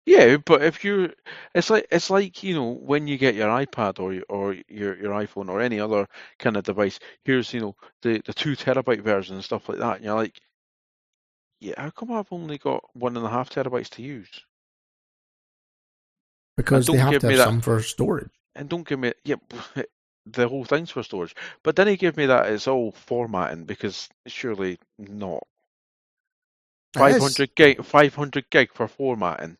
Yeah, 0.08 0.38
but 0.38 0.64
if 0.64 0.84
you're, 0.84 1.10
it's 1.54 1.70
like 1.70 1.86
it's 1.92 2.10
like 2.10 2.42
you 2.44 2.56
know 2.56 2.72
when 2.74 3.08
you 3.08 3.18
get 3.18 3.36
your 3.36 3.50
iPad 3.50 4.00
or 4.00 4.14
your- 4.14 4.26
or 4.30 4.56
your 4.68 4.98
your 4.98 5.12
iPhone 5.12 5.48
or 5.50 5.62
any 5.62 5.80
other 5.80 6.08
kind 6.40 6.58
of 6.58 6.64
device. 6.64 7.00
Here's 7.24 7.54
you 7.54 7.62
know 7.62 7.76
the 8.02 8.22
the 8.26 8.34
two 8.34 8.56
terabyte 8.56 9.02
version 9.04 9.36
and 9.36 9.44
stuff 9.44 9.70
like 9.70 9.78
that, 9.78 9.98
and 9.98 10.06
you're 10.06 10.16
like, 10.16 10.40
yeah, 11.60 11.76
how 11.78 11.92
come 11.92 12.12
I've 12.12 12.32
only 12.32 12.58
got 12.58 12.84
one 12.94 13.16
and 13.16 13.26
a 13.26 13.30
half 13.30 13.50
terabytes 13.52 13.90
to 13.90 14.02
use? 14.02 14.30
Because 16.58 16.88
they 16.88 16.98
have 16.98 17.20
to 17.20 17.28
have 17.28 17.38
that- 17.38 17.46
some 17.46 17.62
for 17.62 17.82
storage. 17.82 18.32
And 18.56 18.68
don't 18.70 18.88
give 18.88 19.00
me 19.00 19.14
yeah, 19.24 19.36
the 20.26 20.48
whole 20.48 20.66
thing's 20.66 20.92
for 20.92 21.04
storage. 21.04 21.36
But 21.64 21.76
then 21.76 21.88
he 21.88 21.98
gave 21.98 22.18
me 22.18 22.26
that 22.28 22.52
it's 22.52 22.68
all 22.68 22.92
formatting 22.92 23.66
because 23.66 24.10
surely 24.28 24.80
not. 24.98 25.44
Five 26.94 27.22
hundred 27.22 27.56
gig, 27.56 27.84
five 27.86 28.16
hundred 28.16 28.50
gig 28.50 28.70
for 28.74 28.88
formatting. 28.88 29.58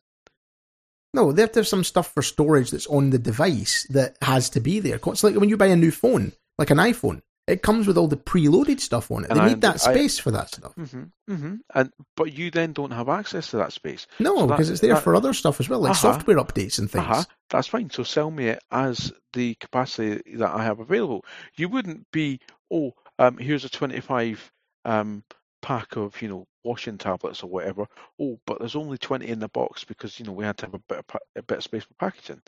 No, 1.14 1.32
they 1.32 1.42
have 1.42 1.52
to 1.52 1.60
have 1.60 1.68
some 1.68 1.84
stuff 1.84 2.12
for 2.12 2.22
storage 2.22 2.70
that's 2.70 2.86
on 2.86 3.10
the 3.10 3.18
device 3.18 3.86
that 3.90 4.16
has 4.22 4.48
to 4.50 4.60
be 4.60 4.80
there. 4.80 4.98
It's 5.04 5.24
like 5.24 5.34
when 5.34 5.48
you 5.48 5.56
buy 5.56 5.66
a 5.66 5.76
new 5.76 5.90
phone, 5.90 6.32
like 6.58 6.70
an 6.70 6.78
iPhone, 6.78 7.22
it 7.52 7.62
comes 7.62 7.86
with 7.86 7.96
all 7.98 8.08
the 8.08 8.16
preloaded 8.16 8.80
stuff 8.80 9.10
on 9.10 9.24
it. 9.24 9.30
And 9.30 9.38
they 9.38 9.44
I 9.44 9.48
need 9.48 9.60
that 9.60 9.80
under- 9.86 9.90
I- 9.90 10.02
space 10.02 10.18
for 10.18 10.30
that 10.32 10.48
stuff. 10.48 10.74
Mm-hmm, 10.76 11.32
mm-hmm. 11.32 11.54
And 11.74 11.92
but 12.16 12.32
you 12.32 12.50
then 12.50 12.72
don't 12.72 12.90
have 12.92 13.08
access 13.08 13.50
to 13.50 13.58
that 13.58 13.72
space. 13.72 14.06
No, 14.18 14.34
So 14.36 14.46
that- 14.46 14.56
because 14.56 14.70
it's 14.70 14.80
there 14.80 14.94
that- 14.94 15.02
for 15.02 15.14
other 15.14 15.32
stuff 15.32 15.60
as 15.60 15.68
well, 15.68 15.80
like 15.80 15.90
Uh-huh. 15.92 16.12
software 16.14 16.38
updates 16.38 16.78
and 16.78 16.90
things. 16.90 17.04
Uh-huh, 17.04 17.24
that's 17.50 17.68
fine. 17.68 17.90
So 17.90 18.02
sell 18.02 18.30
me 18.30 18.46
it 18.48 18.60
as 18.70 19.12
the 19.34 19.54
capacity 19.56 20.36
that 20.36 20.50
I 20.50 20.64
have 20.64 20.80
available. 20.80 21.24
You 21.56 21.68
wouldn't 21.68 22.10
be, 22.12 22.40
oh, 22.70 22.92
um, 23.18 23.38
here's 23.38 23.64
a 23.64 23.68
25 23.68 24.50
um, 24.84 25.22
pack 25.60 25.96
of, 25.96 26.20
you 26.20 26.28
know, 26.28 26.46
washing 26.64 26.98
tablets 26.98 27.42
or 27.42 27.50
whatever. 27.50 27.86
Oh, 28.20 28.38
but 28.46 28.58
there's 28.58 28.76
only 28.76 28.98
20 28.98 29.26
in 29.28 29.38
the 29.40 29.48
box 29.48 29.84
because, 29.84 30.18
you 30.18 30.24
know, 30.26 30.32
we 30.32 30.44
had 30.44 30.56
to 30.58 30.66
have 30.66 30.74
a 30.74 30.78
bit 30.88 30.98
of, 30.98 31.06
pa- 31.06 31.18
a 31.36 31.42
bit 31.42 31.58
of 31.58 31.64
space 31.64 31.84
for 31.84 31.94
packaging. 31.98 32.40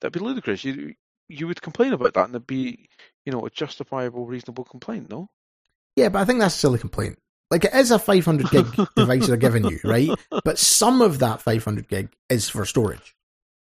That'd 0.00 0.12
be 0.12 0.20
ludicrous. 0.24 0.64
You 0.64 0.94
you 1.32 1.46
would 1.46 1.62
complain 1.62 1.92
about 1.92 2.14
that 2.14 2.26
and 2.26 2.34
it'd 2.34 2.46
be, 2.46 2.88
you 3.24 3.32
know, 3.32 3.44
a 3.46 3.50
justifiable, 3.50 4.26
reasonable 4.26 4.64
complaint, 4.64 5.10
no? 5.10 5.28
Yeah, 5.96 6.08
but 6.08 6.20
I 6.20 6.24
think 6.24 6.40
that's 6.40 6.54
a 6.54 6.58
silly 6.58 6.78
complaint. 6.78 7.18
Like 7.50 7.64
it 7.64 7.74
is 7.74 7.90
a 7.90 7.98
500 7.98 8.50
gig 8.50 8.66
device 8.96 9.26
they're 9.26 9.36
giving 9.36 9.64
you, 9.64 9.78
right? 9.84 10.10
But 10.44 10.58
some 10.58 11.02
of 11.02 11.18
that 11.18 11.42
500 11.42 11.88
gig 11.88 12.08
is 12.30 12.48
for 12.48 12.64
storage. 12.64 13.14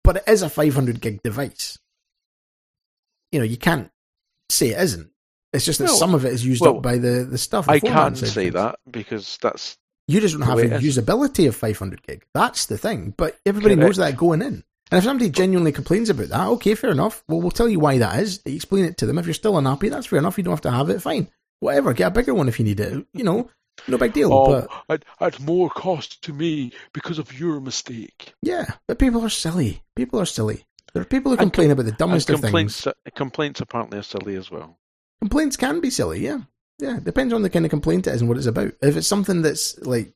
But 0.04 0.18
it 0.18 0.24
is 0.28 0.42
a 0.42 0.50
500 0.50 1.02
gig 1.02 1.22
device. 1.24 1.80
You 3.32 3.40
know, 3.40 3.46
you 3.46 3.58
can't 3.58 3.90
say 4.50 4.70
it 4.70 4.80
isn't. 4.82 5.10
It's 5.54 5.66
just 5.66 5.80
that 5.80 5.86
No. 5.86 5.96
some 5.96 6.14
of 6.14 6.26
it 6.26 6.34
is 6.34 6.46
used 6.46 6.62
Well, 6.62 6.78
up 6.78 6.84
by 6.84 6.98
the, 6.98 7.28
the 7.30 7.38
stuff. 7.38 7.66
the 7.66 7.74
I 7.74 7.80
can't 7.80 8.18
say 8.18 8.50
that 8.50 8.76
because 8.90 9.38
that's 9.42 9.78
You 10.08 10.22
just 10.22 10.38
don't 10.38 10.48
have 10.48 10.58
the 10.58 10.88
usability 10.88 11.48
of 11.48 11.56
500 11.56 12.04
gig. 12.04 12.24
That's 12.34 12.68
the 12.68 12.78
thing. 12.78 13.14
But 13.18 13.38
everybody 13.46 13.76
knows 13.76 13.98
that 13.98 14.16
going 14.18 14.42
in. 14.42 14.64
And 14.92 14.98
if 14.98 15.06
somebody 15.06 15.30
genuinely 15.30 15.72
complains 15.72 16.10
about 16.10 16.28
that, 16.30 16.48
okay, 16.48 16.76
fair 16.76 16.92
enough. 16.92 17.24
Well, 17.28 17.40
we'll 17.40 17.52
tell 17.52 17.70
you 17.70 17.80
why 17.80 17.98
that 18.00 18.20
is. 18.20 18.42
Explain 18.46 18.86
it 18.86 18.98
to 18.98 19.06
them. 19.06 19.18
If 19.18 19.26
you're 19.26 19.34
still 19.34 19.58
unhappy, 19.58 19.88
that's 19.90 20.08
fair 20.08 20.20
enough. 20.20 20.38
You 20.38 20.44
don't 20.44 20.52
have 20.52 20.62
to 20.62 20.72
have 20.72 20.90
it. 20.90 21.02
Fine. 21.02 21.30
Whatever. 21.62 21.94
Get 21.94 22.08
a 22.08 22.12
bigger 22.12 22.34
one 22.34 22.50
if 22.50 22.60
you 22.60 22.66
need 22.66 22.80
it. 22.82 23.06
You 23.14 23.24
know, 23.24 23.50
no 23.88 23.98
big 23.98 24.14
deal. 24.14 24.34
oh, 24.34 24.68
But 24.88 25.06
at, 25.22 25.40
more 25.40 25.70
cost 25.70 26.22
to 26.24 26.34
me 26.34 26.74
because 26.94 27.20
of 27.20 27.38
your 27.40 27.62
mistake. 27.62 28.34
yeah, 28.42 28.72
but 28.88 29.00
people 29.00 29.24
are 29.24 29.30
silly. 29.30 29.82
People 29.96 30.20
are 30.20 30.26
silly. 30.26 30.66
There 30.94 31.02
are 31.02 31.06
people 31.06 31.32
who 31.32 31.38
complain 31.38 31.72
about 31.72 31.86
the 31.86 31.94
dumbest 31.94 32.30
of 32.30 32.42
complaints, 32.42 32.82
things. 32.84 32.96
complaints 33.16 33.62
apparently 33.62 33.98
are 34.00 34.04
silly 34.04 34.36
as 34.36 34.52
well. 34.52 34.78
Complaints 35.22 35.56
can 35.56 35.80
be 35.80 35.90
silly, 35.90 36.20
yeah. 36.20 36.40
Yeah, 36.80 37.00
depends 37.02 37.34
on 37.34 37.44
the 37.44 37.50
kind 37.50 37.64
of 37.64 37.70
complaint 37.70 38.08
it 38.08 38.14
is 38.16 38.22
and 38.22 38.28
what 38.28 38.38
it's 38.38 38.48
about. 38.48 38.74
If 38.82 38.98
it's 38.98 39.08
something 39.08 39.42
that's 39.42 39.80
like 39.80 40.12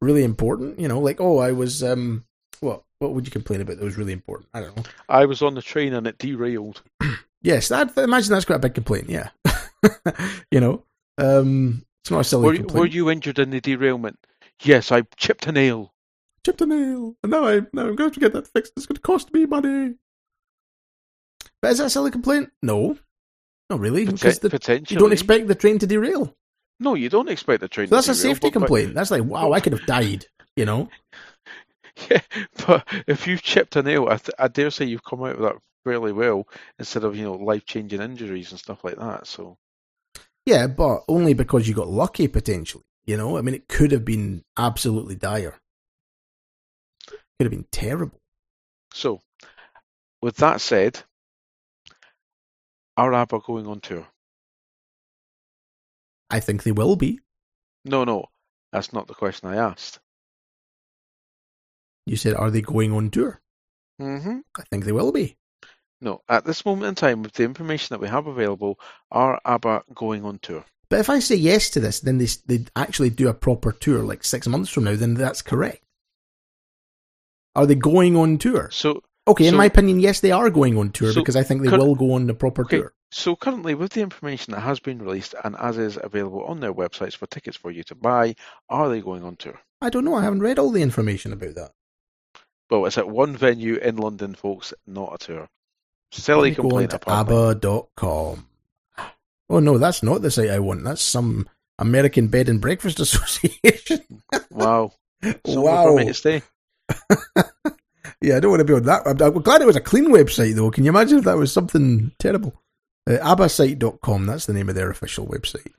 really 0.00 0.22
important, 0.22 0.78
you 0.78 0.86
know, 0.86 1.00
like 1.00 1.20
oh, 1.20 1.38
I 1.38 1.50
was 1.52 1.82
um, 1.82 2.24
what 2.60 2.84
what 3.04 3.14
would 3.14 3.26
you 3.26 3.30
complain 3.30 3.60
about 3.60 3.76
that 3.78 3.84
was 3.84 3.96
really 3.98 4.12
important? 4.12 4.48
I 4.54 4.60
don't 4.60 4.76
know. 4.76 4.82
I 5.08 5.24
was 5.26 5.42
on 5.42 5.54
the 5.54 5.62
train 5.62 5.92
and 5.94 6.06
it 6.06 6.18
derailed. 6.18 6.82
Yes, 7.42 7.68
that 7.68 7.94
imagine 7.98 8.30
that's 8.32 8.46
quite 8.46 8.56
a 8.56 8.58
big 8.58 8.72
complaint. 8.72 9.10
Yeah, 9.10 9.28
you 10.50 10.60
know, 10.60 10.82
um, 11.18 11.84
it's 12.02 12.10
not 12.10 12.20
a 12.20 12.24
silly 12.24 12.42
Were, 12.46 12.54
complaint. 12.56 12.78
were 12.80 12.86
you 12.86 13.10
injured 13.10 13.38
in 13.38 13.50
the 13.50 13.60
derailment? 13.60 14.18
Yes, 14.62 14.90
I 14.90 15.02
chipped 15.18 15.46
a 15.46 15.52
nail. 15.52 15.92
chipped 16.42 16.62
a 16.62 16.66
nail, 16.66 17.16
and 17.22 17.30
now 17.30 17.44
I 17.46 17.60
now 17.74 17.86
I'm 17.88 17.96
going 17.96 18.12
to 18.12 18.20
get 18.20 18.32
that 18.32 18.48
fixed. 18.48 18.72
It's 18.78 18.86
going 18.86 18.96
to 18.96 19.02
cost 19.02 19.30
me 19.34 19.44
money. 19.44 19.96
But 21.60 21.72
is 21.72 21.78
that 21.78 21.86
a 21.86 21.90
silly 21.90 22.10
complaint? 22.10 22.50
No, 22.62 22.96
not 23.68 23.78
really, 23.80 24.06
because 24.06 24.22
Poten- 24.22 24.40
the, 24.40 24.48
potentially. 24.48 24.94
you 24.94 25.00
don't 25.00 25.12
expect 25.12 25.46
the 25.46 25.54
train 25.54 25.78
to 25.80 25.86
derail. 25.86 26.34
No, 26.80 26.94
you 26.94 27.10
don't 27.10 27.28
expect 27.28 27.60
the 27.60 27.68
train 27.68 27.88
So 27.88 27.96
that's 27.96 28.06
to 28.06 28.12
a 28.12 28.14
safety 28.14 28.48
but- 28.48 28.54
but- 28.54 28.60
complaint. 28.60 28.94
That's 28.94 29.10
like, 29.10 29.24
wow, 29.24 29.52
I 29.52 29.60
could 29.60 29.74
have 29.74 29.84
died. 29.84 30.24
You 30.56 30.64
know, 30.64 30.88
Yeah, 32.10 32.20
but 32.66 32.86
if 33.06 33.26
you've 33.26 33.42
chipped 33.42 33.76
a 33.76 33.82
nail, 33.82 34.08
I, 34.08 34.16
th- 34.16 34.34
I 34.38 34.48
dare 34.48 34.70
say 34.70 34.84
you've 34.84 35.04
come 35.04 35.22
out 35.22 35.36
of 35.36 35.42
that 35.42 35.56
fairly 35.84 36.12
well 36.12 36.46
instead 36.78 37.04
of, 37.04 37.16
you 37.16 37.24
know, 37.24 37.34
life 37.34 37.64
changing 37.66 38.00
injuries 38.00 38.50
and 38.50 38.58
stuff 38.58 38.84
like 38.84 38.96
that. 38.96 39.26
So, 39.26 39.56
yeah, 40.46 40.66
but 40.66 41.04
only 41.08 41.34
because 41.34 41.68
you 41.68 41.74
got 41.74 41.88
lucky 41.88 42.28
potentially. 42.28 42.84
You 43.06 43.16
know, 43.16 43.36
I 43.36 43.42
mean, 43.42 43.54
it 43.54 43.68
could 43.68 43.92
have 43.92 44.04
been 44.04 44.42
absolutely 44.56 45.14
dire. 45.14 45.58
Could 47.08 47.46
have 47.46 47.50
been 47.50 47.66
terrible. 47.70 48.20
so 48.92 49.20
with 50.22 50.36
that 50.36 50.60
said, 50.60 51.02
are 52.96 53.12
ABBA 53.12 53.40
going 53.40 53.66
on 53.66 53.80
tour? 53.80 54.06
I 56.30 56.40
think 56.40 56.62
they 56.62 56.72
will 56.72 56.96
be. 56.96 57.20
No, 57.84 58.04
no, 58.04 58.26
that's 58.72 58.92
not 58.92 59.06
the 59.06 59.14
question 59.14 59.50
I 59.50 59.56
asked. 59.56 60.00
You 62.06 62.16
said, 62.16 62.34
are 62.34 62.50
they 62.50 62.60
going 62.60 62.92
on 62.92 63.10
tour? 63.10 63.40
hmm 63.98 64.38
I 64.58 64.62
think 64.70 64.84
they 64.84 64.92
will 64.92 65.12
be. 65.12 65.36
No, 66.00 66.20
at 66.28 66.44
this 66.44 66.66
moment 66.66 66.86
in 66.88 66.94
time, 66.96 67.22
with 67.22 67.32
the 67.32 67.44
information 67.44 67.94
that 67.94 68.00
we 68.00 68.08
have 68.08 68.26
available, 68.26 68.78
are 69.10 69.40
ABBA 69.44 69.84
going 69.94 70.24
on 70.24 70.38
tour? 70.40 70.64
But 70.90 71.00
if 71.00 71.08
I 71.08 71.18
say 71.20 71.36
yes 71.36 71.70
to 71.70 71.80
this, 71.80 72.00
then 72.00 72.18
they 72.18 72.28
they 72.46 72.66
actually 72.76 73.10
do 73.10 73.28
a 73.28 73.34
proper 73.34 73.72
tour 73.72 74.02
like 74.02 74.22
six 74.22 74.46
months 74.46 74.70
from 74.70 74.84
now. 74.84 74.96
Then 74.96 75.14
that's 75.14 75.40
correct. 75.40 75.82
Are 77.56 77.66
they 77.66 77.74
going 77.76 78.16
on 78.16 78.36
tour? 78.38 78.68
So, 78.70 79.00
Okay, 79.26 79.46
in 79.46 79.56
my 79.56 79.64
opinion, 79.64 80.00
yes, 80.00 80.20
they 80.20 80.32
are 80.32 80.50
going 80.50 80.76
on 80.76 80.90
tour 80.90 81.12
So 81.12 81.20
because 81.22 81.36
I 81.36 81.42
think 81.42 81.62
they 81.62 81.68
could- 81.70 81.80
will 81.80 81.94
go 81.94 82.12
on 82.12 82.26
the 82.26 82.34
proper 82.34 82.62
okay, 82.64 82.78
tour. 82.80 82.92
so 83.10 83.34
currently 83.34 83.74
with 83.74 83.92
the 83.92 84.02
information 84.02 84.52
that 84.52 84.60
has 84.60 84.80
been 84.80 85.00
released 85.00 85.34
and 85.44 85.56
as 85.56 85.78
is 85.78 85.98
available 86.02 86.44
on 86.44 86.60
their 86.60 86.74
websites 86.74 87.16
for 87.16 87.26
tickets 87.28 87.56
for 87.56 87.70
you 87.70 87.82
to 87.84 87.94
buy, 87.94 88.34
are 88.68 88.90
they 88.90 89.00
going 89.00 89.22
on 89.24 89.36
tour? 89.36 89.58
I 89.80 89.88
don't 89.88 90.04
know. 90.04 90.14
I 90.16 90.22
haven't 90.22 90.40
read 90.40 90.58
all 90.58 90.70
the 90.70 90.82
information 90.82 91.32
about 91.32 91.54
that. 91.54 91.72
Well, 92.74 92.86
it's 92.86 92.98
at 92.98 93.08
one 93.08 93.36
venue 93.36 93.76
in 93.76 93.96
London, 93.96 94.34
folks, 94.34 94.74
not 94.84 95.14
a 95.14 95.18
tour. 95.18 95.48
Silly 96.10 96.50
Let 96.50 96.58
me 96.58 96.70
go 96.70 96.76
on 96.76 96.86
complaint, 96.88 97.02
to. 97.02 97.10
ABBA.com. 97.10 98.46
Oh 99.48 99.60
no, 99.60 99.78
that's 99.78 100.02
not 100.02 100.22
the 100.22 100.30
site 100.30 100.50
I 100.50 100.58
want. 100.58 100.82
That's 100.82 101.00
some 101.00 101.48
American 101.78 102.26
Bed 102.28 102.48
and 102.48 102.60
Breakfast 102.60 102.98
Association. 103.00 104.00
Wow. 104.50 104.92
Wow. 105.44 105.94
me 105.94 106.06
to 106.06 106.14
stay. 106.14 106.42
Yeah, 108.20 108.38
I 108.38 108.40
don't 108.40 108.52
want 108.52 108.60
to 108.60 108.64
be 108.64 108.72
on 108.72 108.84
that. 108.84 109.02
I'm, 109.06 109.20
I'm 109.20 109.42
glad 109.42 109.60
it 109.60 109.66
was 109.66 109.76
a 109.76 109.82
clean 109.82 110.06
website, 110.06 110.54
though. 110.54 110.70
Can 110.70 110.84
you 110.84 110.90
imagine 110.90 111.18
if 111.18 111.24
that 111.24 111.36
was 111.36 111.52
something 111.52 112.10
terrible? 112.18 112.54
Uh, 113.06 113.18
ABBAsite.com, 113.18 114.24
that's 114.24 114.46
the 114.46 114.54
name 114.54 114.70
of 114.70 114.74
their 114.74 114.88
official 114.88 115.26
website. 115.26 115.72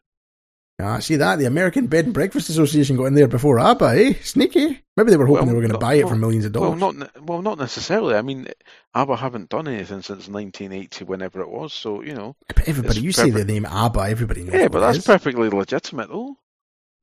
Ah, 0.77 0.99
see 0.99 1.15
that? 1.15 1.39
The 1.39 1.45
American 1.45 1.87
Bed 1.87 2.05
and 2.05 2.13
Breakfast 2.13 2.49
Association 2.49 2.97
got 2.97 3.05
in 3.05 3.13
there 3.13 3.29
before 3.29 3.59
ABBA, 3.59 3.85
eh? 3.85 4.13
Sneaky. 4.21 4.83
Maybe 4.97 5.09
they 5.09 5.15
were 5.15 5.25
hoping 5.25 5.45
Well, 5.45 5.45
they 5.45 5.53
were 5.53 5.61
going 5.61 5.71
to 5.71 5.77
buy 5.77 5.93
it 5.95 6.07
for 6.07 6.17
millions 6.17 6.43
of 6.43 6.51
dollars. 6.51 6.79
Well, 6.81 6.93
not 6.93 7.23
well, 7.23 7.41
not 7.41 7.57
necessarily. 7.57 8.15
I 8.15 8.21
mean, 8.21 8.47
ABBA 8.93 9.15
haven't 9.15 9.49
done 9.49 9.69
anything 9.69 10.01
since 10.01 10.27
1980, 10.27 11.05
whenever 11.05 11.39
it 11.39 11.49
was. 11.49 11.73
So 11.73 12.01
you 12.01 12.13
know, 12.13 12.35
but 12.47 12.67
everybody, 12.67 12.99
you 12.99 13.13
say 13.13 13.29
the 13.29 13.45
name 13.45 13.65
ABBA, 13.65 14.01
everybody 14.01 14.43
knows 14.43 14.53
yeah, 14.53 14.67
but 14.67 14.81
that's 14.81 14.97
is. 14.97 15.05
perfectly 15.05 15.49
legitimate, 15.49 16.09
though. 16.09 16.37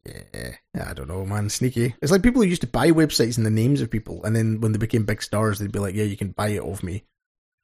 Yeah, 0.05 0.91
I 0.91 0.93
don't 0.95 1.09
know, 1.09 1.25
man. 1.25 1.49
Sneaky. 1.49 1.95
It's 2.03 2.13
like 2.13 2.23
people 2.23 2.43
who 2.43 2.49
used 2.49 2.63
to 2.63 2.67
buy 2.67 2.91
websites 2.91 3.37
and 3.37 3.47
the 3.47 3.51
names 3.51 3.81
of 3.81 3.91
people, 3.91 4.23
and 4.25 4.37
then 4.37 4.61
when 4.61 4.73
they 4.73 4.79
became 4.79 5.05
big 5.05 5.23
stars, 5.23 5.59
they'd 5.59 5.73
be 5.73 5.79
like, 5.79 5.95
"Yeah, 5.95 6.05
you 6.05 6.17
can 6.17 6.33
buy 6.33 6.49
it 6.49 6.61
off 6.61 6.83
me." 6.83 7.05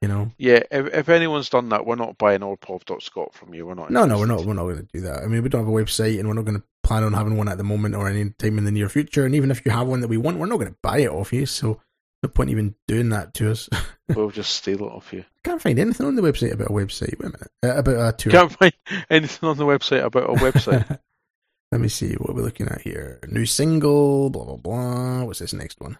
You 0.01 0.07
know? 0.07 0.31
Yeah, 0.37 0.61
if, 0.71 0.93
if 0.93 1.09
anyone's 1.09 1.49
done 1.49 1.69
that, 1.69 1.85
we're 1.85 1.95
not 1.95 2.17
buying 2.17 2.39
orpov.scot 2.39 3.33
from 3.33 3.53
you. 3.53 3.65
We're 3.65 3.73
not. 3.73 3.91
No, 3.91 4.05
no, 4.05 4.17
we're 4.17 4.27
not. 4.27 4.45
We're 4.45 4.53
not 4.53 4.63
going 4.63 4.77
to 4.77 4.87
do 4.93 5.01
that. 5.01 5.23
I 5.23 5.27
mean, 5.27 5.43
we 5.43 5.49
don't 5.49 5.65
have 5.65 5.67
a 5.67 5.71
website, 5.71 6.19
and 6.19 6.27
we're 6.27 6.35
not 6.35 6.45
going 6.45 6.57
to 6.57 6.63
plan 6.83 7.03
on 7.03 7.13
having 7.13 7.35
one 7.35 7.49
at 7.49 7.57
the 7.57 7.65
moment 7.65 7.95
or 7.95 8.07
any 8.07 8.29
time 8.29 8.57
in 8.57 8.63
the 8.63 8.71
near 8.71 8.87
future. 8.87 9.25
And 9.25 9.35
even 9.35 9.51
if 9.51 9.65
you 9.65 9.71
have 9.71 9.87
one 9.87 9.99
that 9.99 10.07
we 10.07 10.17
want, 10.17 10.37
we're 10.37 10.45
not 10.45 10.57
going 10.57 10.71
to 10.71 10.77
buy 10.81 10.99
it 10.99 11.09
off 11.09 11.33
you. 11.33 11.45
So, 11.45 11.81
no 12.23 12.29
point 12.29 12.49
even 12.49 12.75
doing 12.87 13.09
that 13.09 13.33
to 13.35 13.51
us. 13.51 13.69
We'll 14.15 14.31
just 14.31 14.53
steal 14.53 14.79
it 14.85 14.91
off 14.91 15.13
you. 15.13 15.23
Can't 15.43 15.61
find 15.61 15.77
anything 15.77 16.07
on 16.07 16.15
the 16.15 16.23
website 16.23 16.51
about 16.51 16.71
a 16.71 16.73
website. 16.73 17.15
Wait 17.19 17.25
a 17.25 17.25
minute, 17.25 17.51
uh, 17.61 17.75
about 17.75 18.15
a 18.15 18.17
tour. 18.17 18.31
Can't 18.31 18.51
find 18.51 18.73
anything 19.11 19.47
on 19.47 19.55
the 19.55 19.65
website 19.65 20.03
about 20.03 20.31
a 20.31 20.33
website. 20.33 20.99
Let 21.71 21.79
me 21.79 21.89
see 21.89 22.15
what 22.15 22.35
we're 22.35 22.41
looking 22.41 22.67
at 22.67 22.81
here. 22.81 23.19
New 23.27 23.45
single, 23.45 24.31
blah 24.31 24.45
blah 24.45 24.55
blah. 24.55 25.25
What's 25.25 25.37
this 25.37 25.53
next 25.53 25.79
one? 25.79 25.99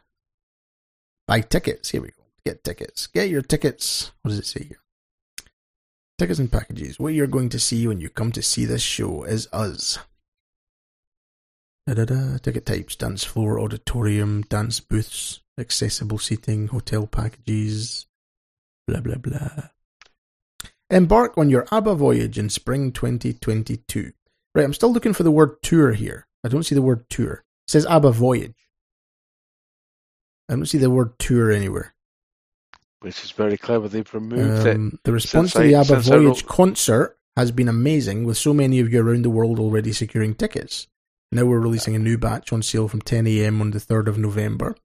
Buy 1.27 1.41
tickets. 1.41 1.91
Here 1.91 2.01
we 2.01 2.07
go. 2.07 2.18
Get 2.45 2.63
tickets. 2.63 3.07
Get 3.07 3.29
your 3.29 3.41
tickets. 3.41 4.11
What 4.21 4.29
does 4.29 4.39
it 4.39 4.45
say 4.45 4.65
here? 4.65 4.79
Tickets 6.17 6.39
and 6.39 6.51
packages. 6.51 6.99
What 6.99 7.13
you're 7.13 7.27
going 7.27 7.49
to 7.49 7.59
see 7.59 7.87
when 7.87 8.01
you 8.01 8.09
come 8.09 8.31
to 8.33 8.41
see 8.41 8.65
this 8.65 8.81
show 8.81 9.23
is 9.23 9.47
us. 9.53 9.99
Da 11.87 11.93
da 11.93 12.05
da. 12.05 12.37
Ticket 12.37 12.65
types: 12.65 12.95
dance 12.95 13.23
floor, 13.23 13.59
auditorium, 13.59 14.41
dance 14.43 14.79
booths, 14.79 15.41
accessible 15.57 16.19
seating, 16.19 16.67
hotel 16.67 17.07
packages. 17.07 18.05
Blah 18.87 19.01
blah 19.01 19.15
blah. 19.15 19.69
Embark 20.89 21.37
on 21.37 21.49
your 21.49 21.67
ABBA 21.71 21.95
voyage 21.95 22.39
in 22.39 22.49
spring 22.49 22.91
2022. 22.91 24.11
Right, 24.55 24.65
I'm 24.65 24.73
still 24.73 24.91
looking 24.91 25.13
for 25.13 25.23
the 25.23 25.31
word 25.31 25.61
tour 25.61 25.93
here. 25.93 26.27
I 26.43 26.49
don't 26.49 26.63
see 26.63 26.75
the 26.75 26.81
word 26.81 27.09
tour. 27.09 27.43
It 27.67 27.71
says 27.71 27.85
ABBA 27.85 28.11
voyage. 28.11 28.55
I 30.49 30.53
don't 30.55 30.65
see 30.65 30.79
the 30.79 30.89
word 30.89 31.19
tour 31.19 31.51
anywhere. 31.51 31.93
Which 33.01 33.23
is 33.23 33.31
very 33.31 33.57
clever. 33.57 33.87
They've 33.87 34.13
removed 34.13 34.65
it. 34.67 34.75
Um, 34.75 34.99
the 35.03 35.11
response 35.13 35.53
to 35.53 35.59
the 35.59 35.75
I- 35.75 35.81
ABBA 35.81 35.99
voyage 36.01 36.45
concert 36.45 37.17
has 37.37 37.51
been 37.51 37.69
amazing, 37.69 38.25
with 38.25 38.37
so 38.37 38.53
many 38.53 38.79
of 38.79 38.91
you 38.91 39.01
around 39.01 39.23
the 39.23 39.29
world 39.29 39.59
already 39.59 39.93
securing 39.93 40.35
tickets. 40.35 40.87
Now 41.31 41.45
we're 41.45 41.59
releasing 41.59 41.95
a 41.95 41.99
new 41.99 42.17
batch 42.17 42.51
on 42.51 42.61
sale 42.63 42.87
from 42.87 43.01
10 43.01 43.27
a.m. 43.27 43.61
on 43.61 43.71
the 43.71 43.79
3rd 43.79 44.07
of 44.07 44.17
November. 44.17 44.75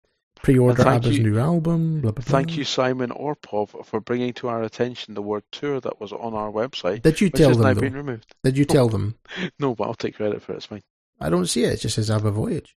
Pre-order 0.42 0.86
ABBA's 0.86 1.16
you- 1.16 1.22
new 1.24 1.38
album. 1.38 2.02
Blah, 2.02 2.10
blah, 2.12 2.22
blah. 2.22 2.30
Thank 2.32 2.56
you, 2.58 2.64
Simon 2.64 3.08
Orpov, 3.10 3.86
for 3.86 3.98
bringing 4.00 4.34
to 4.34 4.48
our 4.48 4.62
attention 4.62 5.14
the 5.14 5.22
word 5.22 5.42
tour 5.50 5.80
that 5.80 6.00
was 6.00 6.12
on 6.12 6.34
our 6.34 6.50
website, 6.50 7.00
Did 7.02 7.20
you 7.20 7.28
which 7.28 7.34
tell 7.36 7.48
has 7.48 7.56
now 7.58 7.72
them? 7.72 7.78
been 7.80 7.94
removed. 7.94 8.34
Did 8.44 8.58
you 8.58 8.66
tell 8.66 8.88
them? 8.90 9.16
No, 9.58 9.74
but 9.74 9.84
I'll 9.84 9.94
take 9.94 10.16
credit 10.16 10.42
for 10.42 10.52
it. 10.52 10.56
It's 10.56 10.66
fine. 10.66 10.82
I 11.18 11.30
don't 11.30 11.46
see 11.46 11.64
it. 11.64 11.72
It 11.72 11.80
just 11.80 11.94
says 11.94 12.10
ABBA 12.10 12.30
voyage. 12.32 12.76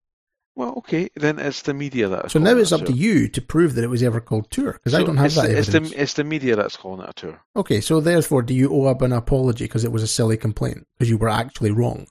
Well, 0.57 0.73
okay, 0.79 1.11
then 1.15 1.39
it's 1.39 1.61
the 1.63 1.75
media 1.75 2.09
that. 2.09 2.31
So 2.31 2.39
now 2.39 2.57
it's 2.57 2.73
up 2.73 2.87
to 2.87 2.93
you 2.93 3.29
to 3.29 3.43
prove 3.43 3.75
that 3.75 3.85
it 3.85 3.89
was 3.91 4.03
ever 4.03 4.21
called 4.23 4.51
tour, 4.51 4.73
because 4.73 4.95
I 4.95 5.03
don't 5.03 5.19
have 5.19 5.27
it's 5.27 5.35
that 5.37 5.49
the, 5.49 5.59
it's 5.59 5.69
evidence. 5.69 5.91
the 5.93 6.01
it's 6.03 6.13
the 6.15 6.25
media 6.25 6.57
that's 6.57 6.79
calling 6.79 7.03
it 7.03 7.11
a 7.11 7.13
tour. 7.13 7.43
Okay, 7.55 7.83
so 7.83 8.01
therefore, 8.01 8.41
do 8.41 8.55
you 8.55 8.73
owe 8.73 8.87
up 8.87 9.03
an 9.03 9.13
apology 9.13 9.65
because 9.65 9.85
it 9.85 9.93
was 9.93 10.03
a 10.03 10.07
silly 10.07 10.39
complaint? 10.39 10.87
Because 10.97 11.11
you 11.11 11.19
were 11.19 11.29
actually 11.29 11.73
wrong. 11.73 12.07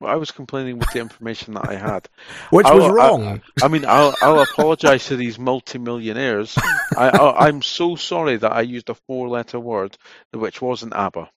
Well, 0.00 0.10
I 0.10 0.16
was 0.16 0.30
complaining 0.30 0.78
with 0.78 0.90
the 0.92 1.00
information 1.00 1.52
that 1.54 1.68
I 1.68 1.74
had. 1.74 2.08
Which 2.50 2.66
I'll- 2.66 2.76
was 2.76 2.86
I- 2.86 2.90
wrong. 2.90 3.42
I 3.62 3.68
mean, 3.68 3.84
I'll 3.86 4.14
I'll 4.22 4.40
apologise 4.40 5.08
to 5.08 5.16
these 5.16 5.38
multimillionaires. 5.38 6.56
I, 6.96 7.10
I 7.10 7.46
I'm 7.46 7.60
so 7.60 7.94
sorry 7.94 8.38
that 8.38 8.52
I 8.52 8.62
used 8.62 8.88
a 8.88 8.94
four-letter 8.94 9.60
word 9.60 9.98
which 10.32 10.62
wasn't 10.62 10.94
ABBA. 10.94 11.28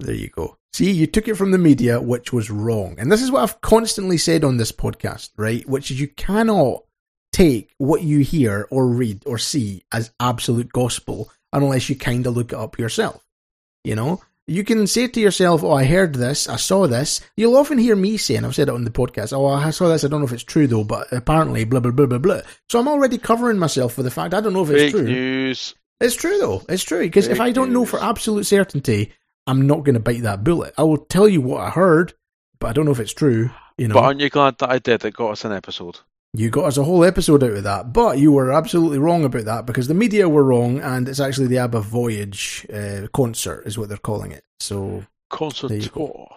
There 0.00 0.14
you 0.14 0.28
go. 0.28 0.56
See, 0.72 0.90
you 0.90 1.06
took 1.06 1.28
it 1.28 1.36
from 1.36 1.50
the 1.50 1.58
media, 1.58 2.00
which 2.00 2.32
was 2.32 2.50
wrong. 2.50 2.96
And 2.98 3.12
this 3.12 3.22
is 3.22 3.30
what 3.30 3.42
I've 3.42 3.60
constantly 3.60 4.16
said 4.16 4.42
on 4.42 4.56
this 4.56 4.72
podcast, 4.72 5.30
right? 5.36 5.68
Which 5.68 5.90
is 5.90 6.00
you 6.00 6.08
cannot 6.08 6.84
take 7.32 7.70
what 7.78 8.02
you 8.02 8.20
hear 8.20 8.66
or 8.70 8.86
read 8.86 9.22
or 9.26 9.38
see 9.38 9.82
as 9.92 10.12
absolute 10.18 10.72
gospel 10.72 11.30
unless 11.52 11.88
you 11.88 11.96
kind 11.96 12.26
of 12.26 12.36
look 12.36 12.52
it 12.52 12.58
up 12.58 12.78
yourself. 12.78 13.22
You 13.84 13.96
know, 13.96 14.22
you 14.46 14.64
can 14.64 14.86
say 14.86 15.08
to 15.08 15.20
yourself, 15.20 15.62
"Oh, 15.62 15.72
I 15.72 15.84
heard 15.84 16.14
this, 16.14 16.48
I 16.48 16.56
saw 16.56 16.86
this." 16.86 17.20
You'll 17.36 17.56
often 17.56 17.78
hear 17.78 17.96
me 17.96 18.16
saying, 18.16 18.44
"I've 18.44 18.54
said 18.54 18.68
it 18.68 18.74
on 18.74 18.84
the 18.84 18.90
podcast." 18.90 19.32
Oh, 19.32 19.46
I 19.46 19.70
saw 19.70 19.88
this. 19.88 20.04
I 20.04 20.08
don't 20.08 20.20
know 20.20 20.26
if 20.26 20.32
it's 20.32 20.42
true 20.42 20.66
though, 20.66 20.84
but 20.84 21.12
apparently, 21.12 21.64
blah 21.64 21.80
blah 21.80 21.90
blah 21.92 22.06
blah 22.06 22.18
blah. 22.18 22.40
So 22.70 22.78
I'm 22.78 22.88
already 22.88 23.18
covering 23.18 23.58
myself 23.58 23.92
for 23.94 24.02
the 24.02 24.10
fact 24.10 24.34
I 24.34 24.40
don't 24.40 24.52
know 24.52 24.62
if 24.62 24.70
it's 24.70 24.82
Fake 24.84 24.92
true. 24.92 25.02
news. 25.04 25.74
It's 26.00 26.16
true 26.16 26.38
though. 26.38 26.62
It's 26.68 26.82
true 26.82 27.00
because 27.00 27.28
if 27.28 27.40
I 27.40 27.52
don't 27.52 27.72
know 27.72 27.84
for 27.84 28.02
absolute 28.02 28.44
certainty, 28.44 29.12
I'm 29.46 29.66
not 29.66 29.84
going 29.84 29.94
to 29.94 30.00
bite 30.00 30.22
that 30.22 30.44
bullet. 30.44 30.74
I 30.78 30.82
will 30.82 30.98
tell 30.98 31.28
you 31.28 31.40
what 31.40 31.60
I 31.60 31.70
heard, 31.70 32.14
but 32.60 32.68
I 32.68 32.72
don't 32.72 32.84
know 32.84 32.92
if 32.92 33.00
it's 33.00 33.12
true. 33.14 33.50
You 33.78 33.88
know, 33.88 33.94
But 33.94 34.04
aren't 34.04 34.20
you 34.20 34.30
glad 34.30 34.58
that 34.58 34.70
I 34.70 34.78
did? 34.78 35.04
It 35.04 35.14
got 35.14 35.32
us 35.32 35.44
an 35.44 35.52
episode. 35.52 36.00
you 36.34 36.48
got 36.50 36.66
us 36.66 36.76
a 36.76 36.84
whole 36.84 37.04
episode 37.04 37.42
out 37.42 37.50
of 37.52 37.64
that, 37.64 37.92
but 37.92 38.18
you 38.18 38.30
were 38.32 38.52
absolutely 38.52 38.98
wrong 38.98 39.24
about 39.24 39.44
that 39.46 39.66
because 39.66 39.88
the 39.88 39.94
media 39.94 40.28
were 40.28 40.44
wrong, 40.44 40.78
and 40.80 41.08
it's 41.08 41.20
actually 41.20 41.46
the 41.48 41.58
ABBA 41.58 41.80
Voyage 41.80 42.66
uh, 42.72 43.06
concert 43.14 43.62
is 43.66 43.76
what 43.78 43.88
they're 43.88 43.98
calling 43.98 44.30
it. 44.32 44.44
So, 44.60 45.04
Concert 45.30 45.70
tour. 45.92 46.28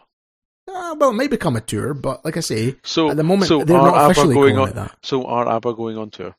uh, 0.74 0.96
well, 0.98 1.10
it 1.12 1.14
may 1.16 1.28
become 1.28 1.56
a 1.56 1.62
tour, 1.62 1.94
but 1.94 2.24
like 2.26 2.38
I 2.38 2.40
say, 2.42 2.76
So 2.84 3.10
at 3.12 3.18
the 3.18 3.24
moment 3.24 3.50
so 3.50 3.64
they're 3.64 3.78
not 3.78 3.96
ABBA 3.96 4.12
officially 4.12 4.36
going 4.36 4.58
on. 4.58 4.72
that. 4.74 4.96
So 5.04 5.26
are 5.26 5.48
ABBA 5.48 5.74
going 5.76 5.98
on 5.98 6.10
tour? 6.10 6.36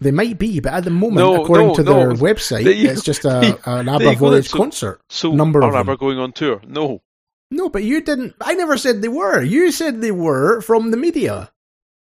They 0.00 0.10
might 0.10 0.38
be, 0.38 0.60
but 0.60 0.72
at 0.72 0.84
the 0.84 0.90
moment, 0.90 1.18
No, 1.18 1.42
according 1.42 1.68
no, 1.68 1.74
to 1.74 1.82
their 1.82 2.10
website, 2.12 2.64
There 2.64 2.72
you 2.72 2.88
it's 2.88 3.02
just 3.02 3.24
a, 3.26 3.58
an 3.66 3.88
ABBA. 3.88 4.16
Voyage 4.16 4.48
So- 4.48 4.56
concert. 4.58 5.00
So 5.10 5.32
Number 5.32 5.62
are 5.62 5.68
of. 5.68 5.74
ABBA 5.74 5.96
going 5.98 6.18
on 6.18 6.32
tour? 6.32 6.60
No. 6.66 7.02
No, 7.50 7.68
but 7.68 7.82
you 7.84 8.00
didn't. 8.00 8.34
I 8.40 8.54
never 8.54 8.76
said 8.78 9.02
they 9.02 9.08
were. 9.08 9.42
You 9.42 9.72
said 9.72 10.00
they 10.00 10.12
were 10.12 10.60
from 10.62 10.90
the 10.90 10.96
media. 10.96 11.50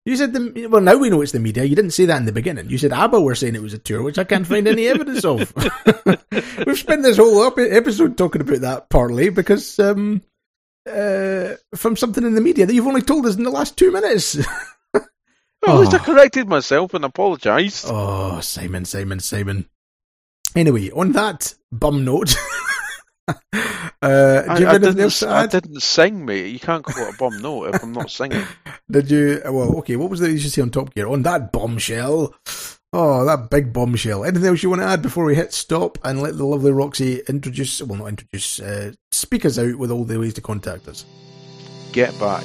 You 0.04 0.16
said 0.16 0.32
the 0.32 0.66
well. 0.68 0.80
Now 0.82 0.96
we 0.96 1.08
know 1.08 1.20
it's 1.22 1.32
the 1.32 1.40
media. 1.40 1.64
You 1.64 1.74
didn't 1.74 1.90
say 1.92 2.04
that 2.04 2.18
in 2.18 2.26
the 2.26 2.32
beginning. 2.32 2.68
You 2.68 2.78
said 2.78 2.92
ABBA 2.92 3.20
were 3.20 3.34
saying 3.34 3.54
it 3.54 3.62
was 3.62 3.72
a 3.74 3.78
tour, 3.78 4.02
which 4.02 4.18
I 4.18 4.24
can't 4.24 4.46
find 4.46 4.68
any 4.68 4.86
evidence 4.88 5.24
of. 5.24 5.52
We've 6.66 6.78
spent 6.78 7.02
this 7.02 7.16
whole 7.16 7.44
episode 7.58 8.16
talking 8.18 8.42
about 8.42 8.60
that 8.60 8.88
partly 8.90 9.30
because 9.30 9.78
um, 9.80 10.22
uh, 10.88 11.54
from 11.74 11.96
something 11.96 12.24
in 12.24 12.34
the 12.34 12.40
media 12.40 12.66
that 12.66 12.74
you've 12.74 12.86
only 12.86 13.02
told 13.02 13.26
us 13.26 13.36
in 13.36 13.42
the 13.44 13.50
last 13.50 13.76
two 13.76 13.90
minutes. 13.90 14.38
Well, 15.66 15.76
at 15.76 15.80
least 15.80 15.94
I 15.94 15.98
Oh. 15.98 16.04
corrected 16.04 16.48
myself 16.48 16.94
and 16.94 17.04
apologised. 17.04 17.86
oh, 17.88 18.40
Simon, 18.40 18.84
Simon, 18.84 19.20
Simon. 19.20 19.66
Anyway, 20.54 20.90
on 20.90 21.12
that 21.12 21.54
bum 21.72 22.04
note, 22.04 22.34
uh, 23.28 23.32
do 23.32 23.58
I, 24.02 24.02
you 24.02 24.06
I 24.06 24.52
have 24.52 24.60
anything 24.60 24.80
didn't, 24.80 25.00
else 25.00 25.18
to 25.20 25.28
I 25.28 25.46
didn't 25.46 25.80
sing, 25.82 26.24
mate. 26.24 26.46
You 26.52 26.60
can't 26.60 26.84
call 26.84 27.06
it 27.06 27.14
a 27.14 27.18
bum 27.18 27.38
note 27.42 27.74
if 27.74 27.82
I'm 27.82 27.92
not 27.92 28.10
singing. 28.10 28.44
Did 28.90 29.10
you? 29.10 29.40
Well, 29.44 29.76
okay. 29.78 29.96
What 29.96 30.10
was 30.10 30.20
that 30.20 30.30
you 30.30 30.38
should 30.38 30.52
say 30.52 30.62
on 30.62 30.70
Top 30.70 30.94
Gear? 30.94 31.08
On 31.08 31.22
that 31.22 31.52
bombshell. 31.52 32.34
Oh, 32.92 33.24
that 33.26 33.50
big 33.50 33.72
bombshell. 33.72 34.24
Anything 34.24 34.46
else 34.46 34.62
you 34.62 34.70
want 34.70 34.80
to 34.80 34.86
add 34.88 35.02
before 35.02 35.24
we 35.24 35.34
hit 35.34 35.52
stop 35.52 35.98
and 36.04 36.22
let 36.22 36.38
the 36.38 36.44
lovely 36.46 36.70
Roxy 36.70 37.20
introduce? 37.28 37.82
Well, 37.82 37.98
not 37.98 38.06
introduce. 38.08 38.60
Uh, 38.60 38.92
speak 39.10 39.44
us 39.44 39.58
out 39.58 39.76
with 39.76 39.90
all 39.90 40.04
the 40.04 40.18
ways 40.18 40.34
to 40.34 40.40
contact 40.40 40.86
us. 40.88 41.04
Get 41.92 42.18
back. 42.20 42.44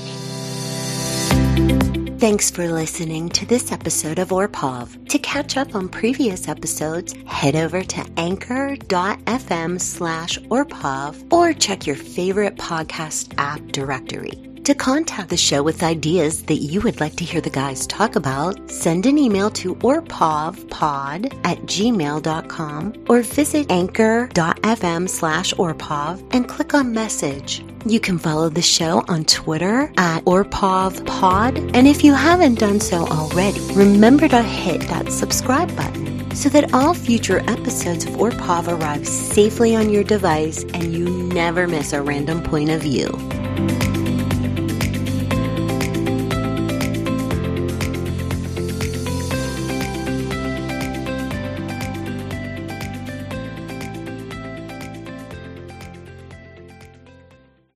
Thanks 2.21 2.51
for 2.51 2.71
listening 2.71 3.29
to 3.29 3.47
this 3.47 3.71
episode 3.71 4.19
of 4.19 4.29
ORPOV. 4.29 5.09
To 5.09 5.17
catch 5.17 5.57
up 5.57 5.73
on 5.73 5.89
previous 5.89 6.47
episodes, 6.47 7.15
head 7.25 7.55
over 7.55 7.81
to 7.81 8.05
anchor.fm 8.15 9.81
slash 9.81 10.37
ORPOV 10.37 11.33
or 11.33 11.53
check 11.53 11.87
your 11.87 11.95
favorite 11.95 12.57
podcast 12.57 13.33
app 13.39 13.59
directory. 13.71 14.50
To 14.65 14.75
contact 14.75 15.29
the 15.29 15.37
show 15.37 15.63
with 15.63 15.81
ideas 15.81 16.43
that 16.43 16.57
you 16.57 16.81
would 16.81 16.99
like 16.99 17.15
to 17.15 17.25
hear 17.25 17.41
the 17.41 17.49
guys 17.49 17.87
talk 17.87 18.15
about, 18.15 18.69
send 18.69 19.07
an 19.07 19.17
email 19.17 19.49
to 19.51 19.73
orpovpod 19.77 21.33
at 21.43 21.57
gmail.com 21.63 23.05
or 23.09 23.21
visit 23.23 23.71
anchor.fm 23.71 25.09
slash 25.09 25.53
orpov 25.55 26.23
and 26.31 26.47
click 26.47 26.75
on 26.75 26.93
message. 26.93 27.65
You 27.87 27.99
can 27.99 28.19
follow 28.19 28.49
the 28.49 28.61
show 28.61 29.03
on 29.07 29.25
Twitter 29.25 29.91
at 29.97 30.23
orpovpod. 30.25 31.71
And 31.73 31.87
if 31.87 32.03
you 32.03 32.13
haven't 32.13 32.59
done 32.59 32.79
so 32.79 33.07
already, 33.07 33.61
remember 33.73 34.27
to 34.27 34.43
hit 34.43 34.81
that 34.81 35.11
subscribe 35.11 35.75
button 35.75 36.35
so 36.35 36.49
that 36.49 36.71
all 36.71 36.93
future 36.93 37.39
episodes 37.49 38.05
of 38.05 38.11
Orpov 38.13 38.67
arrive 38.67 39.07
safely 39.07 39.75
on 39.75 39.89
your 39.89 40.03
device 40.03 40.63
and 40.75 40.93
you 40.93 41.09
never 41.09 41.67
miss 41.67 41.93
a 41.93 42.01
random 42.01 42.43
point 42.43 42.69
of 42.69 42.81
view. 42.81 43.09